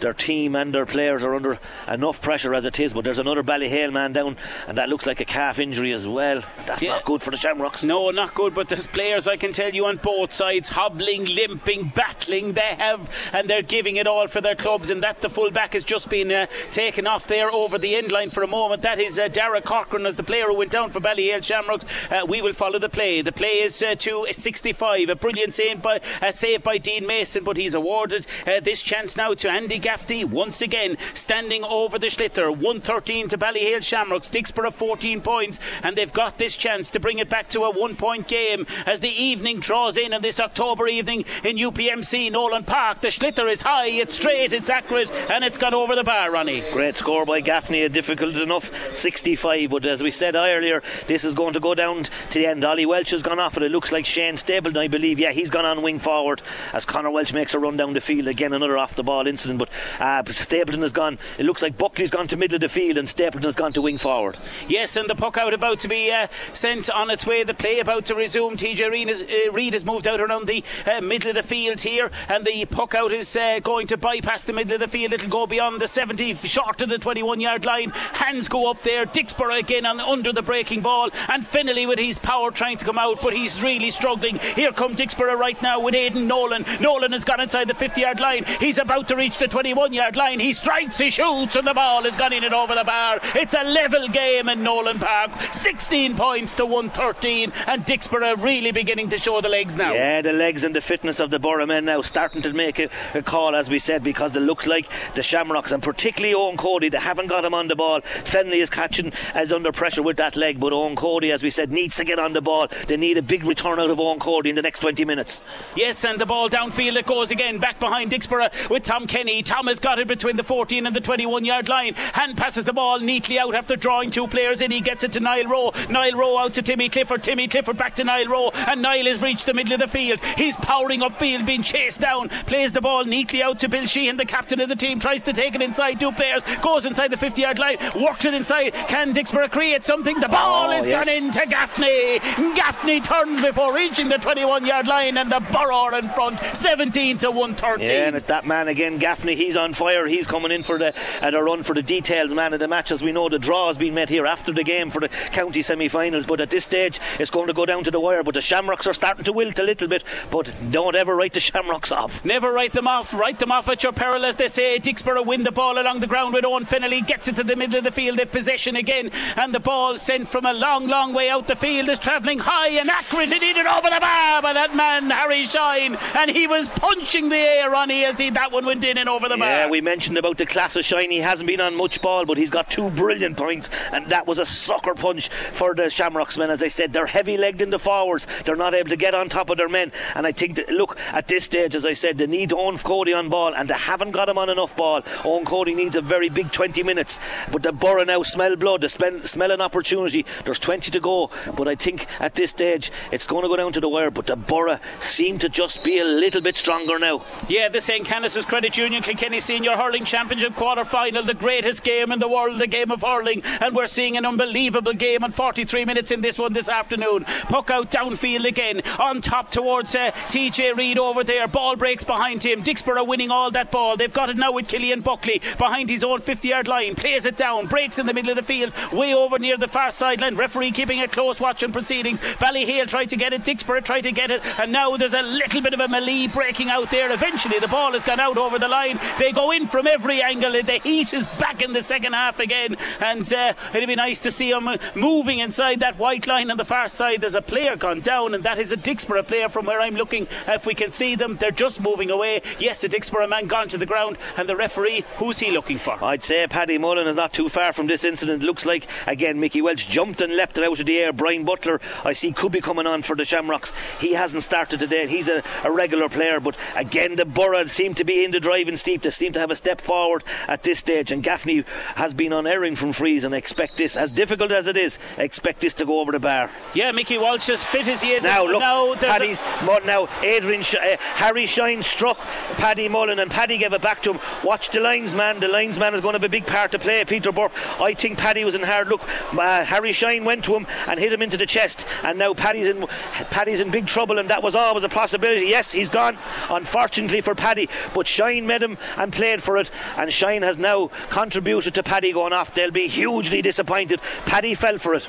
their 0.00 0.12
team 0.12 0.54
and 0.56 0.74
their 0.74 0.86
players 0.86 1.22
are 1.22 1.34
under 1.34 1.58
enough 1.88 2.20
pressure 2.20 2.54
as 2.54 2.64
it 2.64 2.78
is. 2.80 2.92
But 2.92 3.04
there's 3.04 3.18
another 3.18 3.42
Ballyhale 3.42 3.92
man 3.92 4.12
down, 4.12 4.36
and 4.66 4.76
that 4.78 4.88
looks 4.88 5.06
like 5.06 5.20
a 5.20 5.24
calf 5.24 5.58
injury 5.58 5.92
as 5.92 6.06
well. 6.06 6.42
That's 6.66 6.82
Yeah. 6.82 6.90
not 6.90 7.04
good 7.04 7.22
for 7.22 7.30
the 7.30 7.36
Shamrocks. 7.36 7.84
No, 7.84 8.10
not 8.10 8.34
good, 8.34 8.54
but 8.54 8.68
there's 8.68 8.86
players 8.86 9.28
I 9.28 9.36
can 9.36 9.52
tell 9.52 9.70
you 9.70 9.86
on 9.86 9.96
both 9.96 10.32
sides 10.32 10.70
hobbling, 10.70 11.24
limping, 11.24 11.92
battling. 11.94 12.52
They 12.54 12.74
have, 12.78 13.08
and 13.32 13.48
they're 13.48 13.62
giving 13.62 13.96
it 13.96 14.06
all 14.06 14.26
for 14.28 14.40
their 14.40 14.54
clubs. 14.54 14.90
And 14.90 15.02
that 15.02 15.20
the 15.20 15.30
full 15.30 15.50
back 15.50 15.74
has 15.74 15.84
just 15.84 16.08
been 16.08 16.30
uh, 16.32 16.46
taken 16.70 17.06
off 17.06 17.26
there 17.26 17.50
over 17.50 17.78
the 17.78 17.96
end 17.96 18.10
line 18.12 18.30
for 18.30 18.42
a 18.42 18.46
moment. 18.46 18.82
That 18.82 18.98
is 18.98 19.18
uh, 19.18 19.28
Dara 19.28 19.60
Corcoran 19.60 20.06
as 20.06 20.16
the 20.16 20.22
player 20.22 20.46
who 20.46 20.54
went 20.54 20.70
down 20.72 20.90
for 20.90 21.00
Ballyhale 21.00 21.42
Shamrocks. 21.44 21.84
Uh, 22.10 22.24
we 22.26 22.40
will 22.42 22.52
follow 22.52 22.78
the 22.78 22.88
play. 22.88 23.20
The 23.22 23.32
play 23.32 23.60
is 23.60 23.82
uh, 23.82 23.94
to 23.96 24.26
65. 24.30 25.08
A 25.08 25.14
brilliant 25.16 25.54
save 25.54 25.82
by, 25.82 26.00
uh, 26.22 26.30
save 26.30 26.62
by 26.62 26.78
Dean 26.78 27.06
Mason, 27.06 27.44
but 27.44 27.56
he's 27.56 27.74
awarded 27.74 28.26
uh, 28.46 28.60
this 28.60 28.82
chance 28.82 29.16
now 29.16 29.34
to 29.34 29.50
Andy 29.50 29.78
Gaffney 29.90 30.22
once 30.22 30.62
again, 30.62 30.96
standing 31.14 31.64
over 31.64 31.98
the 31.98 32.06
Sliotar. 32.06 32.50
113 32.50 33.26
to 33.26 33.36
Ballyhale 33.36 33.82
Shamrocks. 33.82 34.30
Dicksboro 34.30 34.72
14 34.72 35.20
points, 35.20 35.58
and 35.82 35.96
they've 35.96 36.12
got 36.12 36.38
this 36.38 36.54
chance 36.54 36.90
to 36.90 37.00
bring 37.00 37.18
it 37.18 37.28
back 37.28 37.48
to 37.48 37.62
a 37.62 37.70
one 37.70 37.96
point 37.96 38.28
game 38.28 38.68
as 38.86 39.00
the 39.00 39.08
evening 39.08 39.58
draws 39.58 39.98
in 39.98 40.14
on 40.14 40.22
this 40.22 40.38
October 40.38 40.86
evening 40.86 41.24
in 41.42 41.56
UPMC 41.56 42.30
Nolan 42.30 42.62
Park. 42.62 43.00
The 43.00 43.08
Sliotar 43.08 43.50
is 43.50 43.62
high, 43.62 43.88
it's 43.88 44.14
straight, 44.14 44.52
it's 44.52 44.70
accurate, 44.70 45.10
and 45.28 45.42
it's 45.42 45.58
gone 45.58 45.74
over 45.74 45.96
the 45.96 46.04
bar, 46.04 46.30
Ronnie. 46.30 46.62
Great 46.70 46.96
score 46.96 47.26
by 47.26 47.40
Gaffney, 47.40 47.82
a 47.82 47.88
difficult 47.88 48.36
enough 48.36 48.94
65. 48.94 49.70
But 49.70 49.86
as 49.86 50.04
we 50.04 50.12
said 50.12 50.36
earlier, 50.36 50.84
this 51.08 51.24
is 51.24 51.34
going 51.34 51.54
to 51.54 51.60
go 51.60 51.74
down 51.74 52.04
to 52.04 52.38
the 52.38 52.46
end. 52.46 52.64
Ollie 52.64 52.86
Walsh 52.86 53.10
has 53.10 53.22
gone 53.22 53.40
off 53.40 53.56
and 53.56 53.66
It 53.66 53.72
looks 53.72 53.90
like 53.90 54.06
Shane 54.06 54.36
Stapleton, 54.36 54.80
I 54.80 54.86
believe. 54.86 55.18
Yeah, 55.18 55.32
he's 55.32 55.50
gone 55.50 55.64
on 55.64 55.82
wing 55.82 55.98
forward 55.98 56.42
as 56.72 56.84
Connor 56.84 57.10
Walsh 57.10 57.32
makes 57.32 57.54
a 57.54 57.58
run 57.58 57.76
down 57.76 57.92
the 57.92 58.00
field. 58.00 58.28
Again, 58.28 58.52
another 58.52 58.78
off 58.78 58.94
the 58.94 59.02
ball 59.02 59.26
incident. 59.26 59.58
But 59.58 59.70
uh, 59.98 60.22
Stapleton 60.26 60.82
has 60.82 60.92
gone. 60.92 61.18
It 61.38 61.44
looks 61.44 61.62
like 61.62 61.76
Buckley's 61.76 62.10
gone 62.10 62.26
to 62.28 62.36
middle 62.36 62.56
of 62.56 62.60
the 62.60 62.68
field 62.68 62.98
and 62.98 63.08
Stapleton 63.08 63.48
has 63.48 63.54
gone 63.54 63.72
to 63.74 63.82
wing 63.82 63.98
forward. 63.98 64.38
Yes, 64.68 64.96
and 64.96 65.08
the 65.08 65.14
puck 65.14 65.36
out 65.36 65.54
about 65.54 65.78
to 65.80 65.88
be 65.88 66.10
uh, 66.10 66.28
sent 66.52 66.90
on 66.90 67.10
its 67.10 67.26
way. 67.26 67.42
The 67.42 67.54
play 67.54 67.80
about 67.80 68.06
to 68.06 68.14
resume. 68.14 68.56
TJ 68.56 68.90
Reid 68.90 69.08
has, 69.08 69.22
uh, 69.22 69.52
Reid 69.52 69.72
has 69.72 69.84
moved 69.84 70.06
out 70.06 70.20
around 70.20 70.46
the 70.46 70.64
uh, 70.86 71.00
middle 71.00 71.30
of 71.30 71.36
the 71.36 71.42
field 71.42 71.80
here, 71.80 72.10
and 72.28 72.44
the 72.44 72.64
puck 72.66 72.94
out 72.94 73.12
is 73.12 73.36
uh, 73.36 73.60
going 73.60 73.86
to 73.88 73.96
bypass 73.96 74.44
the 74.44 74.52
middle 74.52 74.74
of 74.74 74.80
the 74.80 74.88
field. 74.88 75.12
It'll 75.12 75.28
go 75.28 75.46
beyond 75.46 75.80
the 75.80 75.86
70, 75.86 76.34
short 76.34 76.80
of 76.80 76.88
the 76.88 76.98
21 76.98 77.40
yard 77.40 77.64
line. 77.64 77.90
Hands 77.90 78.46
go 78.48 78.70
up 78.70 78.82
there. 78.82 79.06
Dicksboro 79.06 79.58
again 79.58 79.86
on 79.86 80.00
under 80.00 80.32
the 80.32 80.42
breaking 80.42 80.82
ball, 80.82 81.10
and 81.28 81.46
Finley 81.46 81.86
with 81.86 81.98
his 81.98 82.18
power 82.18 82.50
trying 82.50 82.76
to 82.76 82.84
come 82.84 82.98
out, 82.98 83.20
but 83.22 83.34
he's 83.34 83.62
really 83.62 83.90
struggling. 83.90 84.38
Here 84.56 84.72
come 84.72 84.94
Dicksboro 84.94 85.36
right 85.36 85.60
now 85.62 85.80
with 85.80 85.94
Aidan 85.94 86.26
Nolan. 86.26 86.64
Nolan 86.80 87.12
has 87.12 87.24
gone 87.24 87.40
inside 87.40 87.68
the 87.68 87.74
50 87.74 88.00
yard 88.00 88.20
line. 88.20 88.44
He's 88.60 88.78
about 88.78 89.08
to 89.08 89.16
reach 89.16 89.38
the 89.38 89.48
21 89.70 89.92
yard 89.92 90.16
line. 90.16 90.40
He 90.40 90.52
strikes, 90.52 90.98
he 90.98 91.10
shoots, 91.10 91.54
and 91.54 91.64
the 91.64 91.74
ball 91.74 92.02
has 92.02 92.16
gone 92.16 92.32
in 92.32 92.42
and 92.42 92.52
over 92.52 92.74
the 92.74 92.82
bar. 92.82 93.20
It's 93.36 93.54
a 93.54 93.62
level 93.62 94.08
game 94.08 94.48
in 94.48 94.64
Nolan 94.64 94.98
Park. 94.98 95.30
16 95.52 96.16
points 96.16 96.56
to 96.56 96.66
113, 96.66 97.52
and 97.68 97.84
Dicksboro 97.84 98.42
really 98.42 98.72
beginning 98.72 99.08
to 99.10 99.18
show 99.18 99.40
the 99.40 99.48
legs 99.48 99.76
now. 99.76 99.92
Yeah, 99.92 100.22
the 100.22 100.32
legs 100.32 100.64
and 100.64 100.74
the 100.74 100.80
fitness 100.80 101.20
of 101.20 101.30
the 101.30 101.38
Borough 101.38 101.66
men 101.66 101.84
now 101.84 102.02
starting 102.02 102.42
to 102.42 102.52
make 102.52 102.80
a, 102.80 102.88
a 103.14 103.22
call, 103.22 103.54
as 103.54 103.70
we 103.70 103.78
said, 103.78 104.02
because 104.02 104.32
they 104.32 104.40
look 104.40 104.66
like 104.66 104.88
the 105.14 105.22
Shamrocks 105.22 105.70
and 105.70 105.80
particularly 105.80 106.34
Eoin 106.34 106.58
Cody. 106.58 106.88
They 106.88 106.98
haven't 106.98 107.28
got 107.28 107.44
him 107.44 107.54
on 107.54 107.68
the 107.68 107.76
ball. 107.76 108.00
Fennelly 108.00 108.56
is 108.56 108.70
catching 108.70 109.12
as 109.34 109.52
under 109.52 109.70
pressure 109.70 110.02
with 110.02 110.16
that 110.16 110.36
leg, 110.36 110.58
but 110.58 110.72
Eoin 110.72 110.96
Cody, 110.96 111.30
as 111.30 111.44
we 111.44 111.50
said, 111.50 111.70
needs 111.70 111.94
to 111.94 112.04
get 112.04 112.18
on 112.18 112.32
the 112.32 112.42
ball. 112.42 112.66
They 112.88 112.96
need 112.96 113.18
a 113.18 113.22
big 113.22 113.44
return 113.44 113.78
out 113.78 113.90
of 113.90 113.98
Eoin 113.98 114.18
Cody 114.18 114.50
in 114.50 114.56
the 114.56 114.62
next 114.62 114.80
20 114.80 115.04
minutes. 115.04 115.42
Yes, 115.76 116.04
and 116.04 116.20
the 116.20 116.26
ball 116.26 116.50
downfield 116.50 116.96
it 116.96 117.06
goes 117.06 117.30
again, 117.30 117.58
back 117.58 117.78
behind 117.78 118.10
Dicksboro 118.10 118.68
with 118.68 118.82
Tom 118.82 119.06
Kenny. 119.06 119.42
Tom 119.50 119.66
has 119.66 119.80
got 119.80 119.98
it 119.98 120.06
between 120.06 120.36
the 120.36 120.44
14 120.44 120.86
and 120.86 120.94
the 120.94 121.00
21 121.00 121.44
yard 121.44 121.68
line. 121.68 121.94
Hand 122.12 122.36
passes 122.36 122.62
the 122.62 122.72
ball 122.72 123.00
neatly 123.00 123.36
out 123.36 123.52
after 123.56 123.74
drawing 123.74 124.08
two 124.12 124.28
players 124.28 124.60
in. 124.62 124.70
He 124.70 124.80
gets 124.80 125.02
it 125.02 125.10
to 125.14 125.20
Niall 125.20 125.46
Rowe. 125.48 125.72
Niall 125.90 126.12
Rowe 126.12 126.38
out 126.38 126.54
to 126.54 126.62
Timmy 126.62 126.88
Clifford. 126.88 127.24
Timmy 127.24 127.48
Clifford 127.48 127.76
back 127.76 127.96
to 127.96 128.04
Niall 128.04 128.26
Rowe. 128.26 128.50
And 128.68 128.80
Niall 128.80 129.06
has 129.06 129.20
reached 129.20 129.46
the 129.46 129.52
middle 129.54 129.72
of 129.74 129.80
the 129.80 129.88
field. 129.88 130.20
He's 130.36 130.54
powering 130.54 131.00
upfield, 131.00 131.46
being 131.46 131.64
chased 131.64 131.98
down. 132.00 132.28
Plays 132.46 132.70
the 132.70 132.80
ball 132.80 133.04
neatly 133.04 133.42
out 133.42 133.58
to 133.58 133.68
Bill 133.68 133.86
Sheehan, 133.86 134.16
the 134.16 134.24
captain 134.24 134.60
of 134.60 134.68
the 134.68 134.76
team. 134.76 135.00
Tries 135.00 135.22
to 135.22 135.32
take 135.32 135.56
it 135.56 135.62
inside 135.62 135.98
two 135.98 136.12
players. 136.12 136.44
Goes 136.62 136.86
inside 136.86 137.08
the 137.10 137.16
50 137.16 137.42
yard 137.42 137.58
line. 137.58 137.78
Works 138.00 138.24
it 138.26 138.34
inside. 138.34 138.72
Can 138.86 139.12
Dicksboro 139.12 139.50
create 139.50 139.84
something? 139.84 140.20
The 140.20 140.28
ball 140.28 140.68
Oh, 140.70 140.78
is 140.78 140.86
yes. 140.86 141.04
gone 141.04 141.12
into 141.24 141.44
Gaffney. 141.50 142.20
Gaffney 142.54 143.00
turns 143.00 143.40
before 143.40 143.74
reaching 143.74 144.08
the 144.08 144.18
21 144.18 144.64
yard 144.64 144.86
line. 144.86 145.16
And 145.18 145.28
the 145.32 145.40
Borough 145.40 145.96
in 145.96 146.08
front 146.10 146.38
17 146.54 147.18
to 147.18 147.30
113. 147.32 147.80
Yeah, 147.84 148.06
and 148.06 148.14
it's 148.14 148.26
that 148.26 148.46
man 148.46 148.68
again, 148.68 148.98
Gaffney. 148.98 149.39
He's 149.40 149.56
on 149.56 149.72
fire. 149.72 150.06
He's 150.06 150.26
coming 150.26 150.50
in 150.50 150.62
for 150.62 150.78
the 150.78 150.94
uh, 151.22 151.30
the 151.30 151.42
run 151.42 151.62
for 151.62 151.72
the 151.72 151.82
detailed 151.82 152.30
man 152.30 152.52
of 152.52 152.60
the 152.60 152.68
match. 152.68 152.92
As 152.92 153.02
we 153.02 153.10
know, 153.10 153.30
the 153.30 153.38
draw 153.38 153.68
has 153.68 153.78
been 153.78 153.94
met 153.94 154.10
here 154.10 154.26
after 154.26 154.52
the 154.52 154.62
game 154.62 154.90
for 154.90 155.00
the 155.00 155.08
county 155.08 155.62
semi-finals. 155.62 156.26
But 156.26 156.42
at 156.42 156.50
this 156.50 156.64
stage, 156.64 157.00
it's 157.18 157.30
going 157.30 157.46
to 157.46 157.54
go 157.54 157.64
down 157.64 157.82
to 157.84 157.90
the 157.90 157.98
wire. 157.98 158.22
But 158.22 158.34
the 158.34 158.42
Shamrocks 158.42 158.86
are 158.86 158.92
starting 158.92 159.24
to 159.24 159.32
wilt 159.32 159.58
a 159.58 159.62
little 159.62 159.88
bit. 159.88 160.04
But 160.30 160.54
don't 160.70 160.94
ever 160.94 161.16
write 161.16 161.32
the 161.32 161.40
Shamrocks 161.48 161.90
off. 161.90 162.22
Never 162.22 162.52
write 162.52 162.72
them 162.72 162.86
off. 162.86 163.14
Write 163.14 163.38
them 163.38 163.50
off 163.50 163.66
at 163.70 163.82
your 163.82 163.92
peril, 163.92 164.26
as 164.26 164.36
they 164.36 164.46
say. 164.48 164.78
Dicksboro 164.78 165.24
win 165.24 165.42
the 165.42 165.52
ball 165.52 165.80
along 165.80 166.00
the 166.00 166.06
ground 166.06 166.34
with 166.34 166.44
Owen 166.44 166.66
Fennelly. 166.66 167.06
Gets 167.06 167.28
it 167.28 167.36
to 167.36 167.42
the 167.42 167.56
middle 167.56 167.78
of 167.78 167.84
the 167.84 167.90
field. 167.90 168.18
They 168.18 168.26
possession 168.26 168.76
again. 168.76 169.10
And 169.36 169.54
the 169.54 169.60
ball 169.60 169.96
sent 169.96 170.28
from 170.28 170.44
a 170.44 170.52
long, 170.52 170.86
long 170.86 171.14
way 171.14 171.30
out 171.30 171.46
the 171.46 171.56
field 171.56 171.88
is 171.88 171.98
travelling 171.98 172.40
high 172.40 172.68
and 172.68 172.90
accurate. 172.90 173.32
It 173.32 173.42
hit 173.42 173.66
over 173.66 173.88
the 173.88 174.00
bar 174.00 174.42
by 174.42 174.52
that 174.52 174.76
man, 174.76 175.08
Harry 175.08 175.44
Shine. 175.44 175.96
And 176.14 176.30
he 176.30 176.46
was 176.46 176.68
punching 176.68 177.30
the 177.30 177.38
air, 177.38 177.70
Ronnie, 177.70 178.04
as 178.04 178.18
he 178.18 178.28
that 178.28 178.52
one 178.52 178.66
went 178.66 178.84
in 178.84 178.98
and 178.98 179.08
over 179.08 179.29
the 179.29 179.29
bar. 179.36 179.48
Yeah, 179.48 179.68
we 179.68 179.80
mentioned 179.80 180.18
about 180.18 180.38
the 180.38 180.46
class 180.46 180.76
of 180.76 180.84
Shine. 180.84 181.10
He 181.10 181.18
hasn't 181.18 181.46
been 181.46 181.60
on 181.60 181.74
much 181.74 182.00
ball, 182.00 182.26
but 182.26 182.38
he's 182.38 182.50
got 182.50 182.70
two 182.70 182.90
brilliant 182.90 183.36
points, 183.36 183.70
and 183.92 184.08
that 184.10 184.26
was 184.26 184.38
a 184.38 184.46
sucker 184.46 184.94
punch 184.94 185.28
for 185.28 185.74
the 185.74 185.90
Shamrocks 185.90 186.36
men. 186.38 186.50
As 186.50 186.62
I 186.62 186.68
said, 186.68 186.92
they're 186.92 187.06
heavy 187.06 187.36
legged 187.36 187.62
in 187.62 187.70
the 187.70 187.78
forwards. 187.78 188.26
They're 188.44 188.56
not 188.56 188.74
able 188.74 188.90
to 188.90 188.96
get 188.96 189.14
on 189.14 189.28
top 189.28 189.50
of 189.50 189.56
their 189.56 189.68
men. 189.68 189.92
And 190.14 190.26
I 190.26 190.32
think 190.32 190.56
that, 190.56 190.68
look, 190.70 190.98
at 191.12 191.28
this 191.28 191.44
stage, 191.44 191.74
as 191.74 191.86
I 191.86 191.92
said, 191.92 192.18
they 192.18 192.26
need 192.26 192.52
Eoin 192.52 192.78
Cody 192.78 193.12
on 193.12 193.28
ball, 193.28 193.54
and 193.54 193.68
they 193.68 193.74
haven't 193.74 194.12
got 194.12 194.28
him 194.28 194.38
on 194.38 194.48
enough 194.48 194.76
ball. 194.76 195.02
Eoin 195.24 195.44
Cody 195.44 195.74
needs 195.74 195.96
a 195.96 196.02
very 196.02 196.28
big 196.28 196.50
20 196.50 196.82
minutes. 196.82 197.20
But 197.52 197.62
the 197.62 197.72
Borough 197.72 198.04
now 198.04 198.22
smell 198.22 198.56
blood, 198.56 198.80
they 198.82 198.88
smell, 198.88 199.20
smell 199.22 199.50
an 199.50 199.60
opportunity. 199.60 200.24
There's 200.44 200.58
20 200.58 200.90
to 200.90 201.00
go, 201.00 201.30
but 201.56 201.68
I 201.68 201.74
think 201.74 202.06
at 202.20 202.34
this 202.34 202.50
stage, 202.50 202.90
it's 203.12 203.26
going 203.26 203.42
to 203.42 203.48
go 203.48 203.56
down 203.56 203.72
to 203.72 203.80
the 203.80 203.88
wire. 203.88 204.10
But 204.10 204.26
the 204.26 204.36
Borough 204.36 204.78
seem 204.98 205.38
to 205.38 205.48
just 205.48 205.84
be 205.84 205.98
a 205.98 206.04
little 206.04 206.40
bit 206.40 206.56
stronger 206.56 206.98
now. 206.98 207.24
Yeah, 207.48 207.68
the 207.68 207.80
St. 207.80 208.04
Canice 208.04 208.44
Credit 208.44 208.76
Union 208.76 209.02
Kilkenny 209.20 209.38
Senior 209.38 209.76
Hurling 209.76 210.06
Championship 210.06 210.54
quarter 210.54 210.82
final, 210.82 211.22
the 211.22 211.34
greatest 211.34 211.84
game 211.84 212.10
in 212.10 212.18
the 212.18 212.26
world, 212.26 212.56
the 212.58 212.66
game 212.66 212.90
of 212.90 213.02
hurling, 213.02 213.42
and 213.60 213.76
we're 213.76 213.86
seeing 213.86 214.16
an 214.16 214.24
unbelievable 214.24 214.94
game 214.94 215.22
and 215.22 215.34
43 215.34 215.84
minutes 215.84 216.10
in 216.10 216.22
this 216.22 216.38
one 216.38 216.54
this 216.54 216.70
afternoon. 216.70 217.24
Puck 217.24 217.68
out 217.68 217.90
downfield 217.90 218.46
again, 218.46 218.80
on 218.98 219.20
top 219.20 219.50
towards 219.50 219.94
uh, 219.94 220.10
TJ 220.28 220.74
Reid 220.74 220.98
over 220.98 221.22
there. 221.22 221.46
Ball 221.48 221.76
breaks 221.76 222.02
behind 222.02 222.42
him. 222.42 222.62
Dicksboro 222.62 223.06
winning 223.06 223.30
all 223.30 223.50
that 223.50 223.70
ball. 223.70 223.94
They've 223.94 224.10
got 224.10 224.30
it 224.30 224.38
now 224.38 224.52
with 224.52 224.68
Killian 224.68 225.02
Buckley 225.02 225.42
behind 225.58 225.90
his 225.90 226.02
own 226.02 226.22
50 226.22 226.48
yard 226.48 226.66
line. 226.66 226.94
Plays 226.94 227.26
it 227.26 227.36
down, 227.36 227.66
breaks 227.66 227.98
in 227.98 228.06
the 228.06 228.14
middle 228.14 228.30
of 228.30 228.38
the 228.38 228.42
field, 228.42 228.72
way 228.90 229.12
over 229.12 229.38
near 229.38 229.58
the 229.58 229.68
far 229.68 229.90
sideline. 229.90 230.34
Referee 230.34 230.70
keeping 230.70 231.02
a 231.02 231.08
close 231.08 231.38
watch 231.38 231.62
on 231.62 231.72
proceedings. 231.72 232.20
Ballyhale 232.40 232.88
tried 232.88 233.10
to 233.10 233.16
get 233.16 233.34
it, 233.34 233.42
Dicksboro 233.42 233.84
tried 233.84 234.00
to 234.02 234.12
get 234.12 234.30
it, 234.30 234.40
and 234.58 234.72
now 234.72 234.96
there's 234.96 235.12
a 235.12 235.20
little 235.20 235.60
bit 235.60 235.74
of 235.74 235.80
a 235.80 235.88
melee 235.88 236.26
breaking 236.26 236.70
out 236.70 236.90
there. 236.90 237.12
Eventually, 237.12 237.58
the 237.58 237.68
ball 237.68 237.92
has 237.92 238.02
gone 238.02 238.18
out 238.18 238.38
over 238.38 238.58
the 238.58 238.66
line. 238.66 238.98
They 239.18 239.32
go 239.32 239.50
in 239.50 239.66
from 239.66 239.86
every 239.86 240.22
angle, 240.22 240.54
and 240.54 240.66
the 240.66 240.80
heat 240.80 241.12
is 241.12 241.26
back 241.38 241.62
in 241.62 241.72
the 241.72 241.82
second 241.82 242.12
half 242.12 242.40
again. 242.40 242.76
And 243.00 243.30
uh, 243.32 243.54
it'd 243.74 243.88
be 243.88 243.96
nice 243.96 244.20
to 244.20 244.30
see 244.30 244.50
them 244.50 244.68
moving 244.94 245.38
inside 245.40 245.80
that 245.80 245.98
white 245.98 246.26
line 246.26 246.50
on 246.50 246.56
the 246.56 246.64
far 246.64 246.88
side. 246.88 247.20
There's 247.20 247.34
a 247.34 247.42
player 247.42 247.76
gone 247.76 248.00
down, 248.00 248.34
and 248.34 248.44
that 248.44 248.58
is 248.58 248.72
a 248.72 248.76
Dicksboro 248.76 249.26
player 249.26 249.48
from 249.48 249.66
where 249.66 249.80
I'm 249.80 249.94
looking. 249.94 250.26
If 250.46 250.66
we 250.66 250.74
can 250.74 250.90
see 250.90 251.14
them, 251.14 251.36
they're 251.36 251.50
just 251.50 251.80
moving 251.80 252.10
away. 252.10 252.42
Yes, 252.58 252.84
a 252.84 252.88
Dicksboro 252.88 253.28
man 253.28 253.46
gone 253.46 253.68
to 253.68 253.78
the 253.78 253.86
ground, 253.86 254.18
and 254.36 254.48
the 254.48 254.56
referee, 254.56 255.04
who's 255.16 255.38
he 255.38 255.50
looking 255.50 255.78
for? 255.78 256.02
I'd 256.02 256.24
say 256.24 256.46
Paddy 256.46 256.78
Mullen 256.78 257.06
is 257.06 257.16
not 257.16 257.32
too 257.32 257.48
far 257.48 257.72
from 257.72 257.86
this 257.86 258.04
incident. 258.04 258.42
Looks 258.42 258.66
like, 258.66 258.86
again, 259.06 259.38
Mickey 259.40 259.62
Walsh 259.62 259.86
jumped 259.86 260.20
and 260.20 260.34
leapt 260.36 260.58
it 260.58 260.64
out 260.64 260.80
of 260.80 260.86
the 260.86 260.98
air. 260.98 261.12
Brian 261.12 261.44
Butler, 261.44 261.80
I 262.04 262.12
see, 262.12 262.32
could 262.32 262.52
be 262.52 262.60
coming 262.60 262.86
on 262.86 263.02
for 263.02 263.16
the 263.16 263.24
Shamrocks. 263.24 263.72
He 263.98 264.14
hasn't 264.14 264.42
started 264.42 264.80
today. 264.80 265.06
He's 265.06 265.28
a, 265.28 265.42
a 265.64 265.70
regular 265.70 266.08
player, 266.08 266.40
but 266.40 266.56
again, 266.74 267.16
the 267.16 267.24
Borough 267.24 267.66
seem 267.66 267.94
to 267.94 268.04
be 268.04 268.24
in 268.24 268.30
the 268.30 268.40
driving 268.40 268.76
steep. 269.00 269.10
They 269.10 269.26
seem 269.26 269.32
to 269.34 269.40
have 269.40 269.50
a 269.50 269.56
step 269.56 269.80
forward 269.80 270.24
at 270.48 270.62
this 270.62 270.78
stage, 270.78 271.12
and 271.12 271.22
Gaffney 271.22 271.64
has 271.96 272.14
been 272.14 272.32
unerring 272.32 272.76
from 272.76 272.92
frees, 272.92 273.24
and 273.24 273.34
expect 273.34 273.76
this, 273.76 273.96
as 273.96 274.12
difficult 274.12 274.50
as 274.50 274.66
it 274.66 274.76
is, 274.76 274.98
expect 275.18 275.60
this 275.60 275.74
to 275.74 275.84
go 275.84 276.00
over 276.00 276.12
the 276.12 276.20
bar. 276.20 276.50
Yeah, 276.74 276.92
Mickey 276.92 277.18
Walsh 277.18 277.48
as 277.48 277.64
fit 277.64 277.86
as 277.88 278.00
he 278.02 278.12
is. 278.12 278.24
Now 278.24 278.46
look, 278.46 278.60
now, 278.60 278.94
there's 278.94 279.02
a- 279.02 279.18
Paddy's 279.18 279.42
now 279.84 280.08
Adrian 280.22 280.62
Sh- 280.62 280.74
uh, 280.74 280.96
Harry 280.98 281.46
Shine 281.46 281.82
struck 281.82 282.18
Paddy 282.56 282.88
Mullen 282.88 283.18
and 283.18 283.30
Paddy 283.30 283.58
gave 283.58 283.72
it 283.72 283.82
back 283.82 284.02
to 284.02 284.12
him. 284.12 284.20
Watch 284.44 284.70
the 284.70 284.80
linesman. 284.80 285.40
The 285.40 285.48
linesman 285.48 285.94
is 285.94 286.00
going 286.00 286.12
to 286.14 286.18
have 286.18 286.24
a 286.24 286.28
big 286.28 286.46
part 286.46 286.72
to 286.72 286.78
play. 286.78 287.04
Peter 287.04 287.32
Burke. 287.32 287.52
I 287.80 287.94
think 287.94 288.18
Paddy 288.18 288.44
was 288.44 288.54
in 288.54 288.62
hard 288.62 288.88
look. 288.88 289.02
Uh, 289.32 289.64
Harry 289.64 289.92
Shine 289.92 290.24
went 290.24 290.44
to 290.44 290.56
him 290.56 290.66
and 290.86 290.98
hit 290.98 291.12
him 291.12 291.22
into 291.22 291.36
the 291.36 291.46
chest, 291.46 291.86
and 292.04 292.18
now 292.18 292.34
Paddy's 292.34 292.68
in 292.68 292.86
Paddy's 293.30 293.60
in 293.60 293.70
big 293.70 293.86
trouble, 293.86 294.18
and 294.18 294.28
that 294.30 294.42
was 294.42 294.54
always 294.54 294.84
a 294.84 294.88
possibility. 294.88 295.46
Yes, 295.46 295.72
he's 295.72 295.90
gone. 295.90 296.18
Unfortunately 296.48 297.20
for 297.20 297.34
Paddy, 297.34 297.68
but 297.94 298.06
Shine 298.06 298.46
met 298.46 298.62
him 298.62 298.78
and 298.96 299.12
played 299.12 299.42
for 299.42 299.56
it, 299.56 299.70
and 299.96 300.12
Shine 300.12 300.42
has 300.42 300.58
now 300.58 300.88
contributed 301.10 301.74
to 301.74 301.82
Paddy 301.82 302.12
going 302.12 302.32
off. 302.32 302.54
They'll 302.54 302.70
be 302.70 302.88
hugely 302.88 303.42
disappointed. 303.42 304.00
Paddy 304.26 304.54
fell 304.54 304.78
for 304.78 304.94
it. 304.94 305.08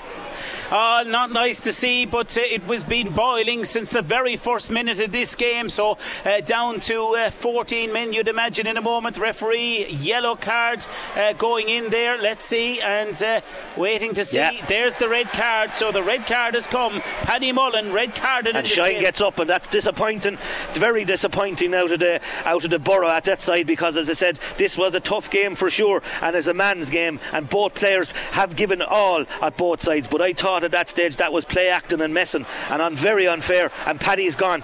Oh, 0.73 1.03
not 1.05 1.31
nice 1.31 1.59
to 1.61 1.73
see, 1.73 2.05
but 2.05 2.37
uh, 2.37 2.41
it 2.41 2.65
was 2.65 2.85
been 2.85 3.11
boiling 3.11 3.65
since 3.65 3.89
the 3.89 4.01
very 4.01 4.37
first 4.37 4.71
minute 4.71 5.01
of 5.01 5.11
this 5.11 5.35
game. 5.35 5.67
So 5.67 5.97
uh, 6.23 6.39
down 6.39 6.79
to 6.81 7.15
uh, 7.17 7.29
14 7.29 7.91
men, 7.91 8.13
you'd 8.13 8.29
imagine 8.29 8.67
in 8.67 8.77
a 8.77 8.81
moment. 8.81 9.17
Referee, 9.17 9.87
yellow 9.87 10.37
card 10.37 10.87
uh, 11.17 11.33
going 11.33 11.67
in 11.67 11.89
there. 11.89 12.17
Let's 12.17 12.45
see, 12.45 12.79
and 12.79 13.21
uh, 13.21 13.41
waiting 13.75 14.13
to 14.13 14.23
see. 14.23 14.37
Yeah. 14.37 14.65
There's 14.65 14.95
the 14.95 15.09
red 15.09 15.27
card. 15.33 15.73
So 15.73 15.91
the 15.91 16.03
red 16.03 16.25
card 16.25 16.53
has 16.53 16.67
come. 16.67 17.01
Paddy 17.23 17.51
Mullen, 17.51 17.91
red 17.91 18.15
carded. 18.15 18.51
in 18.51 18.55
And 18.55 18.67
Shine 18.67 19.01
gets 19.01 19.19
up, 19.19 19.39
and 19.39 19.49
that's 19.49 19.67
disappointing. 19.67 20.37
It's 20.69 20.77
very 20.77 21.03
disappointing 21.03 21.73
out 21.73 21.91
of 21.91 21.99
the 21.99 22.21
out 22.45 22.63
of 22.63 22.69
the 22.69 22.79
borough 22.79 23.09
at 23.09 23.25
that 23.25 23.41
side 23.41 23.67
because, 23.67 23.97
as 23.97 24.09
I 24.09 24.13
said, 24.13 24.39
this 24.55 24.77
was 24.77 24.95
a 24.95 25.01
tough 25.01 25.29
game 25.29 25.55
for 25.55 25.69
sure, 25.69 26.01
and 26.21 26.33
it's 26.33 26.47
a 26.47 26.53
man's 26.53 26.89
game, 26.89 27.19
and 27.33 27.49
both 27.49 27.73
players 27.73 28.11
have 28.31 28.55
given 28.55 28.81
all 28.81 29.25
at 29.41 29.57
both 29.57 29.81
sides. 29.81 30.07
But 30.07 30.21
I 30.21 30.31
thought 30.31 30.60
at 30.63 30.71
that 30.71 30.89
stage 30.89 31.15
that 31.17 31.31
was 31.33 31.45
play 31.45 31.69
acting 31.69 32.01
and 32.01 32.13
messing, 32.13 32.45
and 32.69 32.81
on 32.81 32.95
very 32.95 33.27
unfair. 33.27 33.71
And 33.85 33.99
Paddy's 33.99 34.35
gone. 34.35 34.63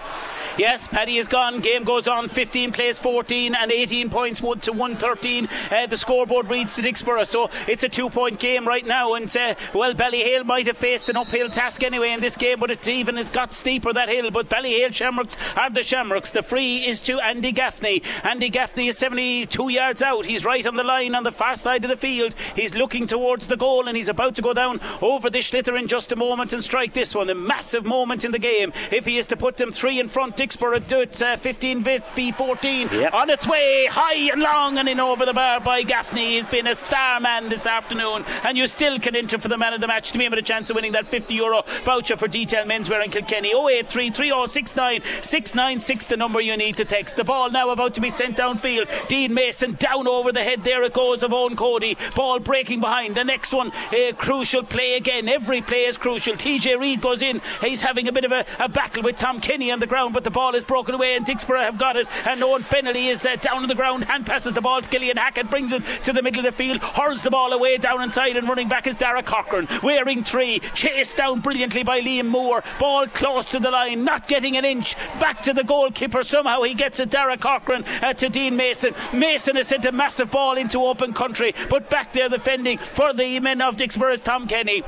Yes, 0.57 0.87
Paddy 0.87 1.17
is 1.17 1.27
gone. 1.27 1.59
Game 1.59 1.83
goes 1.83 2.07
on. 2.07 2.27
15 2.27 2.71
plays 2.71 2.97
14 2.97 3.53
and 3.53 3.71
18 3.71 4.09
points 4.09 4.41
one 4.41 4.59
to 4.61 4.71
113. 4.71 5.47
Uh, 5.69 5.85
the 5.85 5.95
scoreboard 5.95 6.49
reads 6.49 6.73
the 6.73 6.81
Dicksboro, 6.81 7.27
so 7.27 7.51
it's 7.67 7.83
a 7.83 7.89
two-point 7.89 8.39
game 8.39 8.67
right 8.67 8.85
now. 8.85 9.13
And 9.13 9.25
uh, 9.37 9.53
well, 9.75 9.93
Ballyhale 9.93 10.45
might 10.45 10.65
have 10.65 10.77
faced 10.77 11.09
an 11.09 11.15
uphill 11.15 11.49
task 11.49 11.83
anyway 11.83 12.09
in 12.11 12.21
this 12.21 12.35
game, 12.35 12.59
but 12.59 12.71
it's 12.71 12.87
even 12.87 13.17
has 13.17 13.29
got 13.29 13.53
steeper 13.53 13.93
that 13.93 14.09
hill. 14.09 14.31
But 14.31 14.49
Ballyhale 14.49 14.95
Shamrocks 14.95 15.37
are 15.55 15.69
the 15.69 15.83
Shamrocks. 15.83 16.31
The 16.31 16.41
free 16.41 16.77
is 16.77 17.01
to 17.01 17.19
Andy 17.19 17.51
Gaffney. 17.51 18.01
Andy 18.23 18.49
Gaffney 18.49 18.87
is 18.87 18.97
72 18.97 19.69
yards 19.69 20.01
out. 20.01 20.25
He's 20.25 20.43
right 20.43 20.65
on 20.65 20.75
the 20.75 20.83
line 20.83 21.13
on 21.13 21.21
the 21.21 21.31
far 21.31 21.55
side 21.55 21.83
of 21.83 21.91
the 21.91 21.97
field. 21.97 22.33
He's 22.55 22.73
looking 22.73 23.05
towards 23.05 23.45
the 23.45 23.57
goal 23.57 23.87
and 23.87 23.95
he's 23.95 24.09
about 24.09 24.33
to 24.35 24.41
go 24.41 24.53
down 24.53 24.79
over 25.03 25.29
the 25.29 25.39
Sliotar 25.39 25.79
in 25.79 25.87
just 25.87 26.11
a 26.11 26.15
moment 26.15 26.51
and 26.51 26.63
strike 26.63 26.93
this 26.93 27.13
one. 27.13 27.29
A 27.29 27.35
massive 27.35 27.85
moment 27.85 28.25
in 28.25 28.31
the 28.31 28.39
game. 28.39 28.73
If 28.91 29.05
he 29.05 29.19
is 29.19 29.27
to 29.27 29.37
put 29.37 29.57
them 29.57 29.71
three 29.71 29.99
in 29.99 30.07
front, 30.07 30.46
Dicksboro 30.47 30.79
do 30.87 31.01
it 31.01 31.21
uh, 31.21 31.35
15 31.35 31.83
v 31.83 32.31
14 32.31 32.87
Yep. 32.91 33.13
on 33.13 33.29
its 33.29 33.45
way 33.47 33.85
high 33.89 34.31
and 34.31 34.41
long 34.41 34.77
and 34.77 34.87
in 34.87 34.99
over 34.99 35.25
the 35.25 35.33
bar 35.33 35.59
by 35.59 35.83
Gaffney. 35.83 36.31
He's 36.35 36.47
been 36.47 36.67
a 36.67 36.75
star 36.75 37.19
man 37.19 37.49
this 37.49 37.65
afternoon, 37.65 38.23
and 38.45 38.57
you 38.57 38.65
still 38.67 38.97
can 38.97 39.15
enter 39.15 39.37
for 39.37 39.49
the 39.49 39.57
man 39.57 39.73
of 39.73 39.81
the 39.81 39.87
match 39.87 40.11
to 40.13 40.17
be 40.17 40.29
with 40.29 40.39
a 40.39 40.41
chance 40.41 40.69
of 40.69 40.75
winning 40.75 40.93
that 40.93 41.05
50 41.05 41.33
euro 41.35 41.63
voucher 41.83 42.15
for 42.15 42.27
Detail 42.29 42.63
Menswear 42.65 43.03
in 43.03 43.11
Kilkenny. 43.11 43.51
083 43.53 44.09
3069 44.11 45.01
696, 45.21 46.05
the 46.05 46.17
number 46.17 46.39
you 46.39 46.55
need 46.55 46.77
to 46.77 46.85
text. 46.85 47.17
The 47.17 47.23
ball 47.25 47.51
now 47.51 47.69
about 47.71 47.93
to 47.95 48.01
be 48.01 48.09
sent 48.09 48.37
downfield. 48.37 48.87
Dean 49.09 49.33
Mason 49.33 49.73
down 49.73 50.07
over 50.07 50.31
the 50.31 50.43
head. 50.43 50.63
There 50.63 50.83
it 50.83 50.93
goes 50.93 51.23
of 51.23 51.31
Eoin 51.31 51.57
Cody. 51.57 51.97
Ball 52.15 52.39
breaking 52.39 52.79
behind. 52.79 53.15
The 53.15 53.23
next 53.25 53.51
one, 53.51 53.71
a 53.91 54.13
crucial 54.13 54.63
play 54.63 54.95
again. 54.95 55.27
Every 55.27 55.61
play 55.61 55.83
is 55.85 55.97
crucial. 55.97 56.35
TJ 56.35 56.79
Reid 56.79 57.01
goes 57.01 57.21
in. 57.21 57.41
He's 57.61 57.81
having 57.81 58.07
a 58.07 58.11
bit 58.13 58.23
of 58.23 58.31
a, 58.31 58.45
a 58.59 58.69
battle 58.69 59.03
with 59.03 59.17
Tom 59.17 59.41
Kenny 59.41 59.71
on 59.71 59.79
the 59.79 59.87
ground, 59.87 60.13
but 60.13 60.23
the 60.23 60.31
ball 60.37 60.53
is 60.53 60.63
broken 60.63 60.93
away, 60.93 61.15
and 61.15 61.25
Dicksboro 61.25 61.63
have 61.63 61.79
got 61.79 61.95
it. 61.95 62.07
And 62.27 62.43
Owen 62.43 62.61
Fennelly 62.61 63.07
is 63.07 63.25
uh, 63.25 63.37
down 63.37 63.63
on 63.63 63.67
the 63.67 63.73
ground, 63.73 64.03
hand 64.03 64.27
passes 64.27 64.53
the 64.53 64.61
ball 64.61 64.79
to 64.79 64.87
Killian 64.87 65.17
Hackett, 65.17 65.49
brings 65.49 65.73
it 65.73 65.83
to 66.03 66.13
the 66.13 66.21
middle 66.21 66.45
of 66.45 66.45
the 66.45 66.51
field, 66.51 66.83
hurls 66.83 67.23
the 67.23 67.31
ball 67.31 67.53
away 67.53 67.77
down 67.77 68.03
inside, 68.03 68.37
and 68.37 68.47
running 68.47 68.67
back 68.67 68.85
is 68.85 68.95
Dara 68.95 69.23
Corcoran, 69.23 69.67
wearing 69.81 70.23
three, 70.23 70.59
chased 70.75 71.17
down 71.17 71.39
brilliantly 71.39 71.81
by 71.81 72.01
Liam 72.01 72.27
Moore. 72.27 72.63
Ball 72.79 73.07
close 73.07 73.49
to 73.49 73.59
the 73.59 73.71
line, 73.71 74.03
not 74.03 74.27
getting 74.27 74.57
an 74.57 74.63
inch. 74.63 74.95
Back 75.19 75.41
to 75.41 75.53
the 75.53 75.63
goalkeeper. 75.63 76.21
Somehow 76.21 76.61
he 76.61 76.75
gets 76.75 76.99
it, 76.99 77.09
Dara 77.09 77.35
Corcoran, 77.35 77.83
uh, 78.03 78.13
to 78.13 78.29
Dean 78.29 78.55
Mason. 78.55 78.93
Mason 79.13 79.55
has 79.55 79.69
sent 79.69 79.85
a 79.85 79.91
massive 79.91 80.29
ball 80.29 80.55
into 80.55 80.85
open 80.85 81.13
country, 81.13 81.55
but 81.67 81.89
back 81.89 82.13
there 82.13 82.29
defending 82.29 82.77
for 82.77 83.11
the 83.11 83.39
men 83.39 83.59
of 83.59 83.75
Dicksboro 83.75 84.13
is 84.13 84.21
Tom 84.21 84.45
Kenny. 84.47 84.83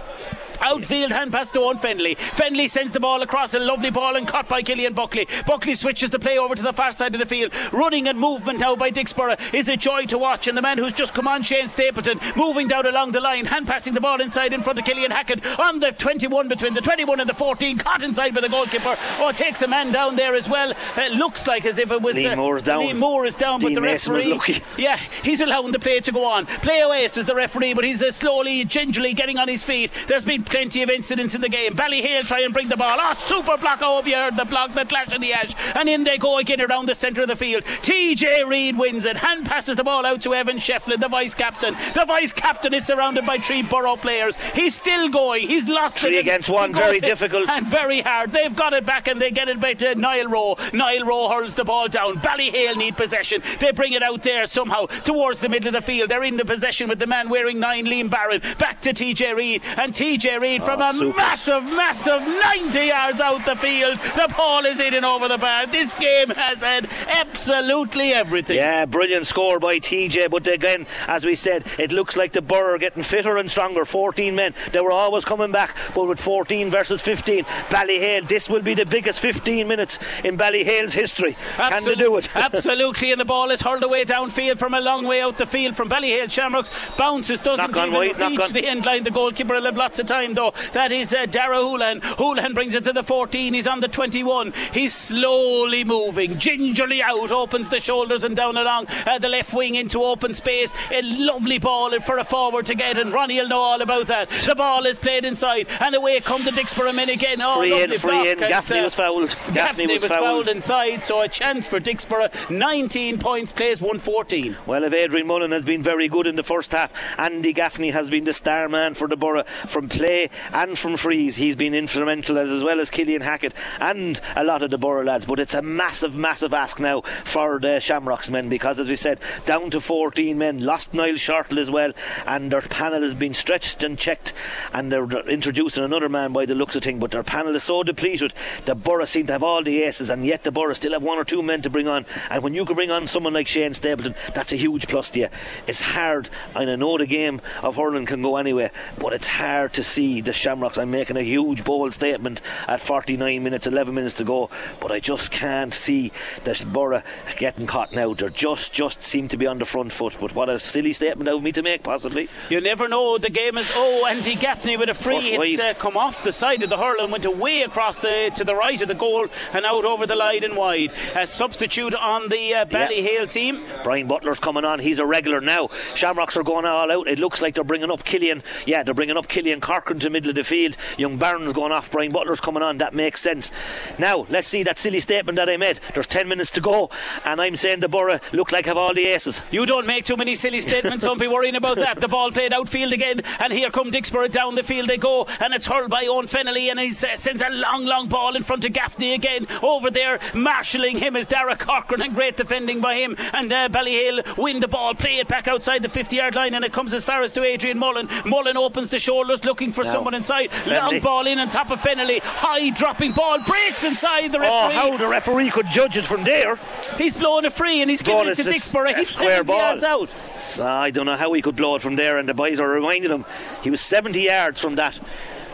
Outfield 0.61 1.11
hand 1.11 1.31
pass 1.31 1.51
to 1.51 1.59
Owen 1.59 1.77
Fennelly. 1.77 2.15
Fennelly 2.17 2.69
sends 2.69 2.91
the 2.91 2.99
ball 2.99 3.21
across 3.21 3.53
a 3.53 3.59
lovely 3.59 3.89
ball 3.91 4.15
and 4.15 4.27
caught 4.27 4.47
by 4.47 4.61
Killian 4.61 4.93
Buckley. 4.93 5.27
Buckley 5.45 5.75
switches 5.75 6.09
the 6.09 6.19
play 6.19 6.37
over 6.37 6.55
to 6.55 6.61
the 6.63 6.73
far 6.73 6.91
side 6.91 7.13
of 7.15 7.19
the 7.19 7.25
field. 7.25 7.53
Running 7.71 8.07
and 8.07 8.19
movement 8.19 8.59
now 8.59 8.75
by 8.75 8.91
Dicksboro 8.91 9.37
is 9.53 9.69
a 9.69 9.77
joy 9.77 10.05
to 10.05 10.17
watch. 10.17 10.47
And 10.47 10.57
the 10.57 10.61
man 10.61 10.77
who's 10.77 10.93
just 10.93 11.13
come 11.13 11.27
on, 11.27 11.41
Shane 11.41 11.67
Stapleton, 11.67 12.19
moving 12.35 12.67
down 12.67 12.85
along 12.85 13.11
the 13.11 13.21
line, 13.21 13.45
hand 13.45 13.67
passing 13.67 13.93
the 13.93 14.01
ball 14.01 14.21
inside 14.21 14.53
in 14.53 14.61
front 14.61 14.79
of 14.79 14.85
Killian 14.85 15.11
Hackett 15.11 15.45
on 15.59 15.79
the 15.79 15.91
21 15.91 16.47
between 16.47 16.73
the 16.73 16.81
21 16.81 17.19
and 17.19 17.29
the 17.29 17.33
14. 17.33 17.77
Caught 17.77 18.03
inside 18.03 18.33
by 18.35 18.41
the 18.41 18.49
goalkeeper. 18.49 18.93
Oh, 19.19 19.31
takes 19.33 19.61
a 19.61 19.67
man 19.67 19.91
down 19.91 20.15
there 20.15 20.35
as 20.35 20.49
well. 20.49 20.73
It 20.97 21.13
looks 21.13 21.47
like 21.47 21.65
as 21.65 21.77
if 21.79 21.91
it 21.91 22.01
was 22.01 22.15
Liam 22.15 22.37
Moore's 22.37 22.63
down. 22.63 22.81
Liam 22.83 22.97
Moore 22.97 23.25
is 23.25 23.35
down, 23.35 23.59
Dean 23.59 23.69
but 23.69 23.75
the 23.75 23.81
Mason 23.81 24.13
was 24.13 24.25
referee. 24.25 24.33
lucky. 24.33 24.63
Yeah, 24.77 24.97
he's 25.23 25.41
allowing 25.41 25.71
the 25.71 25.79
play 25.79 25.99
to 25.99 26.11
go 26.11 26.23
on. 26.25 26.45
Play 26.45 26.79
away 26.81 27.07
says 27.07 27.25
the 27.25 27.35
referee, 27.35 27.73
but 27.73 27.83
he's 27.83 28.01
uh, 28.01 28.11
slowly, 28.11 28.63
gingerly 28.65 29.13
getting 29.13 29.37
on 29.37 29.47
his 29.47 29.63
feet. 29.63 29.91
There's 30.07 30.23
been 30.25 30.43
plenty 30.49 30.81
of 30.81 30.89
incidents 30.89 31.35
in 31.35 31.41
the 31.41 31.49
game. 31.49 31.75
Ballyhale 31.75 32.25
try 32.25 32.41
and 32.41 32.53
bring 32.53 32.67
the 32.67 32.77
ball. 32.77 32.97
Oh, 32.99 33.13
super 33.13 33.57
block. 33.57 33.81
I 33.81 33.85
hope 33.85 34.07
you 34.07 34.15
heard 34.15 34.35
the 34.35 34.45
block, 34.45 34.73
the 34.73 34.85
clash 34.85 35.13
in 35.13 35.21
the 35.21 35.33
ash. 35.33 35.53
And 35.75 35.87
in 35.87 36.03
they 36.03 36.17
go 36.17 36.37
again 36.37 36.61
around 36.61 36.87
the 36.87 36.95
centre 36.95 37.21
of 37.21 37.27
the 37.27 37.35
field. 37.35 37.63
TJ 37.63 38.47
Reid 38.47 38.77
wins 38.77 39.05
it. 39.05 39.17
Hand 39.17 39.45
passes 39.45 39.75
the 39.75 39.83
ball 39.83 40.05
out 40.05 40.21
to 40.21 40.33
Evan 40.33 40.57
Shefflin, 40.57 40.99
the 40.99 41.07
vice 41.07 41.33
captain. 41.33 41.75
The 41.93 42.05
vice 42.07 42.33
captain 42.33 42.73
is 42.73 42.85
surrounded 42.85 43.25
by 43.25 43.37
three 43.37 43.61
Borough 43.61 43.95
players. 43.95 44.35
He's 44.53 44.75
still 44.75 45.09
going. 45.09 45.47
He's 45.47 45.67
lost 45.67 45.99
Three 45.99 46.17
against 46.17 46.49
one, 46.49 46.73
very 46.73 46.99
difficult. 46.99 47.47
And 47.49 47.65
very 47.67 48.01
hard. 48.01 48.31
They've 48.31 48.55
got 48.55 48.73
it 48.73 48.85
back 48.85 49.07
and 49.07 49.21
they 49.21 49.31
get 49.31 49.49
it 49.49 49.59
back 49.59 49.79
to 49.79 49.95
Niall 49.95 50.27
Rowe. 50.27 50.55
Niall 50.73 51.05
Rowe 51.05 51.29
hurls 51.29 51.55
the 51.55 51.65
ball 51.65 51.87
down. 51.87 52.15
Ballyhale 52.17 52.75
need 52.77 52.95
possession. 52.95 53.41
They 53.59 53.71
bring 53.71 53.93
it 53.93 54.03
out 54.03 54.23
there 54.23 54.45
somehow 54.45 54.85
towards 54.85 55.39
the 55.39 55.49
middle 55.49 55.67
of 55.67 55.73
the 55.73 55.81
field. 55.81 56.09
They're 56.09 56.23
in 56.23 56.37
the 56.37 56.45
possession 56.45 56.89
with 56.89 56.99
the 56.99 57.07
man 57.07 57.29
wearing 57.29 57.59
nine, 57.59 57.85
Liam 57.85 58.09
Barron. 58.09 58.41
Back 58.57 58.81
to 58.81 58.93
TJ 58.93 59.35
Reid. 59.35 59.61
And 59.77 59.93
TJ 59.93 60.38
Reid 60.39 60.63
from 60.63 60.81
ah, 60.81 60.91
a 60.91 60.93
super. 60.93 61.17
massive, 61.17 61.63
massive 61.63 62.21
90 62.21 62.79
yards 62.79 63.21
out 63.21 63.45
the 63.45 63.55
field. 63.55 63.97
The 64.15 64.33
ball 64.37 64.65
is 64.65 64.77
hitting 64.77 65.03
over 65.03 65.27
the 65.27 65.37
bar. 65.37 65.67
This 65.67 65.95
game 65.95 66.29
has 66.29 66.61
had 66.61 66.87
absolutely 67.07 68.13
everything. 68.13 68.55
Yeah, 68.57 68.85
brilliant 68.85 69.27
score 69.27 69.59
by 69.59 69.79
TJ. 69.79 70.29
But 70.29 70.47
again, 70.47 70.87
as 71.07 71.25
we 71.25 71.35
said, 71.35 71.65
it 71.77 71.91
looks 71.91 72.15
like 72.15 72.31
the 72.31 72.41
Borough 72.41 72.75
are 72.75 72.77
getting 72.77 73.03
fitter 73.03 73.37
and 73.37 73.49
stronger. 73.49 73.85
14 73.85 74.33
men. 74.35 74.53
They 74.71 74.79
were 74.79 74.91
always 74.91 75.25
coming 75.25 75.51
back, 75.51 75.75
but 75.93 76.07
with 76.07 76.19
14 76.19 76.71
versus 76.71 77.01
15, 77.01 77.43
Ballyhale, 77.69 78.27
this 78.27 78.49
will 78.49 78.61
be 78.61 78.73
the 78.73 78.85
biggest 78.85 79.19
15 79.19 79.67
minutes 79.67 79.99
in 80.23 80.37
Ballyhale's 80.37 80.93
history. 80.93 81.35
Can 81.57 81.83
they 81.83 81.95
do 81.95 82.15
it? 82.17 82.29
Absolutely, 82.35 83.11
and 83.11 83.19
the 83.19 83.25
ball 83.25 83.51
is 83.51 83.61
hurled 83.61 83.83
away 83.83 84.05
downfield 84.05 84.57
from 84.57 84.73
a 84.73 84.79
long 84.79 85.05
way 85.05 85.21
out 85.21 85.37
the 85.37 85.45
field 85.45 85.75
from 85.75 85.89
Ballyhale. 85.89 86.31
Shamrocks 86.31 86.69
bounces, 86.97 87.39
doesn't 87.41 87.71
Knock 87.71 87.87
even 87.87 87.93
wide, 87.93 88.17
reach 88.17 88.49
the 88.49 88.65
end 88.65 88.85
line. 88.85 89.03
The 89.03 89.11
goalkeeper 89.11 89.55
will 89.55 89.65
have 89.65 89.77
lots 89.77 89.99
of 89.99 90.07
time 90.07 90.28
though. 90.33 90.53
That 90.73 90.91
is 90.91 91.13
uh, 91.13 91.25
Dara 91.25 91.57
Houlihan. 91.57 92.01
Houlihan 92.01 92.53
brings 92.53 92.75
it 92.75 92.83
to 92.85 92.93
the 92.93 93.03
14. 93.03 93.53
He's 93.53 93.67
on 93.67 93.79
the 93.79 93.87
21. 93.87 94.53
He's 94.73 94.93
slowly 94.93 95.83
moving, 95.83 96.37
gingerly 96.37 97.01
out, 97.01 97.31
opens 97.31 97.69
the 97.69 97.79
shoulders 97.79 98.23
and 98.23 98.35
down 98.35 98.57
along 98.57 98.87
uh, 99.05 99.19
the 99.19 99.29
left 99.29 99.53
wing 99.53 99.75
into 99.75 100.03
open 100.03 100.33
space. 100.33 100.73
A 100.91 101.01
lovely 101.01 101.59
ball 101.59 101.99
for 102.01 102.17
a 102.17 102.23
forward 102.23 102.65
to 102.67 102.75
get, 102.75 102.97
and 102.97 103.13
Ronnie 103.13 103.39
will 103.39 103.47
know 103.47 103.59
all 103.59 103.81
about 103.81 104.07
that. 104.07 104.29
The 104.29 104.55
ball 104.55 104.85
is 104.85 104.99
played 104.99 105.25
inside, 105.25 105.67
and 105.79 105.95
away 105.95 106.19
come 106.19 106.43
the 106.43 106.51
Dicksboro 106.51 106.93
men 106.93 107.09
again. 107.09 107.41
Oh, 107.41 107.59
Free 107.59 107.83
in, 107.83 107.97
free 107.97 108.31
in. 108.31 108.39
Gaffney 108.39 108.79
uh, 108.79 108.83
was 108.83 108.93
fouled. 108.93 109.35
Gaffney, 109.53 109.87
was, 109.87 110.05
fouled. 110.05 110.23
fouled. 110.23 110.47
inside, 110.49 111.03
so 111.03 111.21
a 111.21 111.27
chance 111.27 111.67
for 111.67 111.79
Dicksboro. 111.79 112.29
19 112.49 113.19
points, 113.19 113.51
plays 113.51 113.81
114. 113.81 114.57
Well, 114.65 114.83
if 114.83 114.93
Adrian 114.93 115.27
Mullen 115.27 115.51
has 115.51 115.65
been 115.65 115.81
very 115.81 116.07
good 116.07 116.27
in 116.27 116.35
the 116.35 116.43
first 116.43 116.71
half, 116.71 116.91
Andy 117.17 117.53
Gaffney 117.53 117.91
has 117.91 118.09
been 118.09 118.25
the 118.25 118.33
star 118.33 118.69
man 118.69 118.93
for 118.93 119.07
the 119.07 119.17
Borough 119.17 119.43
from 119.67 119.89
play 119.89 120.18
and 120.51 120.77
from 120.77 120.97
frees. 120.97 121.35
He's 121.35 121.55
been 121.55 121.73
instrumental 121.73 122.37
as, 122.37 122.51
as 122.51 122.63
well 122.63 122.79
as 122.79 122.89
Killian 122.89 123.21
Hackett 123.21 123.53
and 123.79 124.19
a 124.35 124.43
lot 124.43 124.61
of 124.61 124.71
the 124.71 124.77
Borough 124.77 125.03
lads. 125.03 125.25
But 125.25 125.39
it's 125.39 125.53
a 125.53 125.61
massive, 125.61 126.15
massive 126.15 126.53
ask 126.53 126.79
now 126.79 127.01
for 127.23 127.59
the 127.59 127.79
Shamrocks 127.79 128.29
men 128.29 128.49
because, 128.49 128.79
as 128.79 128.87
we 128.87 128.95
said, 128.95 129.19
down 129.45 129.69
to 129.71 129.81
14 129.81 130.37
men. 130.37 130.59
Lost 130.65 130.93
Niall 130.93 131.15
Shortall 131.15 131.57
as 131.57 131.71
well, 131.71 131.93
and 132.25 132.51
their 132.51 132.61
panel 132.61 133.01
has 133.01 133.13
been 133.13 133.33
stretched 133.33 133.83
and 133.83 133.97
checked, 133.97 134.33
and 134.73 134.91
they're 134.91 135.09
introducing 135.27 135.83
another 135.83 136.09
man 136.09 136.33
by 136.33 136.45
the 136.45 136.55
looks 136.55 136.75
of 136.75 136.83
things. 136.83 136.99
But 136.99 137.11
their 137.11 137.23
panel 137.23 137.55
is 137.55 137.63
so 137.63 137.83
depleted. 137.83 138.33
The 138.65 138.75
Borough 138.75 139.05
seem 139.05 139.27
to 139.27 139.33
have 139.33 139.43
all 139.43 139.63
the 139.63 139.83
aces, 139.83 140.09
and 140.09 140.25
yet 140.25 140.43
the 140.43 140.51
Borough 140.51 140.73
still 140.73 140.93
have 140.93 141.03
one 141.03 141.17
or 141.17 141.23
two 141.23 141.43
men 141.43 141.61
to 141.61 141.69
bring 141.69 141.87
on. 141.87 142.05
And 142.29 142.43
when 142.43 142.53
you 142.53 142.65
can 142.65 142.75
bring 142.75 142.91
on 142.91 143.07
someone 143.07 143.33
like 143.33 143.47
Shane 143.47 143.73
Stapleton, 143.73 144.15
that's 144.33 144.51
a 144.51 144.55
huge 144.55 144.87
plus 144.87 145.09
to 145.11 145.19
you. 145.19 145.27
It's 145.67 145.81
hard, 145.81 146.29
and 146.55 146.69
I 146.69 146.75
know 146.75 146.97
the 146.97 147.05
game 147.05 147.41
of 147.61 147.75
hurling 147.75 148.05
can 148.05 148.21
go 148.21 148.37
anywhere, 148.37 148.71
but 148.97 149.13
it's 149.13 149.27
hard 149.27 149.73
to 149.73 149.83
see 149.99 150.21
the 150.21 150.31
Shamrocks. 150.31 150.77
I'm 150.77 150.91
making 150.91 151.17
a 151.17 151.21
huge 151.21 151.65
bold 151.65 151.91
statement 151.91 152.41
at 152.69 152.79
49 152.81 153.43
minutes, 153.43 153.67
11 153.67 153.93
minutes 153.93 154.15
to 154.15 154.23
go, 154.23 154.49
but 154.79 154.93
I 154.93 155.01
just 155.01 155.29
can't 155.29 155.73
see 155.73 156.13
the 156.45 156.65
Borough 156.65 157.03
getting 157.35 157.67
caught 157.67 157.91
now. 157.91 158.13
They 158.13 158.29
just 158.29 158.71
just 158.71 159.01
seem 159.03 159.27
to 159.27 159.35
be 159.35 159.45
on 159.45 159.59
the 159.59 159.65
front 159.65 159.91
foot. 159.91 160.15
But 160.21 160.33
what 160.33 160.47
a 160.47 160.57
silly 160.57 160.93
statement 160.93 161.29
of 161.29 161.43
me 161.43 161.51
to 161.51 161.61
make, 161.61 161.83
possibly. 161.83 162.29
You 162.49 162.61
never 162.61 162.87
know. 162.87 163.17
The 163.17 163.29
game 163.29 163.57
is. 163.57 163.73
Oh, 163.75 164.07
Andy 164.09 164.35
Gaffney 164.35 164.77
with 164.77 164.87
a 164.87 164.93
free. 164.93 165.35
First 165.35 165.51
It's 165.51 165.59
uh, 165.59 165.73
come 165.73 165.97
off 165.97 166.23
the 166.23 166.31
side 166.31 166.63
of 166.63 166.69
the 166.69 166.77
hurl 166.77 167.01
and 167.01 167.11
went 167.11 167.25
away 167.25 167.63
across 167.63 167.99
the 167.99 168.31
to 168.35 168.45
the 168.45 168.55
right 168.55 168.81
of 168.81 168.87
the 168.87 168.95
goal 168.95 169.27
and 169.51 169.65
out 169.65 169.83
over 169.83 170.07
the 170.07 170.15
line 170.15 170.45
and 170.45 170.55
wide. 170.55 170.91
A 171.15 171.27
substitute 171.27 171.93
on 171.93 172.29
the 172.29 172.55
uh, 172.55 172.65
Ballyhale 172.65 173.29
team. 173.29 173.63
Brian 173.83 174.07
Butler's 174.07 174.39
coming 174.39 174.63
on. 174.63 174.79
He's 174.79 174.99
a 174.99 175.05
regular 175.05 175.41
now. 175.41 175.69
Shamrocks 175.93 176.37
are 176.37 176.43
going 176.43 176.65
all 176.65 176.89
out. 176.89 177.09
It 177.09 177.19
looks 177.19 177.41
like 177.41 177.55
they're 177.55 177.65
bringing 177.65 177.91
up 177.91 178.05
Killian. 178.05 178.43
Yeah, 178.65 178.83
they're 178.83 178.93
bringing 178.93 179.17
up 179.17 179.27
Killian 179.27 179.59
Corcoran 179.89 179.99
to 179.99 180.09
middle 180.11 180.29
of 180.29 180.35
the 180.35 180.43
field. 180.43 180.77
Young 180.97 181.17
Barron's 181.17 181.53
going 181.53 181.71
off. 181.71 181.89
Brian 181.89 182.11
Butler's 182.11 182.39
coming 182.39 182.61
on. 182.61 182.77
That 182.77 182.93
makes 182.93 183.21
sense. 183.21 183.51
Now, 183.97 184.27
let's 184.29 184.47
see 184.47 184.61
that 184.63 184.77
silly 184.77 184.99
statement 184.99 185.37
that 185.37 185.49
I 185.49 185.57
made. 185.57 185.79
There's 185.95 186.05
10 186.05 186.27
minutes 186.27 186.51
to 186.51 186.61
go, 186.61 186.91
and 187.25 187.41
I'm 187.41 187.55
saying 187.55 187.79
the 187.79 187.89
Borough 187.89 188.19
look 188.31 188.51
like 188.51 188.67
have 188.67 188.77
all 188.77 188.93
the 188.93 189.05
aces. 189.07 189.41
You 189.49 189.65
don't 189.65 189.87
make 189.87 190.05
too 190.05 190.15
many 190.15 190.35
silly 190.35 190.61
statements. 190.61 191.03
Don't 191.03 191.19
be 191.19 191.27
worrying 191.27 191.55
about 191.55 191.77
that. 191.77 191.99
The 191.99 192.07
ball 192.07 192.31
played 192.31 192.53
outfield 192.53 192.93
again, 192.93 193.21
and 193.39 193.51
here 193.51 193.71
come 193.71 193.89
Dicksboro 193.91 194.29
down 194.29 194.53
the 194.55 194.63
field 194.63 194.87
they 194.87 194.97
go, 194.97 195.25
and 195.39 195.53
it's 195.53 195.65
hurled 195.65 195.89
by 195.89 196.05
Owen 196.07 196.27
Fennelly, 196.27 196.69
and 196.69 196.79
he 196.79 196.91
sends 196.91 197.41
a 197.41 197.49
long, 197.49 197.85
long 197.85 198.07
ball 198.07 198.35
in 198.35 198.43
front 198.43 198.65
of 198.65 198.73
Gaffney 198.73 199.13
again. 199.13 199.47
Over 199.63 199.89
there, 199.89 200.19
marshalling 200.35 200.97
him 200.97 201.15
is 201.15 201.25
Dara 201.25 201.55
Corcoran, 201.55 202.03
and 202.03 202.13
great 202.13 202.37
defending 202.37 202.79
by 202.79 202.95
him. 202.95 203.15
And 203.33 203.51
uh, 203.51 203.69
Ballyhale 203.69 204.37
win 204.37 204.59
the 204.59 204.67
ball, 204.67 204.93
play 204.93 205.17
it 205.17 205.27
back 205.27 205.47
outside 205.47 205.81
the 205.81 205.89
50 205.89 206.15
yard 206.15 206.35
line, 206.35 206.53
and 206.53 206.63
it 206.63 206.73
comes 206.73 206.93
as 206.93 207.03
far 207.03 207.23
as 207.23 207.31
to 207.33 207.43
Adrian 207.43 207.79
Mullen. 207.79 208.07
Mullen 208.25 208.55
opens 208.57 208.89
the 208.91 208.99
shoulders, 208.99 209.43
looking 209.43 209.71
for 209.71 209.78
Now, 209.85 209.93
someone 209.93 210.13
inside. 210.13 210.49
Long 210.67 210.91
Fennelly. 210.93 211.01
ball 211.01 211.27
in 211.27 211.39
on 211.39 211.49
top 211.49 211.71
of 211.71 211.79
Fennelly, 211.81 212.19
high 212.21 212.69
dropping 212.71 213.11
ball, 213.13 213.39
breaks 213.39 213.83
inside 213.83 214.31
the 214.31 214.39
referee. 214.39 214.49
Oh, 214.53 214.67
referee. 214.69 214.75
how 214.91 214.97
the 214.97 215.07
referee 215.07 215.49
could 215.49 215.67
judge 215.71 215.97
it 215.97 216.05
from 216.05 216.23
there. 216.23 216.57
He's 216.97 217.13
blowing 217.13 217.45
a 217.45 217.49
free, 217.51 217.81
and 217.81 217.89
he's 217.89 218.01
giving 218.01 218.15
Blowing 218.21 218.29
it 218.31 218.35
to 218.35 218.41
it 218.41 218.43
to 218.45 218.49
s- 218.51 218.71
Dicksboro. 218.73 218.91
a 218.93 218.97
He's 218.97 219.09
square 219.09 219.29
70 219.37 219.47
ball. 219.47 219.59
yards 219.59 219.83
out. 219.83 220.09
So 220.35 220.65
I 220.65 220.91
don't 220.91 221.05
know 221.05 221.15
how 221.15 221.31
he 221.33 221.41
could 221.41 221.55
blow 221.55 221.75
it 221.75 221.81
from 221.81 221.95
there, 221.95 222.17
and 222.17 222.27
the 222.27 222.33
boys 222.33 222.59
are 222.59 222.69
reminding 222.69 223.11
him 223.11 223.25
he 223.63 223.69
was 223.69 223.81
70 223.81 224.21
yards 224.21 224.59
from 224.61 224.75
that 224.75 224.99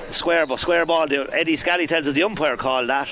square, 0.10 0.46
ball- 0.46 0.58
square 0.58 0.86
ball. 0.86 1.08
Eddie 1.34 1.56
Scally 1.56 1.88
tells 1.88 2.08
us 2.08 2.14
the 2.14 2.24
umpire 2.24 2.58
called 2.58 2.90
that. 2.90 3.10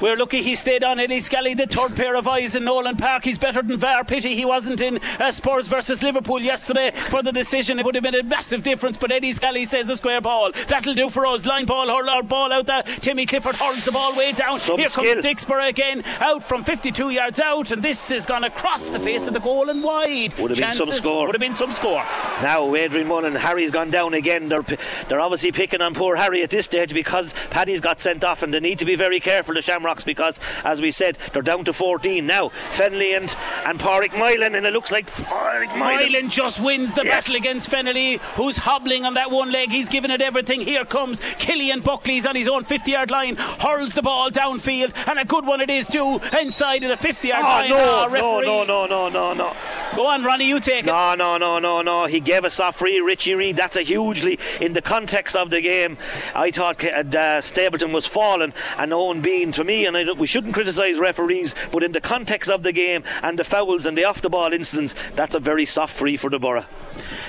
We're 0.00 0.16
lucky 0.16 0.42
he 0.42 0.54
stayed 0.54 0.84
on 0.84 1.00
Eddie 1.00 1.18
Scully, 1.18 1.54
the 1.54 1.66
third 1.66 1.96
pair 1.96 2.14
of 2.14 2.28
eyes 2.28 2.54
in 2.54 2.62
Nolan 2.62 2.94
Park. 2.96 3.24
He's 3.24 3.36
better 3.36 3.62
than 3.62 3.78
VAR. 3.78 4.04
Pity 4.04 4.36
he 4.36 4.44
wasn't 4.44 4.80
in 4.80 5.00
uh, 5.18 5.32
Spurs 5.32 5.66
versus 5.66 6.04
Liverpool 6.04 6.40
yesterday 6.40 6.92
for 6.92 7.20
the 7.20 7.32
decision. 7.32 7.80
It 7.80 7.84
would 7.84 7.96
have 7.96 8.04
been 8.04 8.14
a 8.14 8.22
massive 8.22 8.62
difference, 8.62 8.96
but 8.96 9.10
Eddie 9.10 9.32
Scully 9.32 9.64
says 9.64 9.90
a 9.90 9.96
square 9.96 10.20
ball. 10.20 10.52
That'll 10.68 10.94
do 10.94 11.10
for 11.10 11.26
us. 11.26 11.44
Line 11.46 11.64
ball, 11.64 11.88
hurl 11.88 12.08
our 12.08 12.22
ball 12.22 12.52
out 12.52 12.66
there. 12.66 12.84
Timmy 12.84 13.26
Clifford 13.26 13.56
hurls 13.56 13.84
the 13.84 13.90
ball 13.90 14.16
way 14.16 14.30
down. 14.30 14.60
Some 14.60 14.78
Here 14.78 14.88
skill. 14.88 15.14
comes 15.14 15.26
Dicksboro 15.26 15.68
again, 15.68 16.04
out 16.20 16.44
from 16.44 16.62
52 16.62 17.10
yards 17.10 17.40
out, 17.40 17.72
and 17.72 17.82
this 17.82 18.12
is 18.12 18.24
gone 18.24 18.44
across 18.44 18.88
the 18.88 19.00
face 19.00 19.26
of 19.26 19.34
the 19.34 19.40
goal 19.40 19.68
and 19.68 19.82
wide. 19.82 20.38
Would 20.38 20.52
have 20.52 20.60
been 20.60 20.72
some 20.72 20.92
score. 20.92 21.26
Would 21.26 21.34
have 21.34 21.40
been 21.40 21.54
some 21.54 21.72
score. 21.72 22.04
Now 22.40 22.72
Adrian 22.76 23.08
Mullen, 23.08 23.24
and 23.24 23.36
Harry's 23.36 23.72
gone 23.72 23.90
down 23.90 24.14
again. 24.14 24.48
They're 24.48 24.64
they're 25.08 25.20
obviously 25.20 25.50
picking 25.50 25.82
on 25.82 25.92
poor 25.92 26.14
Harry 26.14 26.44
at 26.44 26.50
this 26.50 26.66
stage 26.66 26.94
because 26.94 27.34
Paddy's 27.50 27.80
got 27.80 27.98
sent 27.98 28.22
off, 28.22 28.44
and 28.44 28.54
they 28.54 28.60
need 28.60 28.78
to 28.78 28.84
be 28.84 28.94
very 28.94 29.18
careful. 29.18 29.54
The 29.54 29.62
Shamrocks 29.62 29.87
Shamrocks 29.88 30.04
because, 30.04 30.38
as 30.64 30.80
we 30.82 30.90
said, 30.90 31.16
they're 31.32 31.40
down 31.42 31.64
to 31.64 31.72
14 31.72 32.26
now. 32.26 32.50
Fennelly 32.72 33.16
and 33.16 33.34
and 33.64 33.78
Pádraig 33.78 34.16
Moylan, 34.18 34.54
and 34.54 34.66
it 34.66 34.72
looks 34.72 34.90
like 34.92 35.06
Moylan. 35.30 35.78
Moylan 35.78 36.28
just 36.28 36.60
wins 36.60 36.92
the 36.94 37.04
Yes. 37.04 37.26
battle 37.26 37.36
against 37.36 37.70
Fennelly, 37.70 38.18
who's 38.36 38.56
hobbling 38.58 39.04
on 39.06 39.14
that 39.14 39.30
one 39.30 39.50
leg. 39.50 39.70
He's 39.70 39.88
giving 39.88 40.10
it 40.10 40.20
everything. 40.20 40.60
Here 40.60 40.84
comes 40.84 41.20
Killian 41.38 41.80
Buckley's 41.80 42.26
on 42.26 42.36
his 42.36 42.48
own 42.48 42.64
50 42.64 42.90
yard 42.90 43.10
line, 43.10 43.36
hurls 43.36 43.94
the 43.94 44.02
ball 44.02 44.30
downfield, 44.30 44.92
and 45.08 45.18
a 45.18 45.24
good 45.24 45.46
one 45.46 45.60
it 45.62 45.70
is 45.70 45.86
too, 45.86 46.20
inside 46.38 46.82
of 46.84 46.90
the 46.90 46.96
50 46.96 47.28
yard 47.28 47.42
Oh 47.44 47.48
line. 47.48 47.70
no, 47.70 47.76
Ah, 47.78 48.04
no, 48.06 48.10
referee. 48.12 48.46
no, 48.46 48.64
no, 48.64 48.86
no, 48.86 49.08
no, 49.08 49.32
no. 49.32 49.56
Go 49.96 50.06
on, 50.06 50.22
Ronnie, 50.22 50.46
you 50.48 50.60
take 50.60 50.80
it. 50.80 50.86
No, 50.86 51.14
no, 51.14 51.38
no, 51.38 51.58
no, 51.58 51.80
no. 51.82 52.04
He 52.06 52.20
gave 52.20 52.44
us 52.44 52.60
off 52.60 52.76
free, 52.76 53.00
Richie 53.00 53.34
Reid. 53.34 53.56
That's 53.56 53.76
a 53.76 53.82
hugely, 53.82 54.38
in 54.60 54.74
the 54.74 54.82
context 54.82 55.34
of 55.34 55.48
the 55.50 55.60
game, 55.62 55.96
I 56.34 56.50
thought 56.50 56.84
uh, 56.84 57.40
Stapleton 57.40 57.92
was 57.92 58.06
falling 58.06 58.52
and 58.76 58.92
Owen 58.92 59.20
Bean 59.20 59.52
for 59.52 59.64
me, 59.64 59.77
and 59.86 59.96
I, 59.96 60.12
we 60.12 60.26
shouldn't 60.26 60.54
criticise 60.54 60.98
referees, 60.98 61.54
but 61.72 61.82
in 61.82 61.92
the 61.92 62.00
context 62.00 62.50
of 62.50 62.62
the 62.62 62.72
game 62.72 63.04
and 63.22 63.38
the 63.38 63.44
fouls 63.44 63.86
and 63.86 63.96
the 63.96 64.04
off 64.04 64.20
the 64.20 64.30
ball 64.30 64.52
incidents, 64.52 64.94
that's 65.14 65.34
a 65.34 65.40
very 65.40 65.66
soft 65.66 65.94
free 65.94 66.16
for 66.16 66.30
the 66.30 66.38
Borough. 66.38 66.66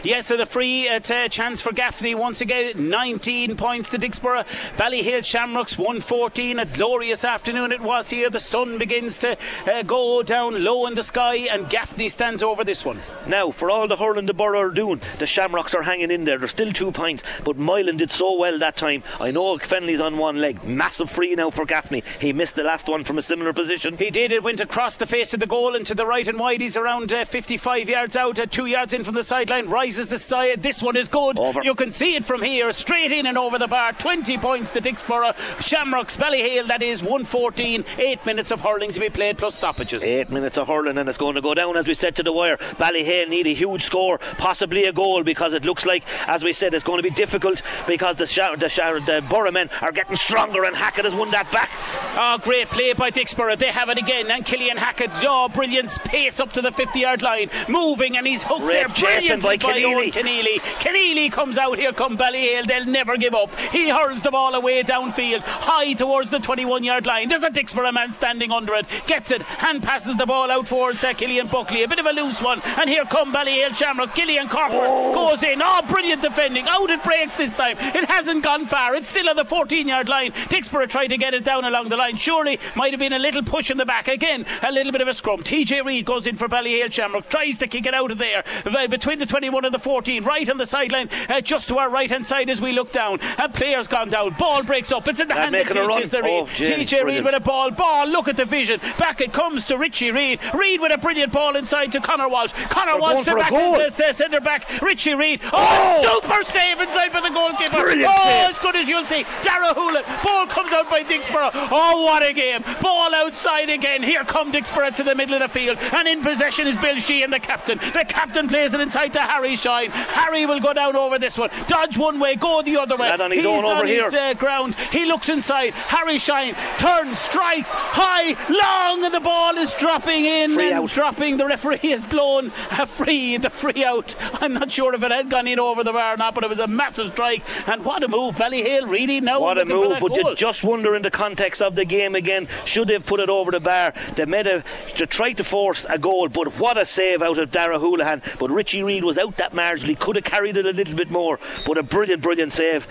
Yes, 0.04 0.28
so 0.28 0.38
the 0.38 0.46
free 0.46 0.88
at, 0.88 1.10
uh, 1.12 1.28
chance 1.30 1.62
for 1.62 1.72
Gaffney 1.72 2.16
once 2.16 2.42
again. 2.42 2.90
19 2.90 3.56
points 3.56 3.90
to 3.90 3.98
Dicksboro. 3.98 4.46
Ballyhale 4.78 5.24
Shamrocks 5.24 5.78
114. 5.78 6.60
A 6.60 6.66
glorious 6.66 7.24
afternoon 7.24 7.72
it 7.72 7.82
was 7.82 8.10
here. 8.10 8.30
The 8.30 8.40
sun 8.40 8.78
begins 8.78 9.18
to 9.20 9.38
uh, 9.68 9.84
go 9.84 10.24
down 10.24 10.64
low 10.64 10.86
in 10.88 10.94
the 10.94 11.04
sky, 11.04 11.36
and 11.52 11.70
Gaffney 11.70 12.10
stands 12.10 12.44
over 12.44 12.64
this 12.64 12.86
one. 12.86 13.00
Now, 13.28 13.52
for 13.52 13.70
all 13.70 13.88
the 13.88 13.98
hurling 13.98 14.26
the 14.26 14.34
Borough 14.34 14.60
are 14.60 14.70
doing, 14.70 15.02
the 15.20 15.28
Shamrocks 15.28 15.74
are 15.76 15.84
hanging 15.84 16.12
in 16.12 16.26
there. 16.26 16.38
There's 16.38 16.52
still 16.52 16.72
two 16.72 16.92
points, 16.92 17.24
but 17.44 17.58
Moylan 17.58 17.98
did 17.98 18.12
so 18.12 18.38
well 18.38 18.58
that 18.60 18.78
time. 18.78 19.04
I 19.20 19.32
know 19.32 19.58
Fennelly's 19.58 20.02
on 20.02 20.18
one 20.18 20.38
leg. 20.38 20.64
Massive 20.64 21.10
free 21.10 21.36
now 21.36 21.50
for 21.50 21.66
Gaffney. 21.66 22.04
He 22.20 22.34
missed 22.34 22.56
the 22.56 22.64
last 22.64 22.88
one 22.88 23.04
from 23.04 23.18
a 23.18 23.22
similar 23.22 23.54
position. 23.54 23.98
He 23.98 24.10
did. 24.10 24.32
It 24.32 24.44
went 24.44 24.62
across 24.62 24.98
the 24.98 25.06
face 25.06 25.34
of 25.34 25.40
the 25.40 25.48
goal 25.48 25.76
and 25.76 25.86
to 25.86 25.96
the 25.96 26.06
right 26.06 26.28
and 26.28 26.40
wide. 26.40 26.62
He's 26.62 26.78
around 26.78 27.14
uh, 27.14 27.26
55 27.26 27.90
yards 27.90 28.16
out, 28.16 28.40
uh, 28.40 28.46
two 28.46 28.66
yards 28.66 28.94
in 28.94 29.04
from 29.04 29.16
the 29.16 29.24
sideline. 29.24 29.59
Rises 29.68 30.08
the 30.08 30.18
side. 30.18 30.62
This 30.62 30.82
one 30.82 30.96
is 30.96 31.08
good. 31.08 31.40
Over. 31.40 31.62
You 31.64 31.76
can 31.76 31.92
see 31.92 32.16
it 32.16 32.24
from 32.24 32.42
here, 32.42 32.72
straight 32.72 33.12
in 33.12 33.26
and 33.26 33.38
over 33.38 33.58
the 33.58 33.68
bar. 33.68 33.94
20 33.94 34.38
points 34.38 34.72
to 34.72 34.82
Dicksboro. 34.82 35.34
Shamrocks, 35.62 36.18
Ballyhale. 36.18 36.68
That 36.68 36.82
is 36.84 37.02
114. 37.02 37.84
Eight 37.98 38.26
minutes 38.26 38.52
of 38.52 38.62
hurling 38.62 38.92
to 38.92 39.00
be 39.00 39.10
played 39.10 39.38
plus 39.38 39.56
stoppages. 39.56 40.04
Eight 40.04 40.30
minutes 40.30 40.58
of 40.58 40.68
hurling 40.68 40.98
and 40.98 41.10
it's 41.10 41.18
going 41.18 41.36
to 41.36 41.42
go 41.42 41.54
down 41.54 41.76
as 41.78 41.88
we 41.88 41.94
said 41.94 42.16
to 42.18 42.24
the 42.24 42.32
wire. 42.32 42.58
Ballyhale 42.78 43.28
need 43.28 43.48
a 43.48 43.54
huge 43.54 43.84
score, 43.84 44.18
possibly 44.38 44.86
a 44.86 44.94
goal, 44.94 45.24
because 45.24 45.54
it 45.54 45.66
looks 45.66 45.86
like, 45.86 46.04
as 46.28 46.44
we 46.44 46.54
said, 46.54 46.74
it's 46.74 46.84
going 46.84 47.02
to 47.02 47.04
be 47.04 47.14
difficult 47.14 47.62
because 47.88 48.16
the 48.16 48.28
Sha- 48.28 48.56
the, 48.56 48.68
the 49.06 49.26
Borough 49.30 49.52
men 49.52 49.70
are 49.82 49.92
getting 49.92 50.16
stronger 50.16 50.64
and 50.64 50.76
Hackett 50.76 51.06
has 51.06 51.16
won 51.16 51.32
that 51.32 51.52
back. 51.52 51.70
Oh, 52.18 52.38
great 52.44 52.70
play 52.70 52.94
by 52.94 53.12
Dicksboro. 53.12 53.58
They 53.58 53.68
have 53.68 53.90
it 53.90 53.98
again. 53.98 54.30
And 54.32 54.46
Killian 54.46 54.78
Hackett, 54.78 55.12
oh, 55.24 55.50
brilliant 55.50 55.90
pace 56.06 56.40
up 56.40 56.54
to 56.54 56.62
the 56.62 56.72
50 56.72 57.00
yard 57.00 57.22
line. 57.22 57.50
Moving, 57.68 58.18
and 58.18 58.26
he's 58.28 58.44
hooked 58.44 58.66
there 58.68 58.88
chasing 58.90 59.40
by 59.50 59.58
Keneally. 59.58 60.12
Keneally. 60.12 60.60
Keneally 60.80 61.32
comes 61.32 61.58
out. 61.58 61.80
Here 61.80 61.92
come 61.92 62.16
Ballyhale. 62.18 62.68
They'll 62.68 62.86
never 62.86 63.18
give 63.18 63.34
up. 63.34 63.58
He 63.72 63.90
hurls 63.90 64.22
the 64.22 64.30
ball 64.30 64.54
away 64.54 64.84
downfield, 64.84 65.42
high 65.42 65.94
towards 65.94 66.30
the 66.30 66.40
21 66.40 66.84
yard 66.84 67.08
line. 67.08 67.30
There's 67.30 67.42
a 67.42 67.50
Dicksboro 67.50 67.92
man 67.92 68.12
standing 68.12 68.52
under 68.52 68.76
it. 68.76 68.86
Gets 69.08 69.32
it. 69.32 69.42
Hand 69.42 69.82
passes 69.82 70.16
the 70.18 70.26
ball 70.28 70.52
out 70.52 70.68
towards 70.68 71.04
uh, 71.04 71.14
Killian 71.14 71.48
Buckley. 71.48 71.82
A 71.82 71.88
bit 71.88 71.98
of 71.98 72.06
a 72.06 72.12
loose 72.12 72.44
one. 72.44 72.62
And 72.78 72.88
here 72.88 73.06
come 73.06 73.34
Ballyhale 73.34 73.74
Shamrock. 73.74 74.14
Killian 74.14 74.50
Corker 74.50 74.74
goes 75.14 75.42
in. 75.42 75.62
Oh, 75.64 75.82
brilliant 75.88 76.22
defending. 76.22 76.68
Out 76.68 76.92
it 76.92 77.04
breaks 77.04 77.34
this 77.34 77.52
time. 77.54 77.78
It 77.80 78.06
hasn't 78.06 78.44
gone 78.44 78.66
far. 78.66 78.94
It's 78.94 79.08
still 79.08 79.30
on 79.30 79.36
the 79.36 79.46
14 79.46 79.88
yard 79.88 80.10
line. 80.10 80.32
Dicksboro 80.32 80.88
tried 80.88 81.08
to 81.08 81.18
get 81.18 81.34
it 81.34 81.44
down 81.44 81.66
along 81.66 81.90
the 81.90 81.98
line. 81.98 82.18
Surely 82.18 82.60
might 82.76 82.92
have 82.94 83.00
been 83.00 83.14
a 83.14 83.20
little 83.20 83.42
push 83.42 83.72
in 83.72 83.78
the 83.78 83.86
back. 83.86 84.08
Again, 84.08 84.46
a 84.62 84.72
little 84.72 84.92
bit 84.92 85.02
of 85.02 85.08
a 85.08 85.14
scrum. 85.14 85.42
TJ 85.42 85.84
Reid 85.84 86.06
goes 86.06 86.28
in 86.28 86.38
for 86.38 86.48
Ballyhale 86.48 86.92
Shamrock. 86.92 87.30
Tries 87.30 87.58
to 87.58 87.68
kick 87.68 87.88
it 87.88 87.96
out 87.96 88.12
of 88.12 88.20
there. 88.20 88.44
Uh, 88.66 88.88
Between 88.88 89.18
the 89.18 89.26
21 89.40 89.64
and 89.64 89.74
the 89.74 89.80
14. 89.80 90.24
Right 90.26 90.50
on 90.50 90.58
the 90.58 90.66
sideline. 90.66 91.10
Uh, 91.30 91.40
just 91.40 91.70
to 91.70 91.78
our 91.78 91.90
right 91.90 92.10
hand 92.10 92.26
side 92.26 92.50
as 92.50 92.62
we 92.62 92.74
look 92.74 92.92
down. 92.92 93.20
And 93.38 93.54
player's 93.54 93.88
gone 93.88 94.10
down. 94.10 94.36
Ball 94.38 94.64
breaks 94.64 94.92
up. 94.92 95.08
It's 95.08 95.22
in 95.22 95.30
the 95.30 95.34
They're 95.34 95.44
hand 95.44 95.56
of. 95.56 95.68
TJ 95.68 96.10
the 96.10 96.22
Reid. 96.22 96.44
Oh, 96.44 96.46
TJ 96.46 97.06
Reid 97.06 97.24
with 97.24 97.34
a 97.34 97.40
ball. 97.40 97.72
Ball. 97.72 98.08
Look 98.08 98.28
at 98.28 98.36
the 98.36 98.44
vision. 98.44 98.82
Back 98.98 99.22
it 99.22 99.32
comes 99.32 99.64
to 99.66 99.78
Richie 99.78 100.12
Reid. 100.12 100.42
Reid 100.54 100.82
with 100.82 100.94
a 100.94 100.98
brilliant 100.98 101.32
ball 101.32 101.56
inside 101.56 101.94
to 101.94 102.02
Connor 102.02 102.28
Walsh. 102.28 102.52
Connor 102.70 102.94
They're 102.94 103.02
Walsh 103.02 103.26
the 103.26 103.36
back 103.36 103.50
the 103.52 104.06
uh, 104.10 104.12
centre 104.12 104.42
back. 104.42 104.82
Richie 104.82 105.16
Reid. 105.16 105.40
Oh, 105.54 105.54
Oh! 105.54 106.20
super 106.22 106.44
save 106.44 106.82
inside 106.82 107.14
by 107.14 107.22
the 107.22 107.30
goalkeeper. 107.30 107.82
Brilliant 107.82 108.12
oh, 108.14 108.24
save. 108.24 108.50
as 108.50 108.60
good 108.60 108.76
as 108.76 108.90
you'll 108.90 109.06
see. 109.06 109.24
Dara 109.42 109.74
Houlihan. 109.74 110.04
Ball 110.22 110.48
comes 110.48 110.74
out 110.74 110.90
by 110.90 111.04
Dicksboro. 111.04 111.50
Oh, 111.54 112.04
what 112.04 112.28
a 112.28 112.34
game. 112.34 112.62
Ball 112.82 113.16
outside 113.16 113.70
again. 113.70 114.04
Here 114.04 114.26
come 114.26 114.52
Dicksboro 114.52 114.94
to 114.96 115.04
the 115.04 115.16
middle 115.16 115.36
of 115.36 115.42
the 115.42 115.48
field. 115.48 115.78
And 115.94 116.08
in 116.08 116.22
possession 116.22 116.68
is 116.68 116.76
Bill 116.76 116.98
Sheehan, 117.00 117.32
the 117.32 117.40
captain. 117.40 117.78
The 117.78 118.06
captain 118.08 118.48
plays 118.50 118.74
it 118.74 118.82
inside 118.82 119.14
to 119.20 119.28
Harry 119.28 119.56
Shine. 119.56 119.92
Harry 119.92 120.46
will 120.46 120.60
go 120.60 120.74
down 120.74 120.96
over 120.96 121.20
this 121.20 121.38
one. 121.38 121.50
Dodge 121.68 121.98
one 121.98 122.20
way, 122.20 122.36
go 122.36 122.62
the 122.62 122.78
other 122.78 122.96
way. 122.96 123.10
On 123.10 123.32
He's 123.32 123.46
on 123.46 123.88
his 123.88 124.14
uh, 124.14 124.34
ground. 124.34 124.76
He 124.92 125.06
looks 125.06 125.30
inside. 125.30 125.74
Harry 125.74 126.18
Shine 126.18 126.56
turns, 126.78 127.20
strikes 127.20 127.70
high, 127.72 128.36
long, 128.50 129.04
and 129.06 129.14
the 129.14 129.20
ball 129.20 129.56
is 129.58 129.74
dropping 129.74 130.26
in 130.26 130.54
Free 130.54 130.72
and 130.72 130.84
out. 130.84 130.90
dropping. 130.90 131.38
The 131.38 131.46
referee 131.46 131.90
has 131.90 132.06
blown 132.06 132.52
a 132.72 132.86
free, 132.86 133.38
the 133.38 133.50
free 133.50 133.84
out. 133.84 134.16
I'm 134.42 134.54
not 134.54 134.72
sure 134.72 134.94
if 134.94 135.04
it 135.04 135.12
had 135.12 135.30
gone 135.30 135.48
in 135.48 135.60
over 135.60 135.84
the 135.84 135.94
bar 135.94 136.14
or 136.14 136.18
not, 136.18 136.36
but 136.36 136.44
it 136.44 136.50
was 136.50 136.60
a 136.60 136.68
massive 136.68 137.08
strike. 137.08 137.44
And 137.68 137.84
what 137.84 138.04
a 138.04 138.08
move, 138.08 138.36
Ballyhale 138.36 138.88
really 138.90 139.22
now. 139.22 139.40
What 139.42 139.58
a 139.58 139.66
move, 139.66 139.98
but 140.00 140.10
goal. 140.10 140.18
you 140.18 140.36
just 140.36 140.64
wonder 140.64 140.96
in 140.96 141.02
the 141.02 141.12
context 141.12 141.62
of 141.62 141.76
the 141.76 141.86
game 141.86 142.16
again, 142.16 142.48
should 142.66 142.88
they 142.88 142.94
have 142.94 143.06
put 143.06 143.20
it 143.20 143.30
over 143.30 143.52
the 143.52 143.60
bar? 143.60 143.94
They 144.16 144.26
made 144.26 144.48
a 144.48 144.64
to 144.96 145.06
try 145.06 145.34
to 145.34 145.44
force 145.44 145.86
a 145.90 145.98
goal, 145.98 146.30
but 146.30 146.48
what 146.60 146.78
a 146.78 146.86
save 146.86 147.22
out 147.22 147.38
of 147.38 147.52
Dara 147.52 147.80
Houlihan. 147.80 148.22
But 148.40 148.52
Richie 148.52 148.84
Reid 148.84 149.04
was 149.10 149.18
out 149.18 149.38
that 149.38 149.54
marginally, 149.54 149.98
could 149.98 150.16
have 150.18 150.24
carried 150.24 150.56
it 150.56 150.68
a 150.68 150.72
little 150.72 150.96
bit 150.96 151.10
more, 151.10 151.40
but 151.66 151.80
a 151.80 151.84
brilliant, 151.84 152.22
brilliant 152.22 152.52
save. 152.52 152.88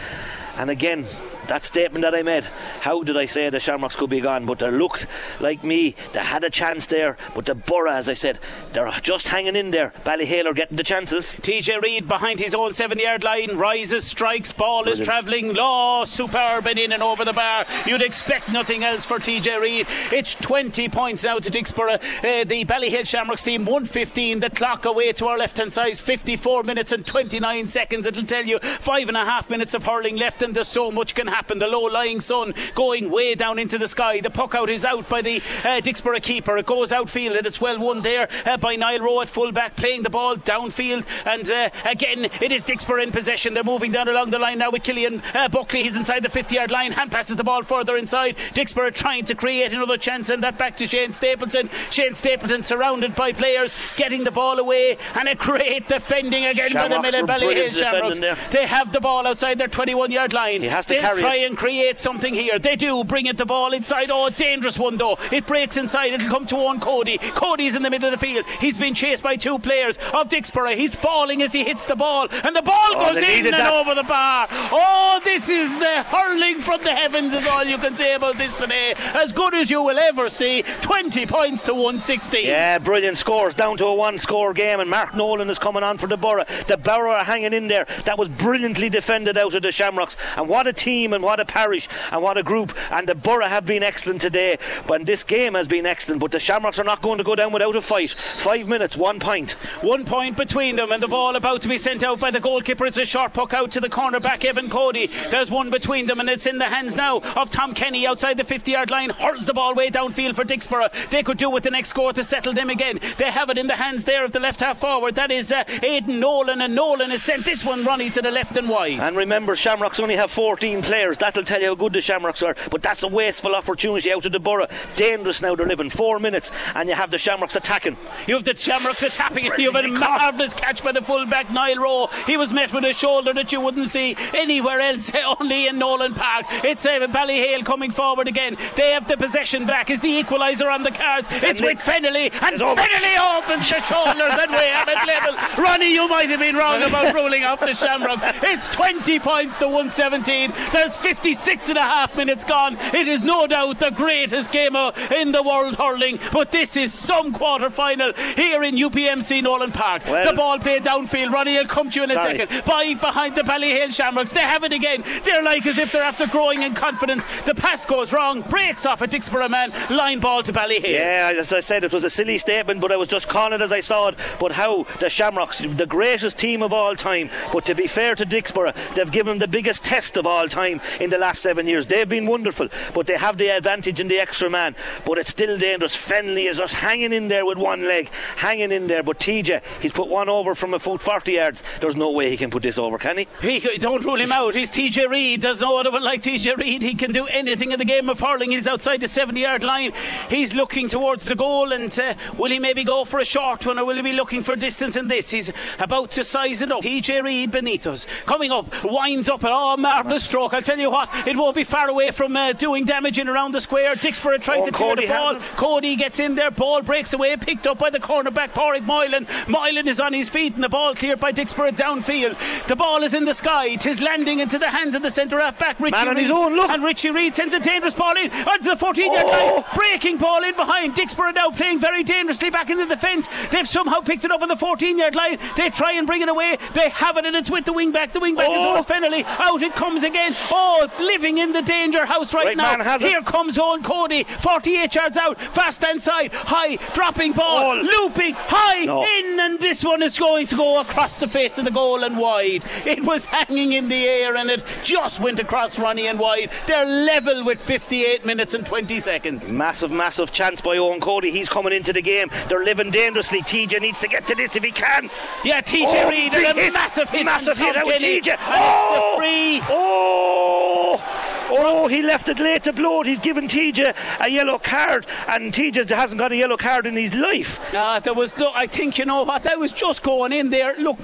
And 0.56 0.68
again, 0.68 1.06
that 1.48 1.64
statement 1.64 2.02
that 2.02 2.14
I 2.14 2.22
made, 2.22 2.44
how 2.80 3.02
did 3.02 3.16
I 3.16 3.26
say 3.26 3.50
the 3.50 3.60
Shamrocks 3.60 3.96
could 3.96 4.10
be 4.10 4.20
gone? 4.20 4.46
But 4.46 4.58
they 4.58 4.70
looked 4.70 5.06
like 5.40 5.64
me, 5.64 5.94
they 6.12 6.20
had 6.20 6.44
a 6.44 6.50
chance 6.50 6.86
there, 6.86 7.16
but 7.34 7.46
the 7.46 7.54
Borough, 7.54 7.92
as 7.92 8.08
I 8.08 8.14
said, 8.14 8.38
they're 8.72 8.90
just 9.02 9.28
hanging 9.28 9.56
in 9.56 9.70
there. 9.70 9.92
Ballyhale 10.04 10.46
are 10.46 10.54
getting 10.54 10.76
the 10.76 10.84
chances. 10.84 11.32
TJ 11.32 11.82
Reid 11.82 12.06
behind 12.06 12.38
his 12.38 12.54
own 12.54 12.72
seven 12.72 12.98
yard 12.98 13.24
line 13.24 13.56
rises, 13.56 14.04
strikes, 14.04 14.52
ball 14.52 14.86
is 14.88 15.00
travelling. 15.00 15.54
Law, 15.54 16.04
superb 16.04 16.66
and 16.66 16.78
in 16.78 16.92
and 16.92 17.02
over 17.02 17.24
the 17.24 17.32
bar. 17.32 17.64
You'd 17.86 18.02
expect 18.02 18.50
nothing 18.50 18.84
else 18.84 19.04
for 19.04 19.18
TJ 19.18 19.60
Reid. 19.60 19.86
It's 20.12 20.34
20 20.34 20.88
points 20.90 21.24
now 21.24 21.38
to 21.38 21.50
Dicksboro. 21.50 21.94
Uh, 21.94 22.44
the 22.44 22.64
Ballyhale 22.64 23.06
Shamrocks 23.06 23.42
team 23.42 23.64
115. 23.64 24.40
The 24.40 24.50
clock 24.50 24.84
away 24.84 25.12
to 25.12 25.26
our 25.26 25.38
left 25.38 25.58
hand 25.58 25.72
side 25.72 25.96
54 25.96 26.62
minutes 26.64 26.92
and 26.92 27.04
29 27.06 27.68
seconds. 27.68 28.06
It'll 28.06 28.24
tell 28.24 28.44
you 28.44 28.58
five 28.58 29.08
and 29.08 29.16
a 29.16 29.24
half 29.24 29.48
minutes 29.48 29.74
of 29.74 29.86
hurling 29.86 30.16
left, 30.16 30.42
and 30.42 30.54
there's 30.54 30.68
so 30.68 30.90
much 30.90 31.14
can 31.14 31.26
happen. 31.26 31.37
And 31.50 31.62
the 31.62 31.66
low 31.66 31.84
lying 31.84 32.20
sun 32.20 32.52
going 32.74 33.10
way 33.10 33.34
down 33.34 33.58
into 33.58 33.78
the 33.78 33.86
sky. 33.86 34.20
The 34.20 34.28
puck 34.28 34.54
out 34.54 34.68
is 34.68 34.84
out 34.84 35.08
by 35.08 35.22
the 35.22 35.36
uh, 35.36 35.80
Dicksboro 35.80 36.20
keeper. 36.20 36.58
It 36.58 36.66
goes 36.66 36.92
outfield 36.92 37.36
and 37.36 37.46
it's 37.46 37.60
well 37.60 37.78
won 37.78 38.02
there 38.02 38.28
uh, 38.44 38.56
by 38.56 38.76
Niall 38.76 39.00
Rowe 39.00 39.20
at 39.20 39.28
full 39.28 39.52
back, 39.52 39.76
playing 39.76 40.02
the 40.02 40.10
ball 40.10 40.36
downfield. 40.36 41.06
And 41.24 41.48
uh, 41.50 41.70
again, 41.84 42.24
it 42.42 42.52
is 42.52 42.62
Dicksboro 42.64 43.02
in 43.02 43.12
possession. 43.12 43.54
They're 43.54 43.64
moving 43.64 43.92
down 43.92 44.08
along 44.08 44.30
the 44.30 44.38
line 44.38 44.58
now 44.58 44.70
with 44.70 44.82
Killian 44.82 45.22
uh, 45.32 45.48
Buckley. 45.48 45.84
He's 45.84 45.96
inside 45.96 46.22
the 46.22 46.28
50 46.28 46.56
yard 46.56 46.70
line. 46.70 46.92
Hand 46.92 47.10
passes 47.10 47.36
the 47.36 47.44
ball 47.44 47.62
further 47.62 47.96
inside. 47.96 48.36
Dicksboro 48.54 48.92
trying 48.92 49.24
to 49.26 49.34
create 49.34 49.72
another 49.72 49.96
chance, 49.96 50.28
and 50.30 50.42
that 50.42 50.58
back 50.58 50.76
to 50.78 50.86
Shane 50.86 51.12
Stapleton. 51.12 51.70
Shane 51.90 52.14
Stapleton 52.14 52.62
surrounded 52.62 53.14
by 53.14 53.32
players, 53.32 53.96
getting 53.96 54.24
the 54.24 54.30
ball 54.30 54.58
away, 54.58 54.98
and 55.14 55.28
a 55.28 55.34
great 55.34 55.88
defending 55.88 56.44
again 56.46 56.72
by 56.72 56.88
the 56.88 56.94
Shamrocks 56.94 57.16
were 57.16 57.26
Ballyhale 57.26 57.38
brilliant 57.38 57.74
Shamrocks. 57.74 58.18
They 58.50 58.66
have 58.66 58.92
the 58.92 59.00
ball 59.00 59.26
outside 59.26 59.58
their 59.58 59.68
21 59.68 60.10
yard 60.10 60.32
line. 60.32 60.62
He 60.62 60.68
has 60.68 60.86
to 60.86 60.98
carry 60.98 61.22
try 61.28 61.36
and 61.44 61.56
create 61.58 61.98
something 61.98 62.32
here. 62.32 62.58
They 62.58 62.74
do 62.76 63.04
bring 63.04 63.26
it 63.26 63.36
the 63.36 63.44
ball 63.44 63.72
inside. 63.72 64.08
Oh, 64.10 64.30
dangerous 64.30 64.78
one 64.78 64.96
though. 64.96 65.18
It 65.30 65.46
breaks 65.46 65.76
inside. 65.76 66.12
It'll 66.14 66.28
come 66.28 66.46
to 66.46 66.54
Eoin 66.54 66.80
Cody. 66.80 67.18
Cody's 67.18 67.74
in 67.74 67.82
the 67.82 67.90
middle 67.90 68.08
of 68.12 68.18
the 68.18 68.26
field. 68.26 68.46
He's 68.60 68.78
been 68.78 68.94
chased 68.94 69.22
by 69.22 69.36
two 69.36 69.58
players 69.58 69.98
of 70.14 70.28
Dicksboro. 70.30 70.74
He's 70.74 70.94
falling 70.94 71.42
as 71.42 71.52
he 71.52 71.64
hits 71.64 71.84
the 71.84 71.96
ball, 71.96 72.28
and 72.44 72.56
the 72.56 72.62
ball 72.62 72.74
Oh, 72.94 73.12
goes 73.12 73.22
in 73.22 73.46
and 73.46 73.54
that. 73.54 73.72
over 73.72 73.94
the 73.94 74.02
bar. 74.04 74.48
Oh, 74.50 75.20
this 75.24 75.48
is 75.50 75.68
the 75.78 76.02
hurling 76.04 76.60
from 76.60 76.82
the 76.82 76.94
heavens. 76.94 77.34
Is 77.34 77.46
all 77.48 77.64
you 77.64 77.76
can 77.78 77.94
say 77.94 78.14
about 78.14 78.38
this 78.38 78.54
today. 78.54 78.94
As 79.14 79.32
good 79.32 79.54
as 79.54 79.70
you 79.70 79.82
will 79.82 79.98
ever 79.98 80.28
see. 80.30 80.62
20 80.80 81.26
points 81.26 81.62
to 81.64 81.74
160. 81.74 82.38
Yeah, 82.40 82.78
brilliant 82.78 83.18
scores 83.18 83.54
down 83.54 83.76
to 83.78 83.86
a 83.86 83.94
one 83.94 84.16
score 84.18 84.52
game, 84.54 84.80
and 84.80 84.88
Mark 84.88 85.14
Nolan 85.14 85.50
is 85.50 85.58
coming 85.58 85.82
on 85.82 85.98
for 85.98 86.06
the 86.06 86.16
Borough. 86.16 86.44
The 86.66 86.76
Borough 86.78 87.12
are 87.12 87.24
hanging 87.24 87.52
in 87.52 87.68
there. 87.68 87.86
That 88.04 88.16
was 88.18 88.28
brilliantly 88.28 88.88
defended 88.88 89.36
out 89.36 89.54
of 89.54 89.62
the 89.62 89.72
Shamrocks, 89.72 90.16
and 90.36 90.48
what 90.48 90.66
a 90.66 90.72
team 90.72 91.12
What 91.22 91.40
a 91.40 91.44
parish 91.44 91.88
and 92.12 92.22
what 92.22 92.38
a 92.38 92.42
group. 92.42 92.76
And 92.90 93.08
the 93.08 93.14
Borough 93.14 93.46
have 93.46 93.66
been 93.66 93.82
excellent 93.82 94.20
today. 94.20 94.58
But 94.86 95.06
this 95.06 95.24
game 95.24 95.54
has 95.54 95.68
been 95.68 95.86
excellent. 95.86 96.20
But 96.20 96.32
the 96.32 96.40
Shamrocks 96.40 96.78
are 96.78 96.84
not 96.84 97.02
going 97.02 97.18
to 97.18 97.24
go 97.24 97.34
down 97.34 97.52
without 97.52 97.76
a 97.76 97.82
fight. 97.82 98.12
Five 98.36 98.68
minutes, 98.68 98.96
one 98.96 99.20
point. 99.20 99.52
One 99.82 100.04
point 100.04 100.36
between 100.36 100.76
them, 100.76 100.92
and 100.92 101.02
the 101.02 101.08
ball 101.08 101.36
about 101.36 101.62
to 101.62 101.68
be 101.68 101.78
sent 101.78 102.02
out 102.02 102.20
by 102.20 102.30
the 102.30 102.40
goalkeeper. 102.40 102.86
It's 102.86 102.98
a 102.98 103.04
short 103.04 103.32
puck 103.32 103.54
out 103.54 103.70
to 103.72 103.80
the 103.80 103.88
cornerback, 103.88 104.44
Evan 104.44 104.68
Cody. 104.68 105.08
There's 105.30 105.50
one 105.50 105.70
between 105.70 106.06
them, 106.06 106.20
and 106.20 106.28
it's 106.28 106.46
in 106.46 106.58
the 106.58 106.64
hands 106.66 106.96
now 106.96 107.18
of 107.36 107.50
Tom 107.50 107.74
Kenny 107.74 108.06
outside 108.06 108.36
the 108.36 108.44
50 108.44 108.72
yard 108.72 108.90
line. 108.90 109.10
Hurls 109.10 109.46
the 109.46 109.54
ball 109.54 109.74
way 109.74 109.90
downfield 109.90 110.34
for 110.34 110.44
Dicksboro. 110.44 110.90
They 111.10 111.22
could 111.22 111.38
do 111.38 111.50
with 111.50 111.64
the 111.64 111.70
next 111.70 111.90
score 111.90 112.12
to 112.12 112.22
settle 112.22 112.52
them 112.52 112.70
again. 112.70 113.00
They 113.16 113.30
have 113.30 113.50
it 113.50 113.58
in 113.58 113.66
the 113.66 113.76
hands 113.76 114.04
there 114.04 114.24
of 114.24 114.32
the 114.32 114.40
left 114.40 114.60
half 114.60 114.78
forward. 114.78 115.14
That 115.14 115.30
is 115.30 115.52
uh, 115.52 115.64
Aidan 115.82 116.20
Nolan, 116.20 116.60
and 116.60 116.74
Nolan 116.74 117.10
has 117.10 117.22
sent 117.22 117.44
this 117.44 117.64
one 117.64 117.84
running 117.84 118.10
to 118.12 118.22
the 118.22 118.30
left 118.30 118.56
and 118.56 118.68
wide. 118.68 119.00
And 119.00 119.16
remember, 119.16 119.56
Shamrocks 119.56 120.00
only 120.00 120.16
have 120.16 120.30
14 120.30 120.82
players. 120.82 121.07
That'll 121.16 121.44
tell 121.44 121.60
you 121.60 121.68
how 121.68 121.74
good 121.74 121.92
the 121.92 122.00
Shamrocks 122.00 122.42
are. 122.42 122.54
But 122.70 122.82
that's 122.82 123.02
a 123.02 123.08
wasteful 123.08 123.54
opportunity 123.54 124.12
out 124.12 124.26
of 124.26 124.32
the 124.32 124.40
borough. 124.40 124.66
Dangerous 124.96 125.40
now. 125.40 125.54
They're 125.54 125.66
living 125.66 125.90
four 125.90 126.18
minutes, 126.18 126.52
and 126.74 126.88
you 126.88 126.94
have 126.94 127.10
the 127.10 127.18
Shamrocks 127.18 127.56
attacking. 127.56 127.96
You 128.26 128.34
have 128.34 128.44
the 128.44 128.56
Shamrocks 128.56 129.02
attacking. 129.02 129.50
You 129.58 129.72
have 129.72 129.84
a 129.84 129.88
marvellous 129.88 130.54
catch 130.54 130.84
by 130.84 130.92
the 130.92 131.02
fullback 131.02 131.50
Niall 131.50 131.78
Rowe. 131.78 132.06
He 132.26 132.36
was 132.36 132.52
met 132.52 132.72
with 132.72 132.84
a 132.84 132.92
shoulder 132.92 133.32
that 133.32 133.52
you 133.52 133.60
wouldn't 133.60 133.88
see 133.88 134.16
anywhere 134.34 134.80
else, 134.80 135.10
only 135.40 135.68
in 135.68 135.78
Nolan 135.78 136.14
Park. 136.14 136.46
It's 136.64 136.84
uh, 136.84 136.98
Ballyhale 137.08 137.64
coming 137.64 137.90
forward 137.90 138.28
again. 138.28 138.56
They 138.76 138.90
have 138.90 139.08
the 139.08 139.16
possession 139.16 139.66
back. 139.66 139.90
Is 139.90 140.00
the 140.00 140.22
equaliser 140.22 140.72
on 140.72 140.82
the 140.82 140.90
cards? 140.90 141.28
It's 141.30 141.60
with 141.60 141.78
Fennelly, 141.78 142.32
and 142.42 142.60
Fennelly 142.60 143.38
opens 143.38 143.70
the 143.70 143.80
shoulders, 143.80 144.38
and 144.38 144.50
we 144.50 144.56
have 144.56 144.88
it 144.88 145.06
level. 145.06 145.34
Ronnie, 145.62 145.92
you 145.92 146.08
might 146.08 146.28
have 146.30 146.40
been 146.40 146.56
wrong 146.56 146.82
about 146.82 147.14
ruling 147.14 147.44
off 147.44 147.60
the 147.60 147.74
Shamrock. 147.74 148.18
It's 148.42 148.68
20 148.68 149.18
points 149.20 149.56
to 149.58 149.66
117. 149.66 150.52
There's 150.72 150.87
56 150.96 151.68
and 151.68 151.78
a 151.78 151.82
half 151.82 152.16
minutes 152.16 152.44
gone. 152.44 152.76
It 152.94 153.08
is 153.08 153.22
no 153.22 153.46
doubt 153.46 153.80
the 153.80 153.90
greatest 153.90 154.52
game 154.52 154.76
in 155.16 155.32
the 155.32 155.42
world 155.42 155.76
hurling, 155.76 156.18
but 156.32 156.52
this 156.52 156.76
is 156.76 156.92
some 156.92 157.32
quarter 157.32 157.70
final 157.70 158.12
here 158.36 158.62
in 158.62 158.74
UPMC 158.76 159.42
Nolan 159.42 159.72
Park. 159.72 160.04
Well, 160.06 160.30
the 160.30 160.36
ball 160.36 160.58
played 160.58 160.84
downfield. 160.84 161.32
Ronnie 161.32 161.56
will 161.56 161.66
come 161.66 161.90
to 161.90 162.00
you 162.00 162.04
in 162.04 162.10
a 162.10 162.16
Sorry. 162.16 162.38
second. 162.38 162.64
By 162.64 162.94
behind 162.94 163.36
the 163.36 163.42
Ballyhale 163.42 163.92
Shamrocks. 163.94 164.30
They 164.30 164.40
have 164.40 164.64
it 164.64 164.72
again. 164.72 165.04
They're 165.24 165.42
like 165.42 165.66
as 165.66 165.78
if 165.78 165.92
they're 165.92 166.02
after 166.02 166.26
growing 166.26 166.62
in 166.62 166.74
confidence. 166.74 167.24
The 167.44 167.54
pass 167.54 167.84
goes 167.86 168.12
wrong, 168.12 168.42
breaks 168.42 168.86
off 168.86 169.02
a 169.02 169.08
Dicksboro 169.08 169.48
man, 169.48 169.72
line 169.90 170.20
ball 170.20 170.42
to 170.42 170.52
Ballyhale. 170.52 170.92
Yeah, 170.92 171.32
as 171.36 171.52
I 171.52 171.60
said, 171.60 171.84
it 171.84 171.92
was 171.92 172.04
a 172.04 172.10
silly 172.10 172.38
statement, 172.38 172.80
but 172.80 172.92
I 172.92 172.96
was 172.96 173.08
just 173.08 173.28
calling 173.28 173.54
it 173.54 173.60
as 173.62 173.72
I 173.72 173.80
saw 173.80 174.08
it. 174.08 174.16
But 174.38 174.52
how 174.52 174.84
the 175.00 175.08
Shamrocks, 175.08 175.58
the 175.58 175.86
greatest 175.86 176.38
team 176.38 176.62
of 176.62 176.72
all 176.72 176.94
time, 176.94 177.30
but 177.52 177.64
to 177.66 177.74
be 177.74 177.86
fair 177.86 178.14
to 178.14 178.24
Dicksboro, 178.24 178.74
they've 178.94 179.10
given 179.10 179.28
them 179.28 179.38
the 179.38 179.48
biggest 179.48 179.84
test 179.84 180.16
of 180.16 180.26
all 180.26 180.48
time 180.48 180.77
in 181.00 181.10
the 181.10 181.18
last 181.18 181.42
seven 181.42 181.66
years. 181.66 181.86
They've 181.86 182.08
been 182.08 182.26
wonderful, 182.26 182.68
but 182.94 183.06
they 183.06 183.16
have 183.16 183.38
the 183.38 183.48
advantage 183.48 184.00
in 184.00 184.08
the 184.08 184.18
extra 184.18 184.50
man. 184.50 184.74
But 185.04 185.18
it's 185.18 185.30
still 185.30 185.58
dangerous. 185.58 185.94
Fennelly 185.94 186.48
is 186.48 186.58
just 186.58 186.74
hanging 186.74 187.12
in 187.12 187.28
there 187.28 187.46
with 187.46 187.58
one 187.58 187.82
leg, 187.82 188.10
hanging 188.36 188.72
in 188.72 188.86
there. 188.86 189.02
But 189.02 189.18
TJ, 189.18 189.62
he's 189.80 189.92
put 189.92 190.08
one 190.08 190.28
over 190.28 190.54
from 190.54 190.74
a 190.74 190.78
foot 190.78 191.00
40 191.00 191.32
yards. 191.32 191.62
There's 191.80 191.96
no 191.96 192.10
way 192.10 192.30
he 192.30 192.36
can 192.36 192.50
put 192.50 192.62
this 192.62 192.78
over, 192.78 192.98
can 192.98 193.18
he? 193.18 193.26
He, 193.40 193.78
don't 193.78 194.04
rule 194.04 194.20
him 194.20 194.32
out. 194.32 194.54
He's 194.54 194.70
TJ 194.70 195.08
Reid. 195.08 195.42
There's 195.42 195.60
no 195.60 195.78
other 195.78 195.90
one 195.90 196.02
like 196.02 196.22
TJ 196.22 196.56
Reid. 196.56 196.82
He 196.82 196.94
can 196.94 197.12
do 197.12 197.26
anything 197.26 197.72
in 197.72 197.78
the 197.78 197.84
game 197.84 198.08
of 198.08 198.20
hurling. 198.20 198.50
He's 198.50 198.66
outside 198.66 199.00
the 199.00 199.08
70 199.08 199.40
yard 199.40 199.62
line. 199.62 199.92
He's 200.28 200.54
looking 200.54 200.88
towards 200.88 201.24
the 201.24 201.34
goal. 201.34 201.72
And 201.72 201.96
uh, 201.98 202.14
will 202.36 202.50
he 202.50 202.58
maybe 202.58 202.84
go 202.84 203.04
for 203.04 203.20
a 203.20 203.24
short 203.24 203.66
one 203.66 203.78
or 203.78 203.84
will 203.84 203.96
he 203.96 204.02
be 204.02 204.12
looking 204.12 204.42
for 204.42 204.56
distance 204.56 204.96
in 204.96 205.08
this? 205.08 205.30
He's 205.30 205.52
about 205.78 206.10
to 206.12 206.24
size 206.24 206.62
it 206.62 206.72
up. 206.72 206.82
TJ 206.82 207.22
Reid 207.22 207.50
beneath 207.50 207.86
us. 207.86 208.06
Coming 208.26 208.50
up, 208.50 208.66
winds 208.84 209.28
up. 209.28 209.42
Oh, 209.44 209.76
marvellous 209.76 210.24
stroke. 210.24 210.54
I'll 210.54 210.62
tell 210.68 210.78
you 210.78 210.90
what, 210.90 211.08
it 211.26 211.34
won't 211.36 211.54
be 211.56 211.64
far 211.64 211.88
away 211.88 212.10
from 212.10 212.36
uh, 212.36 212.52
doing 212.52 212.84
damage 212.84 213.18
in 213.18 213.26
around 213.28 213.52
the 213.52 213.60
square. 213.60 213.94
Dicksboro 213.94 214.38
trying 214.40 214.62
Oh, 214.62 214.66
to 214.66 214.72
clear 214.72 214.96
the 214.96 215.06
ball. 215.06 215.34
Cody 215.56 215.96
gets 215.96 216.18
in 216.20 216.34
there. 216.34 216.50
Ball 216.50 216.82
breaks 216.82 217.14
away. 217.14 217.34
Picked 217.38 217.66
up 217.66 217.78
by 217.78 217.88
the 217.90 217.98
cornerback, 217.98 218.52
Pádraig 218.52 218.84
Moylan. 218.84 219.26
Moylan 219.48 219.88
is 219.88 219.98
on 219.98 220.12
his 220.12 220.28
feet 220.28 220.54
and 220.54 220.62
the 220.62 220.68
ball 220.68 220.94
cleared 220.94 221.20
by 221.20 221.32
Dicksboro 221.32 221.70
downfield. 221.72 222.36
The 222.66 222.76
ball 222.76 223.02
is 223.02 223.14
in 223.14 223.24
the 223.24 223.32
sky. 223.32 223.76
Tis 223.76 224.00
landing 224.02 224.40
into 224.40 224.58
the 224.58 224.68
hands 224.68 224.94
of 224.94 225.00
the 225.02 225.08
centre 225.10 225.40
half 225.40 225.58
back, 225.58 225.80
Richie 225.80 225.92
Man 225.92 226.08
on 226.08 226.14
Reid. 226.16 226.22
his 226.24 226.30
own, 226.30 226.54
look. 226.54 226.70
And 226.70 226.84
Richie 226.84 227.10
Reid 227.10 227.34
sends 227.34 227.54
a 227.54 227.60
dangerous 227.60 227.94
ball 227.94 228.16
in 228.16 228.30
onto 228.30 228.64
the 228.64 228.76
14 228.76 229.12
yard 229.12 229.26
Oh. 229.26 229.54
line. 229.56 229.64
Breaking 229.74 230.18
ball 230.18 230.42
in 230.44 230.54
behind. 230.54 230.94
Dicksboro 230.94 231.34
now 231.34 231.48
playing 231.50 231.78
very 231.78 232.02
dangerously 232.04 232.50
back 232.50 232.68
into 232.68 232.84
the 232.84 232.96
fence. 232.96 233.26
They've 233.50 233.66
somehow 233.68 234.00
picked 234.00 234.24
it 234.26 234.30
up 234.30 234.42
on 234.42 234.48
the 234.48 234.56
14 234.56 234.98
yard 234.98 235.14
line. 235.14 235.38
They 235.56 235.70
try 235.70 235.92
and 235.92 236.06
bring 236.06 236.20
it 236.22 236.28
away. 236.28 236.58
They 236.74 236.90
have 236.90 237.16
it 237.16 237.24
and 237.24 237.34
it's 237.36 237.50
with 237.50 237.64
the 237.64 237.72
wing 237.72 237.90
back. 237.92 238.12
The 238.12 238.20
wing 238.20 238.34
back 238.34 238.48
is 238.50 238.56
Oh. 238.58 238.76
over 238.78 238.92
Fennelly. 238.92 239.24
Out 239.40 239.62
it 239.62 239.74
comes 239.74 240.02
again. 240.04 240.32
Oh, 240.52 240.57
living 240.98 241.38
in 241.38 241.52
the 241.52 241.62
danger 241.62 242.04
house 242.06 242.34
right, 242.34 242.46
Right 242.46 242.56
now. 242.56 242.82
has 242.82 243.02
it. 243.02 243.08
Here 243.08 243.22
comes 243.22 243.56
Eoin 243.56 243.82
Cody. 243.84 244.24
48 244.24 244.94
yards 244.94 245.16
out. 245.16 245.40
Fast 245.40 245.82
inside. 245.84 246.32
High. 246.32 246.76
Dropping 246.94 247.32
ball. 247.32 247.78
Oh. 247.78 247.80
Looping. 248.04 248.34
High. 248.36 248.84
No. 248.84 249.02
In. 249.02 249.38
And 249.40 249.60
this 249.60 249.84
one 249.84 250.02
is 250.02 250.18
going 250.18 250.46
to 250.48 250.56
go 250.56 250.80
across 250.80 251.16
the 251.16 251.28
face 251.28 251.58
of 251.58 251.64
the 251.64 251.70
goal 251.70 252.02
and 252.04 252.16
wide. 252.18 252.64
It 252.84 253.04
was 253.04 253.24
hanging 253.26 253.72
in 253.72 253.88
the 253.88 254.04
air 254.06 254.36
and 254.36 254.50
it 254.50 254.64
just 254.82 255.20
went 255.20 255.38
across 255.38 255.78
Ronnie 255.78 256.06
and 256.08 256.18
wide. 256.18 256.50
They're 256.66 256.84
level 256.84 257.44
with 257.44 257.60
58 257.60 258.24
minutes 258.26 258.54
and 258.54 258.66
20 258.66 258.98
seconds. 258.98 259.52
Massive, 259.52 259.90
massive 259.90 260.32
chance 260.32 260.60
by 260.60 260.76
Eoin 260.76 261.00
Cody. 261.00 261.30
He's 261.30 261.48
coming 261.48 261.72
into 261.72 261.92
the 261.92 262.02
game. 262.02 262.28
They're 262.48 262.64
living 262.64 262.90
dangerously. 262.90 263.42
TJ 263.42 263.80
needs 263.80 264.00
to 264.00 264.08
get 264.08 264.26
to 264.26 264.34
this 264.34 264.56
if 264.56 264.64
he 264.64 264.70
can. 264.72 265.10
Yeah, 265.44 265.60
TJ 265.60 265.86
Oh, 266.04 266.08
Reid 266.10 266.34
a 266.34 266.40
hit. 266.52 266.72
massive 266.72 267.08
hit. 267.10 267.24
Massive 267.24 267.58
hit 267.58 267.76
out 267.76 267.86
with 267.86 268.00
TJ. 268.02 268.36
Oh! 268.40 268.82
it's 268.82 268.92
a 268.92 269.00
oh! 269.00 269.16
free. 269.18 269.60
Oh! 269.68 270.47
Oh, 270.48 271.38
Oh, 271.50 271.88
he 271.88 272.02
left 272.02 272.28
it 272.28 272.38
late 272.38 272.64
to 272.64 272.72
blow 272.74 273.00
it. 273.00 273.06
He's 273.06 273.20
given 273.20 273.46
TJ 273.48 273.94
a 274.20 274.28
yellow 274.28 274.58
card, 274.58 275.06
and 275.26 275.52
TJ 275.52 275.88
hasn't 275.88 276.18
got 276.18 276.30
a 276.32 276.36
yellow 276.36 276.56
card 276.58 276.86
in 276.86 276.94
his 276.94 277.14
life. 277.14 277.58
Ah, 277.74 278.00
there 278.00 278.12
was 278.12 278.36
no. 278.36 278.52
I 278.54 278.66
think 278.66 278.98
you 278.98 279.06
know 279.06 279.22
what. 279.22 279.44
That 279.44 279.58
was 279.58 279.72
just 279.72 280.02
going 280.02 280.32
in 280.32 280.50
there. 280.50 280.74
Look, 280.76 280.98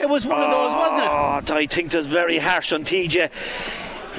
it 0.00 0.08
was 0.08 0.26
one 0.26 0.40
of 0.40 0.50
those, 0.50 0.72
wasn't 0.74 1.02
it? 1.04 1.08
Oh, 1.10 1.54
I 1.54 1.66
think 1.66 1.90
that's 1.90 2.06
very 2.06 2.38
harsh 2.38 2.72
on 2.72 2.84
TJ. 2.84 3.30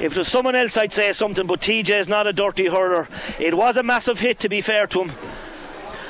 it 0.00 0.16
was 0.16 0.28
someone 0.28 0.56
else, 0.56 0.76
I'd 0.76 0.92
say 0.92 1.12
something, 1.12 1.46
but 1.46 1.60
TJ 1.60 1.90
is 1.90 2.08
not 2.08 2.26
a 2.26 2.32
dirty 2.32 2.66
hurler. 2.66 3.08
It 3.38 3.54
was 3.54 3.76
a 3.76 3.82
massive 3.82 4.18
hit, 4.18 4.38
to 4.40 4.48
be 4.48 4.60
fair 4.60 4.86
to 4.88 5.04
him. 5.04 5.12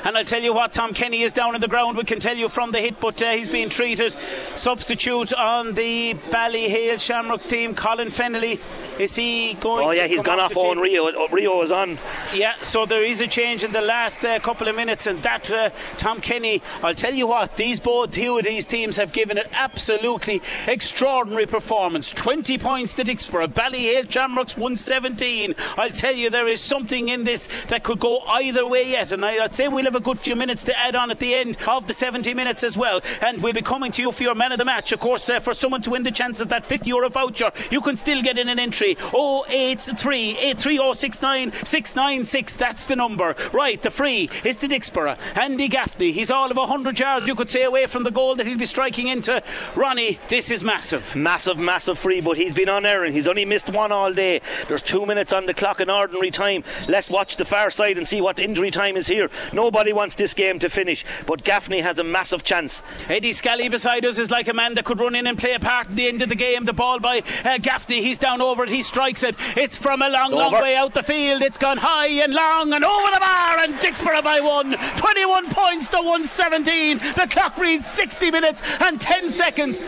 And 0.03 0.17
I'll 0.17 0.23
tell 0.23 0.41
you 0.41 0.53
what, 0.53 0.71
Tom 0.71 0.93
Kenny 0.93 1.23
is 1.23 1.33
down 1.33 1.55
on 1.55 1.61
the 1.61 1.67
ground. 1.67 1.97
We 1.97 2.03
can 2.03 2.19
tell 2.19 2.37
you 2.37 2.49
from 2.49 2.71
the 2.71 2.79
hit, 2.79 2.99
but 2.99 3.21
uh, 3.21 3.31
he's 3.31 3.49
being 3.49 3.69
treated. 3.69 4.15
Substitute 4.55 5.33
on 5.33 5.73
the 5.73 6.13
Ballyhale 6.29 6.99
Shamrock 6.99 7.43
team, 7.43 7.75
Colin 7.75 8.09
Fennelly. 8.09 8.59
Is 8.99 9.15
he 9.15 9.53
going? 9.55 9.85
Oh, 9.85 9.91
yeah, 9.91 10.07
he's 10.07 10.21
gone 10.21 10.39
off 10.39 10.55
on? 10.57 10.77
Rio. 10.77 11.03
Oh, 11.03 11.27
Rio 11.29 11.61
is 11.61 11.71
on. 11.71 11.97
Yeah, 12.33 12.55
so 12.61 12.85
there 12.85 13.03
is 13.03 13.21
a 13.21 13.27
change 13.27 13.63
in 13.63 13.71
the 13.71 13.81
last 13.81 14.23
uh, 14.23 14.39
couple 14.39 14.67
of 14.67 14.75
minutes, 14.75 15.07
and 15.07 15.21
that 15.23 15.49
uh, 15.51 15.69
Tom 15.97 16.19
Kenny. 16.19 16.61
I'll 16.83 16.93
tell 16.93 17.13
you 17.13 17.27
what, 17.27 17.55
these 17.55 17.79
both 17.79 18.11
two 18.11 18.37
of 18.37 18.45
these 18.45 18.65
teams 18.65 18.97
have 18.97 19.11
given 19.11 19.37
an 19.37 19.47
absolutely 19.51 20.41
extraordinary 20.67 21.45
performance. 21.45 22.11
20 22.11 22.57
points 22.57 22.93
to 22.95 23.03
Dicksboro, 23.03 23.47
Ballyhale 23.47 24.09
Shamrocks 24.09 24.57
117. 24.57 25.55
I'll 25.77 25.89
tell 25.89 26.15
you, 26.15 26.29
there 26.29 26.47
is 26.47 26.61
something 26.61 27.09
in 27.09 27.23
this 27.23 27.47
that 27.67 27.83
could 27.83 27.99
go 27.99 28.19
either 28.19 28.67
way 28.67 28.89
yet, 28.89 29.11
and 29.11 29.25
I'd 29.25 29.53
say 29.53 29.67
we'll 29.67 29.88
have 29.89 29.95
a 29.95 29.99
good 29.99 30.19
few 30.19 30.35
minutes 30.35 30.63
to 30.63 30.77
add 30.77 30.95
on 30.95 31.09
at 31.09 31.17
the 31.17 31.33
end 31.33 31.57
of 31.67 31.87
the 31.87 31.93
70 31.93 32.35
minutes 32.35 32.63
as 32.63 32.77
well. 32.77 33.01
And 33.23 33.41
we'll 33.41 33.53
be 33.53 33.63
coming 33.63 33.91
to 33.93 34.03
you 34.03 34.11
for 34.11 34.21
your 34.21 34.35
man 34.35 34.51
of 34.51 34.59
the 34.59 34.65
match, 34.65 34.91
of 34.91 34.99
course, 34.99 35.27
uh, 35.27 35.39
for 35.39 35.51
someone 35.51 35.81
to 35.81 35.89
win 35.89 36.03
the 36.03 36.11
chance 36.11 36.39
of 36.41 36.49
that 36.49 36.63
50 36.63 36.87
euro 36.91 37.09
voucher. 37.09 37.51
You 37.71 37.81
can 37.81 37.95
still 37.95 38.21
get 38.21 38.37
in 38.37 38.49
an 38.49 38.59
entry 38.59 38.97
083 39.15 40.37
83069 40.37 41.51
696. 41.65 42.55
That's 42.55 42.85
the 42.85 42.95
number. 42.95 43.35
Right, 43.51 43.81
the 43.81 43.89
free 43.89 44.29
is 44.43 44.57
to 44.57 44.67
Dicksboro. 44.67 45.17
Andy 45.35 45.67
Gaffney, 45.67 46.11
he's 46.11 46.29
all 46.29 46.51
of 46.51 46.57
100 46.57 46.99
yards, 46.99 47.27
you 47.27 47.33
could 47.33 47.49
say, 47.49 47.63
away 47.63 47.87
from 47.87 48.03
the 48.03 48.11
goal 48.11 48.35
that 48.35 48.45
he'll 48.45 48.59
be 48.59 48.65
striking 48.65 49.07
into. 49.07 49.41
Ronnie, 49.75 50.19
this 50.27 50.51
is 50.51 50.63
massive. 50.63 51.15
Massive, 51.15 51.57
massive 51.57 51.97
free, 51.97 52.21
but 52.21 52.37
he's 52.37 52.53
been 52.53 52.69
on 52.69 52.85
errand. 52.85 53.15
He's 53.15 53.27
only 53.27 53.45
missed 53.45 53.71
one 53.71 53.91
all 53.91 54.13
day. 54.13 54.41
There's 54.67 54.83
two 54.83 55.07
minutes 55.07 55.33
on 55.33 55.47
the 55.47 55.53
clock 55.55 55.81
in 55.81 55.89
ordinary 55.89 56.29
time. 56.29 56.63
Let's 56.87 57.09
watch 57.09 57.37
the 57.37 57.45
far 57.45 57.71
side 57.71 57.97
and 57.97 58.07
see 58.07 58.21
what 58.21 58.37
injury 58.37 58.69
time 58.69 58.95
is 58.95 59.07
here. 59.07 59.31
Nobody 59.51 59.78
wants 59.79 60.15
this 60.15 60.33
game 60.33 60.59
to 60.59 60.69
finish, 60.69 61.05
but 61.25 61.43
Gaffney 61.43 61.79
has 61.79 61.97
a 61.99 62.03
massive 62.03 62.43
chance. 62.43 62.83
Eddie 63.07 63.31
Scally 63.33 63.69
beside 63.69 64.05
us 64.05 64.17
is 64.17 64.29
like 64.29 64.47
a 64.47 64.53
man 64.53 64.73
that 64.75 64.83
could 64.85 64.99
run 64.99 65.15
in 65.15 65.25
and 65.25 65.37
play 65.37 65.53
a 65.53 65.59
part 65.59 65.87
in 65.89 65.95
the 65.95 66.07
end 66.07 66.21
of 66.21 66.29
the 66.29 66.35
game. 66.35 66.65
The 66.65 66.73
ball 66.73 66.99
by 66.99 67.23
uh, 67.45 67.57
Gaffney. 67.57 68.01
He's 68.01 68.17
down 68.17 68.41
over 68.41 68.63
it. 68.63 68.69
He 68.69 68.81
strikes 68.81 69.23
it. 69.23 69.35
It's 69.57 69.77
from 69.77 70.01
a 70.01 70.09
long, 70.09 70.25
It's 70.25 70.33
long 70.33 70.53
over. 70.53 70.61
way 70.63 70.75
out 70.75 70.93
the 70.93 71.01
field. 71.03 71.41
It's 71.41 71.57
gone 71.57 71.77
high 71.77 72.07
and 72.07 72.33
long 72.33 72.73
and 72.73 72.83
over 72.83 73.11
the 73.13 73.19
bar. 73.19 73.59
And 73.59 73.73
Dicksboro 73.75 74.23
by 74.23 74.39
one. 74.41 74.75
21 74.97 75.49
points 75.49 75.87
to 75.89 75.97
117. 75.97 76.97
The 77.15 77.27
clock 77.29 77.57
reads 77.57 77.85
60 77.87 78.31
minutes 78.31 78.61
and 78.81 78.99
10 78.99 79.29
seconds. 79.29 79.79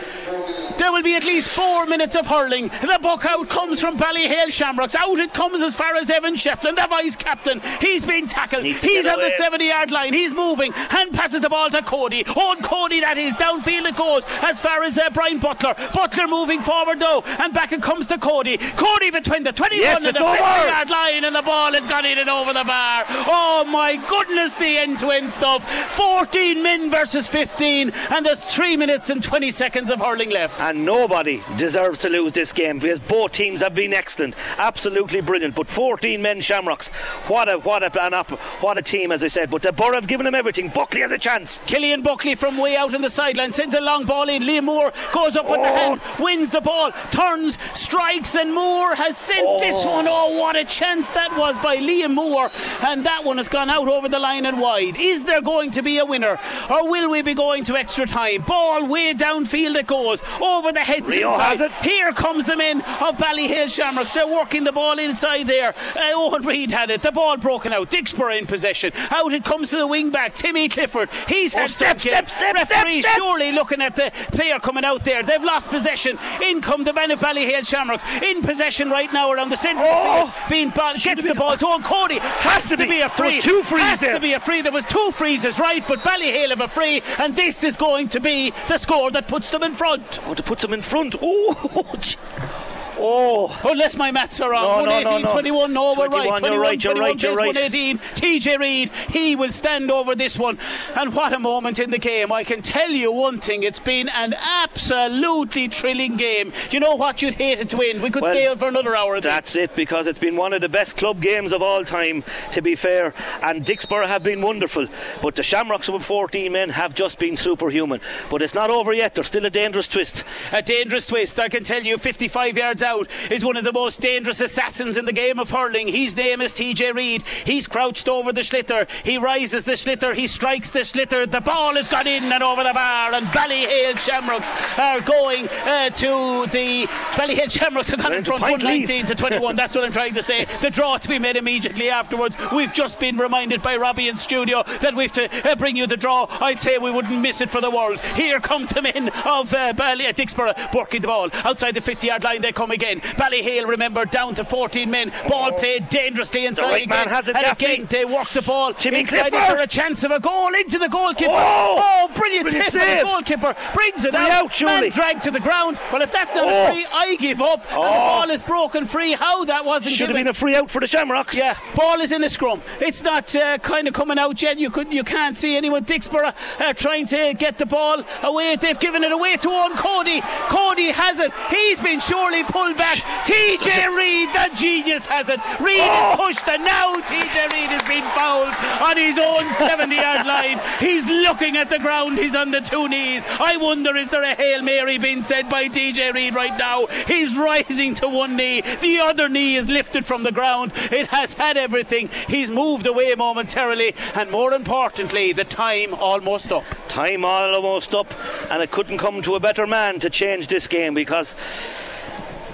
There 0.77 0.91
will 0.91 1.03
be 1.03 1.15
at 1.15 1.23
least 1.25 1.55
four 1.55 1.85
minutes 1.85 2.15
of 2.15 2.25
hurling. 2.27 2.67
The 2.69 2.99
buck 3.01 3.25
out 3.25 3.49
comes 3.49 3.79
from 3.81 3.97
Ballyhale 3.97 4.51
Shamrocks. 4.51 4.95
Out 4.95 5.19
it 5.19 5.33
comes 5.33 5.61
as 5.61 5.75
far 5.75 5.95
as 5.95 6.09
Evan 6.09 6.33
Shefflin, 6.35 6.75
the 6.75 6.87
vice 6.89 7.15
captain. 7.15 7.61
He's 7.79 8.05
been 8.05 8.27
tackled. 8.27 8.63
He's 8.63 9.07
on 9.07 9.19
the 9.19 9.29
70 9.29 9.65
yard 9.65 9.80
line. 9.89 10.13
He's 10.13 10.33
moving 10.33 10.73
and 10.91 11.13
passes 11.13 11.41
the 11.41 11.49
ball 11.49 11.69
to 11.69 11.81
Cody. 11.81 12.25
On 12.25 12.61
Cody, 12.61 12.99
that 12.99 13.17
is. 13.17 13.33
Downfield 13.35 13.87
it 13.87 13.95
goes 13.95 14.23
as 14.43 14.59
far 14.59 14.83
as 14.83 14.97
uh, 14.97 15.09
Brian 15.11 15.39
Butler. 15.39 15.73
Butler 15.93 16.27
moving 16.27 16.59
forward 16.59 16.99
though, 16.99 17.23
and 17.39 17.53
back 17.53 17.71
it 17.71 17.81
comes 17.81 18.05
to 18.07 18.17
Cody. 18.17 18.57
Cody 18.57 19.09
between 19.09 19.43
the 19.43 19.51
21 19.51 19.81
Yes, 19.81 20.05
and 20.05 20.15
the 20.15 20.19
it's 20.19 20.29
50 20.29 20.43
yard 20.43 20.89
line, 20.89 21.23
and 21.23 21.35
the 21.35 21.41
ball 21.41 21.73
has 21.73 21.87
gone 21.87 22.05
in 22.05 22.19
and 22.19 22.29
over 22.29 22.53
the 22.53 22.63
bar. 22.63 23.03
Oh 23.07 23.65
my 23.67 23.95
goodness, 24.07 24.53
the 24.55 24.77
end 24.77 24.99
to 24.99 25.09
end 25.09 25.29
stuff. 25.29 25.67
14 25.93 26.61
men 26.61 26.91
versus 26.91 27.27
15, 27.27 27.91
and 28.11 28.25
there's 28.25 28.41
3 28.43 28.77
minutes 28.77 29.09
and 29.09 29.23
20 29.23 29.49
seconds 29.51 29.91
of 29.91 29.99
hurling 29.99 30.29
left. 30.29 30.61
And 30.61 30.85
nobody 30.85 31.41
deserves 31.57 31.99
to 31.99 32.09
lose 32.09 32.33
this 32.33 32.51
game 32.51 32.79
because 32.79 32.99
both 32.99 33.31
teams 33.31 33.61
have 33.61 33.73
been 33.73 33.93
excellent, 33.93 34.35
absolutely 34.57 35.21
brilliant. 35.21 35.55
But 35.55 35.69
14 35.69 36.21
men 36.21 36.41
Shamrocks, 36.41 36.89
what 37.27 37.49
a 37.49 37.57
what 37.59 37.83
a 37.83 38.01
an 38.01 38.13
up, 38.13 38.31
what 38.61 38.77
a 38.77 38.81
team, 38.81 39.11
as 39.11 39.23
I 39.23 39.27
said. 39.27 39.49
But 39.49 39.61
the 39.71 39.77
Borough 39.83 39.95
have 39.95 40.07
given 40.07 40.25
them 40.25 40.35
everything. 40.35 40.67
Buckley 40.69 40.99
has 41.01 41.11
a 41.11 41.17
chance. 41.17 41.61
Killian 41.65 42.01
Buckley 42.01 42.35
from 42.35 42.57
way 42.57 42.75
out 42.75 42.93
in 42.93 43.01
the 43.01 43.09
sideline 43.09 43.53
sends 43.53 43.73
a 43.73 43.79
long 43.81 44.03
ball 44.05 44.27
in. 44.27 44.43
Liam 44.43 44.63
Moore 44.65 44.91
goes 45.13 45.37
up 45.37 45.49
with 45.49 45.61
the 45.61 45.69
Oh. 45.69 45.73
hand, 45.75 46.01
wins 46.19 46.49
the 46.49 46.59
ball, 46.61 46.91
turns, 47.11 47.57
strikes, 47.73 48.35
and 48.35 48.53
Moore 48.53 48.93
has 48.95 49.15
sent 49.15 49.47
this 49.61 49.75
one. 49.85 50.07
Oh, 50.09 50.37
what 50.37 50.55
a 50.57 50.65
chance 50.65 51.09
that 51.11 51.37
was 51.37 51.57
by 51.59 51.77
Liam 51.77 52.13
Moore! 52.15 52.51
And 52.87 53.05
that 53.05 53.23
one 53.23 53.37
has 53.37 53.47
gone 53.47 53.69
out 53.69 53.87
over 53.87 54.09
the 54.09 54.19
line 54.19 54.45
and 54.45 54.59
wide. 54.59 54.97
Is 54.99 55.23
there 55.23 55.41
going 55.41 55.71
to 55.71 55.81
be 55.81 55.99
a 55.99 56.05
winner, 56.05 56.37
or 56.69 56.89
will 56.89 57.09
we 57.09 57.21
be 57.21 57.33
going 57.33 57.63
to 57.65 57.77
extra 57.77 58.05
time? 58.05 58.41
Ball 58.41 58.85
way 58.87 59.13
downfield 59.13 59.75
it 59.75 59.87
goes 59.87 60.21
over 60.41 60.71
the 60.73 60.81
heads 60.81 61.09
Rio 61.11 61.31
inside. 61.31 61.43
has 61.47 61.61
it. 61.61 61.71
Here 61.83 62.11
comes 62.11 62.45
the 62.45 62.57
men 62.57 62.81
of 62.81 63.17
Ballyhale 63.17 63.69
Shamrocks. 63.73 64.13
They're 64.13 64.27
working 64.27 64.65
the 64.65 64.71
ball 64.73 64.99
inside 64.99 65.47
there. 65.47 65.69
Uh, 65.95 65.99
Eoin 66.13 66.45
Reid 66.45 66.71
had 66.71 66.89
it. 66.89 67.01
The 67.01 67.11
ball 67.11 67.37
broken 67.37 67.71
out. 67.71 67.89
Dicksboro 67.89 68.37
in 68.37 68.45
possession. 68.47 68.91
Out 69.11 69.31
it 69.33 69.43
comes 69.45 69.60
to 69.69 69.77
the 69.77 69.87
wing 69.87 70.09
back. 70.09 70.33
Timmy 70.35 70.67
Clifford. 70.69 71.09
He's 71.27 71.55
oh, 71.55 71.59
had 71.59 71.63
Oh, 71.65 71.67
step, 71.67 71.99
step, 71.99 72.29
step, 72.29 72.53
Referee 72.55 73.01
step, 73.01 73.15
surely 73.17 73.51
looking 73.51 73.81
at 73.81 73.95
the 73.95 74.11
player 74.31 74.59
coming 74.59 74.83
out 74.85 75.03
there. 75.05 75.23
They've 75.23 75.43
lost 75.43 75.69
possession. 75.69 76.17
In 76.43 76.61
come 76.61 76.83
the 76.83 76.93
Ben 76.93 77.11
of 77.11 77.19
Ballyhale 77.19 77.67
Shamrocks. 77.67 78.03
In 78.23 78.41
possession 78.41 78.89
right 78.89 79.11
now 79.13 79.31
around 79.31 79.49
the 79.49 79.55
centre. 79.55 79.83
Oh. 79.85 80.33
Being 80.49 80.69
ball, 80.69 80.93
gets 80.95 81.23
the 81.23 81.35
ball 81.35 81.55
to 81.57 81.65
Eoin 81.65 81.83
Cody. 81.83 82.19
Has, 82.19 82.69
to 82.69 82.77
be. 82.77 82.83
a 82.83 82.87
There 82.87 83.09
free. 83.09 83.35
was 83.37 83.45
two 83.45 83.63
frees 83.63 83.81
Has 83.81 83.99
there. 83.99 84.13
to 84.15 84.19
be 84.19 84.33
a 84.33 84.39
free. 84.39 84.61
There 84.61 84.71
was 84.71 84.85
two 84.85 85.11
freezes, 85.13 85.59
right? 85.59 85.83
But 85.87 85.99
Ballyhale 85.99 86.49
have 86.49 86.61
a 86.61 86.67
free, 86.67 87.01
and 87.19 87.35
this 87.35 87.63
is 87.63 87.77
going 87.77 88.09
to 88.09 88.19
be 88.19 88.51
the 88.67 88.77
score 88.77 89.11
that 89.11 89.27
puts 89.27 89.49
them 89.49 89.63
in 89.63 89.73
front. 89.73 90.19
Oh, 90.25 90.33
to 90.33 90.43
put 90.43 90.59
them 90.59 90.73
in 90.73 90.81
front. 90.81 91.15
Oh. 91.23 92.70
Oh. 93.01 93.59
oh 93.63 93.71
Unless 93.71 93.97
my 93.97 94.11
maths 94.11 94.39
are 94.41 94.51
wrong. 94.51 94.63
No, 94.63 94.85
no, 94.85 94.91
118, 94.91 95.21
no, 95.21 95.27
no. 95.27 95.33
21, 95.33 95.73
no, 95.73 95.95
we're 95.97 96.07
21, 96.07 96.41
right. 96.43 96.51
you're 96.51 96.61
right, 96.61 96.83
you're 96.83 96.93
21, 96.93 97.09
right, 97.09 97.23
you're 97.23 97.35
right. 97.35 97.55
118. 97.55 97.97
TJ 97.97 98.59
Reid, 98.59 98.89
he 99.09 99.35
will 99.35 99.51
stand 99.51 99.89
over 99.89 100.15
this 100.15 100.37
one. 100.37 100.57
And 100.95 101.13
what 101.15 101.33
a 101.33 101.39
moment 101.39 101.79
in 101.79 101.89
the 101.89 101.97
game. 101.97 102.31
I 102.31 102.43
can 102.43 102.61
tell 102.61 102.89
you 102.89 103.11
one 103.11 103.39
thing, 103.39 103.63
it's 103.63 103.79
been 103.79 104.09
an 104.09 104.33
absolutely 104.33 105.67
thrilling 105.67 106.17
game. 106.17 106.51
You 106.69 106.79
know 106.79 106.95
what? 106.95 107.21
You'd 107.21 107.33
hate 107.35 107.59
it 107.59 107.69
to 107.69 107.77
win. 107.77 108.01
We 108.01 108.09
could 108.09 108.23
Well, 108.23 108.33
stay 108.33 108.47
on 108.47 108.57
for 108.57 108.67
another 108.67 108.95
hour. 108.95 109.19
That's 109.19 109.55
it, 109.55 109.75
because 109.75 110.07
it's 110.07 110.19
been 110.19 110.35
one 110.35 110.53
of 110.53 110.61
the 110.61 110.69
best 110.69 110.97
club 110.97 111.21
games 111.21 111.51
of 111.51 111.61
all 111.61 111.83
time, 111.83 112.23
to 112.51 112.61
be 112.61 112.75
fair. 112.75 113.13
And 113.41 113.65
Dicksboro 113.65 114.05
have 114.05 114.23
been 114.23 114.41
wonderful, 114.41 114.87
but 115.21 115.35
the 115.35 115.43
Shamrocks 115.43 115.89
with 115.89 116.03
14 116.03 116.51
men 116.51 116.69
have 116.69 116.93
just 116.93 117.19
been 117.19 117.37
superhuman. 117.37 118.01
But 118.29 118.41
it's 118.41 118.53
not 118.53 118.69
over 118.69 118.93
yet, 118.93 119.15
there's 119.15 119.27
still 119.27 119.45
a 119.45 119.49
dangerous 119.49 119.87
twist. 119.87 120.23
A 120.51 120.61
dangerous 120.61 121.07
twist, 121.07 121.39
I 121.39 121.49
can 121.49 121.63
tell 121.63 121.81
you. 121.81 121.97
55 121.97 122.57
yards 122.57 122.83
out 122.83 122.90
is 123.29 123.45
one 123.45 123.57
of 123.57 123.63
the 123.63 123.73
most 123.73 123.99
dangerous 124.01 124.41
assassins 124.41 124.97
in 124.97 125.05
the 125.05 125.13
game 125.13 125.39
of 125.39 125.49
hurling. 125.49 125.87
His 125.87 126.15
name 126.15 126.41
is 126.41 126.53
TJ 126.53 126.93
Reid. 126.93 127.23
He's 127.45 127.67
crouched 127.67 128.07
over 128.07 128.31
the 128.31 128.41
sliotar. 128.41 128.89
He 129.05 129.17
rises 129.17 129.63
the 129.63 129.73
sliotar. 129.73 130.15
He 130.15 130.27
strikes 130.27 130.71
the 130.71 130.79
sliotar. 130.79 131.29
The 131.29 131.41
ball 131.41 131.75
has 131.75 131.89
gone 131.89 132.07
in 132.07 132.23
and 132.23 132.43
over 132.43 132.63
the 132.63 132.73
bar. 132.73 133.13
And 133.13 133.25
Ballyhale 133.27 133.97
Shamrocks 133.97 134.49
are 134.77 135.01
going 135.01 135.47
uh, 135.65 135.89
to 135.89 136.47
the 136.47 136.87
Ballyhale 137.15 137.51
Shamrocks 137.51 137.91
are 137.91 137.97
gone 137.97 138.13
in 138.13 138.23
front 138.23 138.41
point 138.41 138.63
119 138.63 139.05
to 139.07 139.15
21. 139.15 139.55
That's 139.55 139.75
what 139.75 139.85
I'm 139.85 139.91
trying 139.91 140.13
to 140.15 140.21
say. 140.21 140.45
The 140.61 140.69
draw 140.69 140.97
to 140.97 141.09
be 141.09 141.19
made 141.19 141.35
immediately 141.35 141.89
afterwards. 141.89 142.35
We've 142.51 142.73
just 142.73 142.99
been 142.99 143.17
reminded 143.17 143.61
by 143.61 143.77
Robbie 143.77 144.09
in 144.09 144.17
studio 144.17 144.63
that 144.81 144.95
we've 144.95 145.11
to 145.13 145.29
uh, 145.49 145.55
bring 145.55 145.75
you 145.75 145.87
the 145.87 145.97
draw. 145.97 146.27
I'd 146.41 146.61
say 146.61 146.77
we 146.77 146.91
wouldn't 146.91 147.21
miss 147.21 147.41
it 147.41 147.49
for 147.49 147.61
the 147.61 147.69
world. 147.69 148.01
Here 148.15 148.39
comes 148.39 148.69
the 148.69 148.81
men 148.81 149.09
of 149.25 149.53
uh, 149.53 149.73
Bally 149.73 150.05
at 150.05 150.17
Dicksboro 150.17 150.73
working 150.73 151.01
the 151.01 151.07
ball 151.07 151.29
outside 151.43 151.75
the 151.75 151.81
50 151.81 152.07
yard 152.07 152.23
line. 152.23 152.41
They 152.41 152.51
come 152.51 152.71
again. 152.71 152.80
Ballyhale, 152.81 153.67
remember, 153.67 154.05
down 154.05 154.35
to 154.35 154.43
14 154.43 154.89
men. 154.89 155.11
Ball 155.27 155.51
played 155.53 155.87
dangerously 155.89 156.45
inside 156.45 156.65
right 156.67 156.83
again. 156.83 156.89
man 156.89 157.07
has 157.07 157.27
it, 157.27 157.35
and 157.35 157.45
Daphne. 157.45 157.73
again, 157.73 157.87
they 157.89 158.05
work 158.05 158.27
the 158.29 158.41
ball 158.41 158.73
Timmy 158.73 159.01
inside. 159.01 159.29
Clifford. 159.31 159.39
there 159.57 159.63
a 159.63 159.67
chance 159.67 160.03
of 160.03 160.11
a 160.11 160.19
goal 160.19 160.53
into 160.53 160.77
the 160.79 160.89
goalkeeper? 160.89 161.31
Oh! 161.33 162.09
brilliant, 162.15 162.45
Brilliant 162.49 162.71
save 162.71 162.81
by 162.81 162.95
the 162.97 163.01
goalkeeper. 163.03 163.55
Brings 163.73 164.05
it 164.05 164.11
Free 164.11 164.19
out. 164.19 164.31
out, 164.31 164.53
surely. 164.53 164.81
Man 164.81 164.89
dragged 164.91 165.21
to 165.23 165.31
the 165.31 165.39
ground. 165.39 165.79
Well, 165.91 166.01
if 166.01 166.11
that's 166.11 166.33
not 166.35 166.45
Oh. 166.47 166.67
a 166.67 166.71
free, 166.73 166.85
I 166.91 167.15
give 167.19 167.41
up. 167.41 167.59
And 167.71 167.71
the 167.71 167.75
Oh. 167.77 167.81
ball 167.81 168.29
is 168.29 168.41
broken 168.41 168.85
free. 168.85 169.13
How 169.13 169.45
that 169.45 169.63
wasn't 169.65 169.93
Should 169.95 170.09
have 170.09 170.17
been 170.17 170.27
a 170.27 170.33
free 170.33 170.55
out 170.55 170.69
for 170.69 170.79
the 170.79 170.87
Shamrocks. 170.87 171.37
Yeah, 171.37 171.55
ball 171.75 171.99
is 172.01 172.11
in 172.11 172.21
the 172.21 172.29
scrum. 172.29 172.61
It's 172.79 173.03
not 173.03 173.35
uh, 173.35 173.57
kind 173.59 173.87
of 173.87 173.93
coming 173.93 174.17
out 174.19 174.41
yet. 174.41 174.57
You 174.57 174.69
could, 174.69 174.91
you 174.91 175.03
can't 175.03 175.37
see 175.37 175.55
anyone. 175.55 175.85
Dicksboro 175.85 176.33
uh, 176.59 176.73
trying 176.73 177.05
to 177.07 177.33
get 177.37 177.57
the 177.57 177.65
ball 177.65 178.03
away. 178.23 178.55
They've 178.55 178.79
given 178.79 179.03
it 179.03 179.11
away 179.11 179.37
to 179.37 179.47
Eoin 179.47 179.75
Cody. 179.75 180.21
Cody 180.21 180.91
has 180.91 181.19
it. 181.19 181.31
He's 181.49 181.79
been 181.79 181.99
surely 181.99 182.43
pulled 182.43 182.70
back. 182.75 182.97
TJ 183.25 183.95
Reid, 183.95 184.29
the 184.29 184.55
genius, 184.55 185.05
has 185.05 185.29
it. 185.29 185.39
Reid 185.59 185.79
is 185.79 186.15
pushed, 186.17 186.47
and 186.47 186.63
now 186.63 186.95
TJ 186.95 187.51
Reid 187.51 187.69
has 187.69 187.83
been 187.83 188.03
fouled 188.11 188.53
on 188.81 188.97
his 188.97 189.17
own 189.17 189.43
70-yard 189.59 190.25
line. 190.25 190.59
He's 190.79 191.05
looking 191.05 191.57
at 191.57 191.69
the 191.69 191.79
ground. 191.79 192.17
He's 192.17 192.35
on 192.35 192.51
the 192.51 192.61
two 192.61 192.87
knees. 192.87 193.23
I 193.39 193.57
wonder, 193.57 193.95
is 193.95 194.09
there 194.09 194.23
a 194.23 194.35
hail 194.35 194.61
mary 194.61 194.97
being 194.97 195.21
said 195.21 195.49
by 195.49 195.67
TJ 195.67 196.13
Reid 196.13 196.35
right 196.35 196.57
now? 196.57 196.87
He's 197.07 197.35
rising 197.35 197.93
to 197.95 198.07
one 198.07 198.35
knee. 198.35 198.61
The 198.61 198.99
other 198.99 199.29
knee 199.29 199.55
is 199.55 199.67
lifted 199.67 200.05
from 200.05 200.23
the 200.23 200.31
ground. 200.31 200.71
It 200.91 201.07
has 201.07 201.33
had 201.33 201.57
everything. 201.57 202.09
He's 202.27 202.51
moved 202.51 202.87
away 202.87 203.13
momentarily, 203.15 203.95
and 204.15 204.31
more 204.31 204.53
importantly, 204.53 205.33
the 205.33 205.43
time 205.45 205.93
almost 205.93 206.51
up. 206.51 206.63
Time 206.87 207.25
almost 207.25 207.93
up, 207.93 208.13
and 208.49 208.61
it 208.61 208.71
couldn't 208.71 208.97
come 208.97 209.21
to 209.21 209.35
a 209.35 209.39
better 209.39 209.67
man 209.67 209.99
to 209.99 210.09
change 210.09 210.47
this 210.47 210.67
game 210.67 210.93
because. 210.93 211.35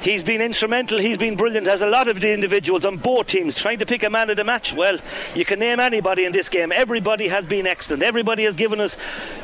He's 0.01 0.23
been 0.23 0.41
instrumental, 0.41 0.99
he's 0.99 1.17
been 1.17 1.35
brilliant, 1.35 1.67
as 1.67 1.81
a 1.81 1.87
lot 1.87 2.07
of 2.07 2.19
the 2.21 2.31
individuals 2.31 2.85
on 2.85 2.97
both 2.97 3.27
teams 3.27 3.59
trying 3.59 3.79
to 3.79 3.85
pick 3.85 4.03
a 4.03 4.09
man 4.09 4.29
of 4.29 4.37
the 4.37 4.43
match. 4.43 4.73
Well, 4.73 4.99
you 5.35 5.43
can 5.43 5.59
name 5.59 5.79
anybody 5.79 6.25
in 6.25 6.31
this 6.31 6.49
game. 6.49 6.71
Everybody 6.71 7.27
has 7.27 7.47
been 7.47 7.65
excellent. 7.65 8.03
Everybody 8.03 8.43
has 8.43 8.55
given 8.55 8.79
us 8.79 8.95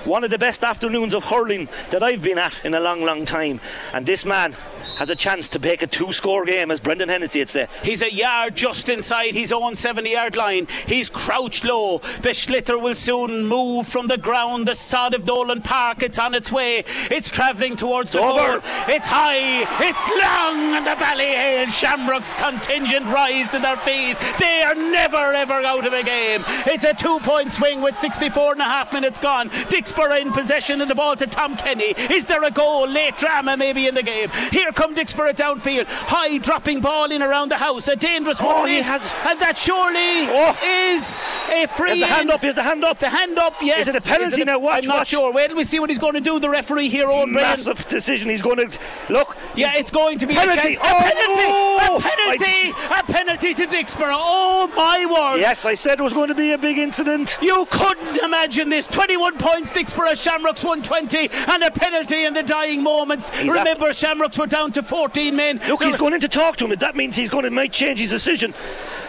one 0.06 0.24
of 0.24 0.30
the 0.30 0.38
best 0.38 0.64
afternoons 0.64 1.14
of 1.14 1.24
hurling 1.24 1.68
that 1.90 2.04
I've 2.04 2.22
been 2.22 2.38
at 2.38 2.64
in 2.64 2.74
a 2.74 2.80
long, 2.80 3.04
long 3.04 3.26
time. 3.26 3.60
And 3.94 4.06
this 4.06 4.26
man 4.26 4.56
has 4.96 5.10
a 5.10 5.16
chance 5.16 5.50
to 5.50 5.60
make 5.60 5.82
a 5.82 5.88
two 5.88 6.12
score 6.12 6.46
game, 6.46 6.72
as 6.72 6.80
Brendan 6.80 7.10
Hennessy 7.10 7.40
would 7.40 7.50
say. 7.50 7.68
He's 7.84 8.02
a 8.02 8.12
yard 8.12 8.56
just 8.56 8.90
inside 8.90 9.34
his 9.34 9.52
own 9.52 9.76
70 9.76 10.12
yard 10.12 10.36
line. 10.36 10.68
He's 10.88 11.10
crouched 11.10 11.66
low. 11.66 11.98
The 11.98 12.30
sliotar 12.30 12.82
will 12.82 12.96
soon 12.96 13.46
move 13.46 13.88
from 13.88 14.08
the 14.08 14.18
ground. 14.18 14.68
The 14.68 14.76
sod 14.76 15.14
of 15.14 15.26
Nolan 15.26 15.62
Park, 15.62 16.04
it's 16.04 16.20
on 16.20 16.34
its 16.36 16.52
way. 16.52 16.84
It's 17.12 17.30
travelling 17.30 17.76
towards 17.76 18.12
the 18.12 18.20
over. 18.20 18.60
goal. 18.60 18.62
It's 18.88 19.08
high, 19.08 19.66
it's 19.84 20.08
long, 20.10 20.76
and 20.76 20.86
the 20.86 20.92
Ballyhale 20.92 21.68
Shamrocks 21.68 22.34
contingent 22.34 23.06
rise 23.08 23.50
to 23.50 23.60
their 23.60 23.78
feet. 23.78 24.18
They 24.40 24.62
are 24.62 24.76
never 24.76 25.18
ever 25.34 25.54
out 25.54 25.86
of 25.86 25.94
a 25.94 26.04
game. 26.04 26.44
It's 26.68 26.84
a 26.84 26.94
two 26.94 27.20
point 27.20 27.52
swing 27.52 27.82
with 27.82 27.98
64 27.98 28.54
and 28.54 28.62
a 28.62 28.66
half 28.66 28.94
minutes 28.94 29.20
gone. 29.20 29.50
Dicksboro 29.50 30.20
in 30.20 30.32
possession 30.32 30.82
and 30.82 30.90
the 30.90 30.96
ball 30.96 31.16
to 31.16 31.28
Tom 31.28 31.56
Kenny. 31.58 31.94
Is 32.12 32.26
there 32.26 32.44
a 32.44 32.52
goal? 32.52 32.88
Late 32.88 33.18
drama 33.18 33.58
maybe 33.58 33.88
in 33.88 33.96
the 33.96 34.04
game. 34.04 34.30
Here 34.52 34.72
come 34.84 34.94
Dicksboro 34.96 35.34
downfield. 35.34 35.86
High 35.88 36.38
dropping 36.40 36.82
ball 36.82 37.10
in 37.12 37.22
around 37.24 37.50
the 37.50 37.58
house. 37.58 37.88
A 37.88 37.96
dangerous 37.96 38.38
Oh, 38.42 38.62
one. 38.62 38.70
he 38.70 38.78
is. 38.80 38.86
has- 38.86 39.12
And 39.30 39.40
that 39.40 39.58
surely 39.58 40.28
Oh. 40.30 40.58
is 40.92 41.22
a 41.50 41.68
free. 41.68 41.92
Is 41.94 42.00
the 42.00 42.08
hand 42.08 42.30
up? 42.30 42.44
Is 42.44 42.56
the 42.56 42.64
hand 42.64 42.84
up? 42.84 43.00
The 43.00 43.10
hand 43.10 43.38
up, 43.40 43.56
yes. 43.62 43.88
Is 43.88 43.96
it 43.96 44.06
a 44.06 44.08
penalty 44.08 44.42
it 44.42 44.46
now? 44.46 44.60
Watch, 44.60 44.84
I'm 44.84 44.88
not 44.90 44.98
watch. 45.00 45.08
sure. 45.10 45.32
Wait 45.32 45.48
till 45.48 45.56
we 45.58 45.64
see 45.64 45.80
what 45.80 45.90
he's 45.90 46.00
going 46.00 46.16
to 46.16 46.22
do. 46.22 46.38
The 46.40 46.50
referee 46.50 46.90
here, 46.90 47.08
Owen 47.10 47.32
Brennan. 47.32 47.52
Massive 47.52 47.88
decision. 47.88 48.30
He's 48.30 48.42
going 48.42 48.58
to 48.58 48.78
look. 49.10 49.38
Yeah, 49.56 49.74
it's 49.76 49.92
going 49.92 50.18
to 50.20 50.28
be 50.28 50.34
Penalty. 50.36 50.74
A. 50.76 50.80
Oh, 50.82 50.98
a 50.98 51.02
penalty. 51.02 51.46
oh, 51.48 51.98
a 51.98 52.02
penalty. 52.02 52.70
a 53.00 53.04
penalty 53.04 53.54
to 53.54 53.68
Dicksboro. 53.68 54.14
Oh 54.18 54.70
my 54.76 55.06
word! 55.06 55.40
Yes, 55.40 55.64
I 55.66 55.76
said 55.76 56.00
it 56.00 56.04
was 56.04 56.14
going 56.14 56.30
to 56.30 56.36
be 56.36 56.52
a 56.52 56.58
big 56.58 56.78
incident. 56.78 57.38
You 57.42 57.66
couldn't 57.70 58.18
imagine 58.18 58.70
this. 58.70 58.88
21 58.88 59.38
points, 59.38 59.72
Dicksboro, 59.72 60.22
Shamrocks 60.22 60.64
120, 60.64 61.30
and 61.52 61.64
a 61.64 61.72
penalty 61.72 62.26
in 62.26 62.34
the 62.34 62.44
dying 62.44 62.82
moments. 62.84 63.30
Remember, 63.44 63.94
Shamrocks 63.94 64.38
were 64.38 64.48
down 64.48 64.72
to 64.74 64.84
14 64.84 65.36
men. 65.36 65.62
Look, 65.68 65.84
he's 65.84 65.98
going 65.98 66.14
in 66.14 66.22
to 66.22 66.28
talk 66.28 66.58
to 66.58 66.66
him. 66.66 66.78
That 66.80 66.96
means 66.96 67.16
he's 67.16 67.30
going 67.30 67.46
to 67.46 67.52
might 67.52 67.72
change 67.72 68.00
his 68.00 68.10
decision. 68.10 68.54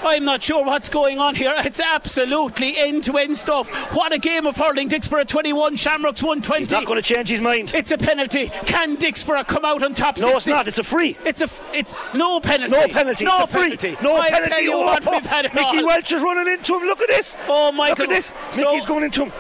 I'm 0.03 0.25
not 0.25 0.43
sure 0.43 0.65
what's 0.65 0.91
going 0.91 1.19
on 1.19 1.35
here. 1.35 1.55
It's 1.59 1.81
absolutely 1.81 2.77
end 2.77 3.05
to 3.05 3.17
end 3.17 3.37
stuff. 3.37 3.95
What 3.95 4.13
a 4.13 4.19
game 4.19 4.47
of 4.47 4.57
hurling. 4.57 4.89
Dicksboro 4.91 5.27
21, 5.27 5.77
Shamrocks 5.77 6.23
120. 6.23 6.61
He's 6.61 6.71
not 6.71 6.85
going 6.85 7.01
to 7.01 7.03
change 7.03 7.29
his 7.31 7.41
mind. 7.41 7.73
It's 7.75 7.91
a 7.91 7.97
penalty. 7.97 8.49
Can 8.67 8.97
Dicksboro 8.97 9.47
come 9.47 9.65
out 9.65 9.83
on 9.83 9.95
top? 9.95 10.19
No, 10.19 10.35
60? 10.35 10.37
it's 10.37 10.47
not. 10.47 10.69
It's 10.69 10.79
a 10.79 10.85
free. 10.85 11.17
It's 11.25 11.41
a. 11.41 11.49
It's 11.73 11.97
no 12.13 12.39
penalty. 12.39 12.73
No 12.73 12.87
penalty. 12.89 13.25
No 13.25 13.43
it's 13.43 13.45
a 13.45 13.57
free. 13.57 13.63
penalty. 13.77 13.97
No 14.03 14.17
I 14.19 14.29
penalty. 14.29 14.51
Tell 14.51 14.63
you 14.63 14.75
oh, 14.75 14.85
what, 14.85 15.07
oh, 15.07 15.13
we've 15.13 15.27
had 15.27 15.45
Mickey 15.55 15.79
all. 15.79 15.85
Walsh 15.87 16.13
is 16.13 16.23
running 16.23 16.53
into 16.53 16.79
him. 16.79 16.83
Look 16.83 17.01
at 17.01 17.09
this. 17.09 17.37
Oh, 17.49 17.73
Michael. 17.73 18.05
Look 18.05 18.11
at 18.11 18.15
this. 18.15 18.35
So- 18.53 18.75
going 18.85 19.05
into 19.05 19.25
him. 19.25 19.33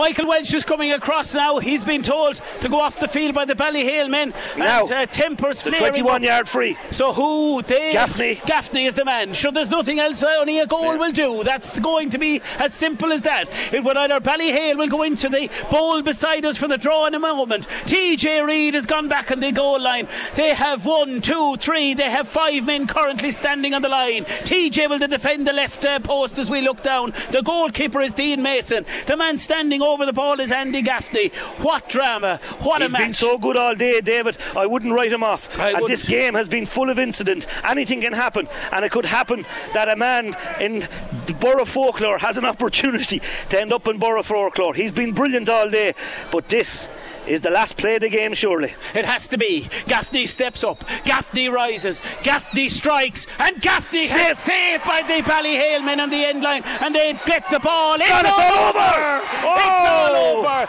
Michael 0.00 0.26
Walsh 0.28 0.54
is 0.54 0.64
coming 0.64 0.92
across 0.92 1.34
now. 1.34 1.58
He's 1.58 1.84
been 1.84 2.00
told 2.00 2.36
to 2.62 2.70
go 2.70 2.80
off 2.80 2.98
the 2.98 3.06
field 3.06 3.34
by 3.34 3.44
the 3.44 3.54
Ballyhale 3.54 4.08
men. 4.08 4.32
Now, 4.56 4.84
and, 4.84 4.92
uh, 4.92 5.04
tempers 5.04 5.66
a 5.66 5.72
21 5.72 6.22
yard 6.22 6.48
free. 6.48 6.74
So 6.90 7.12
who 7.12 7.60
they? 7.60 7.92
Gaffney. 7.92 8.40
Gaffney 8.46 8.86
is 8.86 8.94
the 8.94 9.04
man. 9.04 9.34
Sure, 9.34 9.52
there's 9.52 9.68
nothing 9.70 10.00
else. 10.00 10.22
uh, 10.22 10.36
Only 10.38 10.58
a 10.58 10.66
goal 10.66 10.96
will 10.96 11.12
do. 11.12 11.44
That's 11.44 11.78
going 11.80 12.08
to 12.10 12.18
be 12.18 12.40
as 12.58 12.72
simple 12.72 13.12
as 13.12 13.20
that. 13.22 13.50
It 13.74 13.84
would 13.84 13.98
either 13.98 14.20
Ballyhale 14.20 14.78
will 14.78 14.88
go 14.88 15.02
into 15.02 15.28
the 15.28 15.50
bowl 15.70 16.00
beside 16.00 16.46
us 16.46 16.56
for 16.56 16.66
the 16.66 16.78
draw 16.78 17.04
in 17.04 17.14
a 17.14 17.18
moment. 17.18 17.66
TJ 17.84 18.46
Reid 18.46 18.72
has 18.72 18.86
gone 18.86 19.06
back 19.06 19.30
on 19.30 19.40
the 19.40 19.52
goal 19.52 19.78
line. 19.78 20.08
They 20.34 20.54
have 20.54 20.86
one, 20.86 21.20
two, 21.20 21.56
three. 21.58 21.92
They 21.92 22.08
have 22.08 22.26
five 22.26 22.64
men 22.64 22.86
currently 22.86 23.32
standing 23.32 23.74
on 23.74 23.82
the 23.82 23.90
line. 23.90 24.24
TJ 24.24 24.88
will 24.88 24.98
defend 24.98 25.46
the 25.46 25.52
left 25.52 25.84
uh, 25.84 26.00
post 26.00 26.38
as 26.38 26.48
we 26.50 26.62
look 26.62 26.82
down. 26.82 27.12
The 27.32 27.42
goalkeeper 27.42 28.00
is 28.00 28.14
Dean 28.14 28.40
Mason. 28.40 28.86
The 29.04 29.18
man 29.18 29.36
standing 29.36 29.82
over 29.92 30.06
the 30.06 30.12
ball 30.12 30.40
is 30.40 30.52
Andy 30.52 30.82
Gaffney. 30.82 31.28
What 31.58 31.88
drama! 31.88 32.40
What 32.60 32.80
He's 32.82 32.90
a 32.90 32.92
match! 32.92 33.00
He's 33.00 33.06
been 33.08 33.14
so 33.14 33.38
good 33.38 33.56
all 33.56 33.74
day, 33.74 34.00
David. 34.00 34.36
I 34.56 34.66
wouldn't 34.66 34.92
write 34.92 35.12
him 35.12 35.22
off. 35.22 35.58
I 35.58 35.70
and 35.72 35.86
this 35.86 36.04
wouldn't. 36.04 36.08
game 36.08 36.34
has 36.34 36.48
been 36.48 36.66
full 36.66 36.90
of 36.90 36.98
incident. 36.98 37.46
Anything 37.64 38.00
can 38.00 38.12
happen, 38.12 38.48
and 38.72 38.84
it 38.84 38.92
could 38.92 39.04
happen 39.04 39.44
that 39.74 39.88
a 39.88 39.96
man 39.96 40.36
in 40.60 40.80
the 41.26 41.34
Borough 41.34 41.64
folklore 41.64 42.18
has 42.18 42.36
an 42.36 42.44
opportunity 42.52 43.20
to 43.48 43.60
end 43.60 43.72
up 43.72 43.88
in 43.88 43.98
Borough 43.98 44.22
folklore. 44.22 44.74
He's 44.74 44.92
been 44.92 45.12
brilliant 45.12 45.48
all 45.48 45.68
day, 45.70 45.94
but 46.30 46.48
this 46.48 46.88
is 47.26 47.40
the 47.40 47.50
last 47.50 47.76
play 47.76 47.96
of 47.96 48.00
the 48.00 48.08
game, 48.08 48.34
surely. 48.34 48.74
It 48.94 49.04
has 49.04 49.28
to 49.28 49.38
be. 49.38 49.68
Gaffney 49.86 50.26
steps 50.26 50.64
up. 50.64 50.84
Gaffney 51.04 51.48
rises. 51.48 52.02
Gaffney 52.22 52.68
strikes. 52.68 53.26
And 53.38 53.60
Gaffney 53.60 54.02
Saved. 54.06 54.20
has 54.22 54.38
saved 54.38 54.84
by 54.84 55.02
the 55.02 55.22
Ballyhale 55.22 55.84
men 55.84 56.00
on 56.00 56.10
the 56.10 56.24
end 56.24 56.42
line. 56.42 56.62
And 56.80 56.94
they 56.94 57.12
get 57.26 57.48
the 57.50 57.60
ball. 57.60 57.94
It's, 57.94 58.04
it's 58.04 58.24
all 58.24 58.40
all 58.40 58.68
over. 58.68 58.78
over. 58.78 59.18
It's 59.22 59.86
all 59.86 60.10
Oh. 60.12 60.38
over. 60.38 60.66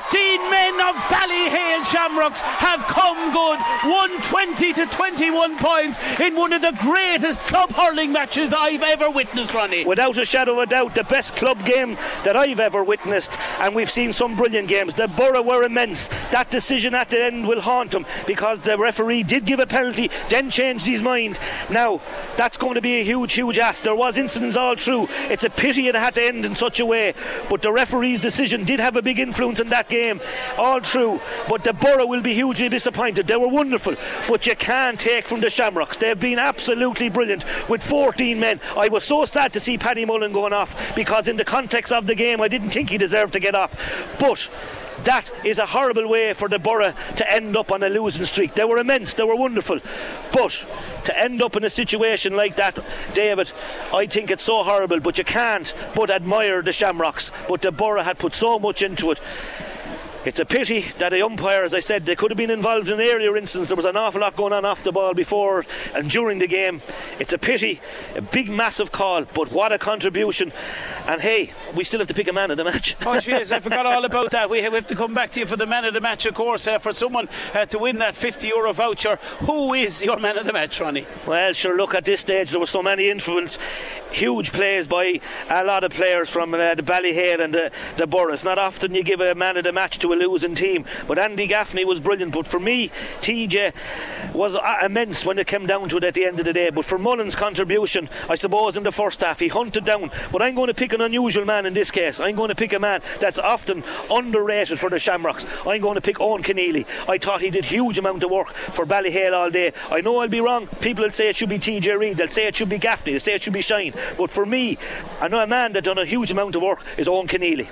14 0.00 0.50
men 0.50 0.74
of 0.80 0.94
Ballyhale 1.08 1.84
Shamrocks 1.90 2.40
have 2.40 2.80
come 2.82 3.32
good. 3.32 3.58
120 3.90 4.72
to 4.74 4.86
21 4.86 5.56
points 5.58 5.98
in 6.20 6.34
one 6.36 6.52
of 6.52 6.62
the 6.62 6.76
greatest 6.80 7.44
club 7.46 7.70
hurling 7.72 8.12
matches 8.12 8.52
I've 8.52 8.82
ever 8.82 9.10
witnessed, 9.10 9.54
Ronnie. 9.54 9.84
Without 9.84 10.16
a 10.18 10.24
shadow 10.24 10.52
of 10.52 10.58
a 10.58 10.66
doubt, 10.66 10.94
the 10.94 11.04
best 11.04 11.36
club 11.36 11.64
game 11.64 11.96
that 12.24 12.36
I've 12.36 12.60
ever 12.60 12.82
witnessed, 12.84 13.38
and 13.60 13.74
we've 13.74 13.90
seen 13.90 14.12
some 14.12 14.36
brilliant 14.36 14.68
games. 14.68 14.94
The 14.94 15.08
Borough 15.08 15.42
were 15.42 15.62
immense. 15.70 16.08
That 16.32 16.50
decision 16.50 16.94
at 16.94 17.10
the 17.10 17.24
end 17.24 17.46
will 17.46 17.60
haunt 17.60 17.92
them 17.92 18.04
because 18.26 18.60
the 18.60 18.76
referee 18.76 19.22
did 19.22 19.44
give 19.44 19.60
a 19.60 19.66
penalty, 19.66 20.10
then 20.28 20.50
changed 20.50 20.86
his 20.86 21.00
mind. 21.00 21.38
Now, 21.70 22.00
that's 22.36 22.56
going 22.56 22.74
to 22.74 22.80
be 22.80 23.00
a 23.00 23.04
huge, 23.04 23.32
huge 23.32 23.58
ask. 23.58 23.82
There 23.82 23.94
was 23.94 24.18
incidents 24.18 24.56
all 24.56 24.76
through. 24.76 25.08
It's 25.30 25.44
a 25.44 25.50
pity 25.50 25.86
it 25.86 25.94
had 25.94 26.14
to 26.16 26.22
end 26.22 26.44
in 26.44 26.54
such 26.54 26.80
a 26.80 26.86
way, 26.86 27.14
but 27.48 27.62
the 27.62 27.72
referee's 27.72 28.18
decision 28.18 28.64
did 28.64 28.80
have 28.80 28.96
a 28.96 29.02
big 29.02 29.18
influence 29.18 29.60
in 29.60 29.68
that 29.70 29.88
game, 29.88 30.20
all 30.58 30.80
true. 30.80 31.20
But 31.48 31.64
the 31.64 31.72
Borough 31.72 32.06
will 32.06 32.22
be 32.22 32.34
hugely 32.34 32.68
disappointed. 32.68 33.26
They 33.26 33.36
were 33.36 33.48
wonderful, 33.48 33.94
but 34.28 34.46
you 34.46 34.56
can't 34.56 34.98
take 34.98 35.28
from 35.28 35.40
the 35.40 35.50
Shamrocks. 35.50 35.96
They've 35.96 36.18
been 36.18 36.38
absolutely 36.38 37.08
brilliant 37.08 37.44
with 37.68 37.82
14 37.82 38.38
men. 38.38 38.60
I 38.76 38.88
was 38.88 39.04
so 39.04 39.24
sad 39.24 39.52
to 39.52 39.60
see 39.60 39.78
Paddy 39.78 40.04
Mullen 40.04 40.32
going 40.32 40.52
off 40.52 40.94
because, 40.94 41.28
in 41.28 41.36
the 41.36 41.44
context 41.44 41.92
of 41.92 42.06
the 42.06 42.14
game, 42.14 42.40
I 42.40 42.48
didn't 42.48 42.70
think 42.70 42.90
he 42.90 42.98
deserved 42.98 43.32
to 43.34 43.40
get 43.40 43.54
off. 43.54 43.70
But 44.18 44.48
that 45.04 45.30
is 45.44 45.58
a 45.58 45.66
horrible 45.66 46.08
way 46.08 46.32
for 46.34 46.48
the 46.48 46.58
Borough 46.58 46.94
to 47.16 47.32
end 47.32 47.56
up 47.56 47.72
on 47.72 47.82
a 47.82 47.88
losing 47.88 48.24
streak. 48.24 48.54
They 48.54 48.64
were 48.64 48.78
immense, 48.78 49.14
they 49.14 49.24
were 49.24 49.36
wonderful. 49.36 49.80
But 50.32 50.66
to 51.04 51.18
end 51.18 51.42
up 51.42 51.56
in 51.56 51.64
a 51.64 51.70
situation 51.70 52.36
like 52.36 52.56
that, 52.56 52.78
David, 53.14 53.50
I 53.92 54.06
think 54.06 54.30
it's 54.30 54.42
so 54.42 54.62
horrible. 54.62 55.00
But 55.00 55.18
you 55.18 55.24
can't 55.24 55.74
but 55.94 56.10
admire 56.10 56.62
the 56.62 56.72
Shamrocks. 56.72 57.32
But 57.48 57.62
the 57.62 57.72
Borough 57.72 58.02
had 58.02 58.18
put 58.18 58.34
so 58.34 58.58
much 58.58 58.82
into 58.82 59.10
it. 59.10 59.20
It's 60.22 60.38
a 60.38 60.44
pity 60.44 60.82
that 60.98 61.12
the 61.12 61.24
umpire, 61.24 61.62
as 61.62 61.72
I 61.72 61.80
said, 61.80 62.04
they 62.04 62.14
could 62.14 62.30
have 62.30 62.36
been 62.36 62.50
involved 62.50 62.88
in 62.88 63.00
an 63.00 63.06
earlier 63.06 63.38
instance. 63.38 63.68
There 63.68 63.76
was 63.76 63.86
an 63.86 63.96
awful 63.96 64.20
lot 64.20 64.36
going 64.36 64.52
on 64.52 64.66
off 64.66 64.84
the 64.84 64.92
ball 64.92 65.14
before 65.14 65.64
and 65.94 66.10
during 66.10 66.38
the 66.38 66.46
game. 66.46 66.82
It's 67.18 67.32
a 67.32 67.38
pity, 67.38 67.80
a 68.14 68.20
big, 68.20 68.50
massive 68.50 68.92
call, 68.92 69.24
but 69.24 69.50
what 69.50 69.72
a 69.72 69.78
contribution. 69.78 70.52
And 71.06 71.22
hey, 71.22 71.54
we 71.74 71.84
still 71.84 72.00
have 72.00 72.08
to 72.08 72.14
pick 72.14 72.28
a 72.28 72.34
man 72.34 72.50
of 72.50 72.58
the 72.58 72.64
match. 72.64 72.96
Oh, 73.10 73.14
jeez, 73.14 73.50
I 73.50 73.58
forgot 73.58 73.86
all 73.86 74.04
about 74.04 74.30
that. 74.32 74.50
We 74.50 74.62
have, 74.62 74.86
to 74.86 74.94
come 74.94 75.14
back 75.14 75.30
to 75.30 75.40
you 75.40 75.46
for 75.46 75.56
the 75.56 75.66
man 75.66 75.84
of 75.84 75.94
the 75.94 76.00
match, 76.00 76.26
of 76.26 76.34
course, 76.34 76.68
uh, 76.68 76.78
for 76.78 76.92
someone 76.92 77.28
uh, 77.54 77.64
to 77.66 77.78
win 77.78 77.98
that 77.98 78.14
50 78.14 78.46
euro 78.46 78.72
voucher. 78.72 79.18
Who 79.40 79.74
is 79.74 80.00
your 80.02 80.20
man 80.20 80.38
of 80.38 80.46
the 80.46 80.52
match, 80.52 80.80
Ronnie? 80.80 81.06
Well, 81.26 81.52
sure, 81.54 81.76
look, 81.76 81.94
at 81.94 82.04
this 82.04 82.20
stage, 82.20 82.50
there 82.50 82.60
were 82.60 82.66
so 82.66 82.82
many 82.82 83.08
influence, 83.08 83.58
huge 84.12 84.52
plays 84.52 84.86
by 84.86 85.20
a 85.48 85.64
lot 85.64 85.82
of 85.82 85.92
players 85.92 86.28
from 86.28 86.54
uh, 86.54 86.74
the 86.74 86.82
Ballyhale 86.82 87.40
and 87.40 87.52
the, 87.52 87.72
the 87.96 88.06
Borough. 88.06 88.32
It's 88.32 88.44
not 88.44 88.58
often 88.58 88.94
you 88.94 89.02
give 89.02 89.20
a 89.20 89.34
man 89.34 89.56
of 89.56 89.64
the 89.64 89.72
match 89.72 89.98
to 90.00 90.09
a 90.12 90.16
losing 90.16 90.54
team, 90.54 90.84
but 91.06 91.18
Andy 91.18 91.46
Gaffney 91.46 91.84
was 91.84 92.00
brilliant. 92.00 92.32
But 92.32 92.46
for 92.46 92.60
me, 92.60 92.88
TJ 93.20 93.72
was 94.34 94.56
immense 94.82 95.24
when 95.24 95.38
it 95.38 95.46
came 95.46 95.66
down 95.66 95.88
to 95.88 95.96
it 95.96 96.04
at 96.04 96.14
the 96.14 96.24
end 96.24 96.38
of 96.38 96.44
the 96.44 96.52
day. 96.52 96.70
But 96.70 96.84
for 96.84 96.98
Mullins' 96.98 97.36
contribution, 97.36 98.08
I 98.28 98.34
suppose 98.34 98.76
in 98.76 98.82
the 98.82 98.92
first 98.92 99.20
half, 99.20 99.40
he 99.40 99.48
hunted 99.48 99.84
down. 99.84 100.10
But 100.32 100.42
I'm 100.42 100.54
going 100.54 100.68
to 100.68 100.74
pick 100.74 100.92
an 100.92 101.00
unusual 101.00 101.44
man 101.44 101.66
in 101.66 101.74
this 101.74 101.90
case. 101.90 102.20
I'm 102.20 102.36
going 102.36 102.48
to 102.48 102.54
pick 102.54 102.72
a 102.72 102.78
man 102.78 103.00
that's 103.20 103.38
often 103.38 103.82
underrated 104.10 104.78
for 104.78 104.90
the 104.90 104.98
Shamrocks. 104.98 105.46
I'm 105.66 105.80
going 105.80 105.96
to 105.96 106.00
pick 106.00 106.20
Owen 106.20 106.42
Keneally. 106.42 106.86
I 107.08 107.18
thought 107.18 107.40
he 107.40 107.50
did 107.50 107.64
huge 107.64 107.98
amount 107.98 108.22
of 108.22 108.30
work 108.30 108.48
for 108.48 108.86
Ballyhale 108.86 109.34
all 109.34 109.50
day. 109.50 109.72
I 109.90 110.00
know 110.00 110.18
I'll 110.18 110.28
be 110.28 110.40
wrong. 110.40 110.66
People 110.80 111.04
will 111.04 111.10
say 111.10 111.28
it 111.28 111.36
should 111.36 111.48
be 111.48 111.58
TJ 111.58 111.98
Reid. 111.98 112.16
They'll 112.16 112.28
say 112.28 112.46
it 112.46 112.56
should 112.56 112.68
be 112.68 112.78
Gaffney. 112.78 113.12
They'll 113.12 113.20
say 113.20 113.34
it 113.34 113.42
should 113.42 113.52
be 113.52 113.60
Shine. 113.60 113.92
But 114.16 114.30
for 114.30 114.46
me, 114.46 114.78
I 115.20 115.28
know 115.28 115.42
a 115.42 115.46
man 115.46 115.72
that 115.72 115.84
done 115.84 115.98
a 115.98 116.04
huge 116.04 116.30
amount 116.30 116.56
of 116.56 116.62
work 116.62 116.84
is 116.96 117.08
Owen 117.08 117.26
Keneally. 117.26 117.68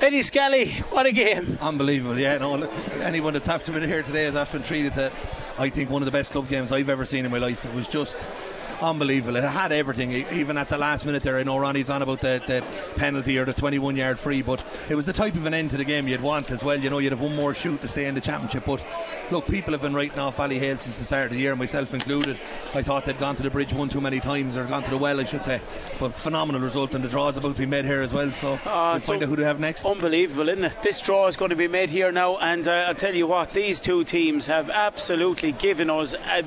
Eddie 0.00 0.22
Scally, 0.22 0.72
what 0.90 1.06
a 1.06 1.12
game. 1.12 1.58
Unbelievable, 1.60 2.18
yeah. 2.18 2.36
No, 2.38 2.54
look, 2.54 2.72
anyone 3.00 3.32
that's 3.32 3.48
after 3.48 3.72
been 3.72 3.82
here 3.82 4.02
today 4.02 4.24
has 4.24 4.48
been 4.50 4.62
treated 4.62 4.92
to, 4.94 5.10
I 5.58 5.70
think, 5.70 5.90
one 5.90 6.02
of 6.02 6.06
the 6.06 6.12
best 6.12 6.32
club 6.32 6.48
games 6.48 6.70
I've 6.70 6.90
ever 6.90 7.04
seen 7.04 7.24
in 7.24 7.30
my 7.30 7.38
life. 7.38 7.64
It 7.64 7.72
was 7.72 7.88
just 7.88 8.28
unbelievable. 8.82 9.36
It 9.36 9.44
had 9.44 9.72
everything, 9.72 10.12
even 10.32 10.56
at 10.58 10.68
the 10.68 10.78
last 10.78 11.06
minute 11.06 11.22
there. 11.22 11.36
I 11.38 11.42
know 11.44 11.58
Ronnie's 11.58 11.90
on 11.90 12.02
about 12.02 12.20
the, 12.20 12.42
the 12.46 12.64
penalty 12.98 13.38
or 13.38 13.44
the 13.44 13.52
21 13.52 13.96
yard 13.96 14.18
free, 14.18 14.42
but 14.42 14.64
it 14.88 14.94
was 14.94 15.06
the 15.06 15.12
type 15.12 15.34
of 15.34 15.46
an 15.46 15.54
end 15.54 15.70
to 15.70 15.76
the 15.76 15.84
game 15.84 16.08
you'd 16.08 16.20
want 16.20 16.50
as 16.50 16.62
well. 16.64 16.78
You 16.78 16.90
know, 16.90 16.98
you'd 16.98 17.12
have 17.12 17.20
one 17.20 17.34
more 17.36 17.54
shoot 17.54 17.80
to 17.82 17.88
stay 17.88 18.06
in 18.06 18.14
the 18.14 18.20
championship. 18.20 18.64
But 18.66 18.84
look, 19.30 19.46
people 19.46 19.72
have 19.72 19.82
been 19.82 19.94
writing 19.94 20.18
off 20.18 20.36
Ballyhale 20.36 20.78
since 20.78 20.98
the 20.98 21.04
start 21.04 21.26
of 21.26 21.32
the 21.32 21.38
year, 21.38 21.56
myself 21.56 21.94
included. 21.94 22.38
I 22.74 22.82
thought 22.82 23.04
they'd 23.04 23.18
gone 23.18 23.36
to 23.36 23.42
the 23.42 23.50
bridge 23.50 23.72
one 23.72 23.88
too 23.88 24.00
many 24.00 24.20
times, 24.20 24.56
or 24.56 24.64
gone 24.64 24.82
to 24.82 24.90
the 24.90 24.98
well, 24.98 25.20
I 25.20 25.24
should 25.24 25.44
say. 25.44 25.60
But 25.98 26.12
phenomenal 26.14 26.60
result, 26.60 26.94
and 26.94 27.02
the 27.04 27.08
draw 27.08 27.28
is 27.28 27.36
about 27.36 27.54
to 27.54 27.60
be 27.60 27.66
made 27.66 27.84
here 27.84 28.00
as 28.00 28.12
well. 28.12 28.30
So 28.32 28.58
Ah, 28.66 28.90
we'll 28.90 28.96
it's 28.98 29.06
find 29.08 29.22
out 29.22 29.28
who 29.28 29.36
they 29.36 29.44
have 29.44 29.60
next. 29.60 29.84
Unbelievable, 29.84 30.48
isn't 30.48 30.64
it? 30.64 30.82
This 30.82 31.00
draw 31.00 31.26
is 31.26 31.36
going 31.36 31.50
to 31.50 31.56
be 31.56 31.68
made 31.68 31.90
here 31.90 32.12
now, 32.12 32.36
and 32.38 32.66
uh, 32.68 32.84
I'll 32.88 32.94
tell 32.94 33.14
you 33.14 33.26
what, 33.26 33.52
these 33.52 33.80
two 33.80 34.04
teams 34.04 34.46
have 34.46 34.70
absolutely 34.70 35.52
given 35.52 35.90
us. 35.90 36.14
A, 36.14 36.44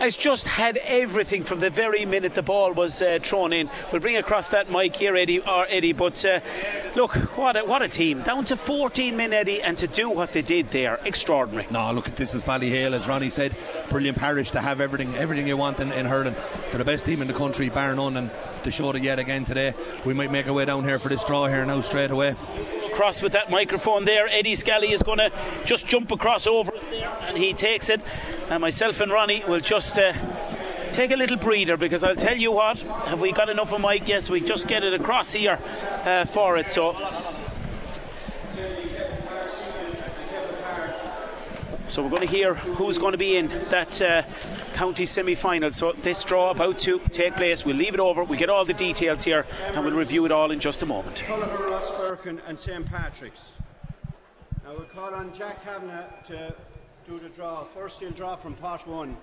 has 0.00 0.16
just 0.16 0.46
had 0.46 0.78
everything 0.78 1.44
from 1.44 1.60
the 1.60 1.70
very 1.70 2.04
minute 2.04 2.34
the 2.34 2.42
ball 2.42 2.72
was 2.72 3.02
uh, 3.02 3.18
thrown 3.22 3.52
in. 3.52 3.70
We'll 3.92 4.00
bring 4.00 4.16
across 4.16 4.48
that 4.48 4.70
mic 4.70 4.96
here, 4.96 5.14
Eddie. 5.14 5.40
Or 5.40 5.66
Eddie, 5.68 5.92
but 5.92 6.24
uh, 6.24 6.40
look, 6.94 7.14
what 7.36 7.56
a, 7.56 7.64
what 7.64 7.82
a 7.82 7.88
team! 7.88 8.22
Down 8.22 8.44
to 8.46 8.56
14 8.56 9.16
men, 9.16 9.32
Eddie, 9.32 9.62
and 9.62 9.76
to 9.78 9.86
do 9.86 10.10
what 10.10 10.32
they 10.32 10.42
did 10.42 10.70
there, 10.70 10.98
extraordinary. 11.04 11.66
No, 11.70 11.92
look 11.92 12.08
at 12.08 12.16
this 12.16 12.34
is 12.34 12.42
Ballyhale, 12.42 12.92
as 12.92 13.06
Ronnie 13.06 13.30
said, 13.30 13.54
brilliant 13.90 14.18
parish 14.18 14.50
to 14.52 14.60
have 14.60 14.80
everything, 14.80 15.14
everything 15.16 15.46
you 15.46 15.56
want 15.56 15.80
in, 15.80 15.92
in 15.92 16.06
hurling. 16.06 16.34
They're 16.70 16.78
the 16.78 16.84
best 16.84 17.06
team 17.06 17.20
in 17.22 17.28
the 17.28 17.34
country, 17.34 17.68
bar 17.68 17.94
none, 17.94 18.16
and 18.16 18.30
they 18.64 18.70
showed 18.70 18.96
it 18.96 19.02
yet 19.02 19.18
again 19.18 19.44
today. 19.44 19.74
We 20.04 20.14
might 20.14 20.32
make 20.32 20.48
our 20.48 20.54
way 20.54 20.64
down 20.64 20.84
here 20.84 20.98
for 20.98 21.08
this 21.08 21.24
draw 21.24 21.46
here 21.46 21.64
now 21.64 21.80
straight 21.80 22.10
away. 22.10 22.34
Across 23.00 23.22
with 23.22 23.32
that 23.32 23.50
microphone 23.50 24.04
there. 24.04 24.28
Eddie 24.28 24.54
Scally 24.54 24.92
is 24.92 25.02
going 25.02 25.16
to 25.16 25.32
just 25.64 25.86
jump 25.86 26.10
across 26.10 26.46
over 26.46 26.74
us 26.74 26.84
there, 26.90 27.10
and 27.22 27.38
he 27.38 27.54
takes 27.54 27.88
it. 27.88 27.98
And 28.50 28.60
myself 28.60 29.00
and 29.00 29.10
Ronnie 29.10 29.42
will 29.48 29.58
just 29.58 29.98
uh, 29.98 30.12
take 30.92 31.10
a 31.10 31.16
little 31.16 31.38
breather 31.38 31.78
because 31.78 32.04
I'll 32.04 32.14
tell 32.14 32.36
you 32.36 32.52
what, 32.52 32.78
have 32.80 33.18
we 33.18 33.32
got 33.32 33.48
enough 33.48 33.72
of 33.72 33.80
mic? 33.80 34.06
Yes, 34.06 34.28
we 34.28 34.42
just 34.42 34.68
get 34.68 34.84
it 34.84 34.92
across 34.92 35.32
here 35.32 35.58
uh, 36.04 36.26
for 36.26 36.58
it. 36.58 36.70
So. 36.70 36.94
So 41.88 42.02
we're 42.02 42.10
going 42.10 42.28
to 42.28 42.28
hear 42.28 42.52
who's 42.52 42.98
going 42.98 43.12
to 43.12 43.18
be 43.18 43.36
in 43.36 43.48
that 43.70 44.02
uh, 44.02 44.22
county 44.80 45.04
semi 45.04 45.34
final. 45.34 45.70
So 45.70 45.92
this 45.92 46.24
draw 46.24 46.52
about 46.52 46.78
to 46.78 47.00
take 47.10 47.34
place. 47.34 47.66
We'll 47.66 47.76
leave 47.76 47.92
it 47.92 48.00
over, 48.00 48.24
we'll 48.24 48.38
get 48.38 48.48
all 48.48 48.64
the 48.64 48.72
details 48.72 49.22
here, 49.22 49.44
and 49.74 49.84
we'll 49.84 49.94
review 49.94 50.24
it 50.24 50.32
all 50.32 50.52
in 50.52 50.58
just 50.58 50.82
a 50.82 50.86
moment. 50.86 51.16
Tullogher, 51.16 51.70
Ross 51.70 51.90
Birkin, 51.98 52.40
and 52.46 52.58
St 52.58 52.86
Patrick's. 52.86 53.52
Now 54.64 54.72
we'll 54.72 54.86
call 54.86 55.14
on 55.14 55.34
Jack 55.34 55.62
Kavanagh 55.64 56.06
to 56.28 56.54
do 57.06 57.18
the 57.18 57.28
draw. 57.28 57.64
First, 57.64 58.00
he'll 58.00 58.10
draw 58.12 58.36
from 58.36 58.54
part 58.54 58.86
one. 58.86 59.18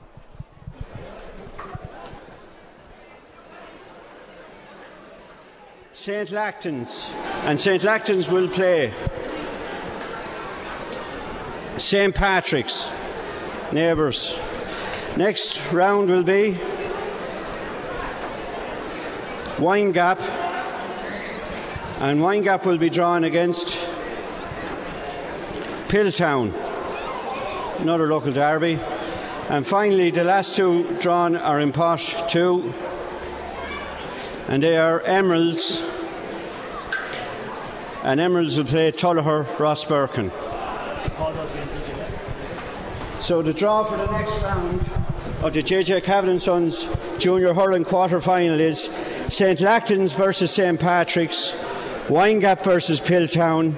St 5.91 6.29
Lachtain's, 6.29 7.11
and 7.45 7.59
St 7.59 7.81
Lachtain's 7.81 8.29
will 8.29 8.47
play 8.47 8.93
St 11.79 12.13
Patrick's 12.13 12.91
neighbours. 13.71 14.39
Next 15.17 15.73
round 15.73 16.09
will 16.09 16.21
be 16.21 16.59
Windgap. 19.57 20.19
And 21.99 22.19
Windgap 22.19 22.63
will 22.65 22.77
be 22.77 22.91
drawn 22.91 23.23
against 23.23 23.83
Piltown, 25.87 26.53
another 27.79 28.05
local 28.05 28.31
derby. 28.31 28.77
And 29.49 29.65
finally, 29.65 30.11
the 30.11 30.23
last 30.23 30.55
two 30.55 30.83
drawn 30.99 31.35
are 31.35 31.59
in 31.61 31.71
pot 31.71 31.99
two, 32.29 32.71
and 34.47 34.61
they 34.61 34.77
are 34.77 35.01
Emeralds. 35.01 35.83
And 38.03 38.19
Emeralds 38.19 38.55
will 38.55 38.65
play 38.65 38.91
Tullogher 38.91 39.45
Rosbercon. 39.57 40.31
So 43.19 43.41
the 43.41 43.51
draw 43.51 43.83
for 43.83 43.97
the 43.97 44.11
next 44.11 44.43
round 44.43 44.86
of 45.41 45.53
the 45.53 45.61
JJ 45.61 46.03
Cavan 46.03 46.39
Sons 46.39 46.89
Junior 47.19 47.53
Hurling 47.53 47.83
quarter 47.83 48.19
final 48.19 48.59
is 48.59 48.85
St 49.27 49.59
Lachtain's 49.59 50.13
versus 50.13 50.51
St 50.51 50.79
Patrick's, 50.79 51.51
Windgap 52.07 52.63
versus 52.63 52.99
Piltown, 52.99 53.77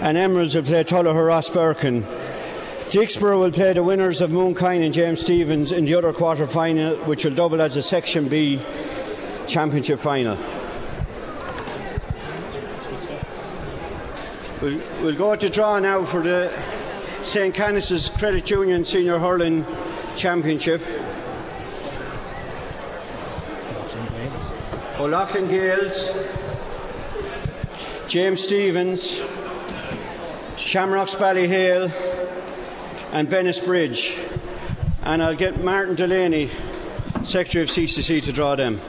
and 0.00 0.18
Emeralds 0.18 0.56
will 0.56 0.64
play 0.64 0.82
Tullogher 0.82 1.28
Rosbercon. 1.28 2.02
Dicksboro 2.88 3.38
will 3.38 3.52
play 3.52 3.72
the 3.72 3.84
winners 3.84 4.20
of 4.20 4.30
Mooncoin 4.30 4.84
and 4.84 4.92
James 4.92 5.20
Stephens 5.20 5.70
in 5.70 5.84
the 5.84 5.94
other 5.94 6.12
quarter 6.12 6.46
final, 6.46 6.96
which 7.04 7.24
will 7.24 7.34
double 7.34 7.62
as 7.62 7.76
a 7.76 7.82
Section 7.82 8.28
B 8.28 8.60
championship 9.46 10.00
final. 10.00 10.36
We'll, 14.60 14.80
we'll 15.02 15.16
go 15.16 15.36
to 15.36 15.48
draw 15.48 15.78
now 15.78 16.04
for 16.04 16.20
the 16.20 16.52
St. 17.22 17.54
Canice's 17.54 18.08
Credit 18.08 18.48
Union 18.50 18.84
Senior 18.84 19.18
Hurling 19.18 19.64
Championship. 20.16 20.80
O'Loughlin 24.98 25.48
Gales, 25.48 26.16
James 28.06 28.40
Stephens, 28.40 29.20
Shamrocks 30.56 31.16
Ballyhale, 31.16 31.92
and 33.12 33.28
Bennettsbridge. 33.28 34.40
And 35.02 35.22
I'll 35.22 35.34
get 35.34 35.62
Martin 35.62 35.96
Delaney, 35.96 36.48
Secretary 37.24 37.64
of 37.64 37.70
CCC, 37.70 38.22
to 38.22 38.32
draw 38.32 38.54
them. 38.54 38.80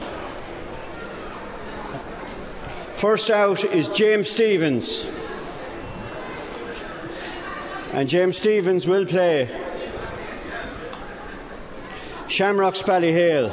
First 2.96 3.32
out 3.32 3.64
is 3.66 3.90
James 3.90 4.30
Stephens. 4.30 5.10
And 7.94 8.08
James 8.08 8.38
Stephens 8.38 8.86
will 8.88 9.06
play 9.06 9.65
Shamrocks 12.36 12.82
Ballyhale. 12.82 13.50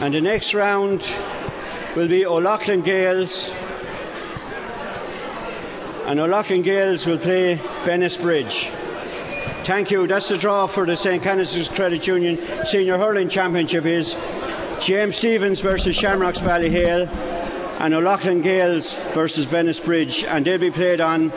And 0.00 0.14
the 0.14 0.20
next 0.22 0.54
round 0.54 1.14
will 1.94 2.08
be 2.08 2.24
O'Loughlin 2.24 2.80
Gales. 2.80 3.50
And 6.06 6.18
O'Loughlin 6.18 6.62
Gales 6.62 7.06
will 7.06 7.18
play 7.18 7.56
Bennettsbridge. 7.84 8.70
Thank 9.64 9.90
you. 9.90 10.06
That's 10.06 10.30
the 10.30 10.38
draw 10.38 10.66
for 10.66 10.86
the 10.86 10.96
St. 10.96 11.22
Canice's 11.22 11.68
Credit 11.68 12.06
Union 12.06 12.38
Senior 12.64 12.96
Hurling 12.96 13.28
Championship 13.28 13.84
is 13.84 14.16
James 14.80 15.16
Stephens 15.16 15.60
versus 15.60 15.94
Shamrocks 15.94 16.38
Ballyhale 16.38 17.10
and 17.78 17.92
O'Loughlin 17.92 18.40
Gales 18.40 18.96
versus 19.12 19.44
Bennettsbridge 19.44 20.26
and 20.26 20.46
they'll 20.46 20.56
be 20.56 20.70
played 20.70 21.02
on 21.02 21.30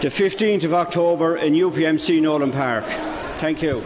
the 0.00 0.08
15th 0.08 0.62
of 0.62 0.74
October 0.74 1.36
in 1.36 1.54
UPMC 1.54 2.22
Nolan 2.22 2.52
Park. 2.52 2.84
Thank 3.40 3.62
you. 3.62 3.82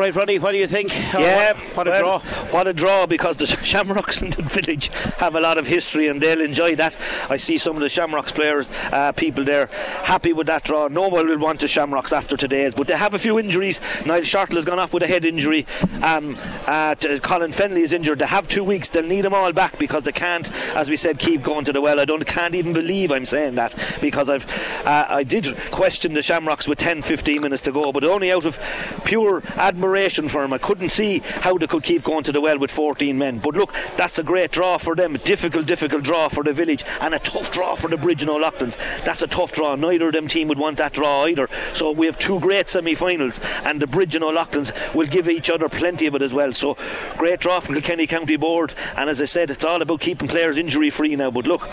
Right, 0.00 0.14
Ronnie, 0.14 0.38
what 0.38 0.52
do 0.52 0.56
you 0.56 0.66
think? 0.66 0.94
Yeah, 1.12 1.52
what, 1.52 1.76
what 1.76 1.86
a 1.86 1.90
well, 1.90 2.00
draw. 2.00 2.18
What 2.52 2.66
a 2.66 2.72
draw 2.72 3.04
because 3.04 3.36
the 3.36 3.46
Shamrocks 3.62 4.22
in 4.22 4.30
the 4.30 4.40
village 4.40 4.88
have 5.18 5.34
a 5.34 5.40
lot 5.40 5.58
of 5.58 5.66
history 5.66 6.06
and 6.06 6.18
they'll 6.22 6.40
enjoy 6.40 6.74
that. 6.76 6.96
I 7.28 7.36
see 7.36 7.58
some 7.58 7.76
of 7.76 7.82
the 7.82 7.90
Shamrocks 7.90 8.32
players, 8.32 8.70
uh, 8.92 9.12
people 9.12 9.44
there, 9.44 9.66
happy 10.02 10.32
with 10.32 10.46
that 10.46 10.64
draw. 10.64 10.88
No 10.88 11.08
one 11.08 11.28
will 11.28 11.38
want 11.38 11.60
the 11.60 11.68
Shamrocks 11.68 12.14
after 12.14 12.34
today's, 12.34 12.74
but 12.74 12.86
they 12.86 12.96
have 12.96 13.12
a 13.12 13.18
few 13.18 13.38
injuries. 13.38 13.78
Niall 14.06 14.22
Shortall 14.22 14.54
has 14.54 14.64
gone 14.64 14.78
off 14.78 14.94
with 14.94 15.02
a 15.02 15.06
head 15.06 15.26
injury. 15.26 15.66
Um, 16.00 16.34
uh, 16.66 16.94
Colin 17.20 17.52
Fennelly 17.52 17.82
is 17.82 17.92
injured. 17.92 18.20
They 18.20 18.26
have 18.26 18.48
two 18.48 18.64
weeks. 18.64 18.88
They'll 18.88 19.06
need 19.06 19.26
them 19.26 19.34
all 19.34 19.52
back 19.52 19.78
because 19.78 20.04
they 20.04 20.12
can't, 20.12 20.50
as 20.74 20.88
we 20.88 20.96
said, 20.96 21.18
keep 21.18 21.42
going 21.42 21.66
to 21.66 21.74
the 21.74 21.80
well. 21.82 22.00
I 22.00 22.06
don't 22.06 22.26
can't 22.26 22.54
even 22.54 22.72
believe 22.72 23.12
I'm 23.12 23.26
saying 23.26 23.56
that 23.56 23.74
because 24.00 24.30
I've 24.30 24.46
uh, 24.86 25.04
I 25.10 25.24
did 25.24 25.58
question 25.70 26.14
the 26.14 26.22
Shamrocks 26.22 26.66
with 26.66 26.78
10, 26.78 27.02
15 27.02 27.42
minutes 27.42 27.64
to 27.64 27.72
go, 27.72 27.92
but 27.92 28.02
only 28.02 28.32
out 28.32 28.46
of 28.46 28.58
pure 29.04 29.42
admiration 29.56 29.89
for 30.28 30.42
them. 30.42 30.52
I 30.52 30.58
couldn't 30.58 30.90
see 30.90 31.18
how 31.18 31.58
they 31.58 31.66
could 31.66 31.82
keep 31.82 32.04
going 32.04 32.24
to 32.24 32.32
the 32.32 32.40
well 32.40 32.58
with 32.58 32.70
14 32.70 33.16
men. 33.16 33.38
But 33.38 33.54
look, 33.54 33.72
that's 33.96 34.18
a 34.18 34.22
great 34.22 34.50
draw 34.50 34.78
for 34.78 34.94
them. 34.94 35.14
Difficult, 35.24 35.66
difficult 35.66 36.02
draw 36.02 36.28
for 36.28 36.42
the 36.42 36.52
village, 36.52 36.84
and 37.00 37.14
a 37.14 37.18
tough 37.18 37.50
draw 37.50 37.74
for 37.74 37.88
the 37.88 37.96
Bridge 37.96 38.22
and 38.22 38.30
O'Loughlin's. 38.30 38.76
That's 39.04 39.22
a 39.22 39.26
tough 39.26 39.52
draw. 39.52 39.74
Neither 39.74 40.08
of 40.08 40.12
them 40.14 40.28
team 40.28 40.48
would 40.48 40.58
want 40.58 40.78
that 40.78 40.92
draw 40.92 41.26
either. 41.26 41.48
So 41.72 41.92
we 41.92 42.06
have 42.06 42.18
two 42.18 42.40
great 42.40 42.68
semi-finals, 42.68 43.40
and 43.64 43.80
the 43.80 43.86
Bridge 43.86 44.14
and 44.14 44.24
O'Loughlin's 44.24 44.72
will 44.94 45.06
give 45.06 45.28
each 45.28 45.50
other 45.50 45.68
plenty 45.68 46.06
of 46.06 46.14
it 46.14 46.22
as 46.22 46.32
well. 46.32 46.52
So 46.52 46.76
great 47.16 47.40
draw 47.40 47.60
from 47.60 47.74
Kilkenny 47.74 48.06
County 48.06 48.36
Board. 48.36 48.74
And 48.96 49.10
as 49.10 49.20
I 49.20 49.26
said, 49.26 49.50
it's 49.50 49.64
all 49.64 49.82
about 49.82 50.00
keeping 50.00 50.28
players 50.28 50.56
injury 50.56 50.90
free 50.90 51.16
now. 51.16 51.30
But 51.30 51.46
look, 51.46 51.68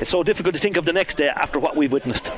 it's 0.00 0.10
so 0.10 0.22
difficult 0.22 0.54
to 0.54 0.60
think 0.60 0.76
of 0.76 0.84
the 0.84 0.92
next 0.92 1.16
day 1.16 1.28
after 1.28 1.58
what 1.58 1.76
we've 1.76 1.92
witnessed. 1.92 2.30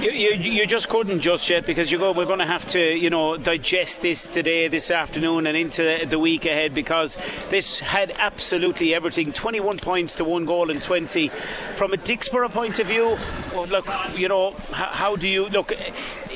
You, 0.00 0.12
you, 0.12 0.52
you 0.52 0.64
just 0.64 0.88
couldn't 0.88 1.18
just 1.18 1.50
yet 1.50 1.66
because 1.66 1.90
you 1.90 1.98
go. 1.98 2.12
We're 2.12 2.24
going 2.24 2.38
to 2.38 2.46
have 2.46 2.64
to, 2.68 2.96
you 2.96 3.10
know, 3.10 3.36
digest 3.36 4.00
this 4.00 4.28
today, 4.28 4.68
this 4.68 4.92
afternoon, 4.92 5.48
and 5.48 5.56
into 5.56 6.06
the 6.08 6.20
week 6.20 6.44
ahead 6.44 6.72
because 6.72 7.16
this 7.50 7.80
had 7.80 8.12
absolutely 8.16 8.94
everything. 8.94 9.32
21 9.32 9.78
points 9.78 10.14
to 10.16 10.24
one 10.24 10.44
goal 10.44 10.70
and 10.70 10.80
20. 10.80 11.28
From 11.74 11.92
a 11.92 11.96
Dicksboro 11.96 12.48
point 12.48 12.78
of 12.78 12.86
view, 12.86 13.16
look, 13.56 13.88
you 14.16 14.28
know, 14.28 14.52
how, 14.70 14.86
how 14.86 15.16
do 15.16 15.26
you 15.26 15.48
look 15.48 15.72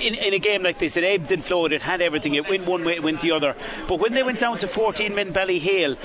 in, 0.03 0.15
in 0.15 0.35
a 0.35 0.39
game 0.39 0.63
like 0.63 0.79
this? 0.79 0.97
It 0.97 1.05
ebbed 1.05 1.33
and 1.33 1.45
flowed. 1.45 1.73
It 1.73 1.83
had 1.83 2.03
everything. 2.03 2.35
It 2.35 2.49
went 2.49 2.67
one 2.67 2.85
way, 2.85 2.95
it 2.95 3.03
went 3.03 3.21
the 3.21 3.33
other. 3.33 3.55
But 3.89 4.01
when 4.01 4.13
they 4.13 4.23
went 4.23 4.39
down 4.39 4.59
to 4.59 4.69
14 4.69 5.15
men, 5.15 5.33
Ballyhale, 5.33 5.97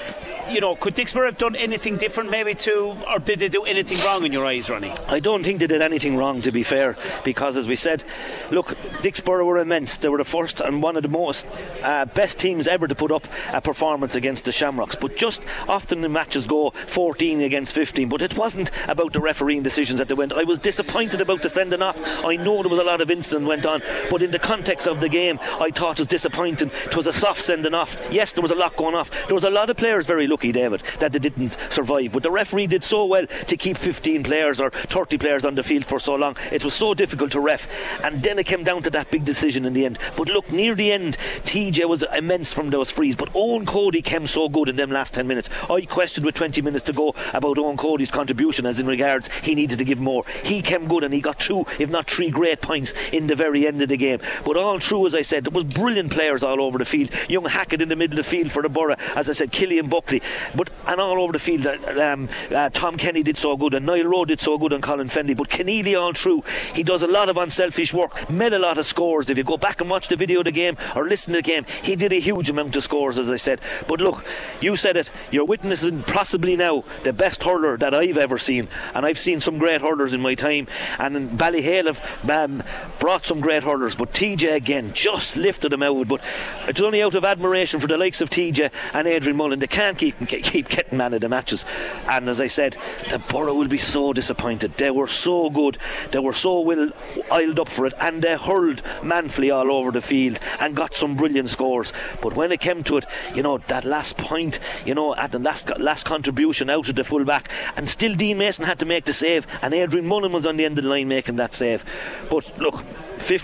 you 0.49 0.61
know, 0.61 0.75
could 0.75 0.95
Dicksboro 0.95 1.25
have 1.25 1.37
done 1.37 1.55
anything 1.55 1.97
different, 1.97 2.29
maybe 2.29 2.53
to, 2.53 2.95
or 3.11 3.19
did 3.19 3.39
they 3.39 3.49
do 3.49 3.63
anything 3.63 3.99
wrong 4.05 4.25
in 4.25 4.31
your 4.31 4.45
eyes, 4.45 4.69
Ronnie? 4.69 4.93
I 5.07 5.19
don't 5.19 5.43
think 5.43 5.59
they 5.59 5.67
did 5.67 5.81
anything 5.81 6.15
wrong, 6.15 6.41
to 6.41 6.51
be 6.51 6.63
fair, 6.63 6.97
because 7.23 7.57
as 7.57 7.67
we 7.67 7.75
said, 7.75 8.03
look, 8.51 8.67
Dicksboro 9.01 9.45
were 9.45 9.57
immense. 9.57 9.97
They 9.97 10.09
were 10.09 10.17
the 10.17 10.25
first 10.25 10.61
and 10.61 10.81
one 10.81 10.95
of 10.95 11.03
the 11.03 11.09
most 11.09 11.47
uh, 11.83 12.05
best 12.05 12.39
teams 12.39 12.67
ever 12.67 12.87
to 12.87 12.95
put 12.95 13.11
up 13.11 13.27
a 13.51 13.61
performance 13.61 14.15
against 14.15 14.45
the 14.45 14.51
Shamrocks. 14.51 14.95
But 14.95 15.15
just 15.15 15.45
often 15.67 16.01
the 16.01 16.09
matches 16.09 16.47
go 16.47 16.71
14 16.71 17.41
against 17.41 17.73
15. 17.73 18.09
But 18.09 18.21
it 18.21 18.37
wasn't 18.37 18.71
about 18.87 19.13
the 19.13 19.19
refereeing 19.19 19.63
decisions 19.63 19.99
that 19.99 20.07
they 20.07 20.13
went. 20.13 20.33
I 20.33 20.43
was 20.43 20.59
disappointed 20.59 21.21
about 21.21 21.41
the 21.41 21.49
sending 21.49 21.81
off. 21.81 21.99
I 22.25 22.35
know 22.35 22.61
there 22.61 22.69
was 22.69 22.79
a 22.79 22.83
lot 22.83 23.01
of 23.01 23.11
incident 23.11 23.47
went 23.47 23.65
on, 23.65 23.81
but 24.09 24.21
in 24.21 24.31
the 24.31 24.39
context 24.39 24.87
of 24.87 24.99
the 24.99 25.09
game, 25.09 25.39
I 25.59 25.69
thought 25.71 25.97
it 25.97 25.99
was 25.99 26.07
disappointing. 26.07 26.71
It 26.85 26.95
was 26.95 27.07
a 27.07 27.13
soft 27.13 27.41
sending 27.41 27.73
off. 27.73 27.97
Yes, 28.11 28.33
there 28.33 28.41
was 28.41 28.51
a 28.51 28.55
lot 28.55 28.75
going 28.75 28.95
off. 28.95 29.09
There 29.27 29.35
was 29.35 29.43
a 29.43 29.49
lot 29.49 29.69
of 29.69 29.77
players 29.77 30.05
very 30.05 30.27
lucky, 30.27 30.51
David, 30.51 30.81
that 30.99 31.11
they 31.11 31.19
didn't 31.19 31.57
survive. 31.69 32.11
But 32.11 32.23
the 32.23 32.31
referee 32.31 32.67
did 32.67 32.83
so 32.83 33.05
well 33.05 33.27
to 33.27 33.57
keep 33.57 33.77
15 33.77 34.23
players 34.23 34.59
or 34.59 34.69
30 34.69 35.17
players 35.17 35.45
on 35.45 35.55
the 35.55 35.63
field 35.63 35.85
for 35.85 35.99
so 35.99 36.15
long. 36.15 36.35
It 36.51 36.63
was 36.63 36.73
so 36.73 36.93
difficult 36.93 37.31
to 37.31 37.39
ref. 37.39 37.67
And 38.03 38.21
then 38.21 38.39
it 38.39 38.45
came 38.45 38.63
down 38.63 38.83
to 38.83 38.89
that 38.91 39.11
big 39.11 39.25
decision 39.25 39.65
in 39.65 39.73
the 39.73 39.85
end. 39.85 39.99
But 40.15 40.29
look, 40.29 40.51
near 40.51 40.75
the 40.75 40.91
end, 40.91 41.17
TJ 41.43 41.87
was 41.87 42.03
immense 42.15 42.53
from 42.53 42.69
those 42.69 42.89
frees. 42.89 43.15
But 43.15 43.29
Eoin 43.33 43.65
Cody 43.65 44.01
came 44.01 44.27
so 44.27 44.49
good 44.49 44.69
in 44.69 44.75
them 44.75 44.91
last 44.91 45.13
10 45.13 45.27
minutes. 45.27 45.49
I 45.69 45.81
questioned 45.81 46.25
with 46.25 46.35
20 46.35 46.61
minutes 46.61 46.85
to 46.85 46.93
go 46.93 47.09
about 47.33 47.57
Eoin 47.57 47.77
Cody's 47.77 48.11
contribution 48.11 48.65
as 48.65 48.79
in 48.79 48.87
regards 48.87 49.29
he 49.43 49.55
needed 49.55 49.79
to 49.79 49.85
give 49.85 49.99
more. 49.99 50.23
He 50.43 50.61
came 50.61 50.87
good 50.87 51.03
and 51.03 51.13
he 51.13 51.21
got 51.21 51.39
two, 51.39 51.65
if 51.79 51.89
not 51.89 52.09
three, 52.09 52.29
great 52.29 52.61
points 52.61 52.93
in 53.11 53.27
the 53.27 53.35
very 53.35 53.67
end 53.67 53.76
of 53.81 53.89
the 53.89 53.97
game. 53.97 54.19
But 54.45 54.57
all 54.57 54.79
through, 54.79 55.07
as 55.07 55.15
I 55.15 55.21
said, 55.21 55.45
there 55.45 55.51
was 55.51 55.63
brilliant 55.63 56.11
players 56.11 56.43
all 56.43 56.61
over 56.61 56.77
the 56.77 56.85
field. 56.85 57.09
Young 57.29 57.45
Hackett 57.45 57.81
in 57.81 57.89
the 57.89 57.95
middle 57.95 58.19
of 58.19 58.25
the 58.25 58.29
field 58.29 58.51
for 58.51 58.61
the 58.61 58.69
Borough. 58.69 58.95
As 59.15 59.29
I 59.29 59.33
said, 59.33 59.51
Killian 59.51 59.89
Buckley. 59.89 60.21
but 60.55 60.69
and 60.85 61.01
all 61.01 61.21
over 61.21 61.33
the 61.33 61.39
field. 61.39 61.67
Um, 61.67 62.29
uh, 62.53 62.69
Tom 62.69 62.97
Kenny 62.97 63.23
did 63.23 63.37
so 63.37 63.57
good, 63.57 63.73
and 63.73 63.85
Niall 63.85 64.07
Rowe 64.07 64.25
did 64.25 64.39
so 64.39 64.57
good 64.57 64.73
and 64.73 64.81
Colin 64.81 65.09
Fennelly. 65.09 65.35
But 65.35 65.49
Keneally 65.49 65.99
all 65.99 66.13
through, 66.13 66.43
he 66.73 66.83
does 66.83 67.03
a 67.03 67.07
lot 67.07 67.29
of 67.29 67.37
unselfish 67.37 67.93
work, 67.93 68.29
made 68.29 68.53
a 68.53 68.59
lot 68.59 68.77
of 68.77 68.85
scores. 68.85 69.29
If 69.29 69.37
you 69.37 69.43
go 69.43 69.57
back 69.57 69.81
and 69.81 69.89
watch 69.89 70.07
the 70.07 70.15
video 70.15 70.39
of 70.39 70.45
the 70.45 70.51
game 70.51 70.77
or 70.95 71.05
listen 71.05 71.33
to 71.33 71.39
the 71.39 71.43
game, 71.43 71.65
he 71.83 71.95
did 71.95 72.13
a 72.13 72.19
huge 72.19 72.49
amount 72.49 72.75
of 72.75 72.83
scores, 72.83 73.17
as 73.17 73.29
I 73.29 73.37
said. 73.37 73.59
But 73.87 74.01
look, 74.01 74.25
you 74.61 74.75
said 74.75 74.97
it. 74.97 75.11
You're 75.31 75.45
witnessing 75.45 76.03
possibly 76.03 76.55
now 76.55 76.83
the 77.03 77.13
best 77.13 77.43
hurler 77.43 77.77
that 77.77 77.93
I've 77.93 78.17
ever 78.17 78.37
seen, 78.37 78.67
and 78.93 79.05
I've 79.05 79.19
seen 79.19 79.39
some 79.39 79.57
great 79.57 79.81
hurlers 79.81 80.13
in 80.13 80.21
my 80.21 80.35
time. 80.35 80.67
And 80.99 81.37
Ballyhale 81.37 81.87
have 81.87 82.29
um, 82.29 82.63
brought 82.99 83.25
some 83.25 83.39
great 83.39 83.56
hurlers, 83.63 83.95
but 83.95 84.13
TJ 84.13 84.55
again 84.55 84.93
just 84.93 85.35
lifted 85.35 85.73
him 85.73 85.83
out. 85.83 86.07
But 86.07 86.21
it's 86.67 86.81
only 86.81 87.01
out 87.01 87.15
of 87.15 87.25
admiration 87.25 87.79
for 87.79 87.87
the 87.87 87.97
likes 87.97 88.21
of 88.21 88.29
TJ 88.29 88.71
and 88.93 89.07
Adrian 89.07 89.37
Mullen. 89.37 89.59
They 89.59 89.67
can't 89.67 89.97
keep 89.97 90.15
keep 90.27 90.69
getting 90.69 90.97
man 90.97 91.13
of 91.13 91.21
the 91.21 91.29
matches. 91.29 91.65
And 92.07 92.29
as 92.29 92.41
I 92.41 92.47
said, 92.47 92.77
the 93.09 93.19
Borough 93.19 93.53
will 93.53 93.67
be 93.67 93.77
so 93.77 94.13
disappointed. 94.13 94.73
They 94.75 94.91
were 94.91 95.07
so 95.07 95.49
good, 95.49 95.77
they 96.11 96.19
were 96.19 96.33
so 96.33 96.59
well 96.61 96.89
oiled 97.31 97.59
up 97.59 97.69
for 97.69 97.85
it, 97.85 97.93
and 97.99 98.21
they 98.21 98.37
hurled 98.37 98.81
manfully 99.03 99.51
all 99.51 99.71
over 99.71 99.91
the 99.91 100.01
field 100.01 100.39
and 100.59 100.75
got 100.75 100.93
some 100.93 101.15
brilliant 101.15 101.49
scores. 101.49 101.93
But 102.21 102.35
when 102.35 102.51
it 102.51 102.59
came 102.59 102.83
to 102.83 102.97
it, 102.97 103.05
you 103.33 103.43
know 103.43 103.59
that 103.67 103.85
last 103.85 104.17
point, 104.17 104.59
you 104.85 104.95
know 104.95 105.15
at 105.15 105.31
the 105.31 105.39
last 105.39 105.69
last 105.79 106.05
contribution 106.05 106.69
out 106.69 106.89
of 106.89 106.95
the 106.95 107.03
full 107.03 107.25
back, 107.25 107.49
and 107.75 107.87
still 107.87 108.15
Dean 108.15 108.37
Mason 108.37 108.65
had 108.65 108.79
to 108.79 108.85
make 108.85 109.05
the 109.05 109.13
save, 109.13 109.47
and 109.61 109.73
Adrian 109.73 110.07
Mullen 110.07 110.31
was 110.31 110.45
on 110.45 110.57
the 110.57 110.65
end 110.65 110.77
of 110.77 110.83
the 110.83 110.89
line 110.89 111.07
making 111.07 111.37
that 111.37 111.53
save. 111.53 111.83
But 112.29 112.57
look, 112.59 112.83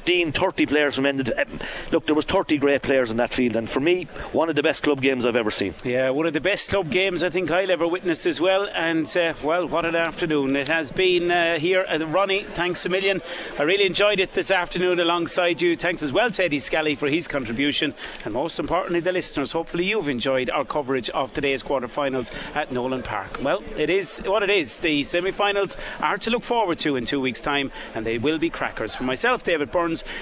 15, 0.04 0.34
30 0.34 0.66
players 0.66 0.96
from 0.96 1.06
ended. 1.06 1.32
Um, 1.38 1.60
look, 1.92 2.06
there 2.06 2.16
was 2.16 2.26
30 2.26 2.58
great 2.58 2.82
players 2.82 3.10
in 3.10 3.18
that 3.18 3.34
field, 3.34 3.56
and 3.56 3.70
for 3.70 3.80
me, 3.80 4.04
one 4.34 4.50
of 4.50 4.56
the 4.58 4.64
best 4.64 4.84
club 4.84 5.02
games 5.02 5.26
I've 5.26 5.38
ever 5.38 5.50
seen. 5.50 5.74
Yeah, 5.86 6.10
one 6.10 6.26
of 6.26 6.34
the 6.34 6.42
best 6.42 6.70
club 6.70 6.90
games 6.90 7.24
I 7.24 7.30
think 7.30 7.50
I'll 7.50 7.72
ever 7.72 7.88
witness 7.88 8.26
as 8.26 8.42
well. 8.42 8.68
And 8.74 9.06
uh, 9.16 9.34
well, 9.42 9.66
what 9.66 9.86
an 9.86 9.96
afternoon 9.96 10.58
it 10.58 10.68
has 10.68 10.92
been 10.92 11.32
uh, 11.32 11.58
here. 11.58 11.86
at 11.88 12.06
Ronnie, 12.12 12.44
thanks 12.44 12.86
a 12.86 12.90
million. 12.90 13.22
I 13.58 13.64
really 13.64 13.86
enjoyed 13.86 14.20
it 14.20 14.34
this 14.34 14.52
afternoon 14.52 15.00
alongside 15.00 15.62
you. 15.62 15.78
Thanks 15.78 16.04
as 16.04 16.12
well 16.12 16.30
to 16.32 16.44
Eddie 16.44 16.60
Scally 16.60 16.96
for 16.96 17.08
his 17.08 17.26
contribution, 17.30 17.94
and 18.26 18.34
most 18.34 18.60
importantly, 18.60 19.00
the 19.00 19.14
listeners. 19.14 19.54
Hopefully, 19.54 19.86
you've 19.86 20.10
enjoyed 20.10 20.50
our 20.50 20.66
coverage 20.66 21.10
of 21.12 21.32
today's 21.32 21.64
quarter-finals 21.64 22.30
at 22.56 22.74
Nolan 22.74 23.04
Park. 23.04 23.40
Well, 23.42 23.64
it 23.78 23.90
is 23.90 24.20
what 24.26 24.44
it 24.44 24.50
is. 24.50 24.80
The 24.80 25.06
semi-finals 25.06 25.78
are 26.02 26.18
to 26.18 26.30
look 26.30 26.44
forward 26.44 26.80
to 26.80 26.98
in 26.98 27.06
two 27.06 27.22
weeks' 27.22 27.40
time, 27.40 27.72
and 27.96 28.06
they 28.06 28.18
will 28.18 28.38
be 28.38 28.50
crackers. 28.50 28.96
For 28.96 29.06
myself, 29.06 29.44
David. 29.44 29.54
David 29.54 29.72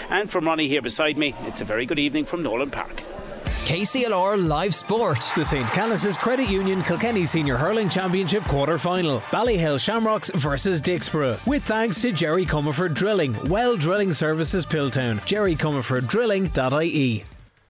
And 0.10 0.30
from 0.30 0.45
Ronnie 0.45 0.68
here 0.68 0.81
beside 0.81 1.18
me, 1.18 1.34
it's 1.43 1.61
a 1.61 1.65
very 1.65 1.85
good 1.85 1.99
evening 1.99 2.26
from 2.26 2.43
Nolan 2.43 2.72
Park. 2.72 3.02
KCLR 3.65 4.48
Live 4.48 4.73
Sport. 4.76 5.31
The 5.35 5.45
St. 5.45 5.68
Canice's 5.69 6.18
Credit 6.18 6.49
Union 6.49 6.81
Kilkenny 6.81 7.26
Senior 7.26 7.56
Hurling 7.57 7.89
Championship 7.89 8.43
quarter 8.45 8.77
final. 8.77 9.22
Ballyhale 9.31 9.80
Shamrocks 9.80 10.30
versus 10.31 10.81
Dicksboro. 10.81 11.45
With 11.48 11.64
thanks 11.64 12.02
to 12.02 12.11
Jerry 12.11 12.45
Comerford 12.45 12.93
Drilling, 12.95 13.38
Well 13.45 13.77
Drilling 13.77 14.11
Services 14.14 14.65
Piltown, 14.65 15.22
jerrycomerforddrilling.ie. 15.22 17.23